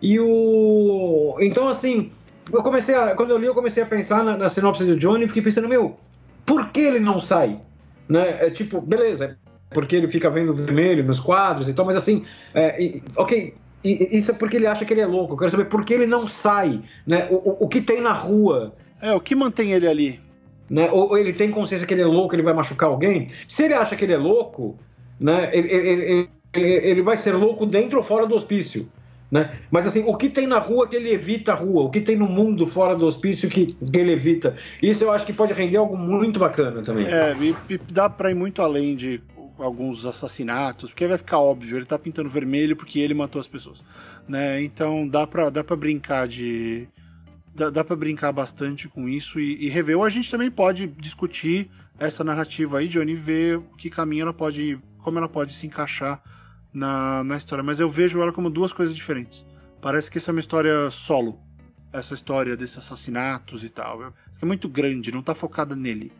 E 0.00 0.18
o. 0.18 1.36
Então, 1.40 1.68
assim, 1.68 2.10
eu 2.52 2.62
comecei 2.62 2.94
a. 2.94 3.14
Quando 3.14 3.30
eu 3.30 3.38
li, 3.38 3.46
eu 3.46 3.54
comecei 3.54 3.82
a 3.82 3.86
pensar 3.86 4.24
na, 4.24 4.36
na 4.36 4.48
sinopse 4.48 4.84
do 4.84 4.96
Johnny 4.96 5.24
e 5.24 5.28
fiquei 5.28 5.42
pensando, 5.42 5.68
meu, 5.68 5.96
por 6.44 6.70
que 6.70 6.80
ele 6.80 6.98
não 6.98 7.20
sai? 7.20 7.60
Né? 8.08 8.46
É 8.46 8.50
tipo, 8.50 8.80
beleza, 8.80 9.38
porque 9.70 9.96
ele 9.96 10.08
fica 10.08 10.30
vendo 10.30 10.54
vermelho 10.54 11.04
nos 11.04 11.20
quadros 11.20 11.68
e 11.68 11.74
tal, 11.74 11.84
mas 11.84 11.96
assim, 11.96 12.24
é, 12.54 12.82
e, 12.82 13.02
ok, 13.16 13.54
e, 13.84 14.16
isso 14.16 14.30
é 14.30 14.34
porque 14.34 14.56
ele 14.56 14.66
acha 14.66 14.84
que 14.84 14.92
ele 14.92 15.00
é 15.00 15.06
louco. 15.06 15.34
Eu 15.34 15.38
quero 15.38 15.50
saber 15.50 15.64
por 15.66 15.84
que 15.84 15.94
ele 15.94 16.06
não 16.06 16.28
sai, 16.28 16.82
né? 17.06 17.28
O, 17.30 17.34
o, 17.34 17.56
o 17.60 17.68
que 17.68 17.80
tem 17.80 18.00
na 18.00 18.12
rua? 18.12 18.74
É, 19.00 19.12
o 19.12 19.20
que 19.20 19.34
mantém 19.34 19.72
ele 19.72 19.88
ali? 19.88 20.20
Né? 20.70 20.90
Ou, 20.90 21.10
ou, 21.10 21.18
ele 21.18 21.32
tem 21.32 21.50
consciência 21.50 21.86
que 21.86 21.94
ele 21.94 22.02
é 22.02 22.06
louco, 22.06 22.34
ele 22.34 22.42
vai 22.42 22.54
machucar 22.54 22.88
alguém? 22.88 23.30
Se 23.48 23.64
ele 23.64 23.74
acha 23.74 23.96
que 23.96 24.04
ele 24.04 24.12
é 24.12 24.18
louco, 24.18 24.78
né? 25.18 25.50
Ele, 25.52 25.68
ele, 25.68 26.28
ele, 26.54 26.68
ele 26.68 27.02
vai 27.02 27.16
ser 27.16 27.32
louco 27.32 27.66
dentro 27.66 27.98
ou 27.98 28.04
fora 28.04 28.26
do 28.26 28.34
hospício. 28.34 28.88
Né? 29.32 29.50
Mas 29.70 29.86
assim, 29.86 30.04
o 30.06 30.14
que 30.14 30.28
tem 30.28 30.46
na 30.46 30.58
rua 30.58 30.86
que 30.86 30.94
ele 30.94 31.10
evita 31.10 31.52
a 31.52 31.54
rua? 31.54 31.84
O 31.84 31.90
que 31.90 32.02
tem 32.02 32.16
no 32.16 32.26
mundo 32.26 32.66
fora 32.66 32.94
do 32.94 33.06
hospício 33.06 33.48
que, 33.48 33.72
que 33.72 33.98
ele 33.98 34.12
evita? 34.12 34.54
Isso 34.82 35.04
eu 35.04 35.10
acho 35.10 35.24
que 35.24 35.32
pode 35.32 35.54
render 35.54 35.78
algo 35.78 35.96
muito 35.96 36.38
bacana 36.38 36.82
também. 36.82 37.06
É, 37.06 37.34
e, 37.70 37.80
dá 37.90 38.10
para 38.10 38.30
ir 38.30 38.34
muito 38.34 38.60
além 38.60 38.94
de 38.94 39.22
alguns 39.58 40.04
assassinatos, 40.04 40.90
porque 40.90 41.06
vai 41.06 41.16
ficar 41.16 41.38
óbvio, 41.38 41.78
ele 41.78 41.86
tá 41.86 41.98
pintando 41.98 42.28
vermelho 42.28 42.76
porque 42.76 43.00
ele 43.00 43.14
matou 43.14 43.40
as 43.40 43.48
pessoas, 43.48 43.82
né? 44.28 44.62
Então 44.62 45.08
dá 45.08 45.26
pra, 45.26 45.48
dá 45.48 45.64
pra 45.64 45.76
brincar 45.76 46.28
de... 46.28 46.86
Dá, 47.54 47.70
dá 47.70 47.84
brincar 47.84 48.32
bastante 48.32 48.86
com 48.86 49.08
isso 49.08 49.40
e, 49.40 49.64
e 49.64 49.68
rever. 49.70 49.96
Ou 49.96 50.04
a 50.04 50.10
gente 50.10 50.30
também 50.30 50.50
pode 50.50 50.86
discutir 50.86 51.70
essa 51.98 52.22
narrativa 52.22 52.78
aí, 52.78 52.88
Johnny, 52.88 53.14
ver 53.14 53.60
que 53.78 53.88
caminho 53.88 54.22
ela 54.24 54.34
pode... 54.34 54.78
como 54.98 55.16
ela 55.16 55.28
pode 55.28 55.54
se 55.54 55.66
encaixar 55.66 56.22
na, 56.72 57.22
na 57.24 57.36
história, 57.36 57.62
mas 57.62 57.80
eu 57.80 57.90
vejo 57.90 58.20
ela 58.20 58.32
como 58.32 58.48
duas 58.48 58.72
coisas 58.72 58.94
diferentes. 58.94 59.44
Parece 59.80 60.10
que 60.10 60.18
essa 60.18 60.30
é 60.30 60.32
uma 60.32 60.40
história 60.40 60.90
solo. 60.90 61.40
Essa 61.92 62.14
história 62.14 62.56
desses 62.56 62.78
assassinatos 62.78 63.64
e 63.64 63.68
tal. 63.68 64.14
É 64.40 64.46
muito 64.46 64.68
grande, 64.68 65.12
não 65.12 65.20
está 65.20 65.34
focada 65.34 65.76
nele. 65.76 66.10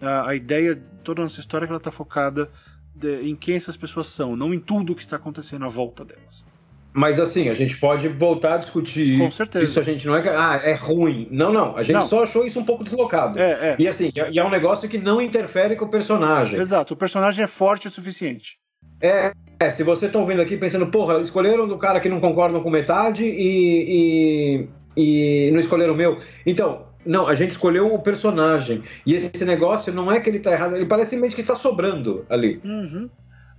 A, 0.00 0.30
a 0.30 0.34
ideia, 0.34 0.76
toda 1.02 1.22
a 1.22 1.24
nossa 1.24 1.40
história 1.40 1.64
é 1.64 1.66
que 1.66 1.72
ela 1.72 1.78
está 1.78 1.90
focada 1.90 2.50
de, 2.94 3.22
em 3.22 3.34
quem 3.34 3.56
essas 3.56 3.76
pessoas 3.76 4.08
são, 4.08 4.36
não 4.36 4.52
em 4.52 4.60
tudo 4.60 4.92
o 4.92 4.96
que 4.96 5.02
está 5.02 5.16
acontecendo 5.16 5.64
à 5.64 5.68
volta 5.68 6.04
delas. 6.04 6.44
Mas 6.92 7.18
assim, 7.18 7.48
a 7.48 7.54
gente 7.54 7.78
pode 7.78 8.06
voltar 8.08 8.54
a 8.54 8.56
discutir. 8.58 9.18
Com 9.18 9.30
certeza. 9.30 9.64
Isso 9.64 9.80
a 9.80 9.82
gente 9.82 10.06
não 10.06 10.14
é. 10.14 10.28
Ah, 10.28 10.60
é 10.62 10.74
ruim. 10.74 11.26
Não, 11.30 11.50
não. 11.50 11.74
A 11.76 11.82
gente 11.82 11.94
não. 11.94 12.06
só 12.06 12.22
achou 12.22 12.46
isso 12.46 12.60
um 12.60 12.64
pouco 12.64 12.84
deslocado. 12.84 13.38
É, 13.38 13.52
é. 13.52 13.76
E 13.78 13.88
assim, 13.88 14.12
e 14.14 14.38
é 14.38 14.44
um 14.44 14.50
negócio 14.50 14.86
que 14.88 14.98
não 14.98 15.20
interfere 15.20 15.74
com 15.74 15.86
o 15.86 15.88
personagem. 15.88 16.60
Exato, 16.60 16.92
o 16.92 16.96
personagem 16.96 17.44
é 17.44 17.46
forte 17.46 17.88
o 17.88 17.90
suficiente. 17.90 18.58
É, 19.00 19.32
é, 19.62 19.70
se 19.70 19.82
você 19.82 20.06
está 20.06 20.18
ouvindo 20.18 20.42
aqui 20.42 20.56
pensando, 20.56 20.86
porra, 20.86 21.20
escolheram 21.20 21.66
do 21.66 21.78
cara 21.78 22.00
que 22.00 22.08
não 22.08 22.20
concordam 22.20 22.62
com 22.62 22.70
metade 22.70 23.24
e, 23.24 24.68
e, 24.96 25.48
e 25.48 25.50
não 25.52 25.60
escolheram 25.60 25.94
o 25.94 25.96
meu. 25.96 26.20
Então, 26.44 26.86
não, 27.04 27.26
a 27.26 27.34
gente 27.34 27.50
escolheu 27.50 27.92
o 27.92 27.98
personagem. 27.98 28.82
E 29.06 29.14
esse 29.14 29.44
negócio 29.44 29.92
não 29.92 30.10
é 30.10 30.20
que 30.20 30.28
ele 30.28 30.38
está 30.38 30.52
errado, 30.52 30.76
ele 30.76 30.86
parece 30.86 31.10
simplesmente 31.10 31.34
que 31.34 31.40
está 31.40 31.54
sobrando 31.54 32.24
ali. 32.28 32.60
Uhum. 32.64 33.08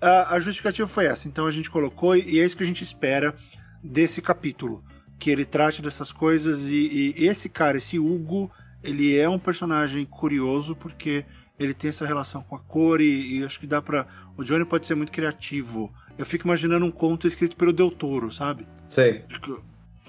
A, 0.01 0.35
a 0.35 0.39
justificativa 0.39 0.87
foi 0.87 1.05
essa, 1.05 1.27
então 1.27 1.45
a 1.45 1.51
gente 1.51 1.69
colocou, 1.69 2.15
e 2.15 2.39
é 2.39 2.45
isso 2.45 2.57
que 2.57 2.63
a 2.63 2.67
gente 2.67 2.83
espera 2.83 3.33
desse 3.81 4.21
capítulo. 4.21 4.83
Que 5.17 5.31
ele 5.31 5.45
trate 5.45 5.81
dessas 5.81 6.11
coisas, 6.11 6.67
e, 6.67 7.13
e 7.17 7.27
esse 7.27 7.47
cara, 7.47 7.77
esse 7.77 7.97
Hugo, 7.97 8.51
ele 8.83 9.17
é 9.17 9.29
um 9.29 9.39
personagem 9.39 10.05
curioso 10.05 10.75
porque 10.75 11.23
ele 11.59 11.73
tem 11.73 11.89
essa 11.89 12.05
relação 12.05 12.41
com 12.43 12.55
a 12.55 12.59
cor 12.59 13.01
e, 13.01 13.39
e 13.39 13.43
acho 13.43 13.59
que 13.59 13.67
dá 13.67 13.81
para 13.81 14.07
o 14.37 14.43
Johnny 14.43 14.65
pode 14.65 14.87
ser 14.87 14.95
muito 14.95 15.11
criativo. 15.11 15.93
Eu 16.17 16.25
fico 16.25 16.45
imaginando 16.45 16.85
um 16.85 16.91
conto 16.91 17.27
escrito 17.27 17.55
pelo 17.55 17.73
Del 17.73 17.91
Toro, 17.91 18.31
sabe? 18.31 18.67
Sei. 18.87 19.23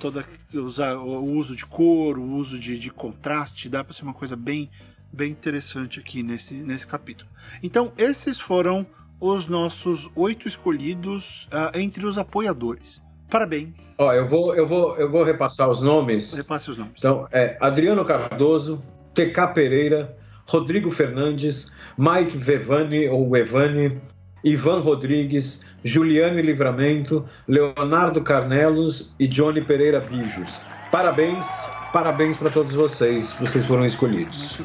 Toda 0.01 0.25
usar 0.53 0.97
o 0.97 1.23
uso 1.23 1.55
de 1.55 1.65
cor, 1.65 2.19
o 2.19 2.33
uso 2.33 2.59
de, 2.59 2.79
de 2.79 2.91
contraste, 2.91 3.69
dá 3.69 3.85
para 3.85 3.93
ser 3.93 4.03
uma 4.03 4.15
coisa 4.15 4.37
bem 4.37 4.71
bem 5.13 5.31
interessante 5.31 6.01
aqui 6.01 6.25
nesse, 6.25 6.55
nesse 6.55 6.87
capítulo. 6.87 7.31
Então, 7.63 7.93
esses 7.97 8.41
foram 8.41 8.85
os 9.21 9.47
nossos 9.47 10.11
oito 10.17 10.49
escolhidos 10.49 11.45
uh, 11.53 11.79
entre 11.79 12.05
os 12.05 12.19
apoiadores. 12.19 13.01
Parabéns. 13.31 13.95
Ó, 13.99 14.13
eu 14.13 14.29
vou, 14.29 14.55
eu 14.55 14.67
vou, 14.67 14.97
eu 14.97 15.11
vou 15.11 15.23
repassar 15.23 15.71
os 15.71 15.81
nomes. 15.81 16.35
Repasse 16.35 16.69
os 16.71 16.77
nomes. 16.77 16.95
Então, 16.99 17.29
é 17.33 17.57
Adriano 17.61 18.05
Cardoso, 18.05 18.83
TK 19.15 19.55
Pereira, 19.55 20.17
Rodrigo 20.47 20.91
Fernandes, 20.91 21.73
Mike 21.99 22.37
Vevani 22.37 23.09
ou 23.09 23.37
Evani, 23.37 24.01
Ivan 24.45 24.81
Rodrigues, 24.81 25.65
Juliane 25.83 26.43
Livramento, 26.43 27.29
Leonardo 27.49 28.23
Carnelos 28.23 29.13
e 29.19 29.27
Johnny 29.27 29.63
Pereira 29.63 30.01
Bijos. 30.01 30.61
Parabéns, 30.91 31.47
parabéns 31.93 32.37
para 32.37 32.51
todos 32.51 32.75
vocês, 32.75 33.33
vocês 33.41 33.67
foram 33.67 33.85
escolhidos. 33.85 34.59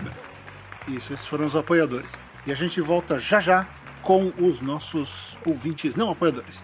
Isso, 0.88 1.14
esses 1.14 1.26
foram 1.26 1.46
os 1.46 1.56
apoiadores. 1.56 2.18
E 2.46 2.52
a 2.52 2.56
gente 2.56 2.82
volta 2.82 3.20
já 3.20 3.40
já 3.40 3.68
com 4.02 4.32
os 4.40 4.62
nossos 4.62 5.38
ouvintes 5.46 5.96
não 5.96 6.10
apoiadores. 6.10 6.64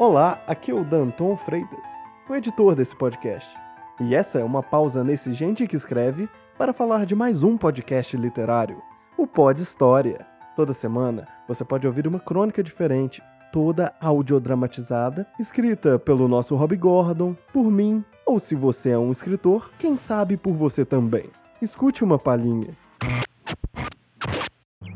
Olá, 0.00 0.42
aqui 0.46 0.70
é 0.70 0.74
o 0.74 0.82
Danton 0.82 1.36
Freitas, 1.36 1.86
o 2.26 2.34
editor 2.34 2.74
desse 2.74 2.96
podcast. 2.96 3.54
E 4.00 4.14
essa 4.14 4.38
é 4.38 4.42
uma 4.42 4.62
pausa 4.62 5.04
nesse 5.04 5.34
Gente 5.34 5.66
que 5.66 5.76
Escreve 5.76 6.26
para 6.56 6.72
falar 6.72 7.04
de 7.04 7.14
mais 7.14 7.42
um 7.42 7.54
podcast 7.54 8.16
literário. 8.16 8.80
o 9.18 9.26
Pod 9.26 9.60
História. 9.60 10.26
Toda 10.56 10.72
semana 10.72 11.28
você 11.46 11.66
pode 11.66 11.86
ouvir 11.86 12.06
uma 12.06 12.18
crônica 12.18 12.62
diferente, 12.62 13.20
toda 13.52 13.92
audiodramatizada, 14.00 15.26
escrita 15.38 15.98
pelo 15.98 16.26
nosso 16.26 16.56
Rob 16.56 16.74
Gordon, 16.78 17.36
por 17.52 17.70
mim, 17.70 18.02
ou 18.24 18.38
se 18.38 18.54
você 18.54 18.92
é 18.92 18.98
um 18.98 19.12
escritor, 19.12 19.70
quem 19.76 19.98
sabe 19.98 20.38
por 20.38 20.54
você 20.54 20.82
também. 20.82 21.28
Escute 21.60 22.02
uma 22.02 22.18
palhinha. 22.18 22.70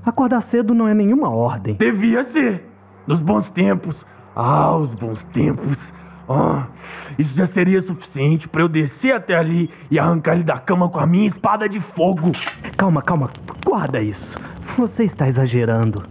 Acordar 0.02 0.40
cedo 0.40 0.72
não 0.72 0.88
é 0.88 0.94
nenhuma 0.94 1.28
ordem. 1.28 1.74
Devia 1.74 2.22
ser. 2.22 2.64
Nos 3.07 3.20
bons 3.20 3.50
tempos. 3.50 4.07
Ah, 4.35 4.76
os 4.76 4.95
bons 4.95 5.22
tempos. 5.22 5.95
Ah, 6.28 6.68
isso 7.18 7.37
já 7.37 7.47
seria 7.47 7.82
suficiente 7.82 8.49
para 8.49 8.62
eu 8.62 8.68
descer 8.68 9.14
até 9.14 9.37
ali 9.37 9.70
e 9.91 9.99
arrancar 9.99 10.35
ele 10.35 10.43
da 10.43 10.59
cama 10.59 10.89
com 10.89 10.99
a 10.99 11.07
minha 11.07 11.26
espada 11.26 11.68
de 11.68 11.80
fogo. 11.80 12.32
Calma, 12.76 13.03
calma, 13.03 13.30
guarda 13.64 14.01
isso. 14.01 14.37
Você 14.76 15.05
está 15.05 15.28
exagerando. 15.28 16.03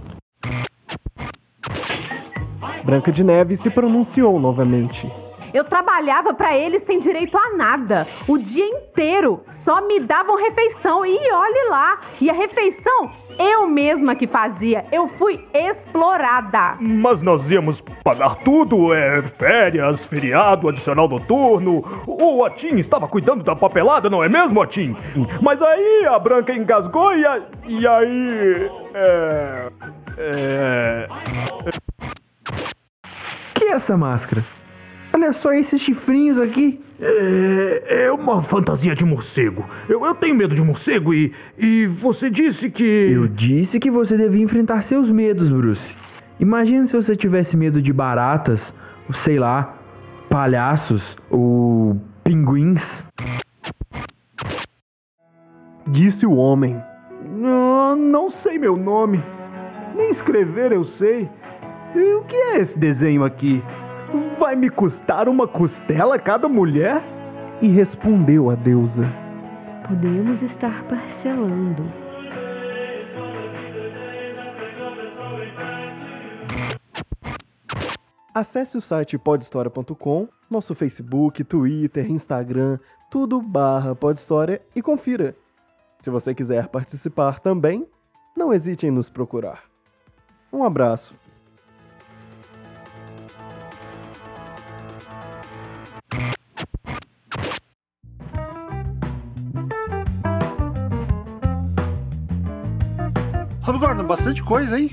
Branca 2.86 3.12
de 3.12 3.24
Neve 3.24 3.56
se 3.56 3.70
pronunciou 3.70 4.40
novamente. 4.40 5.10
Eu 5.54 5.64
trabalhava 5.64 6.34
para 6.34 6.58
eles 6.58 6.82
sem 6.82 7.00
direito 7.00 7.38
a 7.38 7.56
nada. 7.56 8.08
O 8.28 8.38
dia 8.38 8.66
inteiro 8.66 9.44
só 9.50 9.82
me 9.86 10.00
davam 10.00 10.36
refeição 10.36 11.06
e 11.06 11.18
olhe 11.32 11.70
lá. 11.70 12.02
E 12.20 12.30
a 12.30 12.34
refeição 12.34 13.12
eu 13.38 13.68
mesma 13.68 14.16
que 14.16 14.26
fazia. 14.26 14.86
Eu 14.92 15.08
fui 15.08 15.46
explorada. 15.54 16.76
Mas 16.80 17.22
nós 17.22 17.52
íamos 17.52 17.82
pagar 18.04 18.36
tudo, 18.36 18.94
é 18.94 19.22
férias, 19.22 20.06
feriado, 20.06 20.70
adicional 20.70 21.08
noturno. 21.08 21.84
O 22.08 22.44
Atim 22.44 22.76
estava 22.76 23.08
cuidando 23.08 23.44
da 23.44 23.56
papelada, 23.56 24.10
não 24.10 24.24
é 24.24 24.30
mesmo, 24.30 24.62
Atim? 24.62 24.96
Mas 25.42 25.62
aí 25.62 26.06
a 26.08 26.18
Branca 26.18 26.54
engasgou 26.54 27.16
e, 27.16 27.26
a, 27.26 27.42
e 27.68 27.88
aí. 27.88 28.72
É. 28.96 29.72
É. 30.18 31.08
Que 33.56 33.66
é 33.66 33.72
essa 33.72 33.98
máscara? 33.98 34.44
Olha 35.14 35.32
só 35.32 35.54
esses 35.54 35.80
chifrinhos 35.80 36.40
aqui. 36.40 36.82
É, 37.00 38.06
é 38.06 38.12
uma 38.12 38.42
fantasia 38.42 38.96
de 38.96 39.06
morcego. 39.06 39.64
Eu, 39.88 40.04
eu 40.04 40.16
tenho 40.16 40.36
medo 40.36 40.56
de 40.56 40.62
morcego 40.62 41.14
e, 41.14 41.32
e 41.58 41.86
você 41.86 42.32
disse 42.32 42.72
que. 42.72 42.84
Eu 42.84 43.28
disse 43.28 43.80
que 43.80 43.92
você 43.92 44.18
devia 44.18 44.44
enfrentar 44.44 44.82
seus 44.82 45.12
medos, 45.12 45.52
Bruce. 45.52 45.96
Imagina 46.40 46.86
se 46.88 46.96
você 46.96 47.16
tivesse 47.16 47.56
medo 47.56 47.80
de 47.80 47.94
baratas, 47.94 48.74
sei 49.12 49.38
lá, 49.38 49.78
palhaços 50.30 51.16
ou 51.30 52.02
pinguins. 52.24 53.06
Disse 55.88 56.26
o 56.26 56.34
homem. 56.34 56.82
Não, 57.36 57.96
não 57.96 58.30
sei 58.30 58.58
meu 58.58 58.76
nome. 58.76 59.24
Nem 59.96 60.10
escrever 60.10 60.72
eu 60.72 60.84
sei. 60.84 61.30
E 61.96 62.14
o 62.16 62.24
que 62.24 62.36
é 62.36 62.58
esse 62.58 62.80
desenho 62.80 63.24
aqui? 63.24 63.64
Vai 64.14 64.56
me 64.56 64.70
custar 64.70 65.28
uma 65.28 65.48
costela 65.48 66.20
cada 66.20 66.48
mulher? 66.48 67.02
E 67.60 67.68
respondeu 67.68 68.52
a 68.52 68.56
deusa: 68.56 69.12
Podemos 69.88 70.44
estar 70.44 70.84
parcelando. 70.84 71.84
Acesse 78.36 78.78
o 78.78 78.82
site 78.82 79.18
podhistoria.com, 79.18 80.28
nosso 80.50 80.76
Facebook, 80.76 81.44
Twitter, 81.44 82.10
Instagram, 82.10 82.78
tudo 83.10 83.42
barra 83.42 83.96
podhistória 83.96 84.62
e 84.76 84.82
confira. 84.82 85.36
Se 86.00 86.12
você 86.12 86.36
quiser 86.36 86.68
participar 86.68 87.40
também, 87.40 87.88
não 88.38 88.54
hesite 88.54 88.86
em 88.86 88.92
nos 88.92 89.10
procurar. 89.10 89.64
Um 90.52 90.64
abraço. 90.64 91.16
Rob 103.64 103.80
Gordon, 103.80 104.04
bastante 104.04 104.44
coisa, 104.44 104.78
hein? 104.78 104.92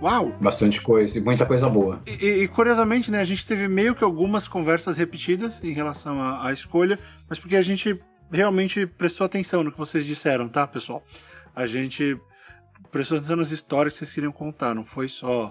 Uau! 0.00 0.32
Bastante 0.40 0.80
coisa 0.80 1.18
e 1.18 1.20
muita 1.20 1.44
coisa 1.44 1.68
boa. 1.68 2.00
E, 2.06 2.12
e, 2.24 2.48
curiosamente, 2.48 3.10
né, 3.10 3.18
a 3.18 3.24
gente 3.24 3.44
teve 3.44 3.66
meio 3.66 3.92
que 3.92 4.04
algumas 4.04 4.46
conversas 4.46 4.98
repetidas 4.98 5.60
em 5.64 5.72
relação 5.72 6.22
à, 6.22 6.46
à 6.46 6.52
escolha, 6.52 6.96
mas 7.28 7.40
porque 7.40 7.56
a 7.56 7.62
gente 7.62 8.00
realmente 8.30 8.86
prestou 8.86 9.24
atenção 9.24 9.64
no 9.64 9.72
que 9.72 9.78
vocês 9.78 10.06
disseram, 10.06 10.46
tá, 10.46 10.64
pessoal? 10.64 11.04
A 11.56 11.66
gente 11.66 12.16
prestou 12.92 13.18
atenção 13.18 13.34
nas 13.34 13.50
histórias 13.50 13.94
que 13.94 13.98
vocês 13.98 14.12
queriam 14.12 14.30
contar, 14.30 14.76
não 14.76 14.84
foi 14.84 15.08
só 15.08 15.50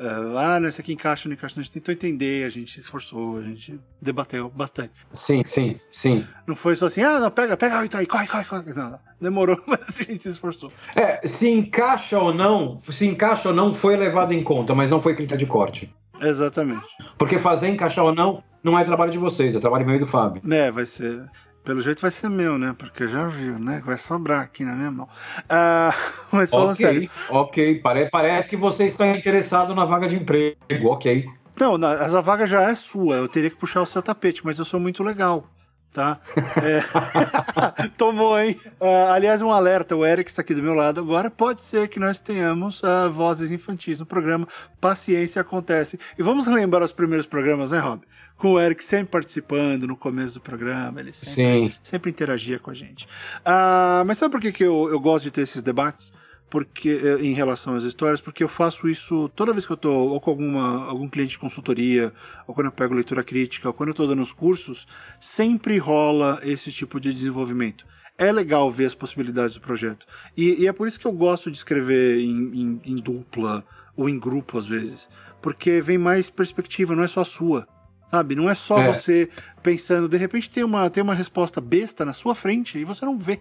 Uh, 0.00 0.38
ah, 0.38 0.58
não, 0.58 0.66
esse 0.66 0.80
aqui 0.80 0.94
encaixa, 0.94 1.28
não 1.28 1.34
encaixa. 1.34 1.60
A 1.60 1.62
gente 1.62 1.72
tentou 1.72 1.92
entender, 1.92 2.46
a 2.46 2.48
gente 2.48 2.72
se 2.72 2.80
esforçou, 2.80 3.36
a 3.36 3.42
gente 3.42 3.78
debateu 4.00 4.48
bastante. 4.48 4.92
Sim, 5.12 5.44
sim, 5.44 5.76
sim. 5.90 6.26
Não 6.46 6.56
foi 6.56 6.74
só 6.74 6.86
assim, 6.86 7.02
ah, 7.02 7.20
não, 7.20 7.30
pega, 7.30 7.54
pega, 7.54 7.78
aí, 7.78 8.06
corre, 8.06 8.26
corre, 8.26 8.44
corre. 8.44 8.72
Não, 8.72 8.92
não. 8.92 8.98
Demorou, 9.20 9.60
mas 9.68 10.00
a 10.00 10.02
gente 10.02 10.22
se 10.22 10.30
esforçou. 10.30 10.72
É, 10.96 11.26
se 11.28 11.50
encaixa 11.50 12.18
ou 12.18 12.32
não, 12.32 12.80
se 12.88 13.06
encaixa 13.06 13.50
ou 13.50 13.54
não, 13.54 13.74
foi 13.74 13.94
levado 13.94 14.32
em 14.32 14.42
conta, 14.42 14.74
mas 14.74 14.88
não 14.88 15.02
foi 15.02 15.14
critério 15.14 15.44
de 15.44 15.50
corte. 15.50 15.94
Exatamente. 16.18 16.80
Porque 17.18 17.38
fazer 17.38 17.68
encaixar 17.68 18.06
ou 18.06 18.14
não 18.14 18.42
não 18.64 18.78
é 18.78 18.84
trabalho 18.84 19.12
de 19.12 19.18
vocês, 19.18 19.54
é 19.54 19.60
trabalho 19.60 19.84
meu 19.84 19.96
e 19.96 19.98
do 19.98 20.06
Fábio. 20.06 20.42
É, 20.50 20.70
vai 20.70 20.86
ser. 20.86 21.28
Pelo 21.64 21.80
jeito 21.80 22.00
vai 22.00 22.10
ser 22.10 22.30
meu, 22.30 22.58
né? 22.58 22.74
Porque 22.76 23.06
já 23.06 23.26
viu, 23.26 23.58
né? 23.58 23.82
Vai 23.84 23.98
sobrar 23.98 24.40
aqui 24.40 24.64
na 24.64 24.72
minha 24.72 24.90
mão. 24.90 25.08
Ah, 25.48 25.94
mas 26.32 26.50
falando 26.50 26.72
okay, 26.72 26.86
sério. 26.86 27.10
Ok, 27.28 27.80
Pare 27.80 28.08
parece 28.10 28.50
que 28.50 28.56
você 28.56 28.86
está 28.86 29.06
interessado 29.08 29.74
na 29.74 29.84
vaga 29.84 30.08
de 30.08 30.16
emprego, 30.16 30.56
ok. 30.84 31.26
Não, 31.58 31.76
essa 31.92 32.22
vaga 32.22 32.46
já 32.46 32.62
é 32.62 32.74
sua. 32.74 33.16
Eu 33.16 33.28
teria 33.28 33.50
que 33.50 33.56
puxar 33.56 33.82
o 33.82 33.86
seu 33.86 34.00
tapete, 34.00 34.40
mas 34.44 34.58
eu 34.58 34.64
sou 34.64 34.80
muito 34.80 35.02
legal. 35.02 35.46
Tá? 35.92 36.20
É... 36.62 37.88
Tomou, 37.98 38.38
hein? 38.38 38.56
Uh, 38.80 39.12
aliás, 39.12 39.42
um 39.42 39.50
alerta: 39.50 39.96
o 39.96 40.06
Eric 40.06 40.30
está 40.30 40.40
aqui 40.40 40.54
do 40.54 40.62
meu 40.62 40.72
lado 40.72 41.00
agora. 41.00 41.30
Pode 41.30 41.60
ser 41.60 41.88
que 41.88 41.98
nós 41.98 42.20
tenhamos 42.20 42.80
uh, 42.82 43.10
vozes 43.10 43.50
infantis 43.50 43.98
no 43.98 44.06
programa. 44.06 44.46
Paciência 44.80 45.42
acontece. 45.42 45.98
E 46.16 46.22
vamos 46.22 46.46
lembrar 46.46 46.82
os 46.82 46.92
primeiros 46.92 47.26
programas, 47.26 47.72
né, 47.72 47.78
Rob? 47.80 48.02
Com 48.40 48.52
o 48.52 48.60
Eric 48.60 48.82
sempre 48.82 49.12
participando 49.12 49.86
no 49.86 49.94
começo 49.94 50.34
do 50.34 50.40
programa, 50.40 50.98
ele 50.98 51.12
sempre, 51.12 51.74
sempre 51.84 52.10
interagia 52.10 52.58
com 52.58 52.70
a 52.70 52.74
gente. 52.74 53.04
Uh, 53.40 54.02
mas 54.06 54.16
sabe 54.16 54.32
por 54.32 54.40
que, 54.40 54.50
que 54.50 54.64
eu, 54.64 54.88
eu 54.88 54.98
gosto 54.98 55.24
de 55.24 55.30
ter 55.30 55.42
esses 55.42 55.62
debates? 55.62 56.10
porque 56.50 56.88
eh, 56.88 57.24
em 57.24 57.32
relação 57.32 57.76
às 57.76 57.84
histórias, 57.84 58.20
porque 58.20 58.42
eu 58.42 58.48
faço 58.48 58.88
isso 58.88 59.30
toda 59.36 59.52
vez 59.52 59.64
que 59.64 59.72
eu 59.72 59.76
tô 59.76 59.92
ou 59.92 60.20
com 60.20 60.30
alguma, 60.30 60.84
algum 60.86 61.08
cliente 61.08 61.34
de 61.34 61.38
consultoria, 61.38 62.12
ou 62.44 62.52
quando 62.52 62.66
eu 62.66 62.72
pego 62.72 62.92
leitura 62.92 63.22
crítica, 63.22 63.68
ou 63.68 63.72
quando 63.72 63.90
eu 63.90 63.94
tô 63.94 64.04
dando 64.04 64.20
os 64.20 64.32
cursos, 64.32 64.84
sempre 65.20 65.78
rola 65.78 66.40
esse 66.42 66.72
tipo 66.72 66.98
de 66.98 67.14
desenvolvimento. 67.14 67.86
É 68.18 68.32
legal 68.32 68.68
ver 68.68 68.86
as 68.86 68.96
possibilidades 68.96 69.54
do 69.54 69.60
projeto. 69.60 70.04
E, 70.36 70.62
e 70.62 70.66
é 70.66 70.72
por 70.72 70.88
isso 70.88 70.98
que 70.98 71.06
eu 71.06 71.12
gosto 71.12 71.52
de 71.52 71.56
escrever 71.56 72.18
em, 72.18 72.50
em, 72.52 72.80
em 72.84 72.96
dupla 72.96 73.64
ou 73.96 74.08
em 74.08 74.18
grupo 74.18 74.58
às 74.58 74.66
vezes. 74.66 75.08
Porque 75.40 75.80
vem 75.80 75.98
mais 75.98 76.30
perspectiva, 76.30 76.96
não 76.96 77.04
é 77.04 77.08
só 77.08 77.20
a 77.20 77.24
sua. 77.24 77.68
Sabe? 78.10 78.34
Não 78.34 78.50
é 78.50 78.54
só 78.54 78.80
é. 78.80 78.92
você 78.92 79.28
pensando, 79.62 80.08
de 80.08 80.16
repente 80.16 80.50
tem 80.50 80.64
uma, 80.64 80.90
tem 80.90 81.02
uma 81.02 81.14
resposta 81.14 81.60
besta 81.60 82.04
na 82.04 82.12
sua 82.12 82.34
frente 82.34 82.78
e 82.78 82.84
você 82.84 83.04
não 83.04 83.18
vê. 83.18 83.40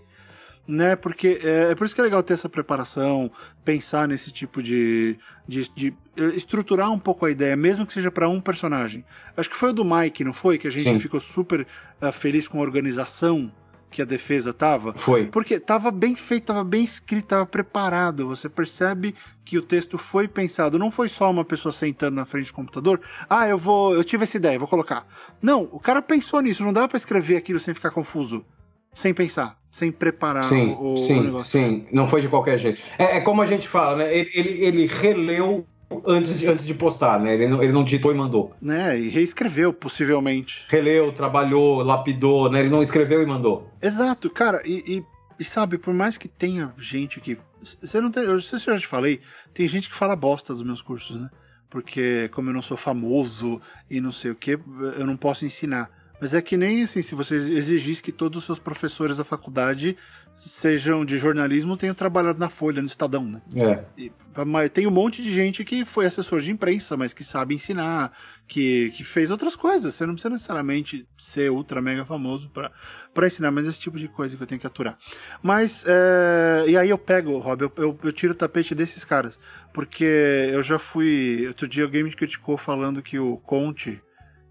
Né? 0.67 0.95
Porque 0.95 1.39
é, 1.43 1.72
é 1.72 1.76
por 1.76 1.86
isso 1.86 1.95
que 1.95 2.01
é 2.01 2.03
legal 2.03 2.22
ter 2.22 2.34
essa 2.34 2.47
preparação, 2.47 3.32
pensar 3.65 4.07
nesse 4.07 4.32
tipo 4.32 4.61
de, 4.61 5.17
de, 5.47 5.67
de 5.74 5.93
eh, 6.15 6.36
estruturar 6.36 6.91
um 6.91 6.99
pouco 6.99 7.26
a 7.26 7.32
ideia, 7.32 7.55
mesmo 7.55 7.88
que 7.88 7.93
seja 7.93 8.11
para 8.11 8.30
um 8.30 8.39
personagem. 8.39 9.03
Acho 9.36 9.49
que 9.49 9.55
foi 9.55 9.70
o 9.70 9.74
do 9.74 9.84
Mike, 9.84 10.24
não 10.24 10.34
foi? 10.34 10.59
Que 10.59 10.67
a 10.67 10.72
gente 10.72 10.84
Sim. 10.84 10.99
ficou 10.99 11.20
super 11.20 11.65
uh, 11.99 12.11
feliz 12.11 12.47
com 12.47 12.59
a 12.59 12.61
organização 12.61 13.51
que 13.89 14.01
a 14.01 14.05
defesa 14.05 14.53
tava. 14.53 14.93
Foi. 14.93 15.25
Porque 15.25 15.59
tava 15.59 15.91
bem 15.91 16.15
feito, 16.15 16.45
tava 16.45 16.63
bem 16.63 16.83
escrito, 16.83 17.27
tava 17.27 17.45
preparado. 17.45 18.27
Você 18.27 18.47
percebe 18.47 19.15
que 19.43 19.57
o 19.57 19.61
texto 19.61 19.97
foi 19.97 20.27
pensado. 20.27 20.77
Não 20.77 20.91
foi 20.91 21.09
só 21.09 21.29
uma 21.29 21.43
pessoa 21.43 21.71
sentando 21.71 22.15
na 22.15 22.25
frente 22.25 22.47
do 22.47 22.53
computador. 22.53 23.01
Ah, 23.29 23.47
eu 23.47 23.57
vou. 23.57 23.95
Eu 23.95 24.03
tive 24.03 24.23
essa 24.23 24.37
ideia, 24.37 24.59
vou 24.59 24.67
colocar. 24.67 25.07
Não, 25.41 25.67
o 25.71 25.79
cara 25.79 26.01
pensou 26.01 26.41
nisso. 26.41 26.63
Não 26.63 26.73
dava 26.73 26.87
para 26.87 26.97
escrever 26.97 27.37
aquilo 27.37 27.59
sem 27.59 27.73
ficar 27.73 27.91
confuso. 27.91 28.45
Sem 28.91 29.13
pensar, 29.13 29.57
sem 29.71 29.91
preparar 29.91 30.43
sim, 30.43 30.75
o, 30.79 30.97
sim, 30.97 31.19
o 31.19 31.23
negócio. 31.23 31.51
Sim, 31.51 31.87
não 31.91 32.07
foi 32.07 32.21
de 32.21 32.27
qualquer 32.27 32.57
jeito. 32.57 32.81
É, 32.97 33.17
é 33.17 33.21
como 33.21 33.41
a 33.41 33.45
gente 33.45 33.67
fala, 33.67 33.97
né? 33.97 34.15
Ele, 34.15 34.29
ele, 34.33 34.65
ele 34.65 34.85
releu 34.87 35.65
antes 36.05 36.39
de, 36.39 36.47
antes 36.47 36.65
de 36.65 36.73
postar, 36.73 37.19
né? 37.19 37.33
Ele 37.33 37.47
não, 37.47 37.63
ele 37.63 37.71
não 37.71 37.83
digitou 37.83 38.11
e 38.11 38.15
mandou. 38.15 38.55
Né, 38.61 38.99
e 38.99 39.09
reescreveu, 39.09 39.73
possivelmente. 39.73 40.65
Releu, 40.69 41.11
trabalhou, 41.11 41.81
lapidou, 41.81 42.49
né? 42.49 42.59
Ele 42.59 42.69
não 42.69 42.81
escreveu 42.81 43.21
e 43.21 43.25
mandou. 43.25 43.69
Exato, 43.81 44.29
cara, 44.29 44.61
e, 44.65 44.83
e, 44.97 45.05
e 45.39 45.43
sabe, 45.43 45.77
por 45.77 45.93
mais 45.93 46.17
que 46.17 46.27
tenha 46.27 46.73
gente 46.77 47.19
que. 47.19 47.37
Você 47.81 47.99
não 47.99 48.11
tem. 48.11 48.23
Eu 48.23 48.33
não 48.33 48.39
sei 48.39 48.59
se 48.59 48.69
eu 48.69 48.75
já 48.75 48.79
te 48.79 48.87
falei, 48.87 49.19
tem 49.53 49.67
gente 49.67 49.89
que 49.89 49.95
fala 49.95 50.15
bosta 50.15 50.53
dos 50.53 50.63
meus 50.63 50.81
cursos, 50.81 51.19
né? 51.19 51.29
Porque 51.69 52.29
como 52.33 52.49
eu 52.49 52.53
não 52.53 52.61
sou 52.61 52.77
famoso 52.77 53.61
e 53.89 54.01
não 54.01 54.11
sei 54.11 54.31
o 54.31 54.35
que, 54.35 54.51
eu 54.97 55.05
não 55.05 55.17
posso 55.17 55.45
ensinar. 55.45 55.98
Mas 56.20 56.34
é 56.34 56.41
que 56.41 56.57
nem 56.57 56.84
assim, 56.84 57.01
se 57.01 57.15
você 57.15 57.36
exigisse 57.36 58.01
que 58.01 58.11
todos 58.11 58.39
os 58.39 58.45
seus 58.45 58.59
professores 58.59 59.17
da 59.17 59.24
faculdade 59.24 59.97
sejam 60.34 61.03
de 61.03 61.17
jornalismo 61.17 61.76
tenham 61.76 61.93
trabalhado 61.93 62.39
na 62.39 62.49
Folha, 62.49 62.82
no 62.82 62.88
Estadão, 62.88 63.26
né? 63.26 63.41
É. 63.55 63.84
E, 63.97 64.11
mas 64.45 64.70
tem 64.70 64.88
um 64.88 64.91
monte 64.91 65.22
de 65.22 65.34
gente 65.34 65.65
que 65.65 65.84
foi 65.86 66.05
assessor 66.05 66.39
de 66.39 66.51
imprensa, 66.51 66.95
mas 66.95 67.13
que 67.13 67.24
sabe 67.24 67.55
ensinar, 67.55 68.11
que, 68.47 68.91
que 68.91 69.03
fez 69.03 69.32
outras 69.32 69.55
coisas. 69.55 69.93
Você 69.93 70.05
não 70.05 70.13
precisa 70.13 70.32
necessariamente 70.32 71.07
ser 71.17 71.51
ultra 71.51 71.82
mega 71.82 72.05
famoso 72.05 72.49
pra, 72.49 72.72
pra 73.13 73.28
ensinar, 73.28 73.51
mas 73.51 73.67
esse 73.67 73.80
tipo 73.80 73.97
de 73.97 74.07
coisa 74.07 74.38
que 74.38 74.43
eu 74.43 74.47
tenho 74.47 74.61
que 74.61 74.67
aturar. 74.67 74.97
Mas, 75.41 75.84
é, 75.88 76.65
e 76.67 76.78
aí 76.78 76.89
eu 76.89 76.97
pego, 76.97 77.38
Rob, 77.38 77.61
eu, 77.61 77.72
eu, 77.78 77.99
eu 78.03 78.13
tiro 78.13 78.34
o 78.34 78.36
tapete 78.36 78.74
desses 78.74 79.03
caras. 79.03 79.39
Porque 79.74 80.49
eu 80.51 80.63
já 80.63 80.80
fui. 80.80 81.45
Outro 81.47 81.67
dia 81.67 81.84
alguém 81.84 82.03
me 82.03 82.11
criticou 82.11 82.57
falando 82.57 83.01
que 83.01 83.20
o 83.20 83.38
Conte, 83.38 84.01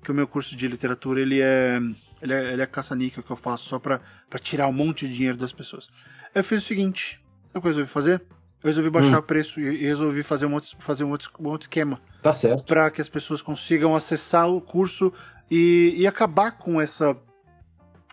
que 0.09 0.13
o 0.13 0.15
meu 0.15 0.27
curso 0.27 0.57
de 0.57 0.67
literatura, 0.67 1.21
ele 1.21 1.39
é. 1.41 1.79
Ele 2.21 2.33
é, 2.33 2.53
ele 2.55 2.63
é 2.63 2.67
caça-níquel 2.67 3.23
que 3.23 3.31
eu 3.31 3.37
faço 3.37 3.69
só 3.69 3.79
pra 3.79 4.01
tirar 4.41 4.67
um 4.67 4.73
monte 4.73 5.07
de 5.07 5.15
dinheiro 5.15 5.37
das 5.37 5.53
pessoas. 5.53 5.89
Eu 6.35 6.43
fiz 6.43 6.63
o 6.65 6.67
seguinte: 6.67 7.21
sabe 7.47 7.59
o 7.59 7.61
que 7.61 7.67
eu 7.69 7.71
resolvi 7.71 7.89
fazer? 7.91 8.23
Eu 8.63 8.69
resolvi 8.69 8.91
baixar 8.91 9.19
o 9.19 9.23
preço 9.23 9.61
e, 9.61 9.67
e 9.67 9.85
resolvi 9.85 10.23
fazer 10.25 10.47
um 10.47 10.55
outro, 10.55 10.71
fazer 10.81 11.05
um 11.05 11.11
outro, 11.11 11.31
um 11.39 11.47
outro 11.47 11.67
esquema 11.67 12.01
Tá 12.23 12.33
certo. 12.33 12.65
para 12.65 12.91
que 12.91 13.01
as 13.01 13.09
pessoas 13.09 13.41
consigam 13.41 13.95
acessar 13.95 14.49
o 14.49 14.61
curso 14.61 15.13
e, 15.51 15.95
e 15.97 16.07
acabar 16.09 16.53
com 16.53 16.81
essa 16.81 17.17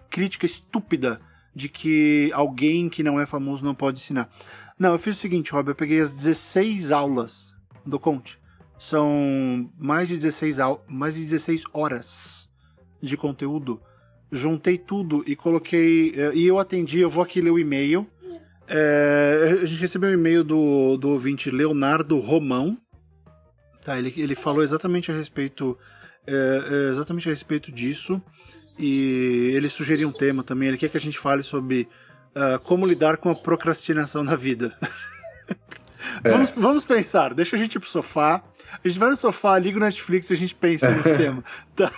crítica 0.09 0.45
estúpida 0.45 1.19
de 1.55 1.67
que 1.69 2.29
alguém 2.33 2.89
que 2.89 3.01
não 3.01 3.19
é 3.19 3.25
famoso 3.25 3.63
não 3.65 3.73
pode 3.73 3.99
ensinar. 4.01 4.29
Não, 4.77 4.91
eu 4.91 4.99
fiz 4.99 5.17
o 5.17 5.19
seguinte, 5.19 5.51
Rob, 5.51 5.69
eu 5.69 5.75
peguei 5.75 5.99
as 6.01 6.13
16 6.13 6.91
aulas 6.91 7.55
do 7.85 7.97
Conte. 7.99 8.37
São 8.77 9.69
mais 9.77 10.07
de 10.09 10.17
16, 10.17 10.59
au 10.59 10.83
mais 10.87 11.15
de 11.15 11.23
16 11.25 11.63
horas 11.73 12.49
de 13.01 13.15
conteúdo. 13.15 13.81
Juntei 14.31 14.77
tudo 14.77 15.23
e 15.25 15.35
coloquei. 15.35 16.13
eh, 16.15 16.31
E 16.35 16.45
eu 16.45 16.59
atendi, 16.59 16.99
eu 16.99 17.09
vou 17.09 17.23
aqui 17.23 17.39
ler 17.41 17.51
o 17.51 17.59
e-mail. 17.59 18.07
É, 18.67 19.59
a 19.61 19.65
gente 19.65 19.79
recebeu 19.79 20.09
um 20.09 20.13
e-mail 20.13 20.43
do, 20.43 20.97
do 20.97 21.09
ouvinte 21.09 21.51
Leonardo 21.51 22.19
Romão. 22.19 22.77
Tá, 23.83 23.97
ele, 23.99 24.11
ele 24.17 24.33
falou 24.35 24.63
exatamente 24.63 25.11
a 25.11 25.15
respeito. 25.15 25.77
é, 26.25 26.33
é, 26.33 26.91
exatamente 26.91 27.29
a 27.29 27.31
respeito 27.31 27.71
disso. 27.71 28.21
E 28.77 29.51
ele 29.53 29.69
sugeriu 29.69 30.09
um 30.09 30.11
tema 30.11 30.43
também. 30.43 30.67
Ele 30.67 30.77
quer 30.77 30.89
que 30.89 30.97
a 30.97 31.01
gente 31.01 31.19
fale 31.19 31.43
sobre 31.43 31.87
ah, 32.35 32.59
como 32.61 32.85
lidar 32.85 33.17
com 33.17 33.29
a 33.29 33.35
procrastinação 33.35 34.21
na 34.23 34.35
vida. 34.35 34.75
vamos, 36.23 36.49
vamos 36.49 36.83
pensar, 36.83 37.33
deixa 37.33 37.55
a 37.55 37.59
gente 37.59 37.75
ir 37.75 37.79
pro 37.79 37.87
sofá. 37.87 38.43
A 38.83 38.87
gente 38.87 38.99
vai 38.99 39.09
no 39.09 39.15
sofá, 39.15 39.57
liga 39.57 39.77
o 39.77 39.81
Netflix 39.81 40.29
e 40.29 40.33
a 40.33 40.37
gente 40.37 40.55
pensa 40.55 40.89
nesse 40.89 41.15
tema. 41.15 41.43
Tá? 41.75 41.91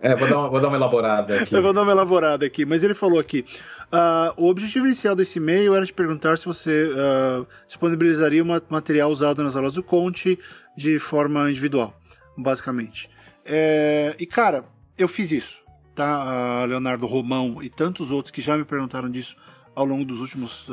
É, 0.00 0.14
vou 0.16 0.28
dar 0.28 0.38
uma, 0.38 0.48
vou 0.48 0.60
dar 0.60 0.68
uma 0.68 0.76
elaborada 0.76 1.40
aqui. 1.40 1.54
Eu 1.54 1.62
vou 1.62 1.72
dar 1.72 1.82
uma 1.82 1.92
elaborada 1.92 2.44
aqui, 2.44 2.64
mas 2.64 2.82
ele 2.82 2.94
falou 2.94 3.18
aqui. 3.18 3.44
ah, 3.92 4.34
o 4.36 4.48
objetivo 4.48 4.86
inicial 4.86 5.14
desse 5.14 5.38
e-mail 5.38 5.74
era 5.74 5.86
te 5.86 5.92
perguntar 5.92 6.36
se 6.38 6.44
você 6.44 6.90
ah, 6.96 7.46
disponibilizaria 7.66 8.44
material 8.68 9.10
usado 9.10 9.42
nas 9.42 9.54
aulas 9.54 9.74
do 9.74 9.82
Conte 9.82 10.38
de 10.76 10.98
forma 10.98 11.48
individual, 11.50 11.98
basicamente. 12.36 13.08
É, 13.44 14.16
e 14.18 14.26
cara, 14.26 14.64
eu 14.98 15.06
fiz 15.06 15.30
isso, 15.30 15.62
tá? 15.94 16.04
Ah, 16.04 16.64
Leonardo 16.66 17.06
Romão 17.06 17.62
e 17.62 17.68
tantos 17.68 18.10
outros 18.10 18.32
que 18.32 18.42
já 18.42 18.56
me 18.56 18.64
perguntaram 18.64 19.08
disso 19.08 19.36
ao 19.74 19.84
longo 19.84 20.04
dos 20.04 20.20
últimos 20.20 20.66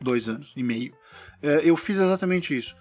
dois 0.00 0.28
anos 0.28 0.52
e 0.56 0.62
meio. 0.62 0.94
É, 1.42 1.60
eu 1.62 1.76
fiz 1.76 1.98
exatamente 1.98 2.56
isso. 2.56 2.74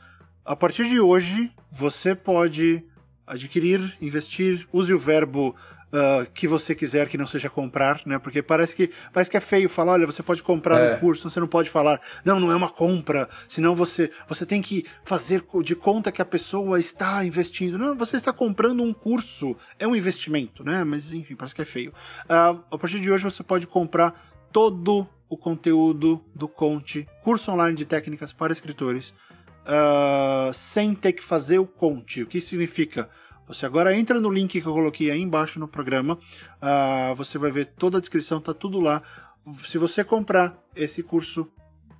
A 0.46 0.56
partir 0.56 0.88
de 0.88 1.00
hoje, 1.00 1.52
você 1.72 2.14
pode 2.14 2.84
adquirir, 3.26 3.98
investir, 4.02 4.68
use 4.74 4.94
o 4.94 5.00
verbo 5.00 5.56
ah, 5.94 6.26
que 6.34 6.48
você 6.48 6.76
quiser, 6.76 7.08
que 7.08 7.18
não 7.18 7.26
seja 7.26 7.50
comprar, 7.50 8.02
né? 8.06 8.20
Porque 8.20 8.41
parece 8.41 8.76
que, 8.76 8.89
parece 9.14 9.32
que 9.32 9.38
é 9.38 9.39
feio 9.39 9.70
falar, 9.70 9.94
olha, 9.94 10.06
você 10.06 10.22
pode 10.22 10.44
comprar 10.44 10.80
É. 10.82 10.96
um 10.96 11.00
curso, 11.00 11.30
você 11.30 11.39
não 11.39 11.48
pode 11.48 11.70
falar, 11.70 12.02
não, 12.26 12.39
não 12.41 12.52
é 12.52 12.56
uma 12.56 12.68
compra, 12.70 13.30
senão 13.48 13.74
você, 13.74 14.12
você 14.28 14.46
tem 14.46 14.62
que 14.62 14.86
fazer 15.06 15.46
de 15.64 15.76
conta 15.76 16.12
que 16.12 16.22
a 16.22 16.26
pessoa 16.26 16.78
está 16.80 17.24
investindo. 17.24 17.78
Não, 17.78 17.96
você 17.96 18.18
está 18.18 18.34
comprando 18.34 18.84
um 18.84 18.94
curso, 18.94 19.56
é 19.80 19.88
um 19.88 19.96
investimento, 19.96 20.64
né? 20.64 20.84
Mas 20.84 21.14
enfim, 21.14 21.36
parece 21.36 21.56
que 21.56 21.62
é 21.62 21.66
feio. 21.66 21.94
Ah, 22.28 22.58
a 22.70 22.78
partir 22.78 23.00
de 23.00 23.10
hoje 23.10 23.24
você 23.24 23.44
pode 23.44 23.66
comprar 23.66 24.14
todo 24.52 25.08
o 25.30 25.38
conteúdo 25.38 26.24
do 26.36 26.48
Conte, 26.48 27.08
curso 27.24 27.50
online 27.52 27.78
de 27.78 27.86
técnicas 27.86 28.34
para 28.34 28.52
escritores, 28.52 29.14
ah, 29.66 30.51
sem 30.53 30.93
ter 30.93 31.14
que 31.14 31.24
fazer 31.24 31.59
o 31.59 31.68
Conte. 31.68 32.24
O 32.24 32.28
que 32.28 32.41
significa? 32.41 33.09
Você 33.47 33.66
agora 33.66 33.95
entra 33.95 34.20
no 34.22 34.30
link 34.30 34.61
que 34.61 34.68
eu 34.68 34.74
coloquei 34.74 35.11
aí 35.11 35.22
embaixo 35.22 35.59
no 35.59 35.68
programa, 35.68 36.18
ah, 36.61 37.14
você 37.16 37.38
vai 37.38 37.51
ver 37.51 37.66
toda 37.66 37.97
a 37.97 37.99
descrição, 37.99 38.39
tá 38.39 38.53
tudo 38.53 38.80
lá. 38.80 39.01
Se 39.66 39.78
você 39.78 40.03
comprar 40.03 40.57
esse 40.76 41.03
curso 41.03 41.49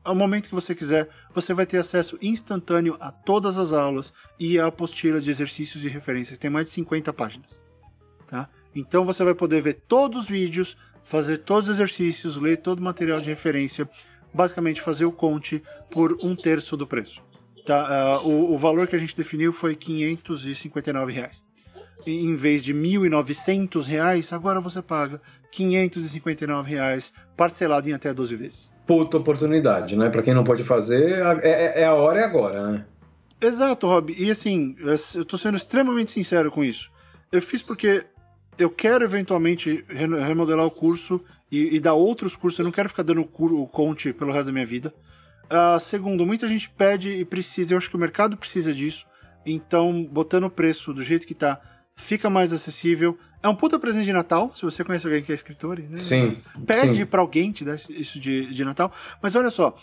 ao 0.04 0.16
momento 0.16 0.50
que 0.50 0.56
você 0.56 0.76
quiser, 0.76 1.10
você 1.34 1.54
vai 1.54 1.66
ter 1.66 1.78
acesso 1.78 2.18
instantâneo 2.22 2.98
a 3.00 3.12
todas 3.12 3.58
as 3.58 3.72
aulas 3.72 4.14
e 4.40 4.60
a 4.60 4.68
apostila 4.68 5.20
de 5.20 5.30
exercícios 5.30 5.84
e 5.84 5.90
referências. 5.90 6.38
Tem 6.38 6.50
mais 6.50 6.68
de 6.68 6.74
50 6.74 7.12
páginas. 7.14 7.62
Tá? 8.28 8.50
Então 8.76 9.06
você 9.06 9.24
vai 9.24 9.34
poder 9.34 9.62
ver 9.62 9.84
todos 9.88 10.24
os 10.24 10.28
vídeos, 10.28 10.78
fazer 11.02 11.40
todos 11.40 11.70
os 11.70 11.76
exercícios, 11.76 12.38
ler 12.38 12.58
todo 12.58 12.80
o 12.80 12.84
material 12.84 13.22
de 13.22 13.30
referência, 13.30 13.90
basicamente 14.34 14.82
fazer 14.82 15.06
o 15.06 15.12
conte 15.12 15.62
por 15.92 16.18
um 16.22 16.36
terço 16.36 16.76
do 16.76 16.88
preço. 16.88 17.22
Tá? 17.66 17.86
Ah, 17.88 18.22
o, 18.22 18.54
o 18.54 18.58
valor 18.58 18.88
que 18.88 18.96
a 18.96 19.00
gente 19.00 19.16
definiu 19.16 19.54
foi 19.54 19.76
559 19.76 21.14
reais. 21.14 21.44
E 22.06 22.26
Em 22.26 22.36
vez 22.36 22.64
de 22.64 22.74
1.900 22.74 23.86
reais, 23.86 24.34
agora 24.34 24.60
você 24.60 24.82
paga 24.82 25.22
559 25.52 26.70
reais, 26.70 27.14
parcelado 27.38 27.88
em 27.90 27.94
até 27.94 28.14
12 28.14 28.36
vezes. 28.36 28.72
Puta 28.86 29.18
oportunidade, 29.18 29.96
né? 29.96 30.10
Pra 30.10 30.22
quem 30.22 30.34
não 30.34 30.44
pode 30.44 30.64
fazer, 30.64 31.12
é, 31.42 31.50
é- 31.78 31.82
é 31.82 31.86
a 31.86 31.94
hora 31.94 32.20
e 32.20 32.24
agora, 32.24 32.72
né? 32.72 32.86
Exato, 33.40 33.88
Rob. 33.88 34.14
E 34.18 34.30
assim, 34.30 34.76
eu 35.16 35.24
tô 35.26 35.38
sendo 35.38 35.58
extremamente 35.58 36.12
sincero 36.12 36.52
com 36.52 36.64
isso. 36.64 36.90
Eu 37.32 37.42
fiz 37.42 37.62
porque 37.62 38.04
eu 38.58 38.70
quero 38.70 39.04
eventualmente 39.04 39.84
remodelar 39.90 40.66
o 40.66 40.72
curso 40.72 41.22
e, 41.52 41.76
e 41.76 41.80
dar 41.80 41.94
outros 41.94 42.36
cursos. 42.36 42.60
Eu 42.60 42.66
não 42.66 42.72
quero 42.72 42.90
ficar 42.90 43.04
dando 43.04 43.22
o 43.22 43.68
conte 43.68 44.12
pelo 44.14 44.32
resto 44.32 44.48
da 44.48 44.54
minha 44.54 44.66
vida. 44.66 44.94
Ah, 45.54 45.80
segundo, 45.80 46.26
muita 46.26 46.48
gente 46.48 46.68
pede 46.68 47.10
e 47.10 47.24
precisa. 47.24 47.74
Eu 47.74 47.78
acho 47.78 47.88
que 47.88 47.96
o 47.96 48.00
mercado 48.00 48.36
precisa 48.36 48.74
disso. 48.74 49.06
Então, 49.46 50.04
botando 50.04 50.46
o 50.46 50.50
preço 50.50 50.92
do 50.92 51.04
jeito 51.04 51.28
que 51.28 51.36
tá, 51.36 51.62
fica 51.96 52.28
mais 52.28 52.52
acessível. 52.52 53.16
É 53.42 53.48
um 53.48 53.56
puta 53.56 53.78
presente 53.78 54.06
de 54.06 54.14
Natal, 54.14 54.52
se 54.56 54.64
você 54.64 54.84
conhece 54.84 55.06
alguém 55.06 55.22
que 55.22 55.32
é 55.32 55.36
escritor, 55.36 55.78
né? 55.78 55.98
Sim. 55.98 56.38
pede 56.66 57.06
pra 57.06 57.22
alguém 57.22 57.52
te 57.52 57.64
dar 57.64 57.76
isso 57.76 58.20
de, 58.20 58.48
de 58.48 58.66
Natal. 58.66 58.92
Mas 59.22 59.36
olha 59.36 59.52
só, 59.52 59.78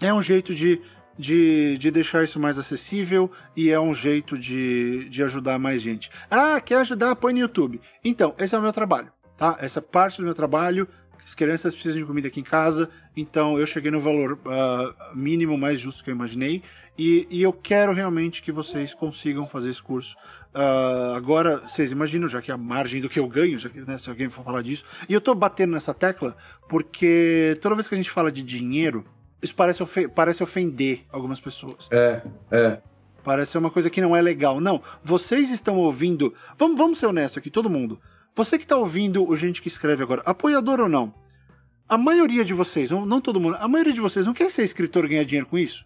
é 0.00 0.14
um 0.14 0.22
jeito 0.22 0.54
de, 0.54 0.80
de, 1.18 1.78
de 1.78 1.90
deixar 1.90 2.22
isso 2.22 2.38
mais 2.38 2.56
acessível 2.56 3.28
e 3.56 3.70
é 3.70 3.80
um 3.80 3.94
jeito 3.94 4.38
de, 4.38 5.08
de 5.08 5.22
ajudar 5.24 5.58
mais 5.58 5.82
gente. 5.82 6.10
Ah, 6.30 6.60
quer 6.60 6.76
ajudar? 6.76 7.16
Põe 7.16 7.32
no 7.32 7.40
YouTube. 7.40 7.80
Então, 8.04 8.34
esse 8.38 8.54
é 8.54 8.58
o 8.58 8.62
meu 8.62 8.72
trabalho, 8.72 9.10
tá? 9.36 9.56
Essa 9.58 9.82
parte 9.82 10.18
do 10.18 10.24
meu 10.24 10.34
trabalho. 10.34 10.86
As 11.24 11.34
crianças 11.34 11.74
precisam 11.74 12.00
de 12.00 12.06
comida 12.06 12.28
aqui 12.28 12.40
em 12.40 12.44
casa, 12.44 12.88
então 13.16 13.58
eu 13.58 13.66
cheguei 13.66 13.90
no 13.90 14.00
valor 14.00 14.38
ah, 14.46 15.12
mínimo 15.14 15.56
mais 15.56 15.78
justo 15.80 16.02
que 16.02 16.10
eu 16.10 16.14
imaginei. 16.14 16.62
E, 16.98 17.26
e 17.30 17.42
eu 17.42 17.52
quero 17.52 17.92
realmente 17.92 18.42
que 18.42 18.52
vocês 18.52 18.92
consigam 18.92 19.46
fazer 19.46 19.70
esse 19.70 19.82
curso. 19.82 20.14
Ah, 20.54 21.14
agora, 21.16 21.58
vocês 21.66 21.90
imaginam, 21.92 22.28
já 22.28 22.42
que 22.42 22.52
a 22.52 22.56
margem 22.56 23.00
do 23.00 23.08
que 23.08 23.18
eu 23.18 23.26
ganho, 23.26 23.58
já 23.58 23.68
que, 23.68 23.80
né, 23.80 23.96
se 23.98 24.10
alguém 24.10 24.28
for 24.28 24.44
falar 24.44 24.62
disso. 24.62 24.84
E 25.08 25.12
eu 25.14 25.20
tô 25.20 25.34
batendo 25.34 25.72
nessa 25.72 25.94
tecla 25.94 26.36
porque 26.68 27.56
toda 27.60 27.74
vez 27.74 27.88
que 27.88 27.94
a 27.94 27.98
gente 27.98 28.10
fala 28.10 28.30
de 28.32 28.42
dinheiro, 28.42 29.04
isso 29.40 29.54
parece, 29.54 29.82
ofe- 29.82 30.08
parece 30.08 30.42
ofender 30.42 31.04
algumas 31.10 31.40
pessoas. 31.40 31.88
É, 31.90 32.22
é. 32.50 32.78
Parece 33.24 33.52
ser 33.52 33.58
uma 33.58 33.70
coisa 33.70 33.88
que 33.88 34.00
não 34.00 34.16
é 34.16 34.20
legal. 34.20 34.60
Não, 34.60 34.82
vocês 35.02 35.50
estão 35.50 35.76
ouvindo. 35.76 36.34
Vamos, 36.58 36.76
vamos 36.76 36.98
ser 36.98 37.06
honestos 37.06 37.38
aqui, 37.38 37.50
todo 37.50 37.70
mundo. 37.70 38.00
Você 38.34 38.56
que 38.56 38.64
está 38.64 38.76
ouvindo 38.76 39.28
o 39.28 39.36
gente 39.36 39.60
que 39.60 39.68
escreve 39.68 40.02
agora, 40.02 40.22
apoiador 40.24 40.80
ou 40.80 40.88
não, 40.88 41.14
a 41.88 41.98
maioria 41.98 42.44
de 42.44 42.54
vocês, 42.54 42.90
não, 42.90 43.20
todo 43.20 43.38
mundo, 43.38 43.56
a 43.60 43.68
maioria 43.68 43.92
de 43.92 44.00
vocês 44.00 44.24
não 44.24 44.32
quer 44.32 44.50
ser 44.50 44.62
escritor 44.62 45.04
e 45.04 45.08
ganhar 45.08 45.24
dinheiro 45.24 45.46
com 45.46 45.58
isso? 45.58 45.84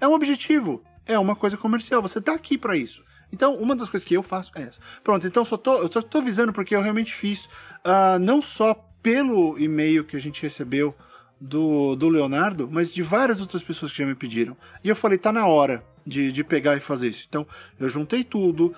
É 0.00 0.06
um 0.06 0.12
objetivo. 0.12 0.82
É 1.04 1.18
uma 1.18 1.34
coisa 1.34 1.56
comercial. 1.56 2.02
Você 2.02 2.20
tá 2.20 2.34
aqui 2.34 2.58
para 2.58 2.76
isso. 2.76 3.04
Então, 3.32 3.56
uma 3.56 3.74
das 3.74 3.90
coisas 3.90 4.06
que 4.06 4.14
eu 4.14 4.22
faço 4.22 4.52
é 4.54 4.62
essa. 4.62 4.80
Pronto, 5.02 5.26
então 5.26 5.44
só 5.44 5.56
tô, 5.56 5.78
eu 5.78 5.90
só 5.90 6.00
tô 6.00 6.18
avisando 6.18 6.52
porque 6.52 6.76
eu 6.76 6.80
realmente 6.80 7.12
fiz, 7.12 7.48
ah, 7.82 8.18
não 8.20 8.40
só 8.40 8.74
pelo 9.02 9.58
e-mail 9.58 10.04
que 10.04 10.16
a 10.16 10.20
gente 10.20 10.42
recebeu 10.42 10.94
do, 11.40 11.96
do 11.96 12.08
Leonardo, 12.08 12.68
mas 12.70 12.94
de 12.94 13.02
várias 13.02 13.40
outras 13.40 13.62
pessoas 13.62 13.90
que 13.90 13.98
já 13.98 14.06
me 14.06 14.14
pediram. 14.14 14.56
E 14.82 14.88
eu 14.88 14.96
falei, 14.96 15.18
tá 15.18 15.32
na 15.32 15.46
hora 15.46 15.84
de, 16.06 16.30
de 16.30 16.44
pegar 16.44 16.76
e 16.76 16.80
fazer 16.80 17.08
isso. 17.08 17.26
Então, 17.28 17.46
eu 17.78 17.88
juntei 17.88 18.22
tudo, 18.22 18.72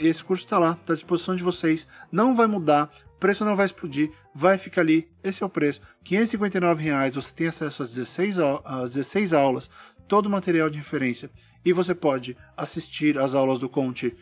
e 0.00 0.06
esse 0.06 0.24
curso 0.24 0.46
tá 0.46 0.58
lá, 0.58 0.74
tá 0.74 0.92
à 0.92 0.96
disposição 0.96 1.36
de 1.36 1.42
vocês, 1.42 1.86
não 2.10 2.34
vai 2.34 2.46
mudar, 2.46 2.90
o 3.14 3.18
preço 3.18 3.44
não 3.44 3.54
vai 3.54 3.66
explodir, 3.66 4.10
vai 4.34 4.58
ficar 4.58 4.80
ali, 4.80 5.08
esse 5.22 5.42
é 5.42 5.46
o 5.46 5.48
preço, 5.48 5.80
559 6.02 6.82
reais, 6.82 7.14
você 7.14 7.32
tem 7.34 7.46
acesso 7.46 7.82
às 7.82 7.90
16, 7.94 8.38
au- 8.38 8.62
às 8.64 8.94
16 8.94 9.32
aulas, 9.32 9.70
todo 10.08 10.26
o 10.26 10.30
material 10.30 10.68
de 10.68 10.78
referência, 10.78 11.30
e 11.64 11.72
você 11.72 11.94
pode 11.94 12.36
assistir 12.56 13.18
às 13.18 13.34
aulas 13.34 13.60
do 13.60 13.68
Conte 13.68 14.12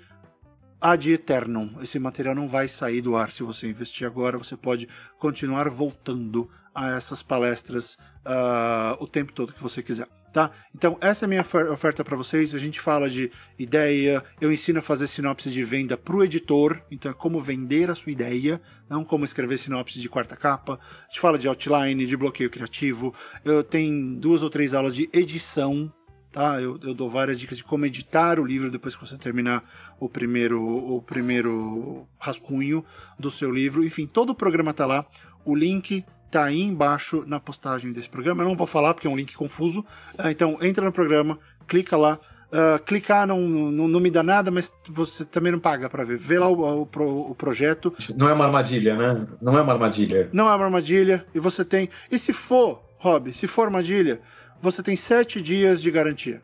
ad 0.80 1.10
eternum. 1.12 1.76
Esse 1.82 1.98
material 1.98 2.34
não 2.34 2.48
vai 2.48 2.66
sair 2.68 3.00
do 3.00 3.16
ar 3.16 3.30
se 3.32 3.42
você 3.42 3.68
investir 3.68 4.06
agora. 4.06 4.38
Você 4.38 4.56
pode 4.56 4.88
continuar 5.18 5.68
voltando 5.68 6.48
a 6.74 6.90
essas 6.90 7.22
palestras 7.22 7.94
uh, 8.24 8.96
o 9.02 9.06
tempo 9.06 9.32
todo 9.32 9.52
que 9.52 9.62
você 9.62 9.82
quiser. 9.82 10.08
Tá? 10.32 10.52
Então, 10.74 10.96
essa 11.00 11.24
é 11.24 11.26
a 11.26 11.28
minha 11.28 11.44
oferta 11.72 12.04
para 12.04 12.16
vocês. 12.16 12.54
A 12.54 12.58
gente 12.58 12.80
fala 12.80 13.10
de 13.10 13.32
ideia, 13.58 14.22
eu 14.40 14.52
ensino 14.52 14.78
a 14.78 14.82
fazer 14.82 15.08
sinopse 15.08 15.50
de 15.50 15.64
venda 15.64 15.96
para 15.96 16.14
o 16.14 16.22
editor, 16.22 16.80
então, 16.90 17.10
é 17.10 17.14
como 17.14 17.40
vender 17.40 17.90
a 17.90 17.96
sua 17.96 18.12
ideia, 18.12 18.60
não 18.88 19.04
como 19.04 19.24
escrever 19.24 19.58
sinopse 19.58 19.98
de 19.98 20.08
quarta 20.08 20.36
capa. 20.36 20.74
A 20.74 21.06
gente 21.08 21.20
fala 21.20 21.36
de 21.36 21.48
outline, 21.48 22.06
de 22.06 22.16
bloqueio 22.16 22.48
criativo. 22.48 23.12
Eu 23.44 23.64
tenho 23.64 24.16
duas 24.16 24.42
ou 24.42 24.50
três 24.50 24.72
aulas 24.72 24.94
de 24.94 25.08
edição 25.12 25.92
tá? 26.30 26.60
Eu, 26.60 26.78
eu, 26.82 26.94
dou 26.94 27.08
várias 27.08 27.40
dicas 27.40 27.58
de 27.58 27.64
como 27.64 27.84
editar 27.86 28.38
o 28.38 28.44
livro 28.44 28.70
depois 28.70 28.94
que 28.94 29.04
você 29.04 29.18
terminar 29.18 29.64
o 29.98 30.08
primeiro, 30.08 30.62
o 30.62 31.02
primeiro 31.02 32.06
rascunho 32.18 32.84
do 33.18 33.30
seu 33.30 33.50
livro. 33.50 33.84
Enfim, 33.84 34.06
todo 34.06 34.30
o 34.30 34.34
programa 34.34 34.72
tá 34.72 34.86
lá. 34.86 35.04
O 35.44 35.56
link 35.56 36.04
tá 36.30 36.44
aí 36.44 36.60
embaixo 36.60 37.24
na 37.26 37.40
postagem 37.40 37.92
desse 37.92 38.08
programa. 38.08 38.42
Eu 38.42 38.48
não 38.48 38.56
vou 38.56 38.66
falar 38.66 38.94
porque 38.94 39.06
é 39.06 39.10
um 39.10 39.16
link 39.16 39.34
confuso. 39.34 39.84
Ah, 40.16 40.30
então, 40.30 40.58
entra 40.62 40.84
no 40.84 40.92
programa, 40.92 41.38
clica 41.66 41.96
lá. 41.96 42.18
Uh, 42.52 42.82
clicar 42.84 43.28
não, 43.28 43.40
não, 43.40 43.86
não, 43.86 44.00
me 44.00 44.10
dá 44.10 44.24
nada, 44.24 44.50
mas 44.50 44.72
você 44.88 45.24
também 45.24 45.52
não 45.52 45.60
paga 45.60 45.88
para 45.88 46.02
ver. 46.02 46.18
Vê 46.18 46.36
lá 46.36 46.48
o, 46.48 46.82
o, 46.82 47.30
o, 47.30 47.34
projeto. 47.34 47.94
Não 48.16 48.28
é 48.28 48.32
uma 48.32 48.44
armadilha, 48.44 48.96
né? 48.96 49.26
Não 49.40 49.56
é 49.56 49.62
uma 49.62 49.72
armadilha. 49.72 50.28
Não 50.32 50.48
é 50.48 50.54
uma 50.56 50.64
armadilha. 50.64 51.24
E 51.32 51.38
você 51.38 51.64
tem. 51.64 51.88
E 52.10 52.18
se 52.18 52.32
for, 52.32 52.82
Rob, 52.98 53.32
se 53.32 53.46
for 53.46 53.66
armadilha, 53.66 54.20
você 54.60 54.82
tem 54.82 54.96
sete 54.96 55.40
dias 55.40 55.80
de 55.80 55.92
garantia. 55.92 56.42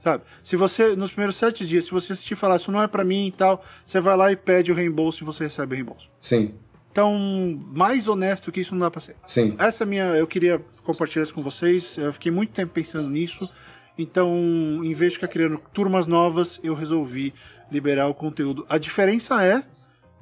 Sabe? 0.00 0.22
Se 0.44 0.54
você, 0.54 0.94
nos 0.94 1.10
primeiros 1.10 1.34
sete 1.34 1.66
dias, 1.66 1.86
se 1.86 1.90
você 1.90 2.12
assistir 2.12 2.34
e 2.34 2.36
falar 2.36 2.56
isso 2.56 2.70
não 2.70 2.80
é 2.80 2.86
para 2.86 3.04
mim 3.04 3.26
e 3.26 3.32
tal, 3.32 3.64
você 3.84 4.00
vai 4.00 4.16
lá 4.16 4.30
e 4.30 4.36
pede 4.36 4.70
o 4.70 4.74
reembolso 4.74 5.24
e 5.24 5.26
você 5.26 5.44
recebe 5.44 5.74
o 5.74 5.76
reembolso. 5.76 6.08
Sim. 6.20 6.54
Então, 6.98 7.56
mais 7.68 8.08
honesto 8.08 8.50
que 8.50 8.60
isso 8.60 8.74
não 8.74 8.80
dá 8.80 8.90
pra 8.90 9.00
ser. 9.00 9.14
Sim. 9.24 9.54
Essa 9.56 9.84
é 9.84 9.86
minha. 9.86 10.04
Eu 10.16 10.26
queria 10.26 10.60
compartilhar 10.82 11.22
isso 11.22 11.32
com 11.32 11.40
vocês. 11.40 11.96
Eu 11.96 12.12
fiquei 12.12 12.32
muito 12.32 12.50
tempo 12.50 12.72
pensando 12.72 13.08
nisso. 13.08 13.48
Então, 13.96 14.34
em 14.82 14.92
vez 14.94 15.12
de 15.12 15.18
ficar 15.18 15.28
criando 15.28 15.62
turmas 15.72 16.08
novas, 16.08 16.58
eu 16.60 16.74
resolvi 16.74 17.32
liberar 17.70 18.08
o 18.08 18.14
conteúdo. 18.14 18.66
A 18.68 18.78
diferença 18.78 19.44
é. 19.44 19.62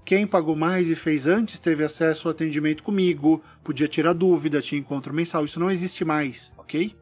Quem 0.05 0.27
pagou 0.27 0.55
mais 0.55 0.91
e 0.91 0.95
fez 0.95 1.27
antes 1.27 1.59
teve 1.59 1.83
acesso 1.83 2.29
ao 2.29 2.33
atendimento 2.33 2.83
comigo, 2.83 3.43
podia 3.65 3.89
tirar 3.89 4.13
dúvida, 4.13 4.61
tinha 4.61 4.79
encontro 4.79 5.15
mensal. 5.15 5.47
Isso 5.47 5.59
não 5.59 5.71
existe 5.71 6.05
mais, 6.05 6.53
ok? 6.59 6.95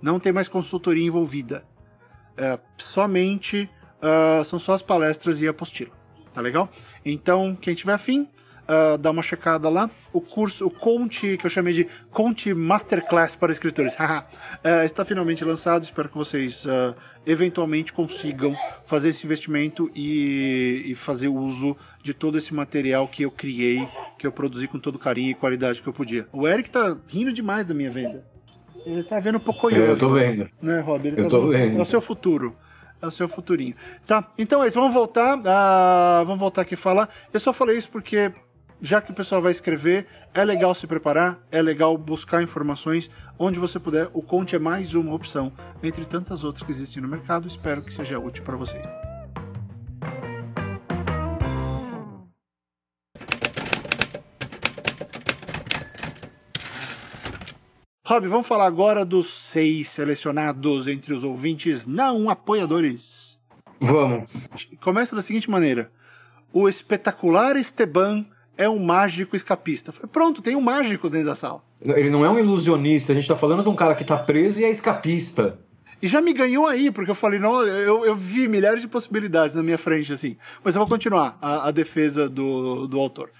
Não 0.00 0.20
tem 0.20 0.32
mais 0.32 0.46
consultoria 0.46 1.04
envolvida. 1.04 1.64
É, 2.36 2.58
somente 2.78 3.68
uh, 4.00 4.44
são 4.44 4.58
só 4.58 4.72
as 4.72 4.82
palestras 4.82 5.42
e 5.42 5.48
a 5.48 5.50
apostila. 5.50 5.90
Tá 6.32 6.40
legal? 6.40 6.70
Então, 7.04 7.54
quem 7.60 7.74
tiver 7.74 7.92
afim, 7.92 8.26
uh, 8.68 8.98
dá 8.98 9.10
uma 9.10 9.22
checada 9.22 9.68
lá. 9.68 9.90
O 10.12 10.20
curso, 10.20 10.66
o 10.66 10.70
Conte, 10.70 11.36
que 11.36 11.46
eu 11.46 11.50
chamei 11.50 11.72
de 11.72 11.86
Conte 12.10 12.52
Masterclass 12.52 13.36
para 13.36 13.52
escritores, 13.52 13.94
uh, 13.98 14.84
está 14.84 15.04
finalmente 15.04 15.44
lançado. 15.44 15.82
Espero 15.82 16.08
que 16.08 16.16
vocês 16.16 16.64
uh, 16.64 16.94
eventualmente 17.26 17.92
consigam 17.92 18.54
fazer 18.84 19.10
esse 19.10 19.26
investimento 19.26 19.90
e, 19.94 20.84
e, 20.86 20.94
fazer 20.94 21.28
uso 21.28 21.76
de 22.02 22.14
todo 22.14 22.38
esse 22.38 22.54
material 22.54 23.08
que 23.08 23.22
eu 23.22 23.30
criei, 23.30 23.86
que 24.18 24.26
eu 24.26 24.32
produzi 24.32 24.68
com 24.68 24.78
todo 24.78 24.98
carinho 24.98 25.30
e 25.30 25.34
qualidade 25.34 25.82
que 25.82 25.88
eu 25.88 25.92
podia. 25.92 26.26
O 26.32 26.46
Eric 26.46 26.70
tá 26.70 26.96
rindo 27.08 27.32
demais 27.32 27.64
da 27.66 27.74
minha 27.74 27.90
venda. 27.90 28.24
Ele 28.86 29.02
tá 29.02 29.18
vendo 29.18 29.40
Pocoyo. 29.40 29.78
Eu 29.78 29.98
tô 29.98 30.10
vendo. 30.10 30.48
Né, 30.62 30.78
Rob? 30.78 31.08
Ele 31.08 31.20
eu 31.20 31.24
tá 31.24 31.30
tô 31.30 31.48
vendo. 31.48 31.70
vendo. 31.70 31.78
É 31.80 31.82
o 31.82 31.84
seu 31.84 32.00
futuro. 32.00 32.56
É 33.02 33.06
o 33.06 33.10
seu 33.10 33.28
futurinho. 33.28 33.74
Tá, 34.06 34.30
então 34.38 34.62
é 34.62 34.68
isso. 34.68 34.78
Vamos 34.78 34.94
voltar. 34.94 35.36
Uh, 35.36 36.24
vamos 36.24 36.38
voltar 36.38 36.62
aqui 36.62 36.76
falar. 36.76 37.08
Eu 37.32 37.40
só 37.40 37.52
falei 37.52 37.76
isso 37.76 37.90
porque, 37.90 38.32
já 38.86 39.00
que 39.00 39.10
o 39.10 39.14
pessoal 39.14 39.42
vai 39.42 39.50
escrever, 39.50 40.06
é 40.32 40.44
legal 40.44 40.72
se 40.72 40.86
preparar, 40.86 41.44
é 41.50 41.60
legal 41.60 41.98
buscar 41.98 42.40
informações 42.40 43.10
onde 43.36 43.58
você 43.58 43.80
puder. 43.80 44.08
O 44.12 44.22
Conte 44.22 44.54
é 44.54 44.60
mais 44.60 44.94
uma 44.94 45.12
opção 45.12 45.52
entre 45.82 46.04
tantas 46.04 46.44
outras 46.44 46.62
que 46.62 46.70
existem 46.70 47.02
no 47.02 47.08
mercado. 47.08 47.48
Espero 47.48 47.82
que 47.82 47.92
seja 47.92 48.16
útil 48.20 48.44
para 48.44 48.56
vocês. 48.56 48.86
Rob, 58.06 58.28
vamos 58.28 58.46
falar 58.46 58.66
agora 58.66 59.04
dos 59.04 59.26
seis 59.26 59.88
selecionados 59.88 60.86
entre 60.86 61.12
os 61.12 61.24
ouvintes 61.24 61.88
não 61.88 62.30
apoiadores. 62.30 63.36
Vamos. 63.80 64.48
Começa 64.80 65.16
da 65.16 65.22
seguinte 65.22 65.50
maneira: 65.50 65.90
O 66.52 66.68
espetacular 66.68 67.56
Esteban 67.56 68.24
é 68.56 68.68
um 68.68 68.78
mágico 68.78 69.36
escapista. 69.36 69.92
Pronto, 70.12 70.42
tem 70.42 70.56
um 70.56 70.60
mágico 70.60 71.08
dentro 71.08 71.28
da 71.28 71.34
sala. 71.34 71.62
Ele 71.80 72.10
não 72.10 72.24
é 72.24 72.30
um 72.30 72.38
ilusionista, 72.38 73.12
a 73.12 73.14
gente 73.14 73.28
tá 73.28 73.36
falando 73.36 73.62
de 73.62 73.68
um 73.68 73.74
cara 73.74 73.94
que 73.94 74.04
tá 74.04 74.16
preso 74.16 74.60
e 74.60 74.64
é 74.64 74.70
escapista. 74.70 75.58
E 76.00 76.08
já 76.08 76.20
me 76.20 76.32
ganhou 76.32 76.66
aí, 76.66 76.90
porque 76.90 77.10
eu 77.10 77.14
falei, 77.14 77.38
não, 77.38 77.62
eu, 77.62 78.04
eu 78.04 78.14
vi 78.14 78.48
milhares 78.48 78.82
de 78.82 78.88
possibilidades 78.88 79.54
na 79.54 79.62
minha 79.62 79.78
frente, 79.78 80.12
assim. 80.12 80.36
Mas 80.62 80.74
eu 80.74 80.80
vou 80.80 80.88
continuar 80.88 81.38
a, 81.40 81.68
a 81.68 81.70
defesa 81.70 82.28
do, 82.28 82.86
do 82.86 83.00
autor. 83.00 83.30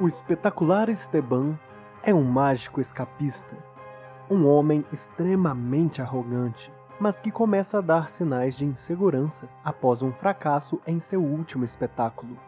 O 0.00 0.06
espetacular 0.06 0.88
Esteban 0.88 1.58
é 2.04 2.14
um 2.14 2.22
mágico 2.22 2.80
escapista, 2.80 3.56
um 4.30 4.46
homem 4.46 4.84
extremamente 4.92 6.00
arrogante, 6.00 6.72
mas 7.00 7.18
que 7.18 7.30
começa 7.30 7.78
a 7.78 7.80
dar 7.80 8.08
sinais 8.08 8.56
de 8.56 8.64
insegurança 8.64 9.48
após 9.64 10.00
um 10.00 10.12
fracasso 10.12 10.80
em 10.86 11.00
seu 11.00 11.20
último 11.20 11.64
espetáculo. 11.64 12.38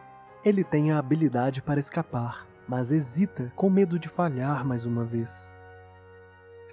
Ele 0.43 0.63
tem 0.63 0.91
a 0.91 0.97
habilidade 0.97 1.61
para 1.61 1.79
escapar, 1.79 2.47
mas 2.67 2.91
hesita 2.91 3.51
com 3.55 3.69
medo 3.69 3.99
de 3.99 4.09
falhar 4.09 4.65
mais 4.65 4.85
uma 4.85 5.05
vez. 5.05 5.53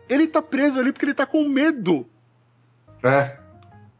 Ele 0.08 0.26
tá 0.26 0.40
preso 0.40 0.78
ali 0.78 0.90
porque 0.90 1.04
ele 1.04 1.14
tá 1.14 1.26
com 1.26 1.46
medo. 1.46 2.06
É. 3.02 3.36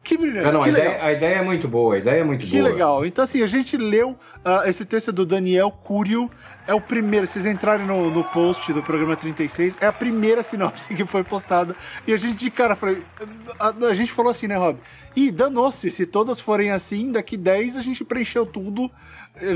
Que 0.03 0.17
brilhante. 0.17 0.51
Não, 0.51 0.63
a, 0.63 0.69
ideia, 0.71 1.05
a, 1.05 1.13
ideia, 1.13 1.35
é 1.35 1.43
muito 1.43 1.69
boa, 1.69 1.95
a 1.95 1.99
ideia 1.99 2.21
é 2.23 2.25
muito 2.25 2.47
que 2.47 2.51
boa. 2.51 2.65
Que 2.65 2.73
legal. 2.73 3.05
Então, 3.05 3.23
assim, 3.23 3.43
a 3.43 3.47
gente 3.47 3.77
leu 3.77 4.13
uh, 4.13 4.67
esse 4.67 4.87
texto 4.87 5.13
do 5.13 5.27
Daniel 5.27 5.71
Curio. 5.71 6.31
É 6.67 6.73
o 6.73 6.81
primeiro, 6.81 7.27
se 7.27 7.35
vocês 7.35 7.47
entrarem 7.47 7.87
no, 7.87 8.11
no 8.11 8.25
post 8.25 8.73
do 8.73 8.83
programa 8.83 9.17
36, 9.17 9.77
é 9.81 9.87
a 9.87 9.93
primeira 9.93 10.43
sinopse 10.43 10.95
que 10.95 11.05
foi 11.05 11.25
postada. 11.25 11.77
E 12.07 12.13
a 12.13 12.17
gente, 12.17 12.39
de 12.39 12.51
cara, 12.51 12.75
falei, 12.75 13.03
a, 13.59 13.69
a 13.87 13.95
gente 13.95 14.11
falou 14.13 14.31
assim, 14.31 14.47
né, 14.47 14.57
Rob? 14.57 14.79
Ih, 15.15 15.31
danou-se, 15.31 15.91
se 15.91 16.07
todas 16.07 16.41
forem 16.41 16.71
assim, 16.71 17.13
daqui 17.13 17.37
10 17.37 17.77
a 17.77 17.83
gente 17.83 18.03
preencheu 18.03 18.47
tudo. 18.47 18.91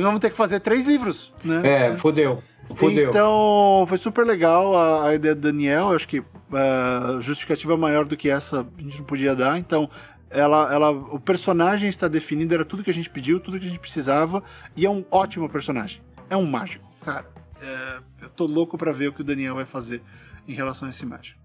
Vamos 0.01 0.21
ter 0.21 0.31
que 0.31 0.37
fazer 0.37 0.61
três 0.61 0.87
livros, 0.87 1.33
né? 1.45 1.63
É, 1.65 1.97
fodeu. 1.97 2.43
Fodeu. 2.75 3.09
Então, 3.09 3.85
foi 3.87 3.99
super 3.99 4.25
legal 4.25 4.77
a, 4.77 5.09
a 5.09 5.15
ideia 5.15 5.35
do 5.35 5.41
Daniel. 5.41 5.91
Eu 5.91 5.97
acho 5.97 6.09
que 6.09 6.21
uh, 6.21 7.21
justificativa 7.21 7.77
maior 7.77 8.07
do 8.07 8.17
que 8.17 8.31
essa 8.31 8.61
a 8.61 8.83
gente 8.83 8.99
não 8.99 9.05
podia 9.05 9.35
dar. 9.35 9.59
Então, 9.59 9.91
ela, 10.31 10.73
ela, 10.73 10.91
o 10.91 11.21
personagem 11.21 11.89
está 11.89 12.09
definido, 12.09 12.55
era 12.55 12.65
tudo 12.65 12.83
que 12.83 12.91
a 12.91 12.95
gente 12.95 13.11
pediu, 13.11 13.39
tudo 13.39 13.59
que 13.59 13.67
a 13.67 13.69
gente 13.69 13.81
precisava, 13.81 14.43
e 14.75 14.87
é 14.87 14.91
um 14.91 15.05
ótimo 15.11 15.49
personagem. 15.49 16.01
É 16.31 16.37
um 16.37 16.47
mágico, 16.47 16.89
cara. 17.05 17.27
É, 17.61 17.99
eu 18.23 18.29
tô 18.31 18.47
louco 18.47 18.79
para 18.79 18.93
ver 18.93 19.09
o 19.09 19.13
que 19.13 19.21
o 19.21 19.25
Daniel 19.25 19.55
vai 19.55 19.67
fazer 19.67 20.03
em 20.49 20.55
relação 20.55 20.87
a 20.87 20.91
esse 20.91 21.05
mágico. 21.05 21.41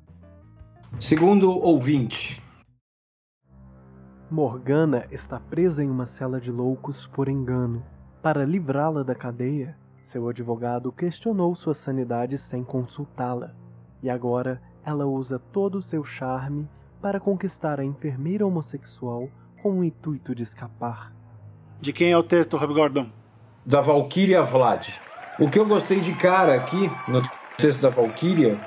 Segundo 0.99 1.51
ouvinte. 1.51 2.41
Morgana 4.31 5.05
está 5.11 5.39
presa 5.39 5.83
em 5.83 5.89
uma 5.89 6.05
cela 6.05 6.39
de 6.39 6.51
loucos 6.51 7.07
por 7.07 7.29
engano. 7.29 7.85
Para 8.27 8.43
livrá-la 8.43 9.03
da 9.03 9.15
cadeia, 9.15 9.77
seu 10.01 10.27
advogado 10.27 10.91
questionou 10.91 11.55
sua 11.55 11.73
sanidade 11.73 12.37
sem 12.37 12.61
consultá-la. 12.61 13.55
E 14.03 14.09
agora 14.09 14.61
ela 14.85 15.05
usa 15.05 15.39
todo 15.39 15.75
o 15.75 15.81
seu 15.81 16.03
charme 16.03 16.69
para 17.01 17.21
conquistar 17.21 17.79
a 17.79 17.85
enfermeira 17.85 18.45
homossexual 18.45 19.29
com 19.63 19.79
o 19.79 19.83
intuito 19.85 20.35
de 20.35 20.43
escapar. 20.43 21.15
De 21.79 21.93
quem 21.93 22.11
é 22.11 22.17
o 22.17 22.21
texto, 22.21 22.57
Rob 22.57 22.73
Gordon? 22.73 23.09
Da 23.65 23.79
Valkyria 23.79 24.43
Vlad. 24.43 24.89
O 25.39 25.49
que 25.49 25.57
eu 25.57 25.65
gostei 25.65 26.01
de 26.01 26.11
cara 26.11 26.53
aqui, 26.53 26.91
no 27.07 27.25
texto 27.55 27.79
da 27.79 27.89
Valkyria, 27.89 28.59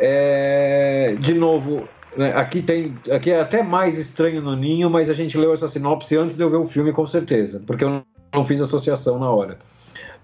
é. 0.00 1.14
De 1.20 1.34
novo, 1.34 1.88
né, 2.16 2.32
aqui 2.34 2.60
tem. 2.60 2.98
Aqui 3.12 3.30
é 3.30 3.40
até 3.40 3.62
mais 3.62 3.96
estranho 3.96 4.42
no 4.42 4.56
ninho, 4.56 4.90
mas 4.90 5.08
a 5.08 5.14
gente 5.14 5.38
leu 5.38 5.54
essa 5.54 5.68
sinopse 5.68 6.16
antes 6.16 6.36
de 6.36 6.42
eu 6.42 6.50
ver 6.50 6.56
o 6.56 6.64
filme, 6.64 6.92
com 6.92 7.06
certeza. 7.06 7.62
Porque 7.64 7.84
eu 7.84 8.02
não 8.32 8.44
fiz 8.44 8.60
associação 8.60 9.18
na 9.18 9.30
hora. 9.30 9.58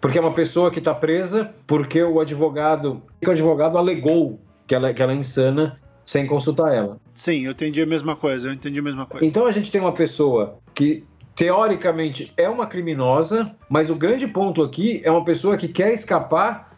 Porque 0.00 0.18
é 0.18 0.20
uma 0.20 0.34
pessoa 0.34 0.70
que 0.70 0.78
está 0.78 0.94
presa 0.94 1.50
porque 1.66 2.02
o 2.02 2.20
advogado. 2.20 3.02
o 3.24 3.30
advogado 3.30 3.78
alegou 3.78 4.38
que 4.66 4.74
ela, 4.74 4.92
que 4.92 5.02
ela 5.02 5.12
é 5.12 5.16
insana 5.16 5.80
sem 6.04 6.26
consultar 6.26 6.74
ela. 6.74 6.98
Sim, 7.12 7.46
eu 7.46 7.52
entendi 7.52 7.80
a 7.80 7.86
mesma 7.86 8.14
coisa, 8.14 8.48
eu 8.48 8.52
entendi 8.52 8.78
a 8.78 8.82
mesma 8.82 9.06
coisa. 9.06 9.24
Então 9.24 9.46
a 9.46 9.50
gente 9.50 9.70
tem 9.70 9.80
uma 9.80 9.92
pessoa 9.92 10.58
que 10.74 11.04
teoricamente 11.34 12.32
é 12.36 12.48
uma 12.48 12.66
criminosa, 12.66 13.56
mas 13.68 13.90
o 13.90 13.96
grande 13.96 14.28
ponto 14.28 14.62
aqui 14.62 15.00
é 15.04 15.10
uma 15.10 15.24
pessoa 15.24 15.56
que 15.56 15.68
quer 15.68 15.92
escapar 15.92 16.76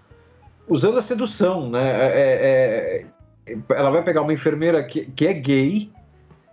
usando 0.68 0.98
a 0.98 1.02
sedução, 1.02 1.68
né? 1.68 1.90
É, 1.90 2.06
é, 2.06 3.02
é 3.02 3.56
ela 3.70 3.90
vai 3.90 4.02
pegar 4.02 4.22
uma 4.22 4.32
enfermeira 4.32 4.82
que, 4.82 5.04
que 5.04 5.26
é 5.26 5.32
gay, 5.32 5.90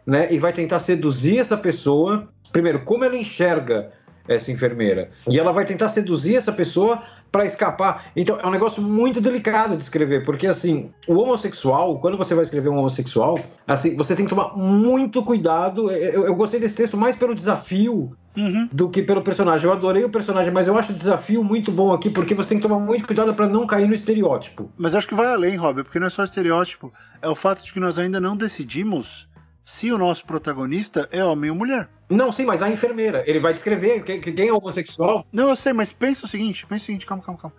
né? 0.06 0.32
E 0.34 0.40
vai 0.40 0.54
tentar 0.54 0.80
seduzir 0.80 1.40
essa 1.40 1.58
pessoa. 1.58 2.28
Primeiro, 2.52 2.84
como 2.84 3.04
ela 3.04 3.18
enxerga 3.18 3.92
essa 4.28 4.52
enfermeira. 4.52 5.12
E 5.28 5.38
ela 5.40 5.52
vai 5.52 5.66
tentar 5.66 5.90
seduzir 5.90 6.36
essa 6.36 6.52
pessoa 6.52 7.02
para 7.32 7.46
escapar. 7.46 8.12
Então 8.16 8.38
é 8.40 8.46
um 8.46 8.52
negócio 8.52 8.80
muito 8.82 9.20
delicado 9.20 9.76
de 9.76 9.82
escrever, 9.82 10.24
porque 10.24 10.46
assim, 10.46 10.92
o 11.08 11.16
homossexual, 11.16 11.98
quando 12.00 12.16
você 12.16 12.36
vai 12.36 12.44
escrever 12.44 12.70
um 12.70 12.78
homossexual, 12.78 13.34
assim, 13.68 13.96
você 13.96 14.16
tem 14.16 14.26
que 14.26 14.30
tomar 14.30 14.56
muito 14.56 15.24
cuidado. 15.24 15.90
Eu, 15.92 16.26
eu 16.28 16.36
gostei 16.36 16.60
desse 16.60 16.76
texto 16.76 16.96
mais 16.96 17.16
pelo 17.16 17.34
desafio 17.34 18.16
Uhum. 18.36 18.68
do 18.72 18.90
que 18.90 19.04
pelo 19.04 19.22
personagem. 19.22 19.68
Eu 19.68 19.72
adorei 19.74 20.04
o 20.04 20.10
personagem, 20.10 20.52
mas 20.52 20.68
eu 20.68 20.76
acho 20.76 20.92
o 20.92 20.96
desafio 20.96 21.44
muito 21.44 21.72
bom 21.72 21.94
aqui, 21.94 22.10
porque 22.10 22.34
você 22.34 22.50
tem 22.50 22.58
que 22.58 22.64
tomar 22.68 22.80
muito 22.80 23.06
cuidado 23.06 23.32
para 23.36 23.48
não 23.48 23.68
cair 23.68 23.88
no 23.88 23.94
estereótipo. 23.94 24.72
Mas 24.76 24.96
acho 24.96 25.08
que 25.08 25.14
vai 25.14 25.28
além, 25.28 25.56
Rob, 25.56 25.84
porque 25.84 26.00
não 26.00 26.08
é 26.08 26.10
só 26.10 26.24
estereótipo. 26.24 26.92
É 27.22 27.30
o 27.30 27.36
fato 27.36 27.64
de 27.64 27.72
que 27.72 27.80
nós 27.80 28.00
ainda 28.00 28.20
não 28.20 28.36
decidimos 28.36 29.28
se 29.64 29.92
o 29.92 29.98
nosso 29.98 30.26
protagonista 30.26 31.08
é 31.12 31.24
homem 31.24 31.50
ou 31.50 31.56
mulher. 31.56 31.90
Não, 32.10 32.32
sim, 32.32 32.46
mas 32.46 32.62
a 32.62 32.70
enfermeira, 32.70 33.24
ele 33.26 33.40
vai 33.40 33.54
descrever 33.54 34.04
quem, 34.04 34.20
quem 34.20 34.48
é 34.48 34.54
homossexual. 34.54 35.26
Não, 35.32 35.50
eu 35.50 35.56
sei, 35.56 35.74
mas 35.74 35.94
pensa 35.94 36.26
o 36.26 36.30
seguinte, 36.30 36.66
pensa 36.66 36.84
o 36.84 36.86
seguinte, 36.86 37.06
calma, 37.06 37.24
calma, 37.24 37.40
calma. 37.40 37.56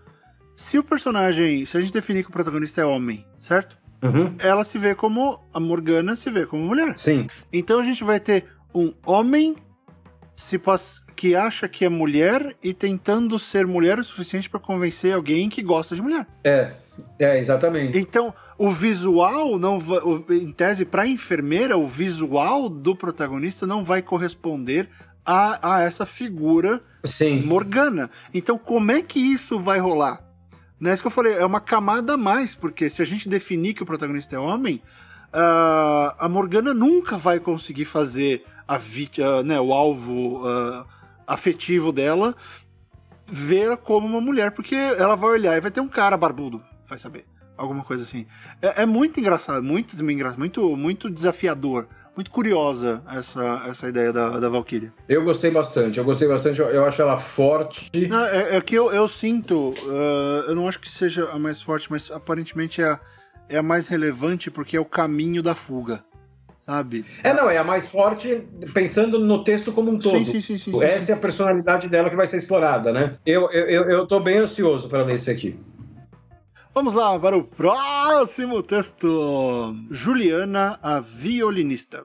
Se 0.54 0.78
o 0.78 0.84
personagem, 0.84 1.64
se 1.64 1.76
a 1.76 1.80
gente 1.80 1.92
definir 1.92 2.22
que 2.22 2.28
o 2.28 2.32
protagonista 2.32 2.80
é 2.80 2.84
homem, 2.84 3.26
certo? 3.38 3.76
Uhum. 4.02 4.36
Ela 4.38 4.64
se 4.64 4.78
vê 4.78 4.94
como, 4.94 5.40
a 5.52 5.58
Morgana 5.58 6.14
se 6.14 6.30
vê 6.30 6.46
como 6.46 6.62
mulher. 6.62 6.96
Sim. 6.96 7.26
Então 7.52 7.80
a 7.80 7.82
gente 7.82 8.04
vai 8.04 8.20
ter 8.20 8.44
um 8.74 8.92
homem 9.04 9.56
se 10.36 10.60
que 11.16 11.34
acha 11.34 11.68
que 11.68 11.84
é 11.84 11.88
mulher 11.88 12.54
e 12.62 12.74
tentando 12.74 13.38
ser 13.38 13.66
mulher 13.66 13.98
o 13.98 14.04
suficiente 14.04 14.50
para 14.50 14.60
convencer 14.60 15.14
alguém 15.14 15.48
que 15.48 15.62
gosta 15.62 15.94
de 15.94 16.02
mulher. 16.02 16.26
É, 16.42 16.70
é, 17.18 17.38
exatamente. 17.38 17.98
Então, 17.98 18.34
o 18.58 18.70
visual 18.70 19.58
não 19.58 19.78
vai, 19.78 19.98
em 20.30 20.52
tese 20.52 20.84
para 20.84 21.06
enfermeira, 21.06 21.76
o 21.76 21.86
visual 21.86 22.68
do 22.68 22.94
protagonista 22.94 23.66
não 23.66 23.84
vai 23.84 24.02
corresponder 24.02 24.88
a, 25.24 25.76
a 25.76 25.82
essa 25.82 26.04
figura 26.04 26.80
Sim. 27.02 27.42
Morgana. 27.42 28.10
Então, 28.32 28.58
como 28.58 28.92
é 28.92 29.02
que 29.02 29.18
isso 29.18 29.58
vai 29.58 29.78
rolar? 29.78 30.20
Não 30.78 30.90
é 30.90 30.94
isso 30.94 31.02
que 31.02 31.06
eu 31.06 31.12
falei, 31.12 31.34
é 31.34 31.44
uma 31.46 31.60
camada 31.60 32.14
a 32.14 32.16
mais, 32.16 32.54
porque 32.54 32.90
se 32.90 33.00
a 33.00 33.04
gente 33.04 33.28
definir 33.28 33.74
que 33.74 33.82
o 33.82 33.86
protagonista 33.86 34.36
é 34.36 34.38
homem, 34.38 34.82
ah, 35.32 36.14
a 36.18 36.28
Morgana 36.28 36.74
nunca 36.74 37.16
vai 37.16 37.40
conseguir 37.40 37.84
fazer 37.84 38.44
a 38.66 38.76
vítima, 38.76 39.42
né, 39.42 39.60
o 39.60 39.72
alvo 39.72 40.42
ah, 40.46 40.84
afetivo 41.26 41.90
dela 41.92 42.34
ver 43.26 43.76
como 43.78 44.06
uma 44.06 44.20
mulher, 44.20 44.50
porque 44.50 44.74
ela 44.74 45.16
vai 45.16 45.30
olhar 45.30 45.56
e 45.56 45.60
vai 45.60 45.70
ter 45.70 45.80
um 45.80 45.88
cara 45.88 46.16
barbudo, 46.16 46.62
vai 46.88 46.98
saber. 46.98 47.24
Alguma 47.56 47.84
coisa 47.84 48.02
assim. 48.02 48.26
É, 48.60 48.82
é 48.82 48.86
muito 48.86 49.20
engraçado, 49.20 49.62
muito, 49.62 49.94
engraçado, 50.02 50.38
muito, 50.38 50.76
muito 50.76 51.08
desafiador, 51.08 51.86
muito 52.16 52.28
curiosa 52.28 53.00
essa, 53.12 53.62
essa 53.68 53.88
ideia 53.88 54.12
da, 54.12 54.40
da 54.40 54.48
Valkyria. 54.48 54.92
Eu 55.08 55.22
gostei 55.22 55.52
bastante, 55.52 55.98
eu 55.98 56.04
gostei 56.04 56.26
bastante, 56.26 56.60
eu, 56.60 56.66
eu 56.66 56.84
acho 56.84 57.00
ela 57.00 57.16
forte. 57.16 57.90
Não, 58.08 58.24
é, 58.24 58.56
é 58.56 58.60
que 58.60 58.74
eu, 58.74 58.92
eu 58.92 59.06
sinto, 59.06 59.72
ah, 59.86 60.44
eu 60.48 60.54
não 60.56 60.66
acho 60.66 60.80
que 60.80 60.88
seja 60.88 61.30
a 61.30 61.38
mais 61.38 61.62
forte, 61.62 61.88
mas 61.90 62.10
aparentemente 62.10 62.82
é 62.82 62.86
a, 62.86 63.00
é 63.48 63.56
a 63.56 63.62
mais 63.62 63.86
relevante 63.86 64.50
porque 64.50 64.76
é 64.76 64.80
o 64.80 64.84
caminho 64.84 65.40
da 65.40 65.54
fuga, 65.54 66.04
sabe? 66.66 67.04
É, 67.22 67.32
não, 67.32 67.48
é 67.48 67.58
a 67.58 67.64
mais 67.64 67.88
forte 67.88 68.48
pensando 68.72 69.20
no 69.20 69.44
texto 69.44 69.70
como 69.70 69.92
um 69.92 69.98
todo. 69.98 70.24
Sim, 70.24 70.24
sim, 70.24 70.40
sim, 70.40 70.58
sim, 70.58 70.82
Essa 70.82 71.06
sim. 71.06 71.12
é 71.12 71.14
a 71.14 71.18
personalidade 71.18 71.88
dela 71.88 72.10
que 72.10 72.16
vai 72.16 72.26
ser 72.26 72.38
explorada, 72.38 72.92
né? 72.92 73.14
Eu, 73.24 73.48
eu, 73.52 73.90
eu, 73.90 74.06
tô 74.06 74.18
bem 74.18 74.38
ansioso 74.38 74.88
para 74.88 75.04
ler 75.04 75.14
esse 75.14 75.30
aqui. 75.30 75.56
Vamos 76.74 76.92
lá 76.92 77.16
para 77.20 77.36
o 77.36 77.44
próximo 77.44 78.60
texto. 78.60 79.06
Juliana, 79.92 80.76
a 80.82 80.98
violinista. 80.98 82.04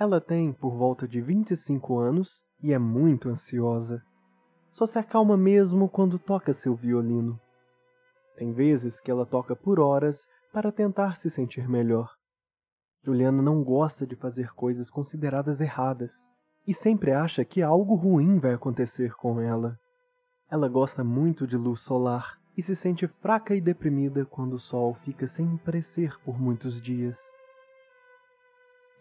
Ela 0.00 0.20
tem 0.20 0.52
por 0.52 0.76
volta 0.76 1.06
de 1.06 1.20
25 1.20 1.96
anos 1.96 2.44
e 2.60 2.72
é 2.72 2.78
muito 2.78 3.28
ansiosa. 3.28 4.02
Só 4.66 4.84
se 4.84 4.98
acalma 4.98 5.36
mesmo 5.36 5.88
quando 5.88 6.18
toca 6.18 6.52
seu 6.52 6.74
violino. 6.74 7.40
Tem 8.36 8.52
vezes 8.52 9.00
que 9.00 9.12
ela 9.12 9.24
toca 9.24 9.54
por 9.54 9.78
horas 9.78 10.26
para 10.52 10.72
tentar 10.72 11.14
se 11.14 11.30
sentir 11.30 11.68
melhor. 11.68 12.10
Juliana 13.04 13.40
não 13.40 13.62
gosta 13.62 14.04
de 14.04 14.16
fazer 14.16 14.52
coisas 14.54 14.90
consideradas 14.90 15.60
erradas 15.60 16.36
e 16.68 16.74
sempre 16.74 17.12
acha 17.12 17.42
que 17.46 17.62
algo 17.62 17.94
ruim 17.94 18.38
vai 18.38 18.52
acontecer 18.52 19.14
com 19.14 19.40
ela. 19.40 19.78
Ela 20.50 20.68
gosta 20.68 21.02
muito 21.02 21.46
de 21.46 21.56
luz 21.56 21.80
solar 21.80 22.38
e 22.58 22.60
se 22.60 22.76
sente 22.76 23.06
fraca 23.06 23.54
e 23.54 23.60
deprimida 23.60 24.26
quando 24.26 24.52
o 24.52 24.58
sol 24.58 24.92
fica 24.94 25.26
sem 25.26 25.54
aparecer 25.54 26.18
por 26.22 26.38
muitos 26.38 26.78
dias. 26.78 27.18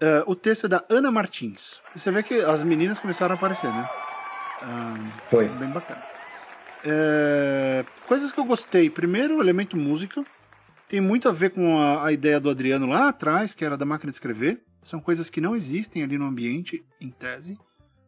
Ah, 0.01 0.23
o 0.25 0.33
texto 0.33 0.65
é 0.65 0.69
da 0.69 0.85
Ana 0.89 1.11
Martins. 1.11 1.81
Você 1.93 2.09
vê 2.09 2.23
que 2.23 2.35
as 2.35 2.63
meninas 2.63 3.01
começaram 3.01 3.35
a 3.35 3.37
aparecer, 3.37 3.69
né? 3.69 3.89
Ah, 4.61 4.95
Foi. 5.29 5.49
Bem 5.49 5.69
bacana. 5.69 6.01
É, 6.85 7.83
coisas 8.07 8.31
que 8.31 8.39
eu 8.39 8.45
gostei. 8.45 8.89
Primeiro, 8.89 9.37
o 9.37 9.41
elemento 9.41 9.75
música. 9.75 10.23
Tem 10.87 11.01
muito 11.01 11.27
a 11.27 11.33
ver 11.33 11.49
com 11.49 11.77
a, 11.77 12.05
a 12.05 12.13
ideia 12.13 12.39
do 12.39 12.49
Adriano 12.49 12.85
lá 12.85 13.09
atrás, 13.09 13.53
que 13.53 13.65
era 13.65 13.75
da 13.75 13.85
máquina 13.85 14.09
de 14.09 14.15
escrever. 14.15 14.63
São 14.87 15.01
coisas 15.01 15.29
que 15.29 15.41
não 15.41 15.53
existem 15.53 16.01
ali 16.01 16.17
no 16.17 16.25
ambiente, 16.27 16.81
em 17.01 17.09
tese. 17.09 17.59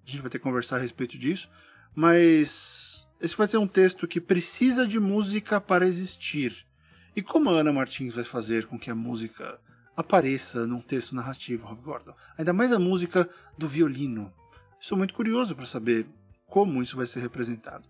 A 0.01 0.09
gente 0.09 0.21
vai 0.21 0.29
ter 0.29 0.37
que 0.39 0.43
conversar 0.45 0.77
a 0.77 0.79
respeito 0.79 1.17
disso. 1.17 1.49
Mas 1.93 3.05
esse 3.19 3.35
vai 3.35 3.49
ser 3.49 3.57
um 3.57 3.67
texto 3.67 4.07
que 4.07 4.21
precisa 4.21 4.87
de 4.87 4.97
música 4.97 5.59
para 5.59 5.85
existir. 5.85 6.65
E 7.13 7.21
como 7.21 7.49
a 7.49 7.59
Ana 7.59 7.73
Martins 7.73 8.13
vai 8.13 8.23
fazer 8.23 8.65
com 8.65 8.79
que 8.79 8.89
a 8.89 8.95
música 8.95 9.59
apareça 9.97 10.65
num 10.65 10.79
texto 10.79 11.13
narrativo, 11.13 11.67
Rob 11.67 11.81
Gordon? 11.81 12.13
Ainda 12.37 12.53
mais 12.53 12.71
a 12.71 12.79
música 12.79 13.29
do 13.57 13.67
violino. 13.67 14.31
Estou 14.79 14.97
muito 14.97 15.13
curioso 15.13 15.57
para 15.57 15.65
saber 15.65 16.07
como 16.47 16.81
isso 16.81 16.95
vai 16.95 17.05
ser 17.05 17.19
representado. 17.19 17.85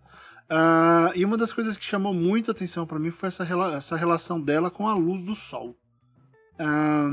Ah, 0.50 1.12
e 1.14 1.24
uma 1.24 1.38
das 1.38 1.54
coisas 1.54 1.78
que 1.78 1.86
chamou 1.86 2.12
muito 2.12 2.50
atenção 2.50 2.88
para 2.88 2.98
mim 2.98 3.12
foi 3.12 3.28
essa, 3.28 3.44
rela- 3.44 3.76
essa 3.76 3.96
relação 3.96 4.42
dela 4.42 4.72
com 4.72 4.88
a 4.88 4.96
luz 4.96 5.22
do 5.22 5.36
sol. 5.36 5.78
Ah, 6.58 7.12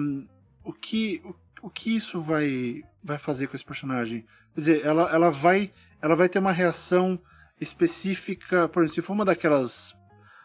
o, 0.65 0.73
que, 0.73 1.23
o 1.67 1.71
que 1.71 1.97
isso 1.97 2.21
vai, 2.21 2.85
vai 3.03 3.19
fazer 3.19 3.49
com 3.49 3.57
esse 3.57 3.65
personagem? 3.65 4.25
Quer 4.55 4.61
dizer, 4.61 4.85
ela, 4.85 5.13
ela, 5.13 5.31
vai, 5.31 5.73
ela 6.01 6.15
vai 6.15 6.29
ter 6.29 6.39
uma 6.39 6.53
reação 6.53 7.19
específica. 7.61 8.69
Por 8.69 8.85
exemplo, 8.85 8.95
se 8.95 9.03
for 9.03 9.15
uma 9.15 9.25
daquelas. 9.25 9.93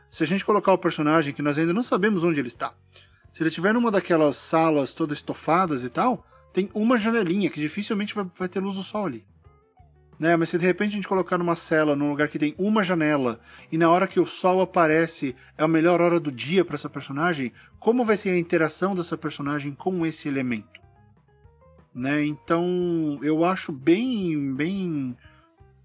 Se 0.09 0.23
a 0.23 0.25
gente 0.25 0.43
colocar 0.43 0.73
o 0.73 0.79
personagem 0.79 1.31
que 1.31 1.43
nós 1.43 1.59
ainda 1.59 1.73
não 1.73 1.83
sabemos 1.83 2.23
onde 2.23 2.39
ele 2.39 2.47
está, 2.47 2.73
se 3.31 3.43
ele 3.43 3.49
estiver 3.49 3.71
numa 3.71 3.91
daquelas 3.91 4.35
salas 4.35 4.93
todas 4.93 5.19
estofadas 5.19 5.83
e 5.83 5.89
tal, 5.89 6.25
tem 6.51 6.71
uma 6.73 6.97
janelinha 6.97 7.51
que 7.51 7.59
dificilmente 7.59 8.15
vai, 8.15 8.25
vai 8.35 8.49
ter 8.49 8.59
luz 8.59 8.75
do 8.75 8.81
sol 8.81 9.05
ali. 9.05 9.23
Né? 10.19 10.35
Mas 10.35 10.49
se 10.49 10.57
de 10.57 10.65
repente 10.65 10.93
a 10.93 10.95
gente 10.95 11.07
colocar 11.07 11.37
numa 11.37 11.55
cela, 11.55 11.95
num 11.95 12.09
lugar 12.09 12.29
que 12.29 12.39
tem 12.39 12.55
uma 12.57 12.83
janela, 12.83 13.39
e 13.71 13.77
na 13.77 13.91
hora 13.91 14.07
que 14.07 14.19
o 14.19 14.25
sol 14.25 14.59
aparece 14.59 15.35
é 15.55 15.63
a 15.63 15.67
melhor 15.67 16.01
hora 16.01 16.19
do 16.19 16.31
dia 16.31 16.65
para 16.65 16.75
essa 16.75 16.89
personagem, 16.89 17.53
como 17.79 18.03
vai 18.03 18.17
ser 18.17 18.31
a 18.31 18.39
interação 18.39 18.95
dessa 18.95 19.15
personagem 19.15 19.71
com 19.71 20.03
esse 20.03 20.27
elemento? 20.27 20.80
Né? 21.93 22.23
Então, 22.25 23.19
eu 23.21 23.43
acho 23.43 23.71
bem, 23.71 24.53
bem, 24.53 25.15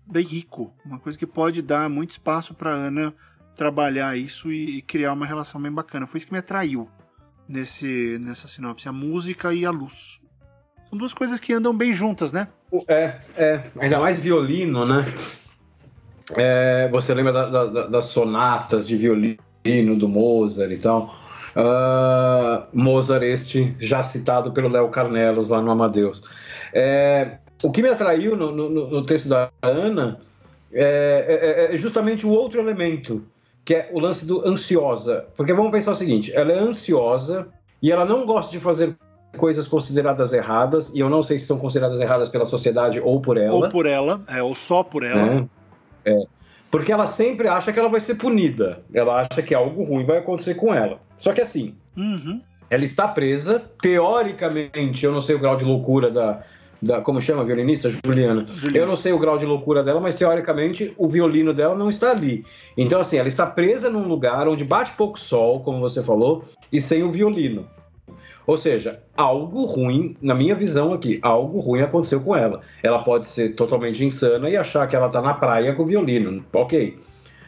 bem 0.07 0.25
rico, 0.25 0.73
uma 0.85 0.99
coisa 0.99 1.19
que 1.19 1.27
pode 1.27 1.63
dar 1.63 1.89
muito 1.91 2.11
espaço 2.11 2.55
para 2.55 2.71
Ana 2.71 3.13
trabalhar 3.57 4.17
isso 4.17 4.53
e, 4.53 4.79
e 4.79 4.83
criar 4.83 5.13
uma 5.13 5.27
relação 5.27 5.61
bem 5.61 5.73
bacana. 5.73 6.07
Foi 6.07 6.19
isso 6.19 6.27
que 6.27 6.33
me 6.33 6.39
atraiu 6.39 6.89
nesse 7.49 8.19
nessa 8.23 8.47
sinopse, 8.47 8.89
a 8.89 8.93
música 8.93 9.53
e 9.55 9.65
a 9.65 9.71
luz. 9.71 10.21
São 10.89 10.97
duas 10.99 11.13
coisas 11.13 11.41
que 11.41 11.53
andam 11.53 11.75
bem 11.77 11.93
juntas, 11.93 12.33
né? 12.33 12.49
É, 12.87 13.19
é, 13.37 13.71
ainda 13.81 13.99
mais 13.99 14.19
violino, 14.21 14.85
né? 14.87 15.05
É, 16.37 16.89
você 16.89 17.15
lembra 17.15 17.33
da- 17.33 17.49
da- 17.51 17.67
da- 17.67 17.87
das 17.87 18.07
sonatas 18.07 18.87
de 18.87 18.97
violino 18.97 19.97
do 19.97 20.09
Mozart 20.09 20.71
e 20.71 20.79
tal? 20.79 21.15
Ah, 21.57 22.67
Mozart, 22.73 23.23
este 23.23 23.75
já 23.81 24.03
citado 24.03 24.53
pelo 24.53 24.69
Léo 24.69 24.89
Carnelos 24.91 25.49
lá 25.49 25.61
no 25.63 25.71
Amadeus. 25.71 26.23
É, 26.73 27.39
o 27.65 27.73
que 27.73 27.81
me 27.83 27.89
atraiu 27.89 28.37
no, 28.37 28.53
no- 28.53 28.69
no 28.91 29.07
texto 29.07 29.29
da 29.29 29.51
Ana 29.63 30.19
é, 30.73 31.69
é- 31.71 31.75
é 31.75 31.77
justamente 31.77 32.27
o 32.27 32.31
outro 32.31 32.61
elemento, 32.61 33.25
que 33.65 33.75
é 33.75 33.89
o 33.93 33.99
lance 33.99 34.27
do 34.27 34.47
ansiosa. 34.47 35.27
Porque 35.37 35.53
vamos 35.55 35.73
pensar 35.73 35.93
o 35.93 35.97
seguinte: 35.97 36.31
ela 36.35 36.53
é 36.53 36.59
ansiosa 36.59 37.49
e 37.81 37.91
ela 37.91 38.05
não 38.05 38.27
gosta 38.27 38.53
de 38.53 38.61
fazer 38.61 38.95
coisas 39.39 39.67
consideradas 39.67 40.33
erradas, 40.33 40.93
e 40.95 41.01
eu 41.01 41.09
não 41.11 41.23
sei 41.23 41.39
se 41.39 41.47
são 41.47 41.59
consideradas 41.59 42.01
erradas 42.01 42.29
pela 42.29 42.45
sociedade 42.47 43.01
ou 43.01 43.21
por 43.21 43.37
ela. 43.39 43.55
Ou 43.55 43.69
por 43.69 43.87
ela, 43.87 44.21
é, 44.29 44.43
ou 44.43 44.55
só 44.55 44.83
por 44.83 45.03
ela. 45.03 45.25
né? 45.25 45.49
É. 46.05 46.19
Porque 46.71 46.93
ela 46.93 47.07
sempre 47.07 47.49
acha 47.49 47.73
que 47.73 47.79
ela 47.79 47.89
vai 47.89 48.01
ser 48.01 48.17
punida. 48.17 48.81
Ela 48.93 49.21
acha 49.23 49.43
que 49.43 49.55
algo 49.55 49.85
ruim 49.85 50.05
vai 50.05 50.19
acontecer 50.19 50.55
com 50.55 50.75
ela. 50.75 50.99
Só 51.17 51.33
que 51.33 51.41
assim, 51.41 51.75
Uhum. 51.97 52.41
ela 52.71 52.85
está 52.85 53.09
presa. 53.09 53.63
Teoricamente, 53.81 55.05
eu 55.05 55.13
não 55.13 55.21
sei 55.21 55.35
o 55.35 55.39
grau 55.39 55.57
de 55.57 55.65
loucura 55.65 56.11
da. 56.11 56.43
da 56.81 57.01
como 57.01 57.21
chama 57.21 57.43
a 57.43 57.45
violinista? 57.45 57.89
Juliana. 57.91 58.47
Juliana. 58.47 58.79
Eu 58.79 58.87
não 58.87 58.97
sei 58.97 59.13
o 59.13 59.19
grau 59.19 59.39
de 59.39 59.47
loucura 59.47 59.83
dela, 59.83 60.01
mas 60.01 60.17
teoricamente 60.17 60.93
o 60.97 61.09
violino 61.09 61.53
dela 61.55 61.75
não 61.75 61.89
está 61.89 62.11
ali. 62.11 62.45
Então, 62.77 63.01
assim, 63.01 63.17
ela 63.17 63.29
está 63.29 63.47
presa 63.47 63.89
num 63.91 64.07
lugar 64.07 64.47
onde 64.49 64.65
bate 64.65 64.93
pouco 64.93 65.19
sol, 65.19 65.61
como 65.61 65.81
você 65.81 66.03
falou, 66.03 66.43
e 66.73 66.81
sem 66.81 67.03
o 67.03 67.11
violino. 67.11 67.67
Ou 68.47 68.57
seja, 68.57 69.01
algo 69.17 69.65
ruim, 69.65 70.15
na 70.23 70.33
minha 70.33 70.55
visão 70.55 70.93
aqui, 70.93 71.19
algo 71.21 71.59
ruim 71.59 71.81
aconteceu 71.81 72.21
com 72.21 72.37
ela. 72.37 72.61
Ela 72.81 73.03
pode 73.03 73.27
ser 73.27 73.55
totalmente 73.57 74.05
insana 74.05 74.49
e 74.49 74.57
achar 74.57 74.87
que 74.87 74.95
ela 74.95 75.09
tá 75.09 75.21
na 75.21 75.35
praia 75.35 75.75
com 75.75 75.85
violino, 75.85 76.45
ok. 76.53 76.97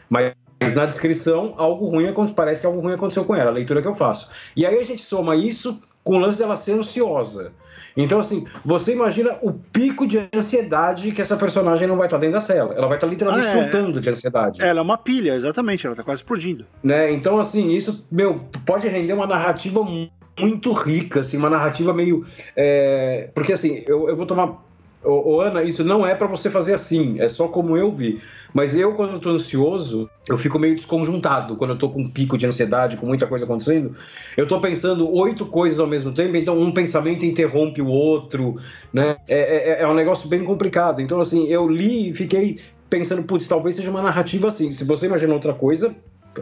Mas 0.09 0.33
na 0.75 0.85
descrição, 0.85 1.53
algo 1.57 1.87
ruim 1.87 2.13
parece 2.35 2.61
que 2.61 2.67
algo 2.67 2.79
ruim 2.81 2.93
aconteceu 2.93 3.23
com 3.25 3.35
ela, 3.35 3.49
a 3.49 3.53
leitura 3.53 3.81
que 3.81 3.87
eu 3.87 3.95
faço. 3.95 4.29
E 4.55 4.65
aí 4.65 4.77
a 4.77 4.83
gente 4.83 5.01
soma 5.01 5.35
isso 5.35 5.79
com 6.03 6.15
o 6.15 6.19
lance 6.19 6.37
dela 6.37 6.57
ser 6.57 6.73
ansiosa. 6.73 7.51
Então, 7.97 8.19
assim, 8.19 8.45
você 8.63 8.93
imagina 8.93 9.37
o 9.41 9.51
pico 9.51 10.05
de 10.07 10.29
ansiedade 10.33 11.11
que 11.11 11.21
essa 11.21 11.35
personagem 11.35 11.87
não 11.87 11.95
vai 11.97 12.07
estar 12.07 12.17
dentro 12.17 12.35
da 12.35 12.39
cela. 12.41 12.73
Ela 12.73 12.87
vai 12.87 12.97
estar 12.97 13.07
literalmente 13.07 13.47
Ah, 13.47 13.51
é. 13.57 13.61
surtando 13.63 13.99
de 13.99 14.09
ansiedade. 14.09 14.61
Ela 14.61 14.79
é 14.79 14.81
uma 14.81 14.97
pilha, 14.97 15.33
exatamente, 15.33 15.85
ela 15.85 15.95
tá 15.95 16.03
quase 16.03 16.19
explodindo. 16.21 16.65
Né? 16.83 17.11
Então, 17.11 17.39
assim, 17.39 17.69
isso, 17.71 18.05
meu, 18.11 18.39
pode 18.65 18.87
render 18.87 19.13
uma 19.13 19.27
narrativa 19.27 19.83
mu- 19.83 20.09
muito 20.39 20.71
rica, 20.71 21.19
assim, 21.21 21.35
uma 21.37 21.49
narrativa 21.49 21.93
meio. 21.93 22.25
é, 22.55 23.29
Porque, 23.33 23.51
assim, 23.53 23.83
eu, 23.87 24.07
eu 24.09 24.15
vou 24.15 24.25
tomar. 24.25 24.63
Ô, 25.03 25.35
ô, 25.35 25.41
Ana, 25.41 25.63
isso 25.63 25.83
não 25.83 26.05
é 26.05 26.13
pra 26.13 26.27
você 26.27 26.49
fazer 26.49 26.73
assim, 26.73 27.19
é 27.19 27.27
só 27.27 27.47
como 27.47 27.75
eu 27.75 27.91
vi. 27.91 28.21
Mas 28.53 28.75
eu, 28.75 28.93
quando 28.93 29.19
tô 29.19 29.29
ansioso, 29.29 30.09
eu 30.27 30.37
fico 30.37 30.57
meio 30.57 30.75
desconjuntado. 30.75 31.55
Quando 31.55 31.71
eu 31.71 31.77
tô 31.77 31.89
com 31.89 32.01
um 32.01 32.09
pico 32.09 32.37
de 32.37 32.45
ansiedade, 32.45 32.97
com 32.97 33.05
muita 33.05 33.27
coisa 33.27 33.45
acontecendo, 33.45 33.95
eu 34.35 34.47
tô 34.47 34.59
pensando 34.59 35.09
oito 35.13 35.45
coisas 35.45 35.79
ao 35.79 35.87
mesmo 35.87 36.13
tempo, 36.13 36.35
então 36.35 36.59
um 36.59 36.71
pensamento 36.71 37.25
interrompe 37.25 37.81
o 37.81 37.87
outro, 37.87 38.55
né? 38.91 39.17
É, 39.27 39.79
é, 39.79 39.81
é 39.83 39.87
um 39.87 39.93
negócio 39.93 40.27
bem 40.27 40.43
complicado. 40.43 41.01
Então, 41.01 41.19
assim, 41.19 41.47
eu 41.47 41.67
li 41.67 42.09
e 42.09 42.15
fiquei 42.15 42.59
pensando, 42.89 43.23
putz, 43.23 43.47
talvez 43.47 43.75
seja 43.75 43.91
uma 43.91 44.01
narrativa 44.01 44.47
assim. 44.47 44.71
Se 44.71 44.83
você 44.83 45.05
imagina 45.05 45.33
outra 45.33 45.53
coisa, 45.53 45.95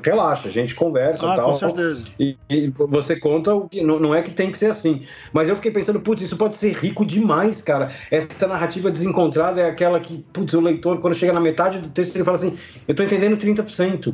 relaxa, 0.03 0.47
a 0.47 0.51
gente 0.51 0.73
conversa 0.75 1.25
e 1.25 1.29
Ah, 1.29 1.35
tal. 1.35 1.51
com 1.51 1.57
certeza. 1.59 2.05
E, 2.19 2.37
e 2.49 2.67
você 2.75 3.15
conta 3.19 3.53
o 3.53 3.67
que 3.67 3.81
não, 3.81 3.99
não 3.99 4.15
é 4.15 4.21
que 4.21 4.31
tem 4.31 4.51
que 4.51 4.57
ser 4.57 4.67
assim. 4.67 5.03
Mas 5.33 5.49
eu 5.49 5.55
fiquei 5.55 5.71
pensando, 5.71 5.99
putz, 5.99 6.21
isso 6.21 6.37
pode 6.37 6.55
ser 6.55 6.73
rico 6.73 7.05
demais, 7.05 7.61
cara. 7.61 7.89
Essa 8.11 8.47
narrativa 8.47 8.89
desencontrada 8.91 9.61
é 9.61 9.69
aquela 9.69 9.99
que, 9.99 10.25
putz, 10.33 10.53
o 10.53 10.61
leitor, 10.61 10.99
quando 10.99 11.15
chega 11.15 11.33
na 11.33 11.39
metade 11.39 11.79
do 11.79 11.89
texto, 11.89 12.15
ele 12.15 12.23
fala 12.23 12.37
assim: 12.37 12.57
eu 12.87 12.95
tô 12.95 13.03
entendendo 13.03 13.37
30%. 13.37 14.13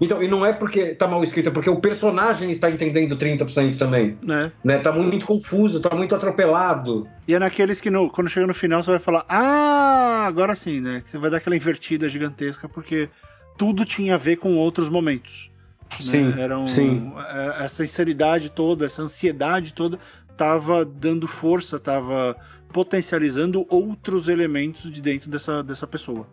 Então, 0.00 0.20
e 0.20 0.26
não 0.26 0.44
é 0.44 0.52
porque 0.52 0.86
tá 0.94 1.06
mal 1.06 1.22
escrito, 1.22 1.50
é 1.50 1.52
porque 1.52 1.70
o 1.70 1.76
personagem 1.80 2.50
está 2.50 2.68
entendendo 2.68 3.16
30% 3.16 3.78
também. 3.78 4.18
Né? 4.24 4.50
Né? 4.64 4.78
Tá 4.78 4.90
muito 4.90 5.24
confuso, 5.24 5.78
tá 5.80 5.94
muito 5.94 6.12
atropelado. 6.16 7.06
E 7.28 7.34
é 7.34 7.38
naqueles 7.38 7.80
que 7.80 7.90
no- 7.90 8.10
quando 8.10 8.28
chega 8.28 8.44
no 8.44 8.52
final 8.54 8.82
você 8.82 8.90
vai 8.90 8.98
falar, 8.98 9.24
ah, 9.28 10.24
agora 10.26 10.56
sim, 10.56 10.80
né? 10.80 11.00
Você 11.04 11.16
vai 11.16 11.30
dar 11.30 11.36
aquela 11.36 11.54
invertida 11.54 12.08
gigantesca, 12.08 12.68
porque 12.68 13.08
tudo 13.56 13.84
tinha 13.84 14.14
a 14.14 14.18
ver 14.18 14.36
com 14.36 14.56
outros 14.56 14.88
momentos. 14.88 15.50
né? 15.90 15.96
Sim, 16.00 16.40
Eram, 16.40 16.66
sim. 16.66 17.12
é, 17.16 17.64
Essa 17.64 17.84
insanidade 17.84 18.50
toda, 18.50 18.86
essa 18.86 19.02
ansiedade 19.02 19.74
toda, 19.74 19.98
tava 20.36 20.84
dando 20.84 21.28
força, 21.28 21.78
tava 21.78 22.36
potencializando 22.72 23.64
outros 23.68 24.26
elementos 24.28 24.90
de 24.90 25.00
dentro 25.00 25.30
dessa, 25.30 25.62
dessa 25.62 25.86
pessoa. 25.86 26.26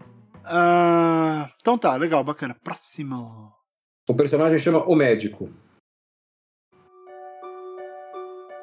Ah, 0.44 1.48
então 1.62 1.78
tá, 1.78 1.96
legal, 1.96 2.24
bacana. 2.24 2.56
Próximo. 2.64 3.52
O 4.10 4.16
personagem 4.16 4.58
chama 4.58 4.84
o 4.86 4.96
médico. 4.96 5.48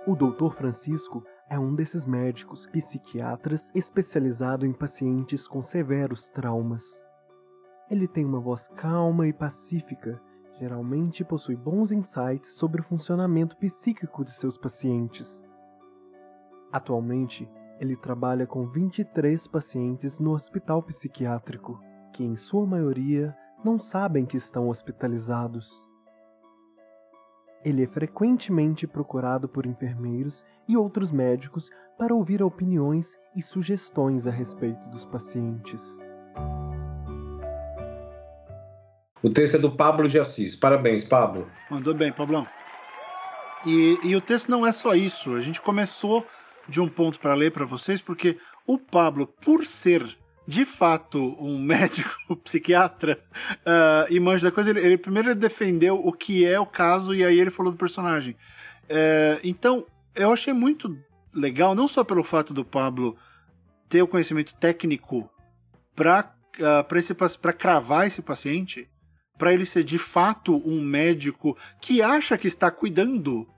O 0.07 0.17
Dr. 0.17 0.51
Francisco 0.51 1.23
é 1.51 1.59
um 1.59 1.75
desses 1.75 2.05
médicos 2.05 2.67
psiquiatras 2.67 3.71
especializado 3.75 4.67
em 4.67 4.73
pacientes 4.73 5.47
com 5.47 5.63
severos 5.63 6.27
traumas. 6.27 6.83
Ele 7.91 8.07
tem 8.07 8.25
uma 8.25 8.41
voz 8.41 8.69
calma 8.69 9.27
e 9.27 9.33
pacífica, 9.33 10.21
geralmente 10.59 11.25
possui 11.25 11.57
bons 11.57 11.91
insights 11.91 12.51
sobre 12.51 12.81
o 12.81 12.85
funcionamento 12.85 13.57
psíquico 13.57 14.25
de 14.25 14.31
seus 14.31 14.59
pacientes. 14.59 15.43
Atualmente, 16.71 17.49
ele 17.81 17.97
trabalha 17.97 18.47
com 18.47 18.67
23 18.67 19.47
pacientes 19.47 20.21
no 20.21 20.33
hospital 20.33 20.83
psiquiátrico, 20.83 21.81
que 22.13 22.25
em 22.25 22.37
sua 22.37 22.67
maioria 22.67 23.35
não 23.65 23.79
sabem 23.79 24.27
que 24.27 24.37
estão 24.37 24.69
hospitalizados. 24.69 25.89
Ele 27.65 27.85
é 27.85 27.87
frequentemente 27.87 28.87
procurado 28.87 29.49
por 29.49 29.65
enfermeiros 29.65 30.45
e 30.69 30.77
outros 30.77 31.11
médicos 31.11 31.71
para 31.97 32.15
ouvir 32.15 32.43
opiniões 32.43 33.17
e 33.35 33.43
sugestões 33.43 34.27
a 34.27 34.31
respeito 34.31 34.89
dos 34.91 35.07
pacientes. 35.07 35.99
O 39.23 39.31
texto 39.31 39.57
é 39.57 39.59
do 39.59 39.71
Pablo 39.71 40.09
de 40.09 40.19
Assis. 40.19 40.55
Parabéns, 40.55 41.05
Pablo. 41.05 41.51
Mandou 41.71 41.95
bem, 41.95 42.13
Pablão. 42.13 42.47
E, 43.67 43.99
e 44.05 44.15
o 44.15 44.21
texto 44.21 44.49
não 44.49 44.67
é 44.67 44.73
só 44.73 44.95
isso. 44.95 45.35
A 45.35 45.41
gente 45.41 45.61
começou 45.61 46.27
de 46.69 46.81
um 46.81 46.89
ponto 46.89 47.19
para 47.19 47.35
ler 47.35 47.51
para 47.51 47.65
vocês, 47.65 48.01
porque 48.01 48.39
o 48.67 48.79
Pablo, 48.79 49.27
por 49.27 49.65
ser 49.67 50.17
de 50.47 50.65
fato 50.65 51.37
um 51.41 51.59
médico 51.61 52.37
psiquiatra 52.37 53.21
ah, 53.67 54.07
e 54.09 54.21
manja 54.21 54.49
da 54.49 54.55
coisa, 54.55 54.71
ele, 54.71 54.81
ele 54.81 54.99
primeiro 54.99 55.35
defendeu 55.35 55.97
o 55.97 56.13
que 56.13 56.47
é 56.47 56.59
o 56.59 56.67
caso 56.67 57.15
e 57.15 57.25
aí 57.25 57.39
ele 57.39 57.51
falou 57.51 57.73
do 57.73 57.79
personagem. 57.79 58.37
Eh, 58.89 59.41
então, 59.45 59.85
eu 60.15 60.33
achei 60.33 60.53
muito 60.53 60.97
legal, 61.35 61.75
não 61.75 61.87
só 61.87 62.03
pelo 62.03 62.25
fato 62.25 62.55
do 62.55 62.65
Pablo 62.65 63.17
ter 63.89 64.03
o 64.03 64.09
conhecimento 64.09 64.55
técnico 64.55 65.31
para 65.95 66.35
para 67.41 67.53
cravar 67.53 68.09
esse 68.09 68.21
paciente, 68.21 68.89
para 69.39 69.55
ele 69.55 69.65
ser 69.65 69.85
de 69.85 69.97
fato 69.97 70.61
um 70.69 70.83
médico 70.83 71.57
que 71.81 72.03
acha 72.03 72.37
que 72.37 72.49
está 72.49 72.71
cuidando 72.71 73.49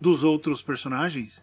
dos 0.00 0.22
outros 0.22 0.62
personagens. 0.62 1.42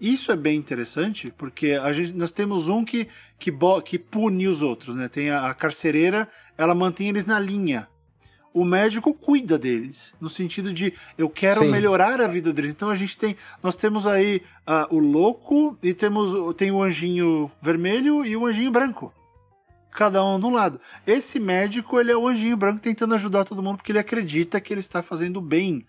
Isso 0.00 0.30
é 0.30 0.36
bem 0.36 0.56
interessante, 0.58 1.32
porque 1.36 1.72
a 1.72 1.92
gente, 1.92 2.12
nós 2.12 2.30
temos 2.30 2.68
um 2.68 2.84
que, 2.84 3.08
que, 3.38 3.50
bo- 3.50 3.80
que 3.82 3.98
pune 3.98 4.46
os 4.46 4.62
outros, 4.62 4.94
né? 4.94 5.08
Tem 5.08 5.30
a, 5.30 5.48
a 5.48 5.54
carcereira, 5.54 6.28
ela 6.56 6.74
mantém 6.74 7.08
eles 7.08 7.26
na 7.26 7.40
linha. 7.40 7.88
O 8.52 8.64
médico 8.64 9.12
cuida 9.12 9.58
deles, 9.58 10.14
no 10.20 10.28
sentido 10.28 10.72
de 10.72 10.92
eu 11.18 11.28
quero 11.28 11.60
Sim. 11.60 11.70
melhorar 11.70 12.20
a 12.20 12.26
vida 12.26 12.52
deles. 12.52 12.70
Então 12.70 12.88
a 12.90 12.96
gente 12.96 13.16
tem, 13.16 13.36
nós 13.62 13.74
temos 13.74 14.06
aí 14.06 14.42
ah, 14.66 14.86
o 14.90 14.98
louco 14.98 15.76
e 15.82 15.92
temos 15.92 16.54
tem 16.54 16.70
o 16.70 16.82
anjinho 16.82 17.50
vermelho 17.60 18.24
e 18.24 18.36
o 18.36 18.46
anjinho 18.46 18.70
branco 18.70 19.12
cada 19.96 20.24
um 20.24 20.38
de 20.38 20.46
um 20.46 20.52
lado. 20.52 20.78
Esse 21.06 21.40
médico, 21.40 21.98
ele 21.98 22.12
é 22.12 22.16
o 22.16 22.28
anjinho 22.28 22.56
branco 22.56 22.80
tentando 22.80 23.14
ajudar 23.14 23.44
todo 23.44 23.62
mundo 23.62 23.78
porque 23.78 23.90
ele 23.90 23.98
acredita 23.98 24.60
que 24.60 24.72
ele 24.72 24.80
está 24.80 25.02
fazendo 25.02 25.40
bem 25.40 25.86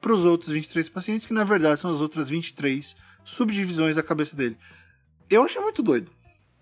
para 0.00 0.12
os 0.12 0.24
outros 0.24 0.52
23 0.52 0.88
pacientes, 0.90 1.26
que 1.26 1.32
na 1.32 1.42
verdade 1.42 1.80
são 1.80 1.90
as 1.90 2.00
outras 2.00 2.28
23 2.28 2.94
subdivisões 3.24 3.96
da 3.96 4.02
cabeça 4.02 4.36
dele. 4.36 4.56
Eu 5.28 5.42
achei 5.42 5.60
muito 5.60 5.82
doido. 5.82 6.10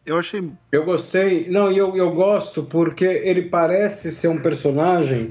Eu 0.07 0.19
achei. 0.19 0.53
Eu 0.71 0.85
gostei. 0.85 1.49
Não, 1.51 1.71
eu, 1.71 1.97
eu 1.97 2.15
gosto 2.15 2.62
porque 2.62 3.05
ele 3.05 3.43
parece 3.43 4.12
ser 4.12 4.29
um 4.29 4.39
personagem. 4.39 5.29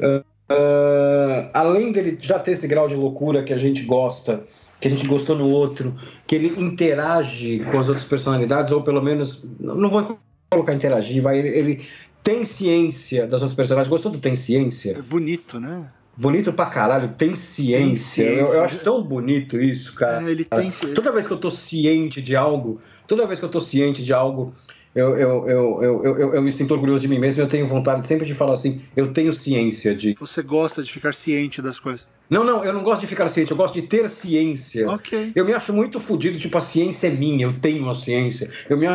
ah, 0.00 0.24
ah, 0.48 1.50
além 1.54 1.92
dele 1.92 2.18
já 2.20 2.38
ter 2.38 2.52
esse 2.52 2.66
grau 2.66 2.88
de 2.88 2.94
loucura 2.94 3.42
que 3.42 3.52
a 3.52 3.58
gente 3.58 3.82
gosta, 3.84 4.44
que 4.80 4.88
a 4.88 4.90
gente 4.90 5.06
gostou 5.06 5.36
no 5.36 5.48
outro, 5.50 5.94
que 6.26 6.34
ele 6.34 6.48
interage 6.60 7.60
com 7.70 7.78
as 7.78 7.88
outras 7.88 8.06
personalidades, 8.06 8.72
ou 8.72 8.82
pelo 8.82 9.02
menos. 9.02 9.44
Não 9.58 9.88
vou 9.90 10.18
colocar 10.50 10.74
interagir, 10.74 11.22
vai. 11.22 11.38
Ele, 11.38 11.84
tem 12.22 12.44
ciência 12.44 13.22
das 13.26 13.42
outras 13.42 13.54
personagens. 13.54 13.88
Gostou 13.88 14.10
do 14.10 14.18
tem 14.18 14.34
ciência? 14.34 14.96
É 14.98 15.02
bonito, 15.02 15.60
né? 15.60 15.86
Bonito 16.16 16.52
pra 16.52 16.66
caralho, 16.66 17.12
tem 17.12 17.34
ciência. 17.34 17.86
Tem 17.86 17.94
ciência. 17.94 18.40
Eu, 18.40 18.54
eu 18.54 18.64
acho 18.64 18.78
tão 18.82 19.02
bonito 19.02 19.60
isso, 19.60 19.94
cara. 19.94 20.26
É, 20.26 20.30
ele 20.32 20.44
tem 20.44 20.72
ci- 20.72 20.88
Toda 20.88 21.12
vez 21.12 21.26
que 21.26 21.32
eu 21.32 21.36
tô 21.38 21.50
ciente 21.50 22.22
de 22.22 22.34
algo, 22.34 22.80
toda 23.06 23.26
vez 23.26 23.38
que 23.38 23.44
eu 23.44 23.50
tô 23.50 23.60
ciente 23.60 24.02
de 24.02 24.12
algo, 24.14 24.54
eu, 24.94 25.14
eu, 25.14 25.46
eu, 25.46 25.82
eu, 25.82 26.04
eu, 26.04 26.34
eu, 26.34 26.42
me 26.42 26.50
sinto 26.50 26.72
orgulhoso 26.72 27.02
de 27.02 27.08
mim 27.08 27.18
mesmo. 27.18 27.42
Eu 27.42 27.46
tenho 27.46 27.66
vontade 27.66 28.06
sempre 28.06 28.24
de 28.26 28.32
falar 28.32 28.54
assim: 28.54 28.80
eu 28.96 29.12
tenho 29.12 29.30
ciência 29.32 29.94
de. 29.94 30.14
Você 30.18 30.42
gosta 30.42 30.82
de 30.82 30.90
ficar 30.90 31.12
ciente 31.14 31.60
das 31.60 31.78
coisas. 31.78 32.08
Não, 32.30 32.42
não, 32.42 32.64
eu 32.64 32.72
não 32.72 32.82
gosto 32.82 33.02
de 33.02 33.06
ficar 33.06 33.28
ciente, 33.28 33.50
eu 33.50 33.56
gosto 33.56 33.74
de 33.74 33.82
ter 33.82 34.08
ciência. 34.08 34.88
Ok. 34.90 35.32
Eu 35.34 35.44
me 35.44 35.52
acho 35.52 35.72
muito 35.72 36.00
fodido, 36.00 36.38
tipo, 36.38 36.56
a 36.56 36.62
ciência 36.62 37.08
é 37.08 37.10
minha, 37.10 37.44
eu 37.46 37.52
tenho 37.52 37.88
a 37.90 37.94
ciência. 37.94 38.50
Eu 38.70 38.76
me 38.78 38.86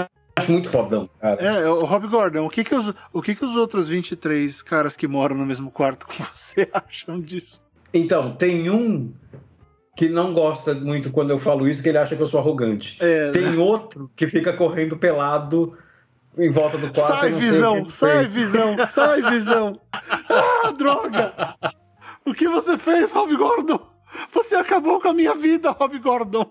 acho 0.41 0.51
muito 0.51 0.69
fodão, 0.69 1.09
cara. 1.19 1.41
É, 1.41 1.69
o 1.69 1.85
Rob 1.85 2.07
Gordon, 2.07 2.45
o 2.45 2.49
que 2.49 2.63
que 2.63 2.75
os, 2.75 2.93
o 3.13 3.21
que 3.21 3.35
que 3.35 3.45
os 3.45 3.55
outros 3.55 3.87
23 3.89 4.61
caras 4.61 4.95
que 4.97 5.07
moram 5.07 5.35
no 5.35 5.45
mesmo 5.45 5.69
quarto 5.71 6.05
com 6.07 6.13
você 6.33 6.69
acham 6.73 7.19
disso? 7.19 7.61
Então, 7.93 8.31
tem 8.35 8.69
um 8.69 9.13
que 9.95 10.07
não 10.09 10.33
gosta 10.33 10.73
muito 10.73 11.11
quando 11.11 11.31
eu 11.31 11.37
falo 11.37 11.67
isso, 11.67 11.83
que 11.83 11.89
ele 11.89 11.97
acha 11.97 12.15
que 12.15 12.21
eu 12.21 12.27
sou 12.27 12.39
arrogante. 12.39 12.97
É, 13.01 13.29
Tem 13.31 13.57
outro 13.57 14.09
que 14.15 14.27
fica 14.27 14.53
correndo 14.53 14.97
pelado 14.97 15.77
em 16.37 16.49
volta 16.49 16.77
do 16.77 16.91
quarto. 16.93 17.19
Sai, 17.19 17.31
visão, 17.33 17.89
sai, 17.89 18.25
visão, 18.25 18.75
sai, 18.87 19.21
visão. 19.21 19.79
Ah, 19.91 20.71
droga! 20.71 21.55
O 22.25 22.33
que 22.33 22.47
você 22.47 22.77
fez, 22.77 23.11
Rob 23.11 23.35
Gordon? 23.35 23.79
Você 24.33 24.55
acabou 24.55 25.01
com 25.01 25.09
a 25.09 25.13
minha 25.13 25.35
vida, 25.35 25.71
Rob 25.71 25.99
Gordon. 25.99 26.49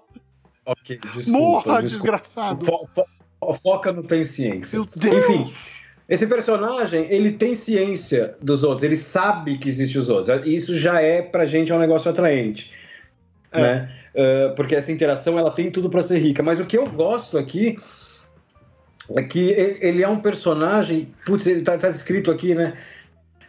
Ok, 0.66 1.00
desculpa. 1.14 1.30
Morra, 1.30 1.60
desculpa. 1.62 1.82
desgraçado. 1.82 2.64
Fo- 2.64 2.86
fo- 2.86 3.04
foca 3.62 3.92
no 3.92 4.02
tem 4.02 4.24
ciência. 4.24 4.78
Meu 4.78 4.86
Deus. 4.96 5.24
Enfim, 5.24 5.52
esse 6.08 6.26
personagem, 6.26 7.06
ele 7.08 7.32
tem 7.32 7.54
ciência 7.54 8.34
dos 8.42 8.64
outros, 8.64 8.82
ele 8.82 8.96
sabe 8.96 9.58
que 9.58 9.68
existe 9.68 9.98
os 9.98 10.10
outros. 10.10 10.44
Isso 10.44 10.76
já 10.76 11.00
é 11.00 11.22
pra 11.22 11.46
gente 11.46 11.72
um 11.72 11.78
negócio 11.78 12.10
atraente. 12.10 12.72
É. 13.52 13.60
né? 13.60 13.92
Uh, 14.14 14.54
porque 14.54 14.74
essa 14.74 14.90
interação 14.90 15.38
ela 15.38 15.50
tem 15.50 15.70
tudo 15.70 15.88
para 15.88 16.02
ser 16.02 16.18
rica. 16.18 16.42
Mas 16.42 16.60
o 16.60 16.66
que 16.66 16.76
eu 16.76 16.86
gosto 16.86 17.38
aqui 17.38 17.78
é 19.16 19.22
que 19.22 19.50
ele, 19.50 19.78
ele 19.80 20.02
é 20.02 20.08
um 20.08 20.20
personagem, 20.20 21.12
putz, 21.24 21.46
ele 21.46 21.62
tá, 21.62 21.76
tá 21.76 21.88
descrito 21.88 22.30
aqui, 22.30 22.54
né? 22.54 22.76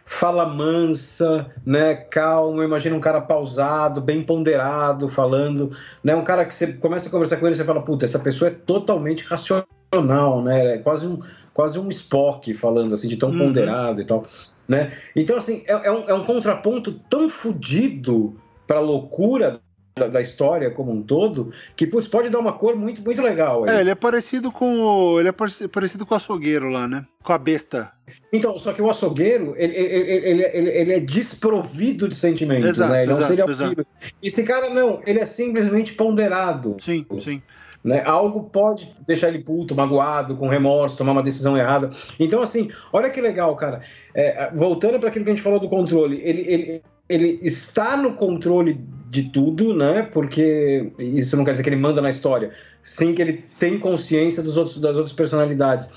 Fala 0.04 0.46
mansa, 0.46 1.50
né? 1.64 1.94
Calmo, 1.94 2.62
imagina 2.62 2.94
um 2.94 3.00
cara 3.00 3.20
pausado, 3.20 4.00
bem 4.00 4.22
ponderado, 4.22 5.08
falando, 5.08 5.76
né? 6.02 6.14
Um 6.14 6.24
cara 6.24 6.44
que 6.44 6.54
você 6.54 6.72
começa 6.74 7.08
a 7.08 7.10
conversar 7.10 7.36
com 7.38 7.46
ele, 7.46 7.56
você 7.56 7.64
fala, 7.64 7.82
puta, 7.82 8.04
essa 8.04 8.18
pessoa 8.18 8.50
é 8.50 8.54
totalmente 8.54 9.24
racional, 9.24 9.66
né? 10.00 10.74
É 10.74 10.78
quase 10.78 11.06
um, 11.06 11.18
quase 11.52 11.78
um 11.78 11.88
Spock 11.90 12.54
falando 12.54 12.94
assim, 12.94 13.08
de 13.08 13.16
tão 13.16 13.30
Uhum. 13.30 13.38
ponderado 13.38 14.00
e 14.00 14.04
tal, 14.04 14.22
né? 14.66 14.96
Então, 15.14 15.36
assim, 15.36 15.62
é, 15.66 15.88
é 15.88 15.92
um, 15.92 16.08
é 16.08 16.14
um 16.14 16.24
contraponto 16.24 16.92
tão 17.10 17.28
fodido 17.28 18.34
pra 18.66 18.80
loucura 18.80 19.60
da, 19.94 20.08
da 20.08 20.22
história 20.22 20.70
como 20.70 20.90
um 20.90 21.02
todo, 21.02 21.52
que, 21.76 21.86
putz, 21.86 22.08
pode 22.08 22.30
dar 22.30 22.38
uma 22.38 22.54
cor 22.54 22.74
muito, 22.74 23.02
muito 23.02 23.20
legal. 23.20 23.64
aí. 23.64 23.76
É, 23.76 23.80
ele 23.80 23.90
é 23.90 23.94
parecido 23.94 24.50
com 24.50 24.80
o. 24.80 25.20
Ele 25.20 25.28
é 25.28 25.32
pareci- 25.32 25.68
parecido 25.68 26.06
com 26.06 26.14
o 26.14 26.16
açougueiro 26.16 26.70
lá, 26.70 26.88
né? 26.88 27.04
Com 27.22 27.34
a 27.34 27.38
besta. 27.38 27.92
Então, 28.32 28.56
só 28.56 28.72
que 28.72 28.80
o 28.80 28.88
açougueiro, 28.88 29.54
ele, 29.58 29.76
ele, 29.76 30.42
ele, 30.42 30.70
ele, 30.70 30.92
é 30.94 31.00
desprovido 31.00 32.08
de 32.08 32.14
sentimentos, 32.14 32.64
Exato, 32.70 32.92
né? 32.92 33.02
Ele 33.02 33.12
exato. 33.12 33.86
Esse 34.22 34.42
cara 34.42 34.70
não, 34.70 35.02
ele 35.06 35.20
é 35.20 35.26
simplesmente 35.26 35.92
ponderado. 35.92 36.76
Sim, 36.80 37.04
sim. 37.22 37.42
Né? 37.84 38.02
Algo 38.04 38.44
pode 38.44 38.94
deixar 39.06 39.28
ele 39.28 39.40
puto, 39.40 39.74
magoado, 39.74 40.36
com 40.36 40.48
remorso, 40.48 40.96
tomar 40.96 41.12
uma 41.12 41.22
decisão 41.22 41.56
errada. 41.56 41.90
Então, 42.18 42.40
assim, 42.40 42.70
olha 42.92 43.10
que 43.10 43.20
legal, 43.20 43.56
cara. 43.56 43.82
É, 44.14 44.50
voltando 44.54 44.98
para 44.98 45.08
aquilo 45.08 45.24
que 45.24 45.30
a 45.30 45.34
gente 45.34 45.42
falou 45.42 45.58
do 45.58 45.68
controle, 45.68 46.20
ele, 46.22 46.42
ele, 46.42 46.82
ele 47.08 47.38
está 47.42 47.96
no 47.96 48.14
controle 48.14 48.80
de 49.08 49.30
tudo, 49.30 49.74
né? 49.74 50.02
Porque 50.02 50.92
isso 50.98 51.36
não 51.36 51.44
quer 51.44 51.52
dizer 51.52 51.62
que 51.62 51.68
ele 51.68 51.76
manda 51.76 52.00
na 52.00 52.08
história, 52.08 52.52
sim 52.82 53.14
que 53.14 53.20
ele 53.20 53.44
tem 53.58 53.78
consciência 53.78 54.42
dos 54.42 54.56
outros, 54.56 54.78
das 54.78 54.96
outras 54.96 55.12
personalidades. 55.12 55.90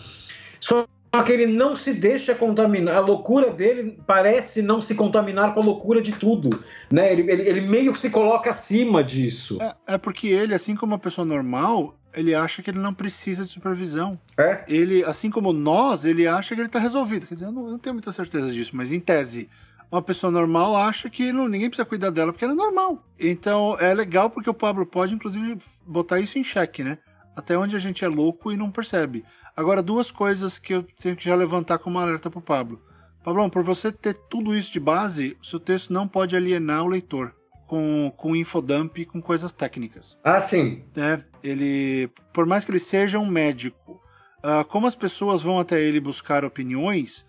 Só 0.59 0.87
que 1.23 1.31
ele 1.31 1.47
não 1.47 1.75
se 1.75 1.93
deixa 1.93 2.35
contaminar. 2.35 2.95
A 2.95 2.99
loucura 2.99 3.51
dele 3.51 3.97
parece 4.05 4.61
não 4.61 4.81
se 4.81 4.95
contaminar 4.95 5.53
com 5.53 5.61
a 5.61 5.63
loucura 5.63 6.01
de 6.01 6.11
tudo, 6.13 6.49
né? 6.91 7.11
Ele, 7.11 7.29
ele, 7.31 7.49
ele 7.49 7.61
meio 7.61 7.93
que 7.93 7.99
se 7.99 8.09
coloca 8.09 8.49
acima 8.49 9.03
disso. 9.03 9.57
É, 9.61 9.75
é 9.95 9.97
porque 9.97 10.27
ele, 10.27 10.53
assim 10.53 10.75
como 10.75 10.93
uma 10.93 10.99
pessoa 10.99 11.25
normal, 11.25 11.97
ele 12.13 12.33
acha 12.33 12.63
que 12.63 12.69
ele 12.69 12.79
não 12.79 12.93
precisa 12.93 13.43
de 13.43 13.51
supervisão. 13.51 14.19
É? 14.37 14.63
Ele, 14.67 15.03
assim 15.03 15.29
como 15.29 15.51
nós, 15.51 16.05
ele 16.05 16.27
acha 16.27 16.55
que 16.55 16.61
ele 16.61 16.69
tá 16.69 16.79
resolvido. 16.79 17.27
Quer 17.27 17.35
dizer, 17.35 17.45
eu 17.47 17.51
não, 17.51 17.65
eu 17.65 17.71
não 17.71 17.79
tenho 17.79 17.93
muita 17.93 18.11
certeza 18.11 18.51
disso, 18.51 18.71
mas 18.73 18.91
em 18.91 18.99
tese, 18.99 19.49
uma 19.91 20.01
pessoa 20.01 20.31
normal 20.31 20.75
acha 20.75 21.09
que 21.09 21.31
não, 21.31 21.47
ninguém 21.47 21.69
precisa 21.69 21.85
cuidar 21.85 22.09
dela 22.09 22.31
porque 22.31 22.45
ela 22.45 22.53
é 22.53 22.57
normal. 22.57 23.03
Então 23.19 23.77
é 23.79 23.93
legal 23.93 24.29
porque 24.29 24.49
o 24.49 24.53
Pablo 24.53 24.85
pode, 24.85 25.13
inclusive, 25.13 25.57
botar 25.85 26.19
isso 26.19 26.39
em 26.39 26.43
xeque, 26.43 26.83
né? 26.83 26.97
Até 27.35 27.57
onde 27.57 27.75
a 27.75 27.79
gente 27.79 28.05
é 28.05 28.07
louco 28.07 28.51
e 28.51 28.57
não 28.57 28.71
percebe. 28.71 29.25
Agora, 29.55 29.81
duas 29.81 30.11
coisas 30.11 30.59
que 30.59 30.73
eu 30.73 30.83
tenho 30.83 31.15
que 31.15 31.25
já 31.25 31.35
levantar 31.35 31.77
como 31.79 31.99
alerta 31.99 32.29
pro 32.29 32.41
Pablo. 32.41 32.81
Pablão, 33.23 33.49
por 33.49 33.63
você 33.63 33.91
ter 33.91 34.15
tudo 34.29 34.55
isso 34.55 34.71
de 34.71 34.79
base, 34.79 35.35
o 35.41 35.45
seu 35.45 35.59
texto 35.59 35.91
não 35.91 36.07
pode 36.07 36.35
alienar 36.35 36.83
o 36.83 36.87
leitor 36.87 37.33
com, 37.65 38.13
com 38.15 38.35
infodump 38.35 38.97
e 38.99 39.05
com 39.05 39.19
coisas 39.19 39.51
técnicas 39.51 40.15
Ah, 40.23 40.39
sim. 40.39 40.83
né? 40.95 41.23
Ele, 41.43 42.07
por 42.31 42.45
mais 42.45 42.63
que 42.63 42.71
ele 42.71 42.79
seja 42.79 43.17
um 43.17 43.25
médico, 43.25 43.99
ah, 44.43 44.63
como 44.63 44.85
as 44.85 44.93
pessoas 44.95 45.41
vão 45.41 45.57
até 45.59 45.81
ele 45.81 45.99
buscar 45.99 46.45
opiniões, 46.45 47.25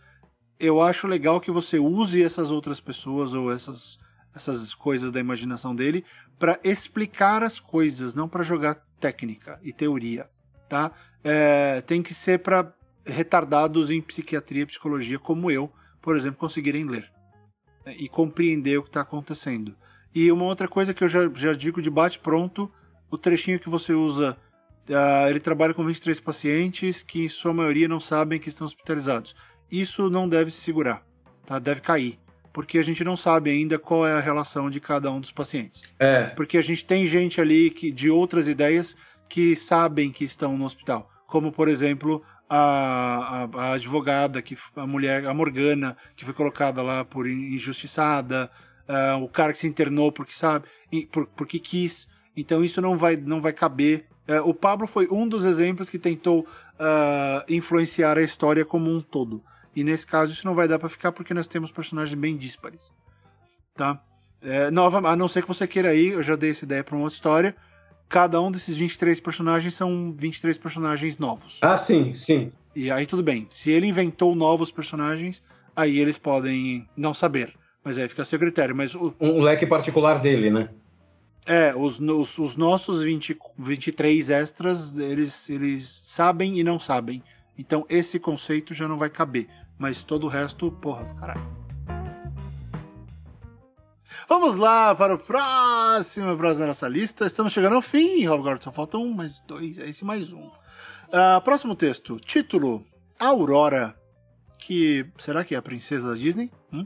eu 0.61 0.83
acho 0.83 1.07
legal 1.07 1.41
que 1.41 1.51
você 1.51 1.79
use 1.79 2.23
essas 2.23 2.51
outras 2.51 2.81
pessoas 2.81 3.33
ou 3.33 3.51
essas, 3.51 3.99
essas 4.35 4.75
coisas 4.75 5.11
da 5.11 5.21
imaginação 5.21 5.75
dele 5.75 6.05
para 6.39 6.59
explicar 6.63 7.43
as 7.43 7.59
coisas, 7.59 8.15
não 8.15 8.29
para 8.29 8.43
jogar 8.43 8.75
técnica 9.01 9.59
e 9.63 9.73
teoria, 9.73 10.29
tá? 10.69 10.93
É, 11.29 11.81
tem 11.81 12.03
que 12.03 12.15
ser 12.15 12.39
para 12.39 12.73
retardados 13.05 13.91
em 13.91 14.01
psiquiatria 14.01 14.63
e 14.63 14.67
psicologia 14.67 15.19
como 15.19 15.51
eu, 15.51 15.73
por 16.01 16.17
exemplo, 16.17 16.39
conseguirem 16.39 16.85
ler 16.85 17.11
né, 17.85 17.95
e 17.99 18.09
compreender 18.09 18.79
o 18.79 18.83
que 18.83 18.89
está 18.89 19.01
acontecendo. 19.01 19.75
E 20.15 20.31
uma 20.31 20.45
outra 20.45 20.69
coisa 20.69 20.95
que 20.95 21.03
eu 21.03 21.09
já, 21.09 21.29
já 21.35 21.53
digo 21.53 21.83
de 21.83 21.91
bate 21.91 22.21
pronto, 22.21 22.71
o 23.11 23.19
trechinho 23.19 23.59
que 23.59 23.69
você 23.69 23.93
usa, 23.93 24.37
ah, 24.89 25.29
ele 25.29 25.41
trabalha 25.41 25.75
com 25.75 25.85
23 25.85 26.21
pacientes 26.21 27.03
que 27.03 27.25
em 27.25 27.29
sua 27.29 27.53
maioria 27.53 27.89
não 27.89 28.01
sabem 28.01 28.39
que 28.39 28.49
estão 28.49 28.67
hospitalizados. 28.67 29.35
Isso 29.71 30.09
não 30.09 30.29
deve 30.29 30.51
se 30.51 30.61
segurar, 30.61 31.05
tá? 31.45 31.59
Deve 31.59 31.81
cair, 31.81 32.19
porque 32.53 32.79
a 32.79 32.83
gente 32.83 33.03
não 33.03 33.17
sabe 33.17 33.51
ainda 33.51 33.79
qual 33.79 34.07
é 34.07 34.13
a 34.13 34.21
relação 34.21 34.71
de 34.71 34.81
cada 34.81 35.11
um 35.11 35.21
dos 35.21 35.33
pacientes. 35.33 35.83
É. 35.99 36.27
Porque 36.27 36.57
a 36.57 36.63
gente 36.63 36.85
tem 36.85 37.05
gente 37.05 37.41
ali 37.41 37.71
que, 37.71 37.91
de 37.91 38.09
outras 38.09 38.47
ideias 38.47 38.97
que 39.29 39.57
sabem 39.57 40.11
que 40.11 40.25
estão 40.25 40.57
no 40.57 40.65
hospital. 40.65 41.11
Como, 41.27 41.51
por 41.51 41.69
exemplo, 41.69 42.23
a, 42.49 43.49
a, 43.53 43.63
a 43.63 43.73
advogada, 43.73 44.41
que, 44.41 44.57
a 44.77 44.87
mulher, 44.87 45.27
a 45.27 45.35
Morgana, 45.35 45.97
que 46.15 46.25
foi 46.25 46.33
colocada 46.33 46.83
lá 46.83 47.05
por 47.05 47.27
injustiçada, 47.29 48.51
ah, 48.89 49.17
o 49.17 49.29
cara 49.29 49.53
que 49.53 49.59
se 49.59 49.67
internou 49.67 50.13
porque 50.13 50.33
sabe, 50.33 50.67
por- 51.11 51.27
porque 51.29 51.59
quis. 51.59 52.09
Então 52.37 52.63
isso 52.65 52.81
não 52.81 52.97
vai, 52.97 53.17
não 53.17 53.41
vai 53.41 53.53
caber. 53.53 54.07
Eh, 54.29 54.41
o 54.41 54.53
Pablo 54.55 54.87
foi 54.87 55.09
um 55.11 55.27
dos 55.27 55.45
exemplos 55.45 55.89
que 55.89 55.99
tentou 55.99 56.47
ah, 56.79 57.45
influenciar 57.49 58.19
a 58.19 58.23
história 58.23 58.65
como 58.65 58.91
um 58.91 59.01
todo. 59.01 59.43
E 59.75 59.83
nesse 59.85 60.07
caso 60.07 60.33
isso 60.33 60.47
não 60.47 60.55
vai 60.55 60.69
dar 60.69 60.79
pra 60.79 60.89
ficar 60.89 61.13
porque 61.13 61.35
nós 61.35 61.49
temos 61.49 61.71
personagens 61.73 62.19
bem 62.19 62.37
díspares. 62.37 62.93
Tá? 63.75 64.01
É, 64.41 64.71
nova, 64.71 64.99
a 65.09 65.17
não 65.17 65.29
ser 65.29 65.43
que 65.43 65.49
você 65.49 65.67
queira 65.67 65.95
ir, 65.95 66.13
eu 66.13 66.23
já 66.23 66.37
dei 66.37 66.51
essa 66.51 66.65
ideia 66.65 66.85
pra 66.85 66.95
uma 66.95 67.05
outra 67.05 67.17
história. 67.17 67.57
Cada 68.09 68.41
um 68.41 68.51
desses 68.51 68.77
23 68.77 69.19
personagens 69.21 69.75
são 69.75 70.15
23 70.17 70.57
personagens 70.59 71.19
novos. 71.19 71.59
Ah, 71.63 71.77
sim, 71.77 72.15
sim. 72.15 72.53
E 72.75 72.91
aí 72.91 73.07
tudo 73.07 73.23
bem. 73.23 73.47
Se 73.51 73.71
ele 73.73 73.87
inventou 73.87 74.35
novos 74.37 74.71
personagens, 74.71 75.43
aí 75.75 75.99
eles 75.99 76.17
podem 76.19 76.89
não 76.97 77.13
saber. 77.13 77.53
Mas 77.83 77.99
aí 77.99 78.09
fica 78.09 78.23
a 78.23 78.25
seu 78.25 78.39
critério. 78.39 78.75
Mas 78.77 78.95
o- 78.95 79.15
Um 79.21 79.41
leque 79.43 79.67
particular 79.67 80.21
dele, 80.21 80.51
né? 80.51 80.69
é, 81.49 81.73
os, 81.77 82.01
os, 82.01 82.39
os 82.39 82.57
nossos 82.57 83.03
20, 83.03 83.39
23 83.57 84.31
extras, 84.31 84.99
eles, 84.99 85.49
eles 85.49 86.01
sabem 86.05 86.59
e 86.59 86.65
não 86.65 86.79
sabem. 86.79 87.23
Então 87.57 87.87
esse 87.89 88.19
conceito 88.19 88.75
já 88.75 88.87
não 88.89 88.99
vai 88.99 89.09
caber. 89.11 89.47
Mas 89.79 90.03
todo 90.03 90.25
o 90.25 90.29
resto, 90.29 90.71
porra, 90.71 91.05
caralho. 91.15 91.66
Vamos 94.29 94.57
lá 94.57 94.93
para 94.95 95.15
o 95.15 95.19
próximo, 95.19 96.37
próximo 96.37 96.61
da 96.61 96.67
nossa 96.67 96.89
lista. 96.89 97.27
Estamos 97.27 97.53
chegando 97.53 97.77
ao 97.77 97.83
fim, 97.83 98.27
agora 98.27 98.59
só 98.61 98.73
falta 98.73 98.99
um, 98.99 99.13
mais 99.13 99.41
dois, 99.47 99.79
esse 99.79 100.05
mais 100.05 100.33
um. 100.33 100.51
Ah, 101.13 101.41
próximo 101.45 101.77
texto, 101.77 102.19
título: 102.19 102.85
Aurora. 103.19 103.95
Que 104.59 105.07
será 105.19 105.45
que 105.45 105.55
é 105.55 105.59
a 105.59 105.63
princesa 105.63 106.09
da 106.09 106.15
Disney? 106.15 106.51
Hum? 106.73 106.85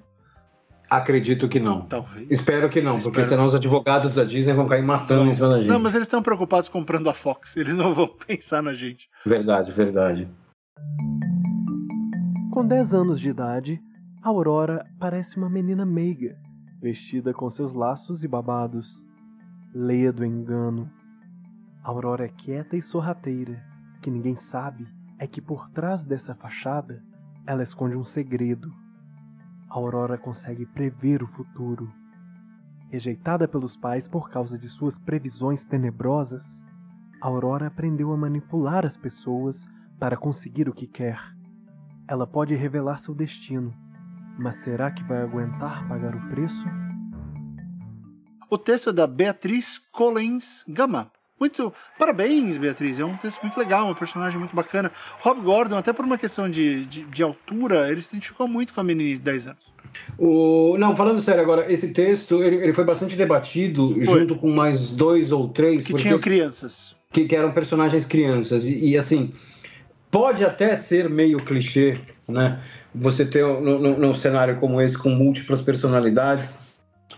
Acredito 0.91 1.49
que 1.49 1.59
não. 1.59 1.83
Talvez. 1.83 2.27
Espero 2.29 2.69
que 2.69 2.83
não, 2.83 2.95
porque 2.99 3.21
Espero. 3.21 3.29
senão 3.29 3.47
os 3.47 3.55
advogados 3.55 4.15
da 4.15 4.25
Disney 4.25 4.53
vão 4.53 4.67
cair 4.67 4.83
matando 4.83 5.31
em 5.31 5.33
cima 5.33 5.49
da 5.49 5.59
gente. 5.61 5.69
Não, 5.69 5.79
mas 5.79 5.95
eles 5.95 6.09
estão 6.09 6.21
preocupados 6.23 6.69
comprando 6.69 7.09
a 7.09 7.15
Fox. 7.15 7.57
Eles 7.57 7.77
não 7.77 7.95
vão 7.95 8.09
pensar 8.09 8.61
na 8.63 8.75
gente. 8.75 9.09
Verdade, 9.25 9.71
verdade. 9.71 10.29
Com 12.53 12.67
10 12.67 12.93
anos 12.93 13.21
de 13.21 13.31
idade, 13.31 13.81
Aurora 14.23 14.81
parece 14.99 15.37
uma 15.37 15.49
menina 15.49 15.87
meiga, 15.87 16.37
vestida 16.81 17.35
com 17.35 17.51
seus 17.51 17.75
laços 17.75 18.25
e 18.25 18.29
babados. 18.29 19.07
Leia 19.75 20.13
do 20.13 20.25
engano. 20.25 20.91
Aurora 21.83 22.25
é 22.25 22.29
quieta 22.29 22.77
e 22.77 22.83
sorrateira. 22.83 23.63
Que 24.01 24.11
ninguém 24.11 24.35
sabe 24.35 24.89
é 25.19 25.27
que 25.27 25.43
por 25.43 25.69
trás 25.69 26.07
dessa 26.07 26.35
fachada 26.35 27.05
ela 27.47 27.63
esconde 27.63 27.97
um 27.97 28.05
segredo. 28.05 28.73
Aurora 29.69 30.17
consegue 30.17 30.65
prever 30.65 31.23
o 31.23 31.27
futuro. 31.27 31.93
Rejeitada 32.91 33.47
pelos 33.47 33.77
pais 33.77 34.09
por 34.09 34.31
causa 34.31 34.59
de 34.59 34.69
suas 34.69 34.99
previsões 34.99 35.65
tenebrosas, 35.65 36.65
Aurora 37.21 37.67
aprendeu 37.67 38.13
a 38.13 38.17
manipular 38.17 38.85
as 38.85 38.97
pessoas 38.97 39.69
para 39.99 40.17
conseguir 40.17 40.69
o 40.69 40.73
que 40.73 40.87
quer. 40.87 41.21
Ela 42.09 42.27
pode 42.27 42.57
revelar 42.57 42.97
seu 42.97 43.15
destino, 43.15 43.73
mas 44.41 44.57
será 44.57 44.91
que 44.91 45.03
vai 45.05 45.19
aguentar 45.23 45.87
pagar 45.87 46.15
o 46.15 46.29
preço? 46.29 46.67
O 48.49 48.57
texto 48.57 48.91
é 48.91 48.93
da 48.93 49.07
Beatriz 49.07 49.79
Collins 49.93 50.65
Gama. 50.67 51.13
Muito. 51.39 51.73
Parabéns, 51.99 52.59
Beatriz. 52.59 52.99
É 52.99 53.05
um 53.05 53.17
texto 53.17 53.43
muito 53.43 53.59
legal, 53.59 53.87
uma 53.87 53.95
personagem 53.95 54.39
muito 54.39 54.55
bacana. 54.55 54.91
Rob 55.21 55.41
Gordon, 55.41 55.77
até 55.77 55.93
por 55.93 56.05
uma 56.05 56.19
questão 56.19 56.51
de, 56.51 56.85
de, 56.87 57.05
de 57.05 57.23
altura, 57.23 57.91
ele 57.91 58.03
se 58.03 58.15
identificou 58.15 58.49
muito 58.49 58.75
com 58.75 58.81
a 58.81 58.85
menina 58.85 59.15
de 59.15 59.21
10 59.21 59.47
anos. 59.49 59.73
O... 60.19 60.77
Não, 60.79 60.97
falando 60.97 61.21
sério 61.21 61.43
agora, 61.43 61.71
esse 61.73 61.93
texto 61.93 62.43
ele, 62.43 62.57
ele 62.57 62.73
foi 62.73 62.85
bastante 62.85 63.17
debatido 63.17 63.95
Foi. 64.05 64.21
junto 64.21 64.37
com 64.37 64.51
mais 64.51 64.91
dois 64.91 65.33
ou 65.33 65.49
três, 65.49 65.85
Que 65.85 65.93
porque 65.93 66.09
tinham 66.09 66.19
crianças. 66.19 66.95
que, 67.13 67.25
que 67.25 67.37
eram 67.37 67.53
personagens 67.53 68.05
crianças. 68.05 68.65
E, 68.65 68.91
e, 68.91 68.99
assim, 68.99 69.33
pode 70.11 70.45
até 70.45 70.77
ser 70.77 71.09
meio 71.09 71.39
clichê, 71.39 72.01
né? 72.29 72.63
Você 72.95 73.25
ter 73.25 73.45
um- 73.45 73.61
num 73.61 73.99
num 73.99 74.15
cenário 74.15 74.57
como 74.59 74.81
esse 74.81 74.97
com 74.99 75.11
múltiplas 75.11 75.63
personalidades. 75.63 76.53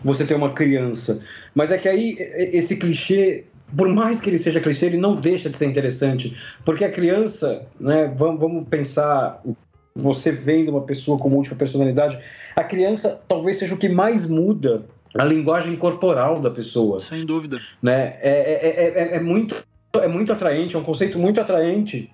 você 0.02 0.24
ter 0.24 0.34
uma 0.34 0.50
criança. 0.52 1.20
Mas 1.54 1.70
é 1.70 1.76
que 1.76 1.86
aí 1.86 2.16
esse 2.18 2.76
clichê, 2.76 3.44
por 3.76 3.86
mais 3.88 4.20
que 4.20 4.30
ele 4.30 4.38
seja 4.38 4.58
clichê, 4.58 4.86
ele 4.86 4.96
não 4.96 5.20
deixa 5.20 5.50
de 5.50 5.56
ser 5.56 5.66
interessante. 5.66 6.34
Porque 6.64 6.82
a 6.82 6.90
criança, 6.90 7.66
né, 7.78 8.10
vamos, 8.16 8.40
vamos 8.40 8.68
pensar, 8.68 9.42
você 9.94 10.32
vendo 10.32 10.70
uma 10.70 10.80
pessoa 10.80 11.18
com 11.18 11.28
múltipla 11.28 11.58
personalidade, 11.58 12.18
a 12.56 12.64
criança 12.64 13.22
talvez 13.28 13.58
seja 13.58 13.74
o 13.74 13.78
que 13.78 13.88
mais 13.88 14.26
muda 14.26 14.82
a 15.16 15.24
linguagem 15.24 15.76
corporal 15.76 16.40
da 16.40 16.50
pessoa. 16.50 16.98
Sem 16.98 17.26
dúvida. 17.26 17.60
Né? 17.82 18.14
É, 18.22 18.30
é, 18.30 19.14
é, 19.14 19.16
é, 19.16 19.20
muito, 19.20 19.54
é 19.94 20.08
muito 20.08 20.32
atraente, 20.32 20.74
é 20.74 20.78
um 20.78 20.84
conceito 20.84 21.18
muito 21.18 21.38
atraente 21.38 22.10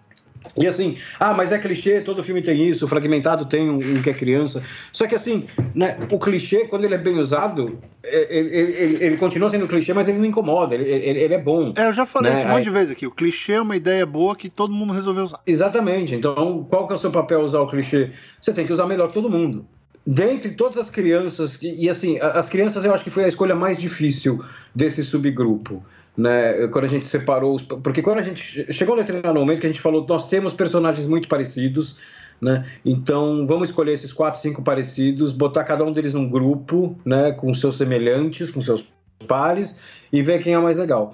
e 0.56 0.66
assim, 0.66 0.96
ah, 1.18 1.34
mas 1.34 1.52
é 1.52 1.58
clichê, 1.58 2.00
todo 2.00 2.24
filme 2.24 2.42
tem 2.42 2.68
isso, 2.68 2.84
o 2.84 2.88
fragmentado 2.88 3.44
tem 3.46 3.68
um, 3.68 3.76
um 3.76 4.02
que 4.02 4.10
é 4.10 4.14
criança. 4.14 4.62
Só 4.92 5.06
que 5.06 5.14
assim, 5.14 5.46
né, 5.74 5.98
o 6.10 6.18
clichê, 6.18 6.66
quando 6.66 6.84
ele 6.84 6.94
é 6.94 6.98
bem 6.98 7.18
usado, 7.18 7.78
ele, 8.04 8.54
ele, 8.54 9.04
ele 9.04 9.16
continua 9.16 9.50
sendo 9.50 9.66
clichê, 9.66 9.92
mas 9.92 10.08
ele 10.08 10.18
não 10.18 10.26
incomoda, 10.26 10.74
ele, 10.74 10.84
ele, 10.84 11.20
ele 11.20 11.34
é 11.34 11.38
bom. 11.38 11.72
É, 11.76 11.88
eu 11.88 11.92
já 11.92 12.06
falei 12.06 12.32
né? 12.32 12.38
isso 12.38 12.48
um 12.48 12.52
monte 12.52 12.64
de 12.64 12.70
vezes 12.70 12.92
aqui. 12.92 13.06
O 13.06 13.10
clichê 13.10 13.52
é 13.52 13.60
uma 13.60 13.76
ideia 13.76 14.06
boa 14.06 14.34
que 14.36 14.48
todo 14.48 14.72
mundo 14.72 14.92
resolveu 14.92 15.24
usar. 15.24 15.40
Exatamente. 15.46 16.14
Então, 16.14 16.66
qual 16.68 16.86
que 16.86 16.92
é 16.92 16.96
o 16.96 16.98
seu 16.98 17.10
papel 17.10 17.40
usar 17.40 17.60
o 17.60 17.68
clichê? 17.68 18.12
Você 18.40 18.52
tem 18.52 18.66
que 18.66 18.72
usar 18.72 18.86
melhor 18.86 19.08
que 19.08 19.14
todo 19.14 19.30
mundo. 19.30 19.66
Dentre 20.06 20.52
todas 20.52 20.78
as 20.78 20.88
crianças, 20.88 21.60
e, 21.60 21.84
e 21.84 21.90
assim, 21.90 22.18
as 22.20 22.48
crianças 22.48 22.84
eu 22.84 22.94
acho 22.94 23.04
que 23.04 23.10
foi 23.10 23.24
a 23.24 23.28
escolha 23.28 23.54
mais 23.54 23.78
difícil 23.78 24.42
desse 24.74 25.04
subgrupo 25.04 25.84
né, 26.18 26.66
quando 26.68 26.86
a 26.86 26.88
gente 26.88 27.06
separou 27.06 27.54
os, 27.54 27.62
porque 27.62 28.02
quando 28.02 28.18
a 28.18 28.22
gente 28.24 28.72
chegou 28.72 28.96
um 28.96 28.98
determinado 28.98 29.38
momento 29.38 29.60
que 29.60 29.66
a 29.66 29.70
gente 29.70 29.80
falou 29.80 30.04
nós 30.08 30.28
temos 30.28 30.52
personagens 30.52 31.06
muito 31.06 31.28
parecidos 31.28 31.98
né, 32.40 32.66
então 32.84 33.46
vamos 33.46 33.68
escolher 33.68 33.92
esses 33.92 34.12
quatro 34.12 34.40
cinco 34.40 34.60
parecidos 34.60 35.32
botar 35.32 35.62
cada 35.62 35.84
um 35.84 35.92
deles 35.92 36.14
num 36.14 36.28
grupo 36.28 36.98
né, 37.04 37.30
com 37.30 37.54
seus 37.54 37.76
semelhantes 37.76 38.50
com 38.50 38.60
seus 38.60 38.84
pares 39.28 39.78
e 40.12 40.20
ver 40.20 40.40
quem 40.40 40.54
é 40.54 40.58
o 40.58 40.62
mais 40.62 40.76
legal 40.76 41.12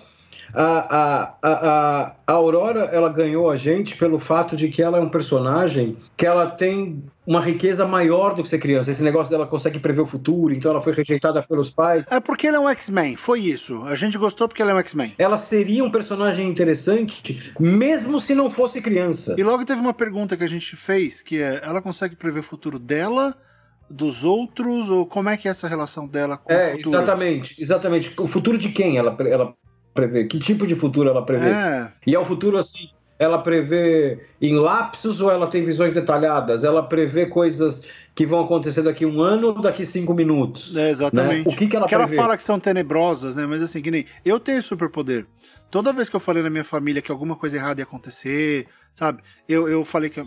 a, 0.55 0.62
a, 0.62 1.36
a, 1.43 2.16
a 2.26 2.32
Aurora 2.32 2.85
ela 2.93 3.09
ganhou 3.09 3.51
a 3.51 3.56
gente 3.56 3.97
pelo 3.97 4.18
fato 4.18 4.56
de 4.56 4.68
que 4.68 4.82
ela 4.82 4.98
é 4.98 5.01
um 5.01 5.09
personagem 5.09 5.97
que 6.16 6.24
ela 6.24 6.47
tem 6.47 7.02
uma 7.26 7.40
riqueza 7.40 7.86
maior 7.86 8.35
do 8.35 8.43
que 8.43 8.48
ser 8.48 8.59
criança. 8.59 8.90
Esse 8.90 9.02
negócio 9.02 9.31
dela 9.31 9.47
consegue 9.47 9.78
prever 9.78 10.02
o 10.02 10.06
futuro, 10.06 10.52
então 10.55 10.70
ela 10.70 10.82
foi 10.82 10.93
rejeitada 10.93 11.43
pelos 11.43 11.70
pais. 11.70 12.06
É 12.10 12.20
porque 12.20 12.47
ele 12.47 12.56
é 12.56 12.60
um 12.60 12.68
X-Men, 12.68 13.16
foi 13.16 13.40
isso. 13.40 13.82
A 13.85 13.94
gente 13.94 14.18
gostou 14.18 14.47
porque 14.47 14.62
ele 14.62 14.70
é 14.70 14.74
um 14.74 14.78
X-Men. 14.78 15.14
Ela 15.18 15.39
seria 15.39 15.82
um 15.82 15.90
personagem 15.90 16.48
interessante, 16.48 17.52
mesmo 17.59 18.20
se 18.20 18.35
não 18.35 18.51
fosse 18.51 18.81
criança. 18.81 19.35
E 19.39 19.43
logo 19.43 19.64
teve 19.64 19.81
uma 19.81 19.94
pergunta 19.94 20.36
que 20.36 20.44
a 20.44 20.48
gente 20.48 20.76
fez, 20.76 21.22
que 21.22 21.40
é, 21.40 21.60
ela 21.64 21.81
consegue 21.81 22.14
prever 22.14 22.40
o 22.40 22.44
futuro 22.44 22.78
dela, 22.78 23.35
dos 23.89 24.24
outros, 24.24 24.90
ou 24.90 25.06
como 25.06 25.28
é 25.28 25.36
que 25.36 25.48
é 25.48 25.51
essa 25.51 25.68
relação 25.68 26.06
dela 26.06 26.36
com 26.36 26.52
é, 26.52 26.74
o 26.74 26.76
futuro? 26.76 26.97
Exatamente, 26.97 27.62
exatamente. 27.62 28.20
O 28.20 28.26
futuro 28.26 28.59
de 28.59 28.68
quem 28.68 28.98
ela, 28.98 29.16
ela 29.26 29.55
prevê? 29.94 30.24
Que 30.24 30.38
tipo 30.38 30.66
de 30.66 30.74
futuro 30.74 31.08
ela 31.08 31.24
prevê? 31.24 31.50
É. 31.50 31.92
E 32.06 32.14
é 32.14 32.18
o 32.18 32.24
futuro 32.24 32.58
assim, 32.58 32.90
ela 33.18 33.38
prevê 33.38 34.18
em 34.40 34.56
lapsos 34.56 35.20
ou 35.20 35.30
ela 35.30 35.46
tem 35.46 35.64
visões 35.64 35.92
detalhadas? 35.92 36.64
Ela 36.64 36.82
prevê 36.82 37.26
coisas 37.26 37.86
que 38.14 38.26
vão 38.26 38.40
acontecer 38.44 38.82
daqui 38.82 39.06
um 39.06 39.20
ano 39.20 39.48
ou 39.48 39.60
daqui 39.60 39.86
cinco 39.86 40.12
minutos? 40.14 40.74
É, 40.76 40.90
exatamente. 40.90 41.46
Né? 41.46 41.54
O 41.54 41.56
que, 41.56 41.66
que 41.66 41.76
ela 41.76 41.84
Porque 41.84 41.94
ela 41.94 42.06
prevê? 42.06 42.20
fala 42.20 42.36
que 42.36 42.42
são 42.42 42.58
tenebrosas, 42.58 43.34
né? 43.36 43.46
Mas 43.46 43.62
assim, 43.62 43.80
que 43.80 43.90
nem. 43.90 44.04
Eu 44.24 44.40
tenho 44.40 44.62
superpoder. 44.62 45.26
Toda 45.70 45.92
vez 45.92 46.08
que 46.08 46.16
eu 46.16 46.20
falei 46.20 46.42
na 46.42 46.50
minha 46.50 46.64
família 46.64 47.02
que 47.02 47.10
alguma 47.10 47.36
coisa 47.36 47.56
errada 47.56 47.80
ia 47.80 47.84
acontecer, 47.84 48.66
sabe? 48.94 49.22
Eu, 49.48 49.68
eu 49.68 49.84
falei 49.84 50.10
que. 50.10 50.22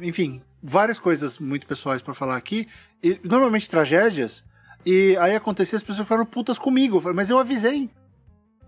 Enfim, 0.00 0.40
várias 0.62 0.98
coisas 0.98 1.38
muito 1.38 1.66
pessoais 1.66 2.02
para 2.02 2.14
falar 2.14 2.36
aqui. 2.36 2.66
E, 3.02 3.18
normalmente 3.24 3.68
tragédias. 3.68 4.44
E 4.86 5.16
aí 5.18 5.34
acontecia, 5.34 5.76
as 5.76 5.82
pessoas 5.82 6.06
ficaram 6.06 6.24
putas 6.24 6.58
comigo. 6.58 6.96
Eu 6.96 7.00
falei, 7.00 7.16
mas 7.16 7.30
eu 7.30 7.38
avisei. 7.38 7.90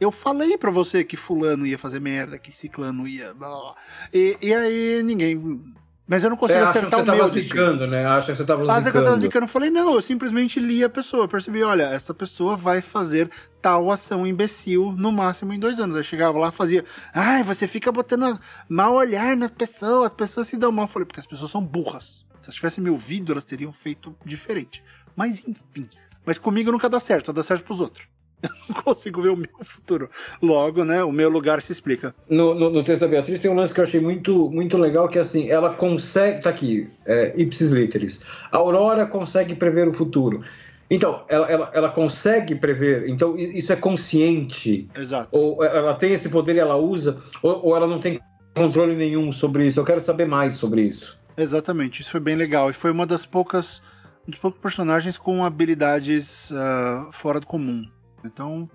Eu 0.00 0.10
falei 0.10 0.56
pra 0.56 0.70
você 0.70 1.04
que 1.04 1.16
fulano 1.16 1.66
ia 1.66 1.78
fazer 1.78 2.00
merda, 2.00 2.38
que 2.38 2.50
ciclano 2.56 3.06
ia. 3.06 3.34
Blá, 3.34 3.48
blá. 3.48 3.74
E, 4.12 4.36
e 4.40 4.54
aí 4.54 5.02
ninguém. 5.04 5.62
Mas 6.08 6.24
eu 6.24 6.30
não 6.30 6.36
É, 6.36 6.40
consigo 6.40 6.58
que 6.60 6.64
acertar 6.66 6.90
você 6.90 6.96
o 6.96 7.04
meu. 7.06 7.18
tava 7.18 7.30
destino. 7.30 7.42
zicando, 7.44 7.86
né? 7.86 8.04
Acha 8.04 8.32
que 8.32 8.38
você 8.38 8.44
tava 8.44 8.62
Ah, 8.62 8.80
você 8.82 8.90
que 8.90 8.96
eu 8.96 9.04
tava 9.04 9.16
zicando. 9.16 9.20
zicando, 9.20 9.44
eu 9.44 9.48
falei, 9.48 9.70
não, 9.70 9.94
eu 9.94 10.02
simplesmente 10.02 10.58
li 10.58 10.82
a 10.82 10.88
pessoa, 10.88 11.28
percebi, 11.28 11.62
olha, 11.62 11.84
essa 11.84 12.12
pessoa 12.12 12.56
vai 12.56 12.80
fazer 12.80 13.30
tal 13.62 13.92
ação 13.92 14.26
imbecil 14.26 14.90
no 14.98 15.12
máximo 15.12 15.52
em 15.52 15.58
dois 15.60 15.78
anos. 15.78 15.94
Aí 15.96 16.02
chegava 16.02 16.36
lá 16.36 16.50
fazia, 16.50 16.84
ai, 17.14 17.44
você 17.44 17.68
fica 17.68 17.92
botando 17.92 18.40
mal 18.68 18.94
olhar 18.94 19.36
nas 19.36 19.52
pessoas, 19.52 20.06
as 20.06 20.12
pessoas 20.12 20.48
se 20.48 20.56
dão 20.56 20.72
mal. 20.72 20.86
Eu 20.86 20.88
falei, 20.88 21.06
porque 21.06 21.20
as 21.20 21.26
pessoas 21.28 21.50
são 21.52 21.62
burras. 21.62 22.24
Se 22.40 22.46
elas 22.48 22.54
tivessem 22.56 22.82
me 22.82 22.90
ouvido, 22.90 23.30
elas 23.30 23.44
teriam 23.44 23.70
feito 23.72 24.16
diferente. 24.24 24.82
Mas 25.14 25.44
enfim. 25.46 25.88
Mas 26.26 26.38
comigo 26.38 26.72
nunca 26.72 26.88
dá 26.88 26.98
certo, 26.98 27.26
só 27.26 27.32
dá 27.32 27.42
certo 27.44 27.62
pros 27.64 27.80
outros. 27.80 28.08
Eu 28.42 28.50
não 28.74 28.82
consigo 28.82 29.22
ver 29.22 29.30
o 29.30 29.36
meu 29.36 29.48
futuro. 29.62 30.08
Logo, 30.40 30.84
né, 30.84 31.04
o 31.04 31.12
meu 31.12 31.28
lugar 31.28 31.60
se 31.62 31.72
explica. 31.72 32.14
No, 32.28 32.54
no, 32.54 32.70
no 32.70 32.82
texto 32.82 33.02
da 33.02 33.08
Beatriz 33.08 33.40
tem 33.40 33.50
um 33.50 33.54
lance 33.54 33.74
que 33.74 33.80
eu 33.80 33.84
achei 33.84 34.00
muito, 34.00 34.50
muito 34.50 34.78
legal, 34.78 35.08
que 35.08 35.18
é 35.18 35.20
assim, 35.20 35.50
ela 35.50 35.74
consegue. 35.74 36.42
Tá 36.42 36.50
aqui, 36.50 36.88
é, 37.06 37.32
ipsis 37.36 37.72
literis. 37.72 38.22
A 38.50 38.56
Aurora 38.56 39.06
consegue 39.06 39.54
prever 39.54 39.88
o 39.88 39.92
futuro. 39.92 40.42
Então, 40.90 41.24
ela, 41.28 41.46
ela, 41.46 41.70
ela 41.72 41.88
consegue 41.88 42.56
prever, 42.56 43.08
então 43.08 43.36
isso 43.38 43.72
é 43.72 43.76
consciente. 43.76 44.88
Exato. 44.92 45.28
Ou 45.30 45.64
ela 45.64 45.94
tem 45.94 46.12
esse 46.12 46.28
poder 46.28 46.56
e 46.56 46.58
ela 46.58 46.76
usa, 46.76 47.16
ou, 47.40 47.66
ou 47.66 47.76
ela 47.76 47.86
não 47.86 48.00
tem 48.00 48.18
controle 48.56 48.96
nenhum 48.96 49.30
sobre 49.30 49.66
isso. 49.66 49.78
Eu 49.78 49.84
quero 49.84 50.00
saber 50.00 50.26
mais 50.26 50.54
sobre 50.54 50.82
isso. 50.82 51.20
Exatamente, 51.36 52.02
isso 52.02 52.10
foi 52.10 52.18
bem 52.18 52.34
legal. 52.34 52.70
E 52.70 52.72
foi 52.72 52.90
uma 52.90 53.06
das 53.06 53.24
poucas. 53.24 53.80
Um 54.26 54.30
dos 54.32 54.40
poucos 54.40 54.60
personagens 54.60 55.16
com 55.16 55.44
habilidades 55.44 56.52
ah, 56.52 57.08
fora 57.12 57.38
do 57.38 57.46
comum. 57.46 57.86
Então, 58.24 58.68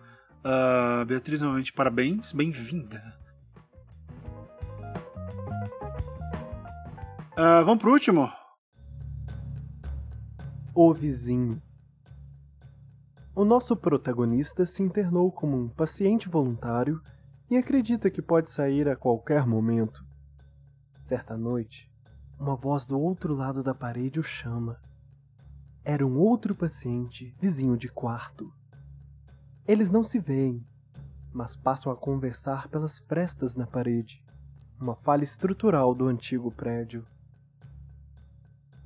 ah, 0.43 1.05
Beatriz, 1.07 1.41
novamente, 1.41 1.73
parabéns, 1.73 2.31
bem-vinda. 2.31 3.01
Ah, 7.37 7.61
vamos 7.63 7.79
pro 7.79 7.91
último? 7.91 8.31
O 10.73 10.93
Vizinho. 10.93 11.61
O 13.35 13.43
nosso 13.43 13.75
protagonista 13.75 14.65
se 14.65 14.81
internou 14.81 15.31
como 15.31 15.57
um 15.57 15.69
paciente 15.69 16.29
voluntário 16.29 17.01
e 17.49 17.57
acredita 17.57 18.09
que 18.09 18.21
pode 18.21 18.49
sair 18.49 18.87
a 18.87 18.95
qualquer 18.95 19.45
momento. 19.45 20.05
Certa 21.05 21.37
noite, 21.37 21.91
uma 22.39 22.55
voz 22.55 22.87
do 22.87 22.99
outro 22.99 23.33
lado 23.33 23.61
da 23.61 23.75
parede 23.75 24.19
o 24.19 24.23
chama. 24.23 24.81
Era 25.83 26.05
um 26.05 26.17
outro 26.17 26.55
paciente, 26.55 27.35
vizinho 27.39 27.77
de 27.77 27.89
quarto. 27.89 28.51
Eles 29.67 29.89
não 29.89 30.03
se 30.03 30.19
veem, 30.19 30.63
mas 31.33 31.55
passam 31.55 31.91
a 31.91 31.95
conversar 31.95 32.67
pelas 32.67 32.99
frestas 32.99 33.55
na 33.55 33.65
parede, 33.65 34.23
uma 34.79 34.93
falha 34.93 35.23
estrutural 35.23 35.95
do 35.95 36.05
antigo 36.05 36.51
prédio. 36.51 37.03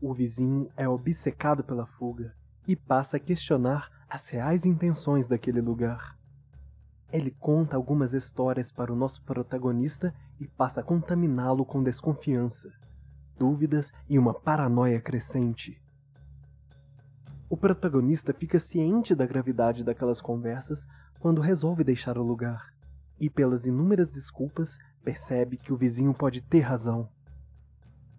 O 0.01 0.13
vizinho 0.13 0.71
é 0.77 0.87
obcecado 0.87 1.65
pela 1.65 1.85
fuga 1.85 2.33
e 2.65 2.77
passa 2.77 3.17
a 3.17 3.19
questionar 3.19 3.89
as 4.09 4.29
reais 4.29 4.65
intenções 4.65 5.27
daquele 5.27 5.59
lugar. 5.59 6.17
Ele 7.11 7.31
conta 7.31 7.75
algumas 7.75 8.13
histórias 8.13 8.71
para 8.71 8.93
o 8.93 8.95
nosso 8.95 9.21
protagonista 9.23 10.15
e 10.39 10.47
passa 10.47 10.79
a 10.79 10.83
contaminá-lo 10.83 11.65
com 11.65 11.83
desconfiança, 11.83 12.71
dúvidas 13.37 13.91
e 14.07 14.17
uma 14.17 14.33
paranoia 14.33 15.01
crescente. 15.01 15.81
O 17.51 17.57
protagonista 17.57 18.31
fica 18.31 18.59
ciente 18.59 19.15
da 19.15 19.25
gravidade 19.25 19.83
daquelas 19.83 20.21
conversas 20.21 20.85
quando 21.19 21.41
resolve 21.41 21.83
deixar 21.83 22.15
o 22.15 22.21
lugar, 22.21 22.71
e 23.19 23.27
pelas 23.27 23.65
inúmeras 23.65 24.11
desculpas 24.11 24.77
percebe 25.03 25.57
que 25.57 25.73
o 25.73 25.75
vizinho 25.75 26.13
pode 26.13 26.43
ter 26.43 26.59
razão. 26.59 27.09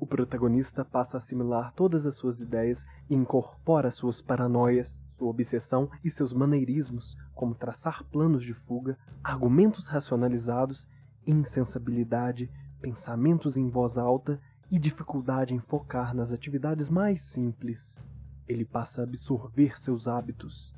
O 0.01 0.07
protagonista 0.07 0.85
passa 0.85 1.17
a 1.17 1.19
assimilar 1.19 1.73
todas 1.75 2.07
as 2.07 2.17
suas 2.17 2.41
ideias 2.41 2.85
e 3.09 3.15
incorpora 3.15 3.93
suas 3.93 4.21
paranoias, 4.21 5.05
sua 5.11 5.29
obsessão 5.29 5.89
e 6.03 6.11
seus 6.11 6.33
maneirismos, 6.33 7.17
como 7.33 7.55
traçar 7.55 8.03
planos 8.11 8.43
de 8.43 8.53
fuga, 8.53 8.99
argumentos 9.23 9.87
racionalizados, 9.87 10.89
insensibilidade, 11.25 12.51
pensamentos 12.81 13.57
em 13.57 13.71
voz 13.71 13.97
alta 13.97 14.41
e 14.69 14.77
dificuldade 14.77 15.55
em 15.55 15.61
focar 15.61 16.17
nas 16.17 16.33
atividades 16.33 16.89
mais 16.89 17.21
simples. 17.21 18.03
Ele 18.51 18.65
passa 18.65 19.03
a 19.03 19.05
absorver 19.05 19.79
seus 19.79 20.09
hábitos. 20.09 20.75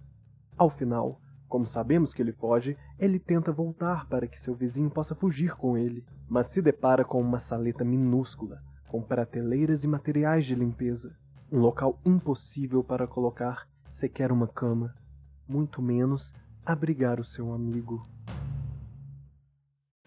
Ao 0.59 0.69
final, 0.69 1.19
como 1.49 1.65
sabemos 1.65 2.13
que 2.13 2.21
ele 2.21 2.31
foge, 2.31 2.77
ele 2.99 3.19
tenta 3.19 3.51
voltar 3.51 4.07
para 4.11 4.27
que 4.27 4.39
seu 4.39 4.55
vizinho 4.55 4.91
possa 4.91 5.15
fugir 5.15 5.57
com 5.57 5.79
ele, 5.79 6.05
mas 6.29 6.49
se 6.49 6.61
depara 6.61 7.03
com 7.03 7.19
uma 7.19 7.39
saleta 7.39 7.83
minúscula, 7.83 8.63
com 8.91 9.01
prateleiras 9.01 9.85
e 9.85 9.89
materiais 9.89 10.45
de 10.45 10.55
limpeza. 10.55 11.17
Um 11.51 11.61
local 11.61 11.99
impossível 12.05 12.85
para 12.85 13.07
colocar 13.07 13.67
sequer 13.91 14.31
uma 14.31 14.47
cama, 14.47 14.95
muito 15.49 15.81
menos 15.81 16.35
abrigar 16.67 17.21
o 17.21 17.25
seu 17.25 17.55
amigo. 17.55 18.03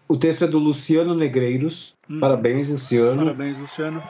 O 0.08 0.16
texto 0.16 0.44
é 0.44 0.46
do 0.46 0.60
Luciano 0.60 1.16
Negreiros. 1.16 1.96
Parabéns, 2.20 2.70
Luciano. 2.70 3.24
Parabéns, 3.24 3.58
Luciano. 3.58 4.00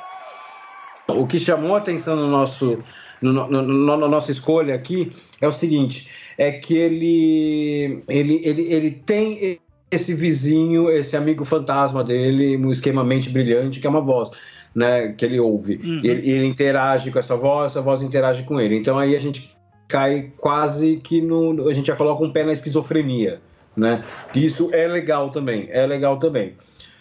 O 1.09 1.27
que 1.27 1.39
chamou 1.39 1.75
a 1.75 1.79
atenção 1.79 2.17
no 2.17 2.29
nosso, 2.29 2.79
no, 3.21 3.33
no- 3.33 3.63
no- 3.63 3.97
na 3.97 4.09
nossa 4.09 4.31
escolha 4.31 4.75
aqui 4.75 5.11
é 5.41 5.47
o 5.49 5.53
seguinte: 5.53 6.09
é 6.37 6.53
que 6.53 6.77
ele, 6.77 8.03
ele, 8.09 8.41
ele, 8.45 8.63
ele 8.73 8.91
tem 8.91 9.59
esse 9.91 10.15
vizinho, 10.15 10.91
esse 10.91 11.17
amigo 11.17 11.45
fantasma 11.45 12.03
dele, 12.03 12.57
um 12.57 12.71
esquema 12.71 13.05
mente 13.05 13.31
brilhante, 13.31 13.81
que 13.81 13.87
é 13.87 13.91
uma 13.91 14.01
voz. 14.01 14.31
Né, 14.75 15.15
que 15.17 15.25
ele 15.25 15.41
ouve. 15.41 15.81
Uhum. 15.83 16.01
Ele, 16.05 16.31
ele 16.31 16.45
interage 16.45 17.11
com 17.11 17.19
essa 17.19 17.35
voz, 17.35 17.73
essa 17.73 17.81
voz 17.81 18.03
interage 18.03 18.43
com 18.43 18.61
ele. 18.61 18.77
Então 18.77 18.99
aí 18.99 19.17
a 19.17 19.19
gente 19.19 19.57
cai 19.89 20.33
quase 20.37 20.97
que 20.99 21.23
no. 21.23 21.67
A 21.67 21.73
gente 21.73 21.87
já 21.87 21.97
coloca 21.97 22.23
um 22.23 22.31
pé 22.31 22.45
na 22.45 22.53
esquizofrenia. 22.53 23.41
Né? 23.75 24.05
Isso 24.35 24.69
é 24.75 24.87
legal 24.87 25.31
também, 25.31 25.67
é 25.71 25.87
legal 25.87 26.19
também. 26.19 26.55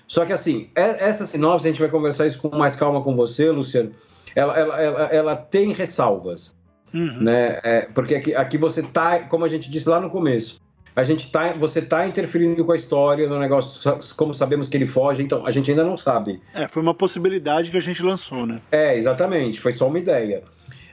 Só 0.07 0.25
que 0.25 0.31
assim, 0.31 0.69
é- 0.73 1.09
essa 1.09 1.25
sinopse, 1.25 1.67
a 1.67 1.71
gente 1.71 1.81
vai 1.81 1.89
conversar 1.89 2.25
isso 2.27 2.39
com 2.39 2.55
mais 2.55 2.77
calma 2.77 3.01
com 3.01 3.13
você, 3.13 3.49
Luciano. 3.51 3.91
Ela, 4.35 4.59
ela, 4.59 4.81
ela, 4.81 5.03
ela 5.05 5.35
tem 5.35 5.71
ressalvas, 5.71 6.55
Uhum. 6.93 7.23
né? 7.23 7.59
É, 7.63 7.81
porque 7.93 8.15
aqui, 8.15 8.35
aqui 8.35 8.57
você 8.57 8.81
tá, 8.83 9.19
como 9.19 9.43
a 9.43 9.49
gente 9.49 9.69
disse 9.69 9.89
lá 9.89 9.99
no 9.99 10.09
começo, 10.09 10.61
a 10.95 11.03
gente 11.03 11.29
tá, 11.29 11.51
você 11.53 11.81
tá 11.81 12.07
interferindo 12.07 12.63
com 12.63 12.71
a 12.71 12.75
história 12.75 13.27
no 13.27 13.37
negócio, 13.37 13.99
como 14.15 14.33
sabemos 14.33 14.69
que 14.69 14.77
ele 14.77 14.87
foge, 14.87 15.21
então 15.21 15.45
a 15.45 15.51
gente 15.51 15.69
ainda 15.69 15.83
não 15.83 15.97
sabe. 15.97 16.41
É, 16.53 16.69
foi 16.69 16.81
uma 16.81 16.93
possibilidade 16.93 17.69
que 17.69 17.77
a 17.77 17.81
gente 17.81 18.01
lançou, 18.01 18.45
né? 18.45 18.61
É, 18.71 18.95
exatamente, 18.95 19.59
foi 19.59 19.73
só 19.73 19.87
uma 19.87 19.99
ideia. 19.99 20.41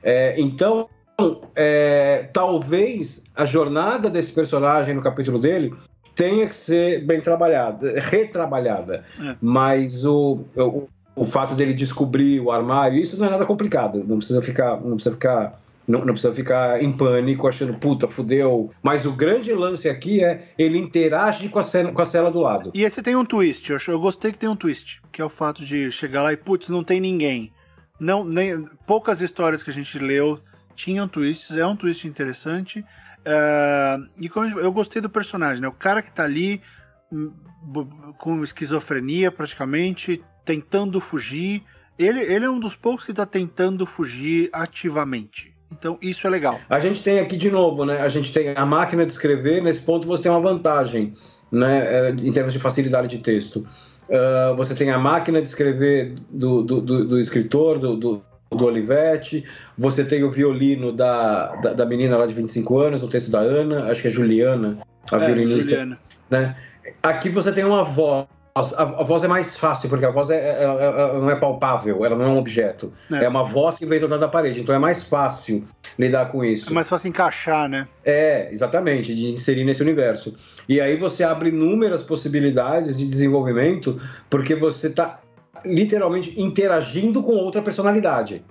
É, 0.02 0.34
então, 0.40 0.88
é, 1.54 2.28
talvez 2.32 3.26
a 3.36 3.44
jornada 3.44 4.10
desse 4.10 4.32
personagem 4.32 4.94
no 4.94 5.02
capítulo 5.02 5.38
dele 5.38 5.72
tenha 6.16 6.48
que 6.48 6.54
ser 6.54 7.06
bem 7.06 7.20
trabalhada, 7.20 8.00
retrabalhada. 8.00 9.04
É. 9.20 9.36
Mas 9.40 10.04
o, 10.04 10.44
o, 10.56 10.88
o 11.14 11.24
fato 11.24 11.54
dele 11.54 11.74
descobrir 11.74 12.40
o 12.40 12.50
armário, 12.50 13.00
isso 13.00 13.18
não 13.18 13.26
é 13.26 13.30
nada 13.30 13.46
complicado. 13.46 14.04
Não 14.06 14.16
precisa 14.16 14.40
ficar, 14.40 14.80
não 14.80 14.94
precisa 14.94 15.14
ficar, 15.14 15.52
não, 15.86 16.00
não 16.00 16.14
precisa 16.14 16.32
ficar 16.32 16.82
em 16.82 16.96
pânico 16.96 17.46
achando 17.46 17.74
puta, 17.74 18.08
fudeu. 18.08 18.70
Mas 18.82 19.04
o 19.04 19.12
grande 19.12 19.52
lance 19.52 19.88
aqui 19.88 20.24
é 20.24 20.48
ele 20.58 20.78
interage 20.78 21.48
com 21.48 21.58
a 21.58 21.62
cena, 21.62 21.92
com 21.92 22.02
a 22.02 22.06
cela 22.06 22.30
do 22.30 22.40
lado. 22.40 22.70
E 22.74 22.82
esse 22.82 23.02
tem 23.02 23.14
um 23.14 23.24
twist, 23.24 23.70
eu, 23.70 23.78
eu 23.88 24.00
gostei 24.00 24.32
que 24.32 24.38
tem 24.38 24.48
um 24.48 24.56
twist, 24.56 25.02
que 25.12 25.20
é 25.20 25.24
o 25.24 25.28
fato 25.28 25.64
de 25.64 25.90
chegar 25.90 26.22
lá 26.22 26.32
e, 26.32 26.36
putz, 26.36 26.68
não 26.68 26.82
tem 26.82 27.00
ninguém. 27.00 27.52
Não, 28.00 28.24
nem, 28.24 28.64
poucas 28.86 29.20
histórias 29.20 29.62
que 29.62 29.70
a 29.70 29.72
gente 29.74 29.98
leu 29.98 30.40
tinham 30.74 31.06
twists, 31.06 31.56
é 31.56 31.66
um 31.66 31.76
twist 31.76 32.08
interessante. 32.08 32.84
É, 33.24 33.96
e 34.18 34.28
como 34.28 34.58
eu 34.58 34.72
gostei 34.72 35.00
do 35.00 35.10
personagem, 35.10 35.62
né? 35.62 35.68
O 35.68 35.72
cara 35.72 36.02
que 36.02 36.10
tá 36.10 36.24
ali 36.24 36.60
hum, 37.12 37.30
com 38.18 38.42
esquizofrenia 38.42 39.30
praticamente, 39.30 40.22
tentando 40.44 41.00
fugir. 41.00 41.62
Ele, 41.98 42.20
ele 42.20 42.44
é 42.44 42.50
um 42.50 42.58
dos 42.58 42.74
poucos 42.74 43.04
que 43.04 43.12
tá 43.12 43.26
tentando 43.26 43.84
fugir 43.86 44.48
ativamente. 44.52 45.52
Então 45.70 45.98
isso 46.02 46.26
é 46.26 46.30
legal. 46.30 46.60
A 46.68 46.78
gente 46.78 47.02
tem 47.02 47.18
aqui 47.20 47.36
de 47.36 47.50
novo, 47.50 47.84
né? 47.84 48.00
A 48.00 48.08
gente 48.08 48.32
tem 48.32 48.54
a 48.54 48.66
máquina 48.66 49.06
de 49.06 49.12
escrever, 49.12 49.62
nesse 49.62 49.82
ponto 49.82 50.06
você 50.06 50.24
tem 50.24 50.32
uma 50.32 50.40
vantagem, 50.40 51.14
né? 51.50 52.08
é, 52.08 52.10
Em 52.10 52.32
termos 52.32 52.52
de 52.52 52.58
facilidade 52.58 53.08
de 53.08 53.18
texto. 53.18 53.66
Ah, 54.10 54.52
você 54.56 54.74
tem 54.74 54.90
a 54.90 54.98
máquina 54.98 55.40
de 55.40 55.48
escrever 55.48 56.12
do, 56.30 56.62
do, 56.62 56.80
do- 56.80 57.04
do 57.08 57.20
escritor, 57.20 57.78
do, 57.78 57.96
do, 57.96 58.22
do 58.50 58.64
Olivetti, 58.66 59.44
você 59.78 60.04
tem 60.04 60.22
o 60.24 60.30
violino 60.30 60.92
da, 60.92 61.54
da, 61.56 61.72
da 61.72 61.86
menina 61.86 62.18
lá 62.18 62.26
de 62.26 62.34
25 62.34 62.78
anos, 62.78 63.02
o 63.02 63.08
texto 63.08 63.30
da 63.30 63.38
Ana, 63.38 63.84
acho 63.90 64.02
que 64.02 64.08
é 64.08 64.10
Juliana, 64.10 64.76
a 65.10 65.16
É, 65.16 65.26
violinista 65.26 65.62
Juliana. 65.70 65.98
né? 66.28 66.56
Aqui 67.02 67.28
você 67.28 67.52
tem 67.52 67.64
uma 67.64 67.84
voz. 67.84 68.26
A, 68.54 69.02
voz 69.02 69.24
é 69.24 69.28
mais 69.28 69.56
fácil, 69.56 69.88
porque 69.88 70.04
a 70.04 70.10
voz 70.10 70.28
é, 70.28 70.62
ela- 70.62 70.82
ela 70.82 71.20
não 71.20 71.30
é 71.30 71.36
palpável, 71.36 72.04
ela 72.04 72.14
não 72.14 72.26
é 72.26 72.28
um 72.28 72.36
objeto. 72.36 72.92
É. 73.10 73.24
É, 73.24 73.28
uma 73.28 73.42
voz 73.42 73.78
que 73.78 73.86
vem 73.86 73.98
do 73.98 74.06
lado 74.06 74.20
da 74.20 74.28
parede, 74.28 74.60
então 74.60 74.74
é 74.74 74.78
mais 74.78 75.02
fácil 75.02 75.64
lidar 75.98 76.26
com 76.26 76.44
isso. 76.44 76.68
É 76.70 76.72
mais 76.74 76.86
fácil 76.86 77.08
encaixar, 77.08 77.66
né? 77.66 77.88
É, 78.04 78.52
exatamente, 78.52 79.14
de 79.14 79.30
inserir 79.30 79.64
nesse 79.64 79.80
universo. 79.80 80.34
E 80.68 80.82
aí 80.82 80.98
você 80.98 81.24
abre 81.24 81.48
inúmeras 81.48 82.02
possibilidades 82.02 82.98
de 82.98 83.06
desenvolvimento, 83.08 83.98
porque 84.28 84.54
você 84.54 84.88
está 84.88 85.20
literalmente 85.64 86.38
interagindo 86.38 87.22
com 87.22 87.32
outra 87.32 87.62
personalidade. 87.62 88.44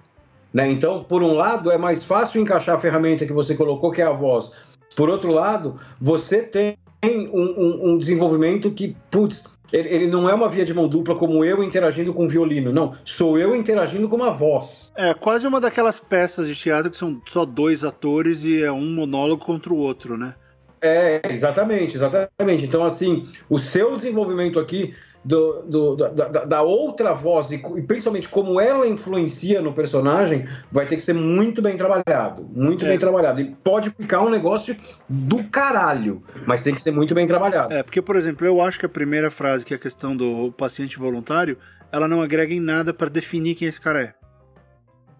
Né? 0.51 0.67
Então, 0.67 1.03
por 1.03 1.21
um 1.21 1.33
lado, 1.35 1.69
é 1.71 1.77
mais 1.77 2.03
fácil 2.03 2.41
encaixar 2.41 2.75
a 2.75 2.79
ferramenta 2.79 3.23
que 3.25 3.33
você 3.33 3.53
colocou, 3.53 3.91
que 3.91 4.01
é 4.01 4.05
a 4.05 4.11
voz. 4.11 4.51
Por 4.95 5.09
outro 5.09 5.31
lado, 5.31 5.79
você 5.99 6.41
tem 6.41 6.75
um, 7.03 7.29
um- 7.33 7.91
um 7.93 7.97
desenvolvimento 7.97 8.69
que, 8.71 8.95
putz, 9.09 9.45
ele, 9.73 9.87
ele 9.89 10.07
não 10.07 10.29
é 10.29 10.33
uma 10.33 10.49
via 10.49 10.65
de 10.65 10.73
mão 10.73 10.87
dupla 10.87 11.15
como 11.15 11.43
eu 11.45 11.63
interagindo 11.63 12.13
com 12.13 12.25
o 12.25 12.29
violino. 12.29 12.71
Não, 12.73 12.93
sou 13.05 13.37
eu 13.39 13.55
interagindo 13.55 14.07
com 14.09 14.15
uma 14.17 14.31
voz. 14.31 14.91
É 14.95 15.13
quase 15.13 15.47
uma 15.47 15.61
daquelas 15.61 15.99
peças 15.99 16.47
de 16.47 16.55
teatro 16.55 16.91
que 16.91 16.97
são 16.97 17.21
só 17.27 17.45
dois 17.45 17.83
atores 17.83 18.43
e 18.43 18.61
é 18.61 18.71
um 18.71 18.85
monólogo 18.93 19.43
contra 19.45 19.73
o 19.73 19.77
outro, 19.77 20.17
né? 20.17 20.35
É, 20.81 21.21
exatamente, 21.29 21.95
exatamente. 21.95 22.65
Então, 22.65 22.83
assim, 22.83 23.27
o 23.49 23.57
seu 23.59 23.95
desenvolvimento 23.95 24.59
aqui 24.59 24.93
do, 25.23 25.61
do- 25.61 25.95
da, 25.95 26.45
da- 26.45 26.61
outra 26.63 27.13
voz 27.13 27.51
e, 27.51 27.59
principalmente 27.83 28.27
como 28.27 28.59
ela 28.59 28.87
influencia 28.87 29.61
no 29.61 29.71
personagem 29.73 30.47
vai 30.71 30.85
ter 30.85 30.95
que 30.95 31.03
ser 31.03 31.13
muito 31.13 31.61
bem 31.61 31.77
trabalhado. 31.77 32.43
Muito 32.51 32.85
É. 32.85 32.89
bem 32.89 32.97
trabalhado. 32.97 33.39
E 33.39 33.55
pode 33.63 33.91
ficar 33.91 34.21
um 34.21 34.29
negócio 34.29 34.75
do 35.07 35.43
caralho, 35.43 36.23
mas 36.47 36.63
tem 36.63 36.73
que 36.73 36.81
ser 36.81 36.91
muito 36.91 37.13
bem 37.13 37.27
trabalhado. 37.27 37.71
É, 37.73 37.83
porque, 37.83 38.01
por 38.01 38.15
exemplo, 38.15 38.45
eu 38.47 38.59
acho 38.61 38.79
que 38.79 38.85
a 38.85 38.89
primeira 38.89 39.29
frase, 39.29 39.63
que 39.65 39.73
é 39.73 39.77
a 39.77 39.79
questão 39.79 40.15
do 40.15 40.51
paciente 40.53 40.97
voluntário, 40.97 41.57
ela 41.91 42.07
não 42.07 42.21
agrega 42.21 42.53
em 42.53 42.59
nada 42.59 42.93
pra 42.93 43.07
definir 43.09 43.53
quem 43.55 43.67
esse 43.67 43.79
cara 43.79 44.01
é. 44.01 44.13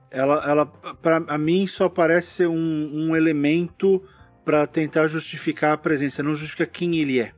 Ela, 0.10 0.44
ela 0.50 0.66
para 1.02 1.24
a 1.28 1.38
mim, 1.38 1.66
só 1.68 1.88
parece 1.88 2.28
ser 2.28 2.48
um, 2.48 2.56
um 2.92 3.16
elemento 3.16 4.02
pra 4.44 4.66
tentar 4.68 5.08
justificar 5.08 5.74
a 5.74 5.78
presença, 5.78 6.22
não 6.24 6.34
justifica 6.36 6.66
quem 6.66 6.96
ele 7.00 7.20
é. 7.20 7.32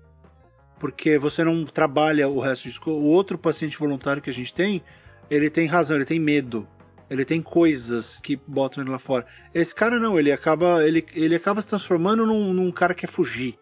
Porque 0.80 1.18
você 1.18 1.44
não 1.44 1.64
trabalha 1.66 2.28
o 2.28 2.40
resto 2.40 2.64
disso. 2.64 2.82
O 2.86 3.06
outro 3.06 3.38
paciente 3.38 3.78
voluntário 3.78 4.22
que 4.22 4.30
a 4.30 4.34
gente 4.34 4.54
tem, 4.54 4.84
ele 5.30 5.50
tem 5.50 5.66
razão, 5.66 5.96
ele 5.96 6.06
tem 6.06 6.20
medo. 6.20 6.68
Ele 7.10 7.26
tem 7.26 7.42
coisas 7.42 8.20
que 8.20 8.36
botam 8.48 8.84
ele 8.84 8.92
lá 8.92 8.98
fora. 8.98 9.26
Esse 9.54 9.74
cara 9.74 10.00
não, 10.00 10.18
ele 10.18 10.32
acaba, 10.32 10.84
ele, 10.86 11.06
ele 11.14 11.36
acaba 11.36 11.62
se 11.62 11.68
transformando 11.68 12.26
num, 12.26 12.54
num 12.54 12.72
cara 12.72 12.94
que 12.94 13.02
quer 13.02 13.12
fugir. 13.12 13.58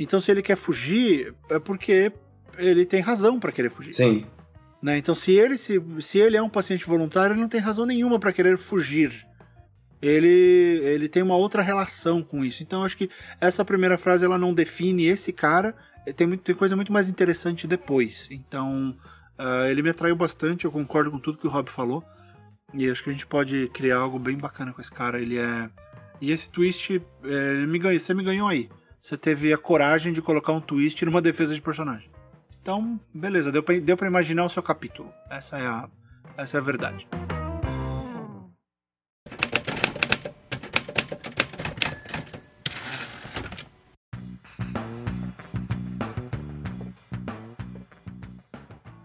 Então, 0.00 0.18
se 0.18 0.30
ele 0.30 0.42
quer 0.42 0.56
fugir, 0.56 1.34
é 1.48 1.58
porque 1.58 2.12
ele 2.58 2.84
tem 2.84 3.00
razão 3.00 3.38
pra 3.38 3.52
querer 3.52 3.70
fugir. 3.70 3.94
Sim. 3.94 4.26
né? 4.82 4.98
Então, 4.98 5.14
se 5.14 5.32
ele, 5.32 5.56
se, 5.56 5.80
se 6.00 6.18
ele 6.18 6.36
é 6.36 6.42
um 6.42 6.48
paciente 6.48 6.84
voluntário, 6.86 7.34
ele 7.34 7.40
não 7.40 7.48
tem 7.48 7.60
razão 7.60 7.86
nenhuma 7.86 8.18
pra 8.18 8.32
querer 8.32 8.58
fugir. 8.58 9.26
Ele, 10.00 10.80
ele 10.82 11.08
tem 11.08 11.22
uma 11.22 11.36
outra 11.36 11.62
relação 11.62 12.22
com 12.22 12.44
isso. 12.44 12.62
Então, 12.62 12.82
acho 12.82 12.96
que 12.96 13.08
essa 13.40 13.64
primeira 13.64 13.96
frase 13.96 14.24
ela 14.24 14.38
não 14.38 14.52
define 14.52 15.06
esse 15.06 15.32
cara. 15.32 15.76
Tem, 16.16 16.26
muito, 16.26 16.42
tem 16.42 16.54
coisa 16.54 16.74
muito 16.74 16.92
mais 16.92 17.08
interessante 17.08 17.66
depois. 17.66 18.28
Então, 18.30 18.96
ah, 19.38 19.68
ele 19.68 19.82
me 19.82 19.90
atraiu 19.90 20.16
bastante. 20.16 20.64
Eu 20.64 20.72
concordo 20.72 21.10
com 21.10 21.18
tudo 21.18 21.38
que 21.38 21.46
o 21.46 21.50
Rob 21.50 21.68
falou. 21.70 22.04
E 22.74 22.88
acho 22.90 23.02
que 23.02 23.10
a 23.10 23.12
gente 23.12 23.26
pode 23.26 23.68
criar 23.68 23.98
algo 23.98 24.18
bem 24.18 24.36
bacana 24.36 24.72
com 24.72 24.80
esse 24.80 24.90
cara. 24.90 25.20
Ele 25.20 25.38
é. 25.38 25.70
E 26.20 26.30
esse 26.30 26.48
twist, 26.48 27.02
é, 27.24 27.66
me 27.66 27.78
você 27.78 28.14
me 28.14 28.22
ganhou 28.22 28.48
aí. 28.48 28.70
Você 29.00 29.16
teve 29.16 29.52
a 29.52 29.58
coragem 29.58 30.12
de 30.12 30.22
colocar 30.22 30.52
um 30.52 30.60
twist 30.60 31.04
numa 31.04 31.20
defesa 31.20 31.54
de 31.54 31.60
personagem. 31.60 32.08
Então, 32.60 33.00
beleza, 33.12 33.50
deu 33.50 33.62
pra, 33.62 33.76
deu 33.78 33.96
imaginar 34.06 34.44
o 34.44 34.48
seu 34.48 34.62
capítulo. 34.62 35.12
Essa 35.28 35.58
é 35.58 35.66
a, 35.66 35.88
essa 36.36 36.58
é 36.58 36.60
a 36.60 36.62
verdade. 36.62 37.08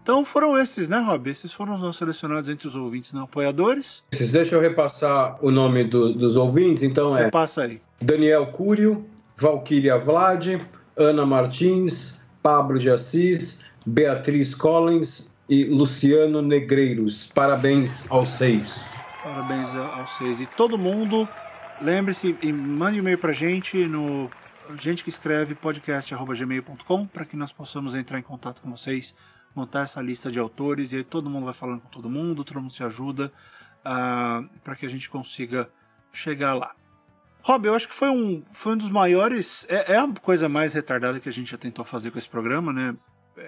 Então 0.08 0.24
foram 0.24 0.56
esses, 0.58 0.88
né, 0.88 0.98
Rob? 1.00 1.28
Esses 1.28 1.52
foram 1.52 1.74
os 1.74 1.82
nossos 1.82 1.98
selecionados 1.98 2.48
entre 2.48 2.66
os 2.66 2.74
ouvintes 2.74 3.12
não 3.12 3.24
apoiadores. 3.24 4.02
Deixa 4.32 4.54
eu 4.54 4.60
repassar 4.60 5.36
o 5.44 5.50
nome 5.50 5.84
do- 5.84 6.14
dos 6.14 6.34
ouvintes. 6.34 6.82
Então 6.82 7.14
é 7.14 7.24
Repassa 7.26 7.64
aí. 7.64 7.78
Daniel 8.00 8.46
Cúrio, 8.46 9.04
Valquíria 9.36 9.98
Vlad, 9.98 10.62
Ana 10.96 11.26
Martins, 11.26 12.22
Pablo 12.42 12.78
de 12.78 12.90
Assis, 12.90 13.60
Beatriz 13.86 14.54
Collins 14.54 15.28
e 15.46 15.64
Luciano 15.66 16.40
Negreiros. 16.40 17.24
Parabéns 17.34 18.10
aos 18.10 18.30
seis. 18.30 18.98
Parabéns 19.22 19.68
aos 19.76 20.16
seis. 20.16 20.40
E 20.40 20.46
todo 20.46 20.78
mundo, 20.78 21.28
lembre-se 21.82 22.34
e 22.40 22.50
mande 22.50 22.96
um 22.96 23.00
e-mail 23.00 23.18
pra 23.18 23.34
gente 23.34 23.76
no 23.86 24.30
gente 24.78 25.04
que 25.04 25.10
escreve 25.10 25.54
podcast.gmail.com 25.54 27.06
para 27.06 27.26
que 27.26 27.36
nós 27.36 27.52
possamos 27.52 27.94
entrar 27.94 28.18
em 28.18 28.22
contato 28.22 28.62
com 28.62 28.70
vocês, 28.70 29.14
montar 29.54 29.82
essa 29.82 30.00
lista 30.00 30.30
de 30.30 30.38
autores 30.38 30.92
e 30.92 30.96
aí 30.96 31.04
todo 31.04 31.28
mundo 31.28 31.44
vai 31.44 31.54
falando 31.54 31.80
com 31.80 31.88
todo 31.88 32.08
mundo, 32.08 32.44
todo 32.44 32.60
mundo 32.60 32.72
se 32.72 32.82
ajuda 32.82 33.32
para 33.82 34.76
que 34.76 34.86
a 34.86 34.88
gente 34.88 35.08
consiga 35.08 35.68
chegar 36.12 36.54
lá. 36.54 36.74
Rob, 37.42 37.66
eu 37.66 37.74
acho 37.74 37.88
que 37.88 37.94
foi 37.94 38.10
um, 38.10 38.42
foi 38.50 38.74
um 38.74 38.76
dos 38.76 38.90
maiores. 38.90 39.64
É, 39.68 39.94
é 39.94 39.98
a 39.98 40.08
coisa 40.20 40.48
mais 40.48 40.74
retardada 40.74 41.20
que 41.20 41.28
a 41.28 41.32
gente 41.32 41.50
já 41.50 41.58
tentou 41.58 41.84
fazer 41.84 42.10
com 42.10 42.18
esse 42.18 42.28
programa, 42.28 42.72
né? 42.72 42.94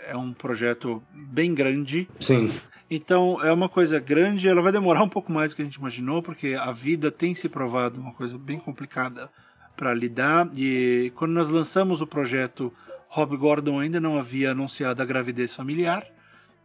É 0.06 0.16
um 0.16 0.32
projeto 0.32 1.02
bem 1.12 1.52
grande. 1.52 2.08
Sim. 2.18 2.48
Então 2.88 3.44
é 3.44 3.52
uma 3.52 3.68
coisa 3.68 3.98
grande, 4.00 4.48
ela 4.48 4.62
vai 4.62 4.72
demorar 4.72 5.02
um 5.02 5.08
pouco 5.08 5.32
mais 5.32 5.52
do 5.52 5.56
que 5.56 5.62
a 5.62 5.64
gente 5.64 5.74
imaginou, 5.74 6.22
porque 6.22 6.54
a 6.54 6.72
vida 6.72 7.10
tem 7.10 7.34
se 7.34 7.48
provado 7.48 8.00
uma 8.00 8.12
coisa 8.12 8.38
bem 8.38 8.58
complicada 8.58 9.30
para 9.76 9.92
lidar. 9.92 10.48
E 10.56 11.12
quando 11.14 11.32
nós 11.32 11.50
lançamos 11.50 12.00
o 12.00 12.06
projeto, 12.06 12.72
Rob 13.10 13.36
Gordon 13.36 13.80
ainda 13.80 14.00
não 14.00 14.16
havia 14.16 14.52
anunciado 14.52 15.02
a 15.02 15.04
gravidez 15.04 15.52
familiar. 15.54 16.06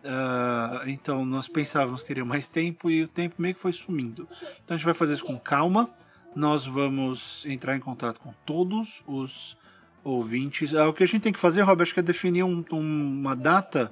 Uh, 0.04 0.88
então 0.88 1.26
nós 1.26 1.48
pensávamos 1.48 2.02
que 2.02 2.08
teria 2.08 2.24
mais 2.24 2.48
tempo 2.48 2.92
e 2.92 3.04
o 3.04 3.08
tempo 3.08 3.36
meio 3.40 3.56
que 3.56 3.62
foi 3.62 3.74
sumindo. 3.74 4.28
Então 4.64 4.76
a 4.76 4.78
gente 4.78 4.86
vai 4.86 4.94
fazer 4.94 5.16
isso 5.16 5.26
com 5.26 5.40
calma. 5.40 5.90
Nós 6.36 6.68
vamos 6.68 7.44
entrar 7.48 7.76
em 7.76 7.80
contato 7.80 8.20
com 8.20 8.32
todos 8.46 9.04
os 9.08 9.58
ouvintes. 10.04 10.72
Uh, 10.72 10.88
o 10.88 10.94
que 10.94 11.04
a 11.04 11.08
gente 11.08 11.22
tem 11.22 11.34
que 11.34 11.40
fazer, 11.40 11.64
Rob, 11.64 11.82
acho 11.82 11.96
que 11.96 12.00
é 12.00 12.04
definir 12.04 12.44
um, 12.44 12.64
uma 12.72 13.36
data 13.36 13.92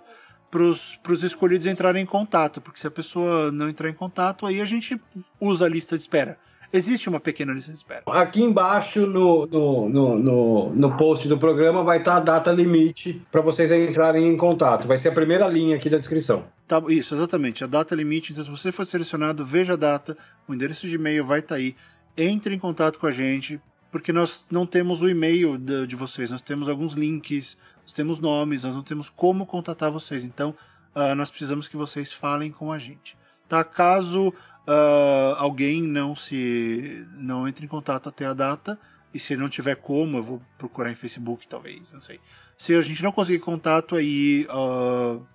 para 0.51 0.61
os 0.61 1.23
escolhidos 1.23 1.65
entrarem 1.65 2.03
em 2.03 2.05
contato, 2.05 2.61
porque 2.61 2.79
se 2.79 2.85
a 2.85 2.91
pessoa 2.91 3.51
não 3.51 3.67
entrar 3.67 3.89
em 3.89 3.93
contato, 3.93 4.45
aí 4.45 4.61
a 4.61 4.65
gente 4.65 5.01
usa 5.41 5.65
a 5.65 5.69
lista 5.69 5.95
de 5.95 6.03
espera. 6.03 6.37
Existe 6.75 7.07
uma 7.07 7.19
pequena 7.19 7.53
lista 7.53 7.71
de 7.71 7.77
espera. 7.77 8.01
Aqui 8.07 8.41
embaixo 8.41 9.05
no, 9.05 9.45
no, 9.45 9.89
no, 9.89 10.17
no, 10.17 10.69
no 10.73 10.97
post 10.97 11.27
do 11.27 11.37
programa 11.37 11.83
vai 11.83 11.99
estar 11.99 12.17
a 12.17 12.19
data 12.19 12.51
limite 12.51 13.21
para 13.31 13.41
vocês 13.41 13.71
entrarem 13.71 14.27
em 14.27 14.35
contato. 14.35 14.87
Vai 14.87 14.97
ser 14.97 15.09
a 15.09 15.11
primeira 15.11 15.47
linha 15.47 15.75
aqui 15.75 15.87
da 15.87 15.99
descrição. 15.99 16.45
Tá, 16.67 16.81
isso, 16.89 17.13
exatamente. 17.13 17.63
A 17.63 17.67
data 17.67 17.93
limite. 17.93 18.33
Então, 18.33 18.43
se 18.43 18.49
você 18.49 18.71
for 18.71 18.87
selecionado, 18.87 19.45
veja 19.45 19.73
a 19.73 19.75
data, 19.75 20.17
o 20.47 20.53
endereço 20.55 20.87
de 20.87 20.95
e-mail 20.95 21.23
vai 21.23 21.41
estar 21.41 21.55
aí. 21.55 21.75
Entre 22.17 22.55
em 22.55 22.59
contato 22.59 22.97
com 22.97 23.05
a 23.05 23.11
gente, 23.11 23.61
porque 23.91 24.11
nós 24.11 24.43
não 24.49 24.65
temos 24.65 25.03
o 25.03 25.07
e-mail 25.07 25.59
de, 25.59 25.85
de 25.85 25.95
vocês, 25.95 26.31
nós 26.31 26.41
temos 26.41 26.67
alguns 26.67 26.93
links, 26.93 27.55
nós 27.83 27.93
temos 27.93 28.19
nomes, 28.19 28.63
nós 28.63 28.73
não 28.73 28.81
temos 28.81 29.09
como 29.09 29.45
contatar 29.45 29.91
vocês. 29.91 30.23
Então, 30.23 30.55
uh, 30.95 31.13
nós 31.13 31.29
precisamos 31.29 31.67
que 31.67 31.77
vocês 31.77 32.11
falem 32.11 32.49
com 32.49 32.71
a 32.71 32.79
gente. 32.79 33.15
Tá? 33.47 33.63
Caso 33.63 34.33
uh, 34.67 35.35
alguém 35.37 35.81
não 35.81 36.15
se 36.15 37.05
não 37.17 37.47
entre 37.47 37.65
em 37.65 37.69
contato 37.69 38.09
até 38.09 38.25
a 38.25 38.33
data, 38.33 38.79
e 39.13 39.19
se 39.19 39.35
não 39.35 39.47
tiver 39.47 39.75
como, 39.75 40.17
eu 40.17 40.23
vou 40.23 40.41
procurar 40.57 40.91
em 40.91 40.95
Facebook, 40.95 41.47
talvez, 41.47 41.91
não 41.91 42.01
sei. 42.01 42.19
Se 42.57 42.73
a 42.75 42.81
gente 42.81 43.03
não 43.03 43.11
conseguir 43.11 43.39
contato, 43.39 43.95
aí. 43.95 44.47
Uh, 44.49 45.25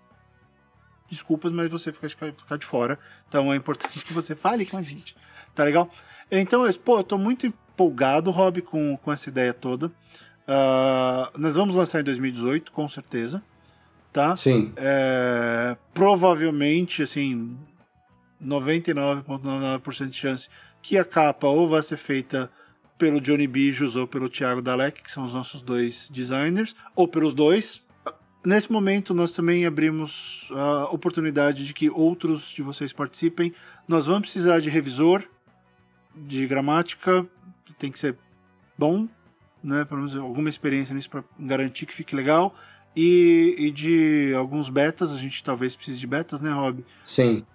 desculpas, 1.10 1.52
mas 1.52 1.70
você 1.70 1.92
fica, 1.92 2.08
ficar 2.08 2.56
de 2.56 2.66
fora. 2.66 2.98
Então 3.28 3.52
é 3.52 3.56
importante 3.56 4.02
que 4.04 4.12
você 4.12 4.34
fale 4.34 4.66
com 4.66 4.76
a 4.76 4.82
gente. 4.82 5.16
Tá 5.54 5.64
legal? 5.64 5.90
Então, 6.30 6.70
pô, 6.84 6.98
eu 6.98 7.04
tô 7.04 7.16
muito 7.16 7.46
empolgado, 7.46 8.30
Rob, 8.30 8.62
com, 8.62 8.96
com 8.96 9.12
essa 9.12 9.28
ideia 9.28 9.52
toda. 9.52 9.86
Uh, 9.86 11.38
nós 11.38 11.56
vamos 11.56 11.74
lançar 11.74 12.00
em 12.00 12.04
2018, 12.04 12.72
com 12.72 12.88
certeza. 12.88 13.42
Tá? 14.12 14.34
Sim. 14.36 14.72
É, 14.76 15.76
provavelmente, 15.92 17.02
assim, 17.02 17.56
99,99% 18.44 20.08
de 20.08 20.16
chance 20.16 20.48
que 20.80 20.96
a 20.96 21.04
capa 21.04 21.46
ou 21.46 21.68
vai 21.68 21.82
ser 21.82 21.96
feita 21.96 22.50
pelo 22.96 23.20
Johnny 23.20 23.46
Bijos 23.46 23.96
ou 23.96 24.06
pelo 24.06 24.28
Thiago 24.28 24.60
Dalek, 24.60 25.02
que 25.02 25.10
são 25.10 25.24
os 25.24 25.34
nossos 25.34 25.60
dois 25.60 26.08
designers, 26.10 26.74
ou 26.96 27.06
pelos 27.06 27.34
dois. 27.34 27.82
Nesse 28.44 28.70
momento, 28.70 29.14
nós 29.14 29.32
também 29.32 29.66
abrimos 29.66 30.48
a 30.52 30.84
oportunidade 30.92 31.66
de 31.66 31.74
que 31.74 31.90
outros 31.90 32.50
de 32.50 32.62
vocês 32.62 32.92
participem. 32.92 33.52
Nós 33.86 34.06
vamos 34.06 34.22
precisar 34.22 34.60
de 34.60 34.70
revisor 34.70 35.22
de 36.14 36.46
gramática, 36.46 37.26
tem 37.78 37.92
que 37.92 37.98
ser 37.98 38.16
bom, 38.76 39.08
né, 39.62 39.84
pelo 39.84 40.00
menos 40.00 40.16
alguma 40.16 40.48
experiência 40.48 40.94
nisso 40.94 41.10
para 41.10 41.22
garantir 41.38 41.86
que 41.86 41.94
fique 41.94 42.14
legal. 42.14 42.54
E, 42.96 43.54
e, 43.58 43.70
de 43.70 44.32
alguns 44.34 44.68
betas, 44.68 45.12
a 45.12 45.16
gente 45.16 45.44
talvez 45.44 45.76
precise 45.76 46.00
de 46.00 46.06
betas, 46.06 46.40
né, 46.40 46.50
Rob? 46.50 46.84
Sim. 47.04 47.46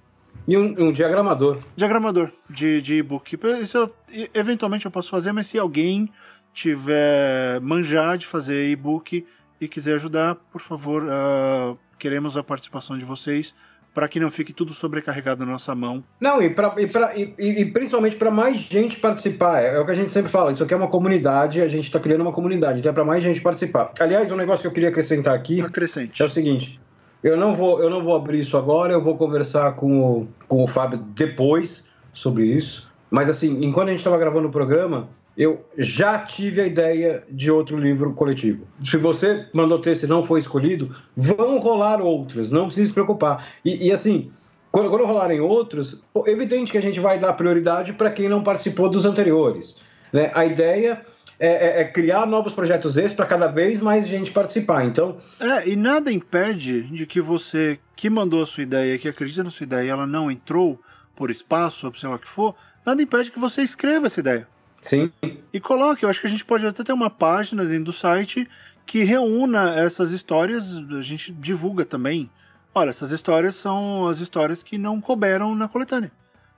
E 0.47 0.57
um, 0.57 0.87
um 0.87 0.91
diagramador. 0.91 1.57
Diagramador 1.75 2.29
de, 2.49 2.81
de 2.81 2.95
e-book. 2.95 3.39
Isso 3.61 3.77
eu, 3.77 3.95
eventualmente 4.33 4.85
eu 4.85 4.91
posso 4.91 5.09
fazer, 5.09 5.31
mas 5.31 5.47
se 5.47 5.57
alguém 5.57 6.09
tiver 6.53 7.59
manjar 7.61 8.17
de 8.17 8.27
fazer 8.27 8.69
e-book 8.69 9.25
e 9.59 9.67
quiser 9.67 9.95
ajudar, 9.95 10.35
por 10.51 10.61
favor, 10.61 11.03
uh, 11.03 11.77
queremos 11.97 12.35
a 12.35 12.43
participação 12.43 12.97
de 12.97 13.05
vocês 13.05 13.55
para 13.93 14.07
que 14.07 14.19
não 14.19 14.31
fique 14.31 14.51
tudo 14.51 14.73
sobrecarregado 14.73 15.45
na 15.45 15.51
nossa 15.51 15.73
mão. 15.75 16.03
Não, 16.19 16.41
e, 16.41 16.49
pra, 16.49 16.73
e, 16.77 16.87
pra, 16.87 17.15
e, 17.15 17.33
e 17.37 17.65
principalmente 17.65 18.15
para 18.15 18.31
mais 18.31 18.57
gente 18.57 18.99
participar. 18.99 19.61
É, 19.61 19.75
é, 19.75 19.79
o 19.79 19.85
que 19.85 19.91
a 19.91 19.95
gente 19.95 20.09
sempre 20.09 20.31
fala, 20.31 20.51
isso 20.51 20.63
aqui 20.63 20.73
é 20.73 20.77
uma 20.77 20.87
comunidade, 20.87 21.61
a 21.61 21.67
gente 21.67 21.85
está 21.85 21.99
criando 21.99 22.21
uma 22.21 22.31
comunidade, 22.31 22.79
então 22.79 22.89
é 22.89 22.93
para 22.93 23.05
mais 23.05 23.23
gente 23.23 23.39
participar. 23.39 23.91
Aliás, 23.99 24.31
um 24.31 24.35
negócio 24.35 24.61
que 24.61 24.67
eu 24.67 24.71
queria 24.71 24.89
acrescentar 24.89 25.35
aqui 25.35 25.61
Acrescente. 25.61 26.21
é 26.21 26.25
o 26.25 26.29
seguinte. 26.29 26.81
Eu 27.23 27.37
não 27.37 27.53
vou, 27.53 27.81
eu 27.81 27.89
não 27.89 28.03
vou 28.03 28.15
abrir 28.15 28.39
isso 28.39 28.57
agora, 28.57 28.93
eu 28.93 29.01
vou 29.01 29.15
conversar 29.15 29.75
com 29.75 30.01
o, 30.01 30.27
com 30.47 30.63
o 30.63 30.67
Fábio 30.67 30.99
depois 31.15 31.85
sobre 32.13 32.45
isso. 32.45 32.91
Mas 33.09 33.29
assim, 33.29 33.63
enquanto 33.63 33.87
a 33.87 33.91
gente 33.91 33.99
estava 33.99 34.17
gravando 34.17 34.49
o 34.49 34.51
programa, 34.51 35.07
eu 35.37 35.63
já 35.77 36.19
tive 36.19 36.61
a 36.61 36.67
ideia 36.67 37.23
de 37.29 37.49
outro 37.49 37.77
livro 37.77 38.13
coletivo. 38.13 38.67
Se 38.83 38.97
você 38.97 39.47
mandou 39.53 39.79
texto 39.79 40.03
e 40.03 40.07
não 40.07 40.25
foi 40.25 40.39
escolhido, 40.39 40.89
vão 41.15 41.57
rolar 41.59 42.01
outros, 42.01 42.51
não 42.51 42.65
precisa 42.65 42.87
se 42.87 42.93
preocupar. 42.93 43.47
E, 43.63 43.87
e 43.87 43.91
assim, 43.91 44.29
quando, 44.71 44.89
quando 44.89 45.05
rolarem 45.05 45.39
outros, 45.39 46.03
é 46.25 46.31
evidente 46.31 46.71
que 46.71 46.77
a 46.77 46.81
gente 46.81 46.99
vai 46.99 47.17
dar 47.19 47.33
prioridade 47.33 47.93
para 47.93 48.11
quem 48.11 48.27
não 48.27 48.43
participou 48.43 48.89
dos 48.89 49.05
anteriores. 49.05 49.77
Né? 50.11 50.31
A 50.35 50.45
ideia 50.45 51.01
é, 51.39 51.47
é, 51.47 51.81
é, 51.81 51.85
criar 51.85 52.25
novos 52.25 52.53
projetos 52.53 52.97
esses 52.97 53.13
para 53.13 53.25
cada 53.25 53.47
vez 53.47 53.81
mais 53.81 54.07
gente 54.07 54.31
participar. 54.31 54.85
Então. 54.85 55.17
É, 55.39 55.69
e 55.69 55.75
nada 55.75 56.11
impede 56.11 56.83
de 56.83 57.05
que 57.05 57.19
você 57.21 57.79
que 57.95 58.09
mandou 58.09 58.41
a 58.41 58.45
sua 58.45 58.63
ideia, 58.63 58.97
que 58.97 59.07
acredita 59.07 59.43
na 59.43 59.51
sua 59.51 59.63
ideia, 59.63 59.91
ela 59.91 60.07
não 60.07 60.29
entrou 60.29 60.79
por 61.15 61.29
espaço, 61.29 61.87
ou 61.87 61.95
sei 61.95 62.09
lá 62.09 62.15
o 62.15 62.19
que 62.19 62.27
for, 62.27 62.55
nada 62.85 63.01
impede 63.01 63.31
que 63.31 63.39
você 63.39 63.61
escreva 63.61 64.07
essa 64.07 64.19
ideia. 64.19 64.47
Sim. 64.81 65.11
E 65.53 65.59
coloque, 65.59 66.03
eu 66.03 66.09
acho 66.09 66.19
que 66.19 66.27
a 66.27 66.29
gente 66.29 66.43
pode 66.43 66.65
até 66.65 66.83
ter 66.83 66.91
uma 66.91 67.09
página 67.09 67.63
dentro 67.63 67.85
do 67.85 67.93
site 67.93 68.47
que 68.85 69.03
reúna 69.03 69.75
essas 69.75 70.11
histórias, 70.11 70.73
a 70.75 71.01
gente 71.01 71.31
divulga 71.31 71.85
também. 71.85 72.29
Olha, 72.75 72.89
essas 72.89 73.11
histórias 73.11 73.55
são 73.55 74.07
as 74.07 74.19
histórias 74.19 74.61
que 74.61 74.77
não 74.77 74.99
couberam 74.99 75.55
na 75.55 75.67
coletânea. 75.67 76.11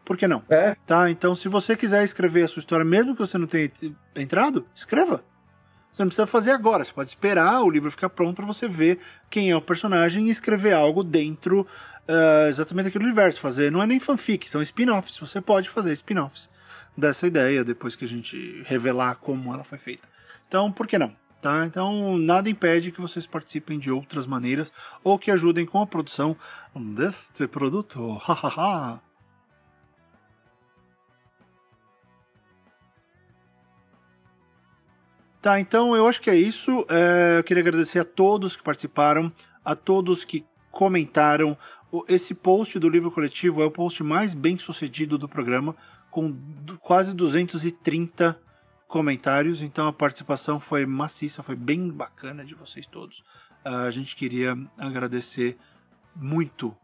Por 0.05 0.15
que 0.15 0.27
não? 0.27 0.43
É. 0.49 0.75
Tá, 0.85 1.09
então 1.09 1.33
se 1.33 1.49
você 1.49 1.75
quiser 1.75 2.03
escrever 2.03 2.43
a 2.43 2.47
sua 2.47 2.59
história, 2.59 2.85
mesmo 2.85 3.13
que 3.13 3.19
você 3.19 3.37
não 3.37 3.47
tenha 3.47 3.69
entrado, 4.15 4.65
escreva. 4.73 5.23
Você 5.91 6.03
não 6.03 6.09
precisa 6.09 6.27
fazer 6.27 6.51
agora, 6.51 6.83
você 6.83 6.93
pode 6.93 7.09
esperar 7.09 7.61
o 7.61 7.69
livro 7.69 7.89
ficar 7.89 8.09
pronto 8.09 8.35
para 8.35 8.45
você 8.45 8.67
ver 8.67 8.99
quem 9.29 9.49
é 9.49 9.55
o 9.55 9.61
personagem 9.61 10.27
e 10.27 10.29
escrever 10.29 10.73
algo 10.73 11.03
dentro 11.03 11.61
uh, 11.61 12.49
exatamente 12.49 12.85
daquele 12.85 13.05
universo. 13.05 13.39
Fazer, 13.39 13.71
não 13.71 13.81
é 13.81 13.87
nem 13.87 13.99
fanfic, 13.99 14.49
são 14.49 14.61
spin-offs. 14.61 15.17
Você 15.17 15.39
pode 15.39 15.69
fazer 15.69 15.93
spin-offs 15.93 16.49
dessa 16.97 17.25
ideia 17.25 17.63
depois 17.63 17.95
que 17.95 18.03
a 18.03 18.07
gente 18.07 18.61
revelar 18.65 19.15
como 19.15 19.53
ela 19.53 19.63
foi 19.63 19.77
feita. 19.77 20.07
Então, 20.47 20.71
por 20.71 20.85
que 20.85 20.97
não? 20.97 21.15
Tá? 21.41 21.65
Então, 21.65 22.17
nada 22.17 22.49
impede 22.49 22.91
que 22.91 22.99
vocês 22.99 23.27
participem 23.27 23.77
de 23.79 23.91
outras 23.91 24.25
maneiras 24.25 24.73
ou 25.03 25.17
que 25.17 25.31
ajudem 25.31 25.65
com 25.65 25.81
a 25.81 25.87
produção 25.87 26.35
deste 26.75 27.47
produto. 27.47 28.19
Tá, 35.45 35.59
então 35.59 35.95
eu 35.95 36.07
acho 36.07 36.19
que 36.19 36.29
é 36.31 36.35
isso. 36.35 36.83
É, 36.89 37.37
eu 37.37 37.43
queria 37.43 37.61
agradecer 37.61 37.99
a 37.99 38.03
todos 38.03 38.55
que 38.55 38.63
participaram, 38.63 39.31
a 39.63 39.75
todos 39.75 40.25
que 40.25 40.43
comentaram. 40.71 41.55
Esse 42.07 42.33
post 42.33 42.79
do 42.79 42.89
livro 42.89 43.11
coletivo 43.11 43.61
é 43.61 43.65
o 43.65 43.69
post 43.69 44.03
mais 44.03 44.33
bem 44.33 44.57
sucedido 44.57 45.19
do 45.19 45.29
programa 45.29 45.75
com 46.09 46.35
quase 46.81 47.15
230 47.15 48.41
comentários, 48.87 49.61
então 49.61 49.87
a 49.87 49.93
participação 49.93 50.59
foi 50.59 50.83
maciça, 50.83 51.43
foi 51.43 51.55
bem 51.55 51.89
bacana 51.89 52.43
de 52.43 52.55
vocês 52.55 52.87
todos. 52.87 53.19
Uh, 53.63 53.85
a 53.87 53.91
gente 53.91 54.15
queria 54.15 54.57
agradecer 54.79 55.57
muito 56.15 56.75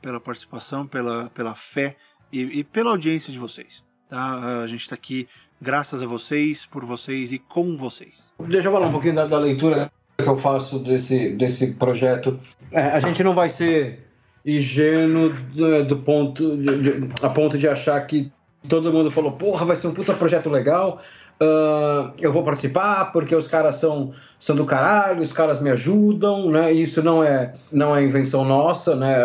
pela 0.00 0.20
participação, 0.20 0.86
pela, 0.86 1.30
pela 1.30 1.54
fé 1.56 1.96
e, 2.30 2.42
e 2.60 2.64
pela 2.64 2.90
audiência 2.90 3.32
de 3.32 3.38
vocês. 3.40 3.82
Tá? 4.08 4.38
Uh, 4.38 4.62
a 4.62 4.66
gente 4.68 4.82
está 4.82 4.94
aqui 4.94 5.28
graças 5.60 6.02
a 6.02 6.06
vocês, 6.06 6.66
por 6.66 6.84
vocês 6.84 7.32
e 7.32 7.38
com 7.38 7.76
vocês. 7.76 8.32
Deixa 8.40 8.68
eu 8.68 8.72
falar 8.72 8.86
um 8.86 8.92
pouquinho 8.92 9.14
da, 9.14 9.26
da 9.26 9.38
leitura 9.38 9.90
que 10.16 10.28
eu 10.28 10.36
faço 10.36 10.78
desse, 10.78 11.36
desse 11.36 11.74
projeto. 11.74 12.38
É, 12.70 12.88
a 12.88 13.00
gente 13.00 13.22
não 13.22 13.34
vai 13.34 13.48
ser 13.48 14.06
ingênuo 14.44 15.30
do, 15.30 15.84
do 15.84 15.96
ponto 15.98 16.56
de, 16.56 16.82
de, 16.82 17.08
a 17.22 17.28
ponto 17.30 17.56
de 17.56 17.66
achar 17.66 18.00
que 18.06 18.30
todo 18.68 18.92
mundo 18.92 19.10
falou, 19.10 19.32
porra, 19.32 19.64
vai 19.64 19.76
ser 19.76 19.86
um 19.88 19.94
puta 19.94 20.14
projeto 20.14 20.50
legal, 20.50 21.00
uh, 21.40 22.12
eu 22.20 22.32
vou 22.32 22.42
participar 22.42 23.06
porque 23.12 23.34
os 23.34 23.48
caras 23.48 23.76
são, 23.76 24.12
são 24.38 24.54
do 24.54 24.64
caralho, 24.64 25.22
os 25.22 25.32
caras 25.32 25.60
me 25.60 25.70
ajudam, 25.70 26.50
né? 26.50 26.72
Isso 26.72 27.02
não 27.02 27.22
é, 27.22 27.52
não 27.72 27.94
é 27.94 28.02
invenção 28.02 28.44
nossa, 28.44 28.94
né? 28.94 29.16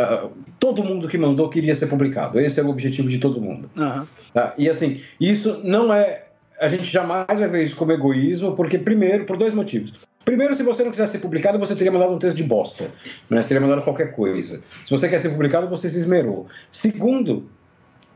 Todo 0.60 0.84
mundo 0.84 1.08
que 1.08 1.18
mandou 1.18 1.50
queria 1.50 1.76
ser 1.76 1.88
publicado, 1.88 2.40
esse 2.40 2.60
é 2.60 2.64
o 2.64 2.70
objetivo 2.70 3.10
de 3.10 3.18
todo 3.18 3.40
mundo. 3.40 3.70
Uhum. 3.78 4.06
Tá? 4.34 4.54
E 4.58 4.70
assim, 4.70 5.02
isso 5.20 5.62
não 5.64 5.94
é... 5.94 6.26
A 6.60 6.68
gente 6.68 6.84
jamais 6.84 7.26
vai 7.28 7.48
ver 7.48 7.64
isso 7.64 7.78
como 7.78 7.94
egoísmo, 7.94 8.54
porque 8.54 8.78
primeiro, 8.78 9.26
por 9.26 9.38
dois 9.38 9.54
motivos. 9.54 9.94
Primeiro, 10.26 10.54
se 10.54 10.62
você 10.62 10.84
não 10.84 10.92
quisesse 10.92 11.14
ser 11.14 11.20
publicado, 11.20 11.58
você 11.58 11.74
teria 11.76 11.92
mandado 11.92 12.12
um 12.12 12.20
texto 12.20 12.36
de 12.36 12.44
bosta. 12.44 12.92
Né? 13.30 13.42
Você 13.42 13.48
teria 13.50 13.62
mandado 13.62 13.84
qualquer 13.84 14.14
coisa. 14.14 14.62
Se 14.70 14.92
você 14.92 15.08
quer 15.08 15.20
ser 15.20 15.30
publicado, 15.30 15.70
você 15.70 15.90
se 15.90 15.98
esmerou. 15.98 16.48
Segundo, 16.70 17.50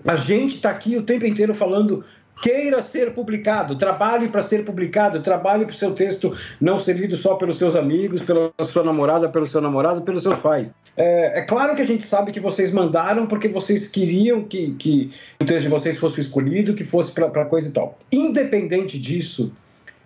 a 0.06 0.18
gente 0.18 0.56
está 0.56 0.70
aqui 0.70 0.98
o 0.98 1.04
tempo 1.04 1.26
inteiro 1.26 1.56
falando 1.56 2.04
queira 2.42 2.82
ser 2.82 3.14
publicado, 3.14 3.78
trabalhe 3.78 4.28
para 4.28 4.42
ser 4.42 4.66
publicado, 4.66 5.22
trabalhe 5.22 5.66
para 5.66 5.74
o 5.74 5.78
seu 5.78 5.94
texto 5.94 6.36
não 6.60 6.80
ser 6.80 6.98
lido 6.98 7.16
só 7.16 7.36
pelos 7.36 7.58
seus 7.58 7.76
amigos, 7.76 8.22
pela 8.22 8.52
sua 8.64 8.84
namorada, 8.84 9.30
pelo 9.30 9.46
seu 9.46 9.62
namorado, 9.62 10.02
pelos 10.02 10.24
seus 10.24 10.40
pais. 10.40 10.74
É, 10.96 11.40
é 11.40 11.42
claro 11.44 11.76
que 11.76 11.82
a 11.82 11.86
gente 11.86 12.04
sabe 12.04 12.32
que 12.32 12.40
vocês 12.40 12.72
mandaram 12.72 13.26
porque 13.26 13.48
vocês 13.48 13.88
queriam 13.88 14.44
que, 14.44 14.74
que 14.74 15.10
o 15.40 15.46
texto 15.46 15.64
de 15.64 15.70
vocês 15.70 15.98
fosse 15.98 16.22
escolhido, 16.22 16.74
que 16.74 16.84
fosse 16.84 17.12
para 17.12 17.46
coisa 17.46 17.70
e 17.70 17.72
tal. 17.72 17.98
Independente 18.12 19.00
disso, 19.00 19.52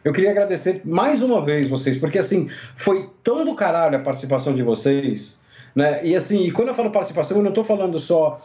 eu 0.03 0.13
queria 0.13 0.31
agradecer 0.31 0.81
mais 0.85 1.21
uma 1.21 1.43
vez 1.43 1.67
vocês, 1.67 1.97
porque 1.97 2.17
assim, 2.17 2.49
foi 2.75 3.09
tão 3.23 3.43
do 3.43 3.55
caralho 3.55 3.97
a 3.97 3.99
participação 3.99 4.53
de 4.53 4.63
vocês, 4.63 5.39
né? 5.75 5.99
E 6.03 6.15
assim, 6.15 6.45
e 6.45 6.51
quando 6.51 6.69
eu 6.69 6.75
falo 6.75 6.91
participação, 6.91 7.37
eu 7.37 7.43
não 7.43 7.49
estou 7.49 7.63
falando 7.63 7.99
só 7.99 8.41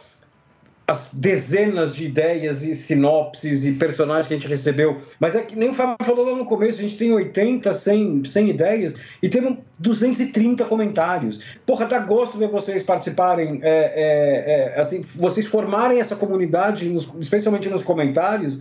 as 0.87 1.13
dezenas 1.13 1.95
de 1.95 2.05
ideias 2.05 2.61
e 2.61 2.75
sinopses 2.75 3.63
e 3.63 3.73
personagens 3.73 4.27
que 4.27 4.33
a 4.33 4.37
gente 4.37 4.49
recebeu. 4.49 4.97
Mas 5.19 5.35
é 5.35 5.41
que 5.41 5.55
nem 5.55 5.69
o 5.69 5.73
Fábio 5.73 5.95
falou 6.01 6.25
lá 6.25 6.35
no 6.35 6.45
começo, 6.45 6.79
a 6.79 6.81
gente 6.81 6.97
tem 6.97 7.13
80, 7.13 7.73
100, 7.73 8.25
100 8.25 8.49
ideias 8.49 8.95
e 9.21 9.29
teve 9.29 9.57
230 9.79 10.65
comentários. 10.65 11.55
Porra, 11.65 11.85
dá 11.85 11.99
gosto 11.99 12.37
ver 12.37 12.49
vocês 12.49 12.83
participarem, 12.83 13.59
é, 13.63 13.69
é, 13.69 14.75
é, 14.75 14.81
assim, 14.81 15.01
vocês 15.01 15.47
formarem 15.47 15.99
essa 15.99 16.15
comunidade, 16.17 16.89
nos, 16.89 17.09
especialmente 17.19 17.69
nos 17.69 17.81
comentários, 17.81 18.59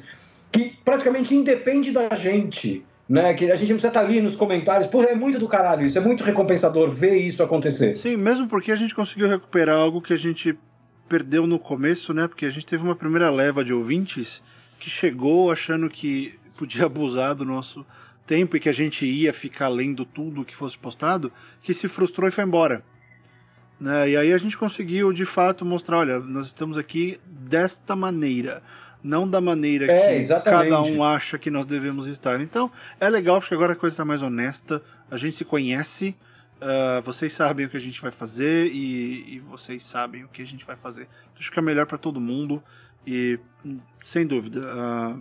que 0.53 0.77
praticamente 0.85 1.35
independe 1.35 1.91
da 1.91 2.15
gente. 2.15 2.85
Né, 3.09 3.35
que 3.35 3.51
a 3.51 3.57
gente 3.57 3.69
não 3.69 3.77
precisa 3.77 3.89
estar 3.89 4.01
ali 4.01 4.23
nos 4.23 4.37
comentários. 4.37 4.87
Porra, 4.87 5.07
é 5.07 5.15
muito 5.15 5.39
do 5.39 5.47
caralho 5.47 5.85
isso, 5.85 5.99
é 5.99 6.01
muito 6.01 6.25
recompensador 6.25 6.89
ver 6.89 7.17
isso 7.17 7.43
acontecer. 7.43 7.95
Sim, 7.95 8.17
mesmo 8.17 8.49
porque 8.49 8.73
a 8.73 8.77
gente 8.77 8.95
conseguiu 8.95 9.29
recuperar 9.29 9.77
algo 9.77 10.01
que 10.01 10.15
a 10.15 10.17
gente 10.17 10.57
perdeu 11.13 11.47
no 11.47 11.59
começo, 11.59 12.15
né? 12.15 12.27
Porque 12.27 12.47
a 12.47 12.51
gente 12.51 12.65
teve 12.65 12.83
uma 12.83 12.97
primeira 12.97 13.29
leva 13.31 13.63
de 13.63 13.75
ouvintes 13.75 14.43
que 14.81 14.89
chegou 14.89 15.53
achando 15.53 15.91
que 15.91 16.33
podia 16.57 16.87
abusar 16.87 17.35
do 17.35 17.45
nosso 17.45 17.85
tempo 18.27 18.57
e 18.57 18.61
que 18.61 18.69
a 18.71 18.73
gente 18.73 19.05
ia 19.05 19.31
ficar 19.31 19.69
lendo 19.69 20.07
tudo 20.07 20.43
que 20.43 20.57
fosse 20.57 20.79
postado, 20.79 21.31
que 21.61 21.75
se 21.75 21.87
frustrou 21.87 22.27
e 22.27 22.33
foi 22.33 22.45
embora. 22.45 22.83
Né? 23.79 24.09
E 24.09 24.17
aí 24.17 24.33
a 24.33 24.39
gente 24.39 24.57
conseguiu 24.57 25.13
de 25.13 25.27
fato 25.27 25.67
mostrar, 25.67 25.99
olha, 25.99 26.19
nós 26.19 26.47
estamos 26.47 26.79
aqui 26.79 27.21
desta 27.27 27.95
maneira, 27.95 28.63
não 29.05 29.29
da 29.29 29.41
maneira 29.41 29.93
É, 29.93 30.15
que 30.15 30.15
exatamente. 30.15 30.71
cada 30.71 30.81
um 30.81 31.05
acha 31.05 31.37
que 31.37 31.51
nós 31.51 31.67
devemos 31.67 32.07
estar. 32.07 32.41
Então 32.41 32.73
é 32.99 33.11
legal 33.11 33.39
porque 33.39 33.53
agora 33.55 33.75
a 33.75 33.77
coisa 33.77 33.93
está 33.93 34.05
mais 34.05 34.23
honesta, 34.23 34.83
a 35.11 35.19
gente 35.19 35.37
se 35.37 35.45
conhece, 35.45 36.17
ah, 36.63 37.01
vocês 37.01 37.33
sabem 37.33 37.67
o 37.67 37.69
que 37.69 37.77
a 37.77 37.81
gente 37.81 38.01
vai 38.01 38.13
fazer 38.13 38.67
e, 38.73 39.35
e 39.35 39.39
vocês 39.41 39.83
sabem 39.83 40.25
o 40.25 40.29
que 40.29 40.41
a 40.41 40.47
gente 40.47 40.65
vai 40.65 40.77
fazer. 40.77 41.03
Então 41.03 41.41
acho 41.41 41.51
que 41.51 41.59
é 41.59 41.63
melhor 41.63 41.87
para 41.87 41.99
todo 41.99 42.21
mundo 42.21 42.63
e 43.07 43.39
hum, 43.65 43.81
sem 44.05 44.27
dúvida 44.27 44.63
ah, 44.65 45.17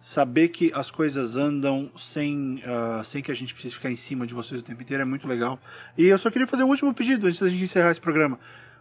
saber 0.00 0.48
que 0.48 0.70
as 0.74 0.90
coisas 0.90 1.36
andam 1.36 1.90
sem, 1.96 2.62
ah, 2.66 3.02
sem 3.04 3.22
que 3.22 3.32
a 3.32 3.34
gente 3.34 3.54
precise 3.54 3.74
ficar 3.74 3.90
em 3.90 3.96
cima 3.96 4.26
de 4.26 4.34
vocês 4.34 4.60
o 4.60 4.64
tempo 4.64 4.82
inteiro 4.82 5.02
é 5.02 5.06
muito 5.06 5.26
legal. 5.26 5.58
E 5.96 6.06
eu 6.06 6.18
só 6.18 6.30
queria 6.30 6.46
fazer 6.46 6.64
um 6.64 6.68
último 6.68 6.92
pedido 6.92 7.26
antes 7.26 7.40
da 7.40 7.48
gente 7.48 7.64
encerrar 7.64 7.90
esse 7.90 8.00
programa. 8.00 8.38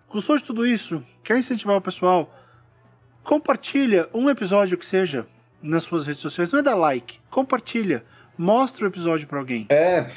Gostou 0.10 0.38
de 0.38 0.44
tudo 0.44 0.66
isso? 0.66 1.04
Quer 1.24 1.38
incentivar 1.38 1.78
o 1.78 1.82
pessoal? 1.82 2.36
Compartilha 3.24 4.10
um 4.14 4.30
episódio 4.30 4.78
que 4.78 4.86
seja 4.86 5.28
nas 5.62 5.84
suas 5.84 6.08
redes 6.08 6.22
sociais. 6.22 6.52
Não 6.52 6.60
é 6.60 6.64
dar 6.64 6.76
like, 6.76 7.20
compartilha. 7.30 8.04
Mostra 8.38 8.86
o 8.86 8.88
episódio 8.88 9.28
para 9.28 9.38
alguém. 9.38 9.68
É, 9.70 10.08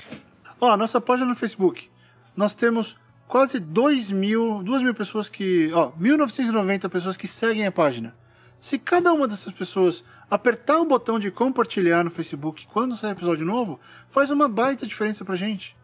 Ó, 0.62 0.76
nossa 0.76 1.01
página 1.01 1.28
no 1.28 1.34
Facebook. 1.34 1.90
Nós 2.36 2.55
temos 2.55 2.97
quase 3.26 3.59
2 3.59 4.12
mil, 4.12 4.62
2 4.62 4.84
mil 4.84 4.94
pessoas 4.94 5.28
que. 5.28 5.72
Ó, 5.74 5.90
1990 5.97 6.89
pessoas 6.89 7.16
que 7.16 7.26
seguem 7.26 7.66
a 7.66 7.72
página. 7.72 8.14
Se 8.60 8.78
cada 8.78 9.12
uma 9.12 9.26
dessas 9.26 9.52
pessoas 9.52 10.05
apertar 10.30 10.78
o 10.78 10.84
botão 10.84 11.18
de 11.18 11.32
compartilhar 11.32 12.05
no 12.05 12.10
Facebook 12.10 12.64
quando 12.72 12.94
sair 12.94 13.10
episódio 13.10 13.44
novo, 13.44 13.80
faz 14.09 14.30
uma 14.30 14.48
baita 14.48 14.86
diferença 14.86 15.24
pra 15.24 15.34
gente. 15.34 15.76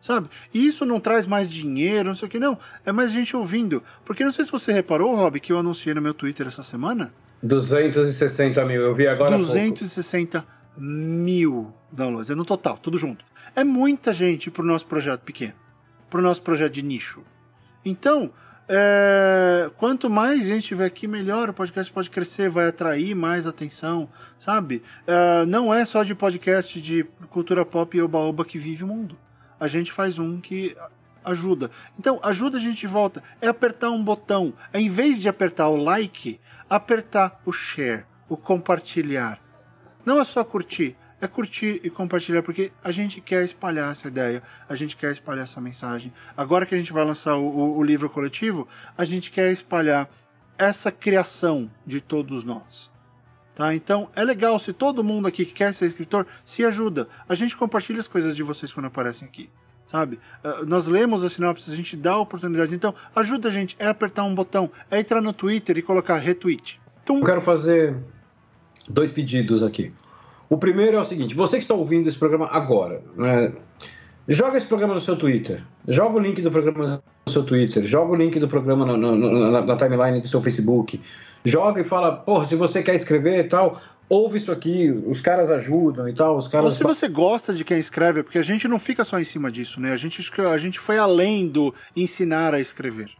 Sabe? 0.00 0.30
E 0.54 0.66
isso 0.66 0.86
não 0.86 0.98
traz 0.98 1.26
mais 1.26 1.50
dinheiro, 1.50 2.08
não 2.08 2.14
sei 2.14 2.26
o 2.26 2.30
que, 2.30 2.38
não. 2.38 2.58
É 2.86 2.92
mais 2.92 3.12
gente 3.12 3.36
ouvindo. 3.36 3.82
Porque 4.02 4.24
não 4.24 4.32
sei 4.32 4.46
se 4.46 4.50
você 4.50 4.72
reparou, 4.72 5.14
Rob, 5.14 5.38
que 5.40 5.52
eu 5.52 5.58
anunciei 5.58 5.94
no 5.94 6.00
meu 6.00 6.14
Twitter 6.14 6.46
essa 6.46 6.62
semana. 6.62 7.12
260 7.42 8.64
mil, 8.64 8.80
eu 8.80 8.94
vi 8.94 9.06
agora. 9.06 9.34
há 9.34 9.38
pouco. 9.38 9.52
260 9.52 10.46
mil 10.78 11.74
downloads. 11.92 12.30
É 12.30 12.34
no 12.34 12.46
total, 12.46 12.78
tudo 12.78 12.96
junto. 12.96 13.22
É 13.56 13.64
muita 13.64 14.12
gente 14.12 14.50
pro 14.50 14.62
nosso 14.62 14.86
projeto 14.86 15.22
pequeno, 15.22 15.54
pro 16.10 16.20
nosso 16.20 16.42
projeto 16.42 16.74
de 16.74 16.82
nicho. 16.82 17.24
Então, 17.82 18.30
é, 18.68 19.70
quanto 19.78 20.10
mais 20.10 20.44
gente 20.44 20.66
tiver 20.66 20.84
aqui, 20.84 21.08
melhor. 21.08 21.48
O 21.48 21.54
podcast 21.54 21.90
pode 21.90 22.10
crescer, 22.10 22.50
vai 22.50 22.68
atrair 22.68 23.14
mais 23.14 23.46
atenção, 23.46 24.10
sabe? 24.38 24.82
É, 25.06 25.46
não 25.46 25.72
é 25.72 25.86
só 25.86 26.02
de 26.02 26.14
podcast 26.14 26.78
de 26.82 27.04
cultura 27.30 27.64
pop 27.64 27.96
e 27.96 28.02
oba-oba 28.02 28.44
que 28.44 28.58
vive 28.58 28.84
o 28.84 28.88
mundo. 28.88 29.16
A 29.58 29.66
gente 29.68 29.90
faz 29.90 30.18
um 30.18 30.38
que 30.38 30.76
ajuda. 31.24 31.70
Então, 31.98 32.20
ajuda 32.22 32.58
a 32.58 32.60
gente 32.60 32.80
de 32.80 32.86
volta. 32.86 33.22
É 33.40 33.48
apertar 33.48 33.90
um 33.90 34.04
botão. 34.04 34.52
É, 34.70 34.78
em 34.78 34.90
vez 34.90 35.18
de 35.18 35.30
apertar 35.30 35.68
o 35.68 35.76
like, 35.76 36.38
apertar 36.68 37.40
o 37.46 37.52
share, 37.52 38.04
o 38.28 38.36
compartilhar. 38.36 39.38
Não 40.04 40.20
é 40.20 40.24
só 40.24 40.44
curtir, 40.44 40.94
é 41.26 41.28
curtir 41.28 41.80
e 41.84 41.90
compartilhar, 41.90 42.42
porque 42.42 42.72
a 42.82 42.90
gente 42.90 43.20
quer 43.20 43.44
espalhar 43.44 43.92
essa 43.92 44.08
ideia, 44.08 44.42
a 44.68 44.74
gente 44.74 44.96
quer 44.96 45.12
espalhar 45.12 45.44
essa 45.44 45.60
mensagem. 45.60 46.12
Agora 46.36 46.64
que 46.64 46.74
a 46.74 46.78
gente 46.78 46.92
vai 46.92 47.04
lançar 47.04 47.36
o, 47.36 47.76
o- 47.78 47.84
livro 47.84 48.08
coletivo, 48.08 48.66
a 48.96 49.04
gente 49.04 49.30
quer 49.30 49.50
espalhar 49.52 50.08
essa 50.56 50.90
criação 50.90 51.70
de 51.86 52.00
todos 52.00 52.42
nós. 52.44 52.90
Tá? 53.54 53.74
Então 53.74 54.08
é 54.14 54.22
legal 54.24 54.58
se 54.58 54.72
todo 54.72 55.02
mundo 55.04 55.26
aqui 55.28 55.44
que 55.44 55.52
quer 55.52 55.72
ser 55.74 55.86
escritor 55.86 56.26
se 56.44 56.64
ajuda. 56.64 57.08
A 57.28 57.34
gente 57.34 57.56
compartilha 57.56 58.00
as 58.00 58.08
coisas 58.08 58.34
de 58.36 58.42
vocês 58.42 58.72
quando 58.72 58.86
aparecem 58.86 59.26
aqui. 59.26 59.48
Sabe? 59.86 60.18
Ah, 60.42 60.62
nós 60.66 60.88
lemos 60.88 61.22
as 61.22 61.32
sinopses, 61.34 61.72
a 61.72 61.76
gente 61.76 61.96
dá 61.96 62.18
oportunidades. 62.18 62.72
Então, 62.72 62.92
ajuda 63.14 63.48
a 63.48 63.52
gente. 63.52 63.76
É 63.78 63.86
apertar 63.86 64.24
um 64.24 64.34
botão, 64.34 64.68
é 64.90 64.98
entrar 64.98 65.20
no 65.22 65.32
Twitter 65.32 65.78
e 65.78 65.82
colocar 65.82 66.16
retweet. 66.18 66.80
Tum. 67.04 67.18
Eu 67.20 67.24
quero 67.24 67.40
fazer 67.40 67.96
dois 68.88 69.12
pedidos 69.12 69.62
aqui. 69.62 69.92
O 70.48 70.56
primeiro 70.56 70.96
é 70.96 71.00
o 71.00 71.04
seguinte: 71.04 71.34
você 71.34 71.56
que 71.56 71.62
está 71.62 71.74
ouvindo 71.74 72.08
esse 72.08 72.18
programa 72.18 72.46
agora, 72.52 73.02
né, 73.16 73.52
joga 74.28 74.56
esse 74.56 74.66
programa 74.66 74.94
no 74.94 75.00
seu 75.00 75.16
Twitter, 75.16 75.62
joga 75.88 76.16
o 76.16 76.20
link 76.20 76.40
do 76.42 76.50
programa 76.50 77.02
no 77.26 77.32
seu 77.32 77.42
Twitter, 77.44 77.84
joga 77.84 78.12
o 78.12 78.14
link 78.16 78.38
do 78.38 78.48
programa 78.48 78.84
no- 78.86 78.96
no- 78.96 79.16
no- 79.16 79.50
na, 79.50 79.62
na 79.62 79.76
timeline 79.76 80.20
do 80.20 80.28
seu 80.28 80.40
Facebook, 80.42 81.00
joga 81.44 81.80
e 81.80 81.84
fala, 81.84 82.12
porra, 82.16 82.44
se 82.44 82.54
você 82.54 82.82
quer 82.82 82.94
escrever 82.94 83.38
e 83.44 83.44
tal, 83.48 83.80
ouve 84.08 84.38
isso 84.38 84.52
aqui, 84.52 84.90
os 85.06 85.20
caras 85.20 85.50
ajudam 85.50 86.08
e 86.08 86.12
tal, 86.12 86.36
os 86.36 86.46
Ou 86.46 86.50
caras. 86.52 86.74
se 86.74 86.82
você 86.82 87.08
gosta 87.08 87.52
de 87.52 87.64
quem 87.64 87.78
escreve, 87.78 88.22
porque 88.22 88.38
a 88.38 88.42
gente 88.42 88.68
não 88.68 88.78
fica 88.78 89.04
só 89.04 89.18
em 89.18 89.24
cima 89.24 89.50
disso, 89.50 89.80
né? 89.80 89.92
A 89.92 89.96
gente, 89.96 90.22
a 90.40 90.58
gente 90.58 90.78
foi 90.78 90.96
além 90.98 91.48
do 91.48 91.74
ensinar 91.96 92.54
a 92.54 92.60
escrever. 92.60 93.10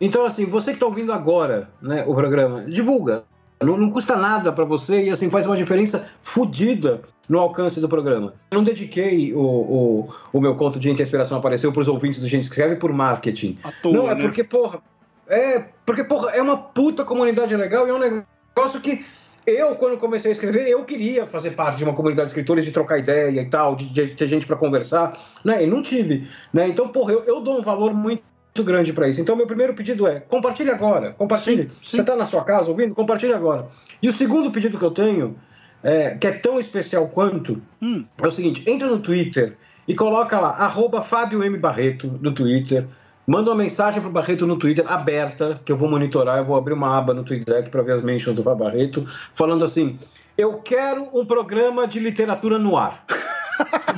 Então, 0.00 0.24
assim, 0.24 0.46
você 0.46 0.70
que 0.70 0.76
está 0.76 0.86
ouvindo 0.86 1.12
agora 1.12 1.68
né, 1.82 2.04
o 2.06 2.14
programa, 2.14 2.62
divulga. 2.64 3.24
Não, 3.62 3.76
não 3.76 3.90
custa 3.90 4.16
nada 4.16 4.52
para 4.52 4.64
você 4.64 5.04
e 5.04 5.10
assim 5.10 5.28
faz 5.28 5.46
uma 5.46 5.56
diferença 5.56 6.08
fodida 6.22 7.02
no 7.28 7.38
alcance 7.38 7.78
do 7.78 7.88
programa. 7.88 8.32
Eu 8.50 8.58
não 8.58 8.64
dediquei 8.64 9.34
o, 9.34 9.40
o, 9.40 10.08
o 10.32 10.40
meu 10.40 10.56
conto 10.56 10.80
de 10.80 10.90
em 10.90 10.94
que 10.96 11.02
a 11.02 11.04
inspiração 11.04 11.36
apareceu 11.36 11.70
para 11.70 11.80
os 11.80 11.88
ouvintes 11.88 12.20
do 12.20 12.26
Gente 12.26 12.48
que 12.48 12.54
Escreve 12.54 12.76
por 12.76 12.92
marketing. 12.92 13.58
Toa, 13.82 13.92
não, 13.92 14.10
é 14.10 14.14
né? 14.14 14.22
porque, 14.22 14.42
porra, 14.42 14.80
é 15.28 15.64
porque, 15.84 16.02
porra, 16.04 16.30
é 16.30 16.40
uma 16.40 16.56
puta 16.56 17.04
comunidade 17.04 17.54
legal 17.54 17.86
e 17.86 17.90
é 17.90 17.94
um 17.94 17.98
negócio 17.98 18.80
que 18.80 19.04
eu, 19.46 19.74
quando 19.76 19.98
comecei 19.98 20.30
a 20.30 20.32
escrever, 20.32 20.68
eu 20.68 20.84
queria 20.84 21.26
fazer 21.26 21.52
parte 21.52 21.78
de 21.78 21.84
uma 21.84 21.94
comunidade 21.94 22.26
de 22.26 22.32
escritores, 22.32 22.64
de 22.64 22.72
trocar 22.72 22.98
ideia 22.98 23.40
e 23.40 23.46
tal, 23.46 23.74
de, 23.74 23.86
de 23.86 24.08
ter 24.08 24.26
gente 24.26 24.46
para 24.46 24.56
conversar, 24.56 25.16
né? 25.44 25.64
E 25.64 25.66
não 25.66 25.82
tive, 25.82 26.28
né? 26.52 26.68
Então, 26.68 26.88
porra, 26.88 27.12
eu, 27.12 27.24
eu 27.24 27.40
dou 27.40 27.58
um 27.58 27.62
valor 27.62 27.92
muito 27.94 28.22
grande 28.64 28.92
para 28.92 29.08
isso. 29.08 29.20
Então, 29.20 29.36
meu 29.36 29.46
primeiro 29.46 29.74
pedido 29.74 30.06
é: 30.06 30.20
compartilhe 30.20 30.70
agora, 30.70 31.12
compartilhe. 31.16 31.64
Sim, 31.64 31.68
sim. 31.82 31.96
Você 31.96 32.00
está 32.02 32.16
na 32.16 32.26
sua 32.26 32.44
casa 32.44 32.70
ouvindo? 32.70 32.94
Compartilhe 32.94 33.32
agora. 33.32 33.66
E 34.02 34.08
o 34.08 34.12
segundo 34.12 34.50
pedido 34.50 34.78
que 34.78 34.84
eu 34.84 34.90
tenho, 34.90 35.36
é, 35.82 36.14
que 36.16 36.26
é 36.26 36.32
tão 36.32 36.58
especial 36.60 37.08
quanto, 37.08 37.60
Hum. 37.82 38.04
é 38.18 38.26
o 38.26 38.30
seguinte: 38.30 38.62
entra 38.66 38.86
no 38.88 38.98
Twitter 38.98 39.56
e 39.88 39.94
coloca 39.94 40.38
lá, 40.38 40.50
arroba 40.50 41.02
Fábio 41.02 41.42
M. 41.42 41.58
Barreto 41.58 42.18
no 42.20 42.32
Twitter. 42.32 42.86
Manda 43.26 43.50
uma 43.50 43.56
mensagem 43.56 44.00
pro 44.00 44.10
Barreto 44.10 44.44
no 44.44 44.58
Twitter, 44.58 44.84
aberta, 44.90 45.60
que 45.64 45.70
eu 45.70 45.76
vou 45.76 45.88
monitorar. 45.88 46.38
Eu 46.38 46.44
vou 46.44 46.56
abrir 46.56 46.72
uma 46.72 46.98
aba 46.98 47.14
no 47.14 47.22
TweetDeck 47.22 47.70
para 47.70 47.82
ver 47.82 47.92
as 47.92 48.02
mentions 48.02 48.34
do 48.34 48.42
Fábio 48.42 48.64
Barreto, 48.64 49.06
falando 49.34 49.64
assim: 49.64 49.98
Eu 50.36 50.54
quero 50.54 51.06
um 51.16 51.24
programa 51.24 51.86
de 51.86 52.00
literatura 52.00 52.58
no 52.58 52.76
ar. 52.76 53.04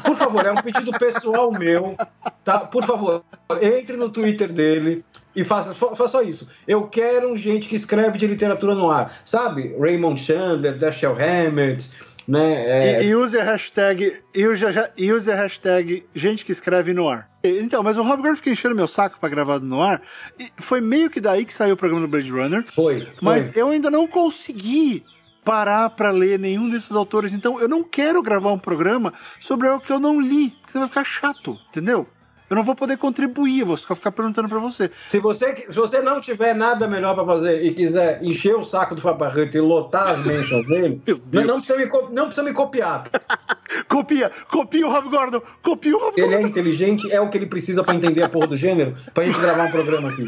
Por 0.05 0.17
favor, 0.17 0.45
é 0.47 0.53
um 0.53 0.57
pedido 0.63 0.93
pessoal 0.99 1.51
meu, 1.53 1.97
tá? 2.45 2.61
Por 2.61 2.85
favor, 2.85 3.25
entre 3.61 3.97
no 3.97 4.11
Twitter 4.11 4.53
dele 4.53 5.05
e 5.35 5.45
faça, 5.45 5.75
fa- 5.75 5.97
faça 5.97 6.09
só 6.09 6.23
isso. 6.23 6.49
Eu 6.67 6.87
quero 6.89 7.37
gente 7.37 7.69
que 7.69 7.77
escreve 7.77 8.19
de 8.19 8.27
literatura 8.27 8.75
no 8.75 8.91
ar. 8.91 9.17
Sabe? 9.25 9.75
Raymond 9.79 10.21
Chandler, 10.21 10.77
Dashiell 10.77 11.17
Hammett, 11.17 11.91
né? 12.29 12.53
É, 12.99 13.03
E, 13.05 13.09
e 13.09 13.15
use 13.15 13.39
a 13.39 13.43
hashtag, 13.45 14.13
e 14.35 14.47
use 14.47 14.65
a, 14.67 14.91
use 15.15 15.31
a 15.31 15.35
hashtag 15.35 16.05
gente 16.15 16.45
que 16.45 16.53
escreve 16.53 16.93
no 16.95 17.09
ar. 17.09 17.29
Então, 17.45 17.83
mas 17.83 17.97
o 17.97 18.03
Rob 18.03 18.23
Gordon 18.23 18.37
fica 18.37 18.51
enchendo 18.51 18.75
meu 18.75 18.87
saco 18.87 19.19
pra 19.19 19.29
gravar 19.29 19.59
no 19.59 19.83
ar. 19.83 20.01
E 20.39 20.49
foi 20.59 20.81
meio 20.81 21.11
que 21.11 21.21
daí 21.21 21.45
que 21.45 21.53
saiu 21.53 21.75
o 21.75 21.77
programa 21.77 22.03
do 22.07 22.09
Blade 22.09 22.31
Runner. 22.31 22.63
Foi, 22.73 23.01
foi. 23.01 23.09
Mas 23.21 23.57
eu 23.57 23.69
ainda 23.69 23.91
não 23.91 24.07
consegui 24.07 25.05
parar 25.45 25.91
para 25.91 26.11
ler 26.11 26.39
nenhum 26.39 26.69
desses 26.69 26.93
autores. 26.93 27.33
Então 27.33 27.61
eu 27.61 27.69
não 27.69 27.83
quero 27.83 28.23
gravar 28.23 28.53
um 28.53 28.59
programa 28.59 29.13
sobre 29.41 29.69
algo 29.69 29.85
que 29.85 29.93
eu 29.93 30.01
não 30.01 30.21
li, 30.21 30.51
porque 30.61 30.79
vai 30.79 30.89
ficar 30.89 31.05
chato, 31.05 31.59
entendeu? 31.69 32.07
Eu 32.53 32.57
não 32.57 32.63
vou 32.63 32.75
poder 32.75 32.99
contribuir, 32.99 33.61
eu 33.61 33.67
vou 33.67 33.79
ficar 33.79 34.13
perguntando 34.13 34.47
para 34.47 34.59
você. 34.59 34.91
Se 35.09 35.19
você, 35.19 35.57
se 35.57 35.73
você 35.73 36.03
não 36.03 36.21
tiver 36.21 36.55
nada 36.55 36.87
melhor 36.87 37.15
para 37.15 37.25
fazer 37.25 37.63
e 37.63 37.73
quiser 37.73 38.23
encher 38.23 38.55
o 38.55 38.63
saco 38.63 38.95
do 38.95 39.01
Fabarrito 39.01 39.57
e 39.57 39.61
lotar 39.61 40.09
as 40.09 40.19
mentions 40.23 40.67
dele, 40.67 41.01
não, 41.33 41.45
não, 41.45 41.55
precisa 41.57 41.79
me, 41.79 41.91
não 42.13 42.27
precisa 42.27 42.43
me 42.43 42.53
copiar. 42.53 43.05
copia, 43.89 44.31
copia 44.51 44.87
o 44.87 44.91
Rob 44.93 45.09
Gordon, 45.09 45.43
copia 45.63 45.97
o 45.97 45.99
Rob 45.99 46.13
Ele 46.15 46.27
Gordon. 46.27 46.45
é 46.45 46.49
inteligente, 46.51 47.11
é 47.11 47.19
o 47.23 47.31
que 47.31 47.39
ele 47.39 47.47
precisa 47.47 47.83
para 47.83 47.95
entender 47.95 48.23
a 48.23 48.29
porra 48.29 48.49
do 48.49 48.57
gênero, 48.57 48.95
pra 49.15 49.25
gente 49.25 49.41
gravar 49.41 49.69
um 49.69 49.71
programa 49.71 50.11
aqui. 50.11 50.27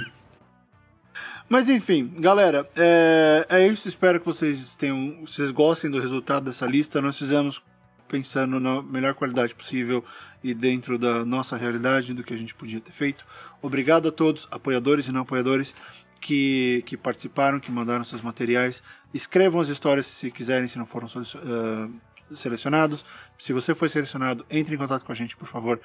Mas 1.48 1.68
enfim, 1.68 2.10
galera, 2.18 2.68
é, 2.74 3.46
é 3.48 3.66
isso. 3.68 3.88
Espero 3.88 4.18
que 4.18 4.26
vocês 4.26 4.76
tenham, 4.76 5.24
vocês 5.26 5.50
gostem 5.50 5.90
do 5.90 6.00
resultado 6.00 6.44
dessa 6.44 6.66
lista. 6.66 7.00
Nós 7.00 7.18
fizemos 7.18 7.62
pensando 8.08 8.60
na 8.60 8.82
melhor 8.82 9.14
qualidade 9.14 9.54
possível 9.54 10.04
e 10.42 10.54
dentro 10.54 10.98
da 10.98 11.24
nossa 11.24 11.56
realidade 11.56 12.14
do 12.14 12.22
que 12.22 12.34
a 12.34 12.36
gente 12.36 12.54
podia 12.54 12.80
ter 12.80 12.92
feito. 12.92 13.26
Obrigado 13.60 14.08
a 14.08 14.12
todos, 14.12 14.46
apoiadores 14.50 15.06
e 15.08 15.12
não 15.12 15.22
apoiadores, 15.22 15.74
que, 16.20 16.82
que 16.86 16.96
participaram, 16.96 17.60
que 17.60 17.70
mandaram 17.70 18.04
seus 18.04 18.20
materiais. 18.20 18.82
Escrevam 19.12 19.60
as 19.60 19.68
histórias 19.68 20.06
se 20.06 20.30
quiserem, 20.30 20.68
se 20.68 20.78
não 20.78 20.86
foram 20.86 21.06
uh, 21.06 22.34
selecionados. 22.34 23.04
Se 23.44 23.52
você 23.52 23.74
foi 23.74 23.90
selecionado, 23.90 24.46
entre 24.48 24.74
em 24.74 24.78
contato 24.78 25.04
com 25.04 25.12
a 25.12 25.14
gente, 25.14 25.36
por 25.36 25.46
favor. 25.46 25.78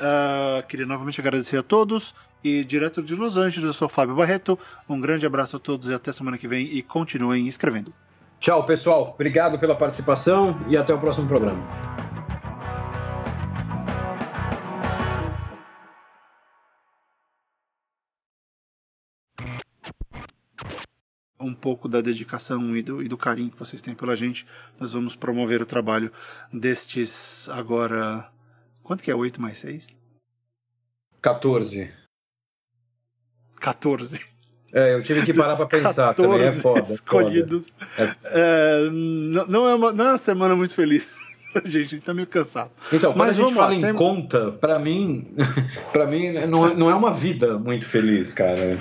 Uh, 0.00 0.66
queria 0.66 0.84
novamente 0.84 1.20
agradecer 1.20 1.56
a 1.56 1.62
todos. 1.62 2.12
E 2.42 2.64
direto 2.64 3.00
de 3.00 3.14
Los 3.14 3.36
Angeles, 3.36 3.68
eu 3.68 3.72
sou 3.72 3.88
Fábio 3.88 4.16
Barreto. 4.16 4.58
Um 4.88 5.00
grande 5.00 5.24
abraço 5.24 5.54
a 5.54 5.60
todos 5.60 5.88
e 5.88 5.94
até 5.94 6.10
semana 6.10 6.36
que 6.36 6.48
vem. 6.48 6.66
E 6.66 6.82
continuem 6.82 7.46
escrevendo. 7.46 7.94
Tchau, 8.40 8.66
pessoal. 8.66 9.12
Obrigado 9.14 9.60
pela 9.60 9.76
participação 9.76 10.58
e 10.68 10.76
até 10.76 10.92
o 10.92 10.98
próximo 10.98 11.28
programa. 11.28 11.62
Um 21.38 21.52
pouco 21.52 21.88
da 21.88 22.00
dedicação 22.00 22.76
e 22.76 22.82
do, 22.82 23.02
e 23.02 23.08
do, 23.08 23.16
carinho 23.16 23.50
que 23.50 23.58
vocês 23.58 23.82
têm 23.82 23.94
pela 23.94 24.16
gente, 24.16 24.46
nós 24.78 24.92
vamos 24.92 25.16
promover 25.16 25.60
o 25.60 25.66
trabalho 25.66 26.10
destes 26.52 27.48
agora. 27.50 28.28
Quanto 28.82 29.02
que 29.02 29.10
é 29.10 29.14
8 29.14 29.40
mais 29.40 29.58
6? 29.58 29.88
14. 31.20 31.90
14. 33.60 34.20
É, 34.72 34.94
eu 34.94 35.02
tive 35.02 35.24
que 35.24 35.32
parar 35.32 35.56
para 35.56 35.66
pensar 35.66 36.14
também, 36.14 36.42
é 36.42 36.52
foda. 36.52 36.80
Escolhidos. 36.80 37.72
Foda. 37.96 38.16
É... 38.24 38.86
É, 38.86 38.90
não, 38.90 39.46
não, 39.46 39.68
é 39.68 39.74
uma, 39.74 39.92
não 39.92 40.04
é 40.04 40.08
uma 40.10 40.18
semana 40.18 40.56
muito 40.56 40.74
feliz. 40.74 41.16
gente, 41.64 41.86
a 41.86 41.88
gente 41.88 42.04
tá 42.04 42.12
meio 42.12 42.26
cansado. 42.26 42.70
Então, 42.92 43.12
quando 43.12 43.18
Mas 43.18 43.38
a 43.38 43.42
gente 43.42 43.54
fala 43.54 43.68
lá, 43.68 43.74
em 43.74 43.80
sempre... 43.80 43.94
conta, 43.94 44.52
para 44.52 44.78
mim, 44.78 45.32
para 45.92 46.06
mim 46.06 46.32
não, 46.48 46.66
é, 46.66 46.74
não 46.74 46.90
é 46.90 46.94
uma 46.94 47.12
vida 47.12 47.56
muito 47.58 47.86
feliz, 47.86 48.32
cara 48.32 48.76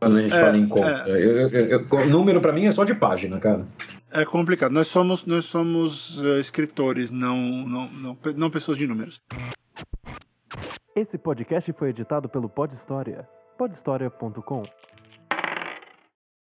quando 0.00 0.18
a 0.18 0.22
gente 0.22 0.34
é, 0.34 0.40
fala 0.40 0.56
em 0.56 0.68
conta. 0.68 1.04
É. 1.06 1.10
Eu, 1.10 1.48
eu, 1.48 1.86
eu, 1.90 2.06
número 2.06 2.40
para 2.40 2.52
mim 2.52 2.66
é 2.66 2.72
só 2.72 2.84
de 2.84 2.94
página, 2.94 3.38
cara. 3.38 3.66
É 4.10 4.24
complicado. 4.24 4.72
Nós 4.72 4.86
somos, 4.88 5.24
nós 5.26 5.44
somos 5.44 6.18
uh, 6.18 6.38
escritores, 6.38 7.10
não, 7.10 7.36
não, 7.36 7.88
não, 7.88 8.18
não 8.36 8.50
pessoas 8.50 8.78
de 8.78 8.86
números. 8.86 9.20
Esse 10.94 11.18
podcast 11.18 11.72
foi 11.72 11.90
editado 11.90 12.28
pelo 12.28 12.48
Pod 12.48 12.72
História. 12.72 13.28
podhistoria.com 13.58 14.62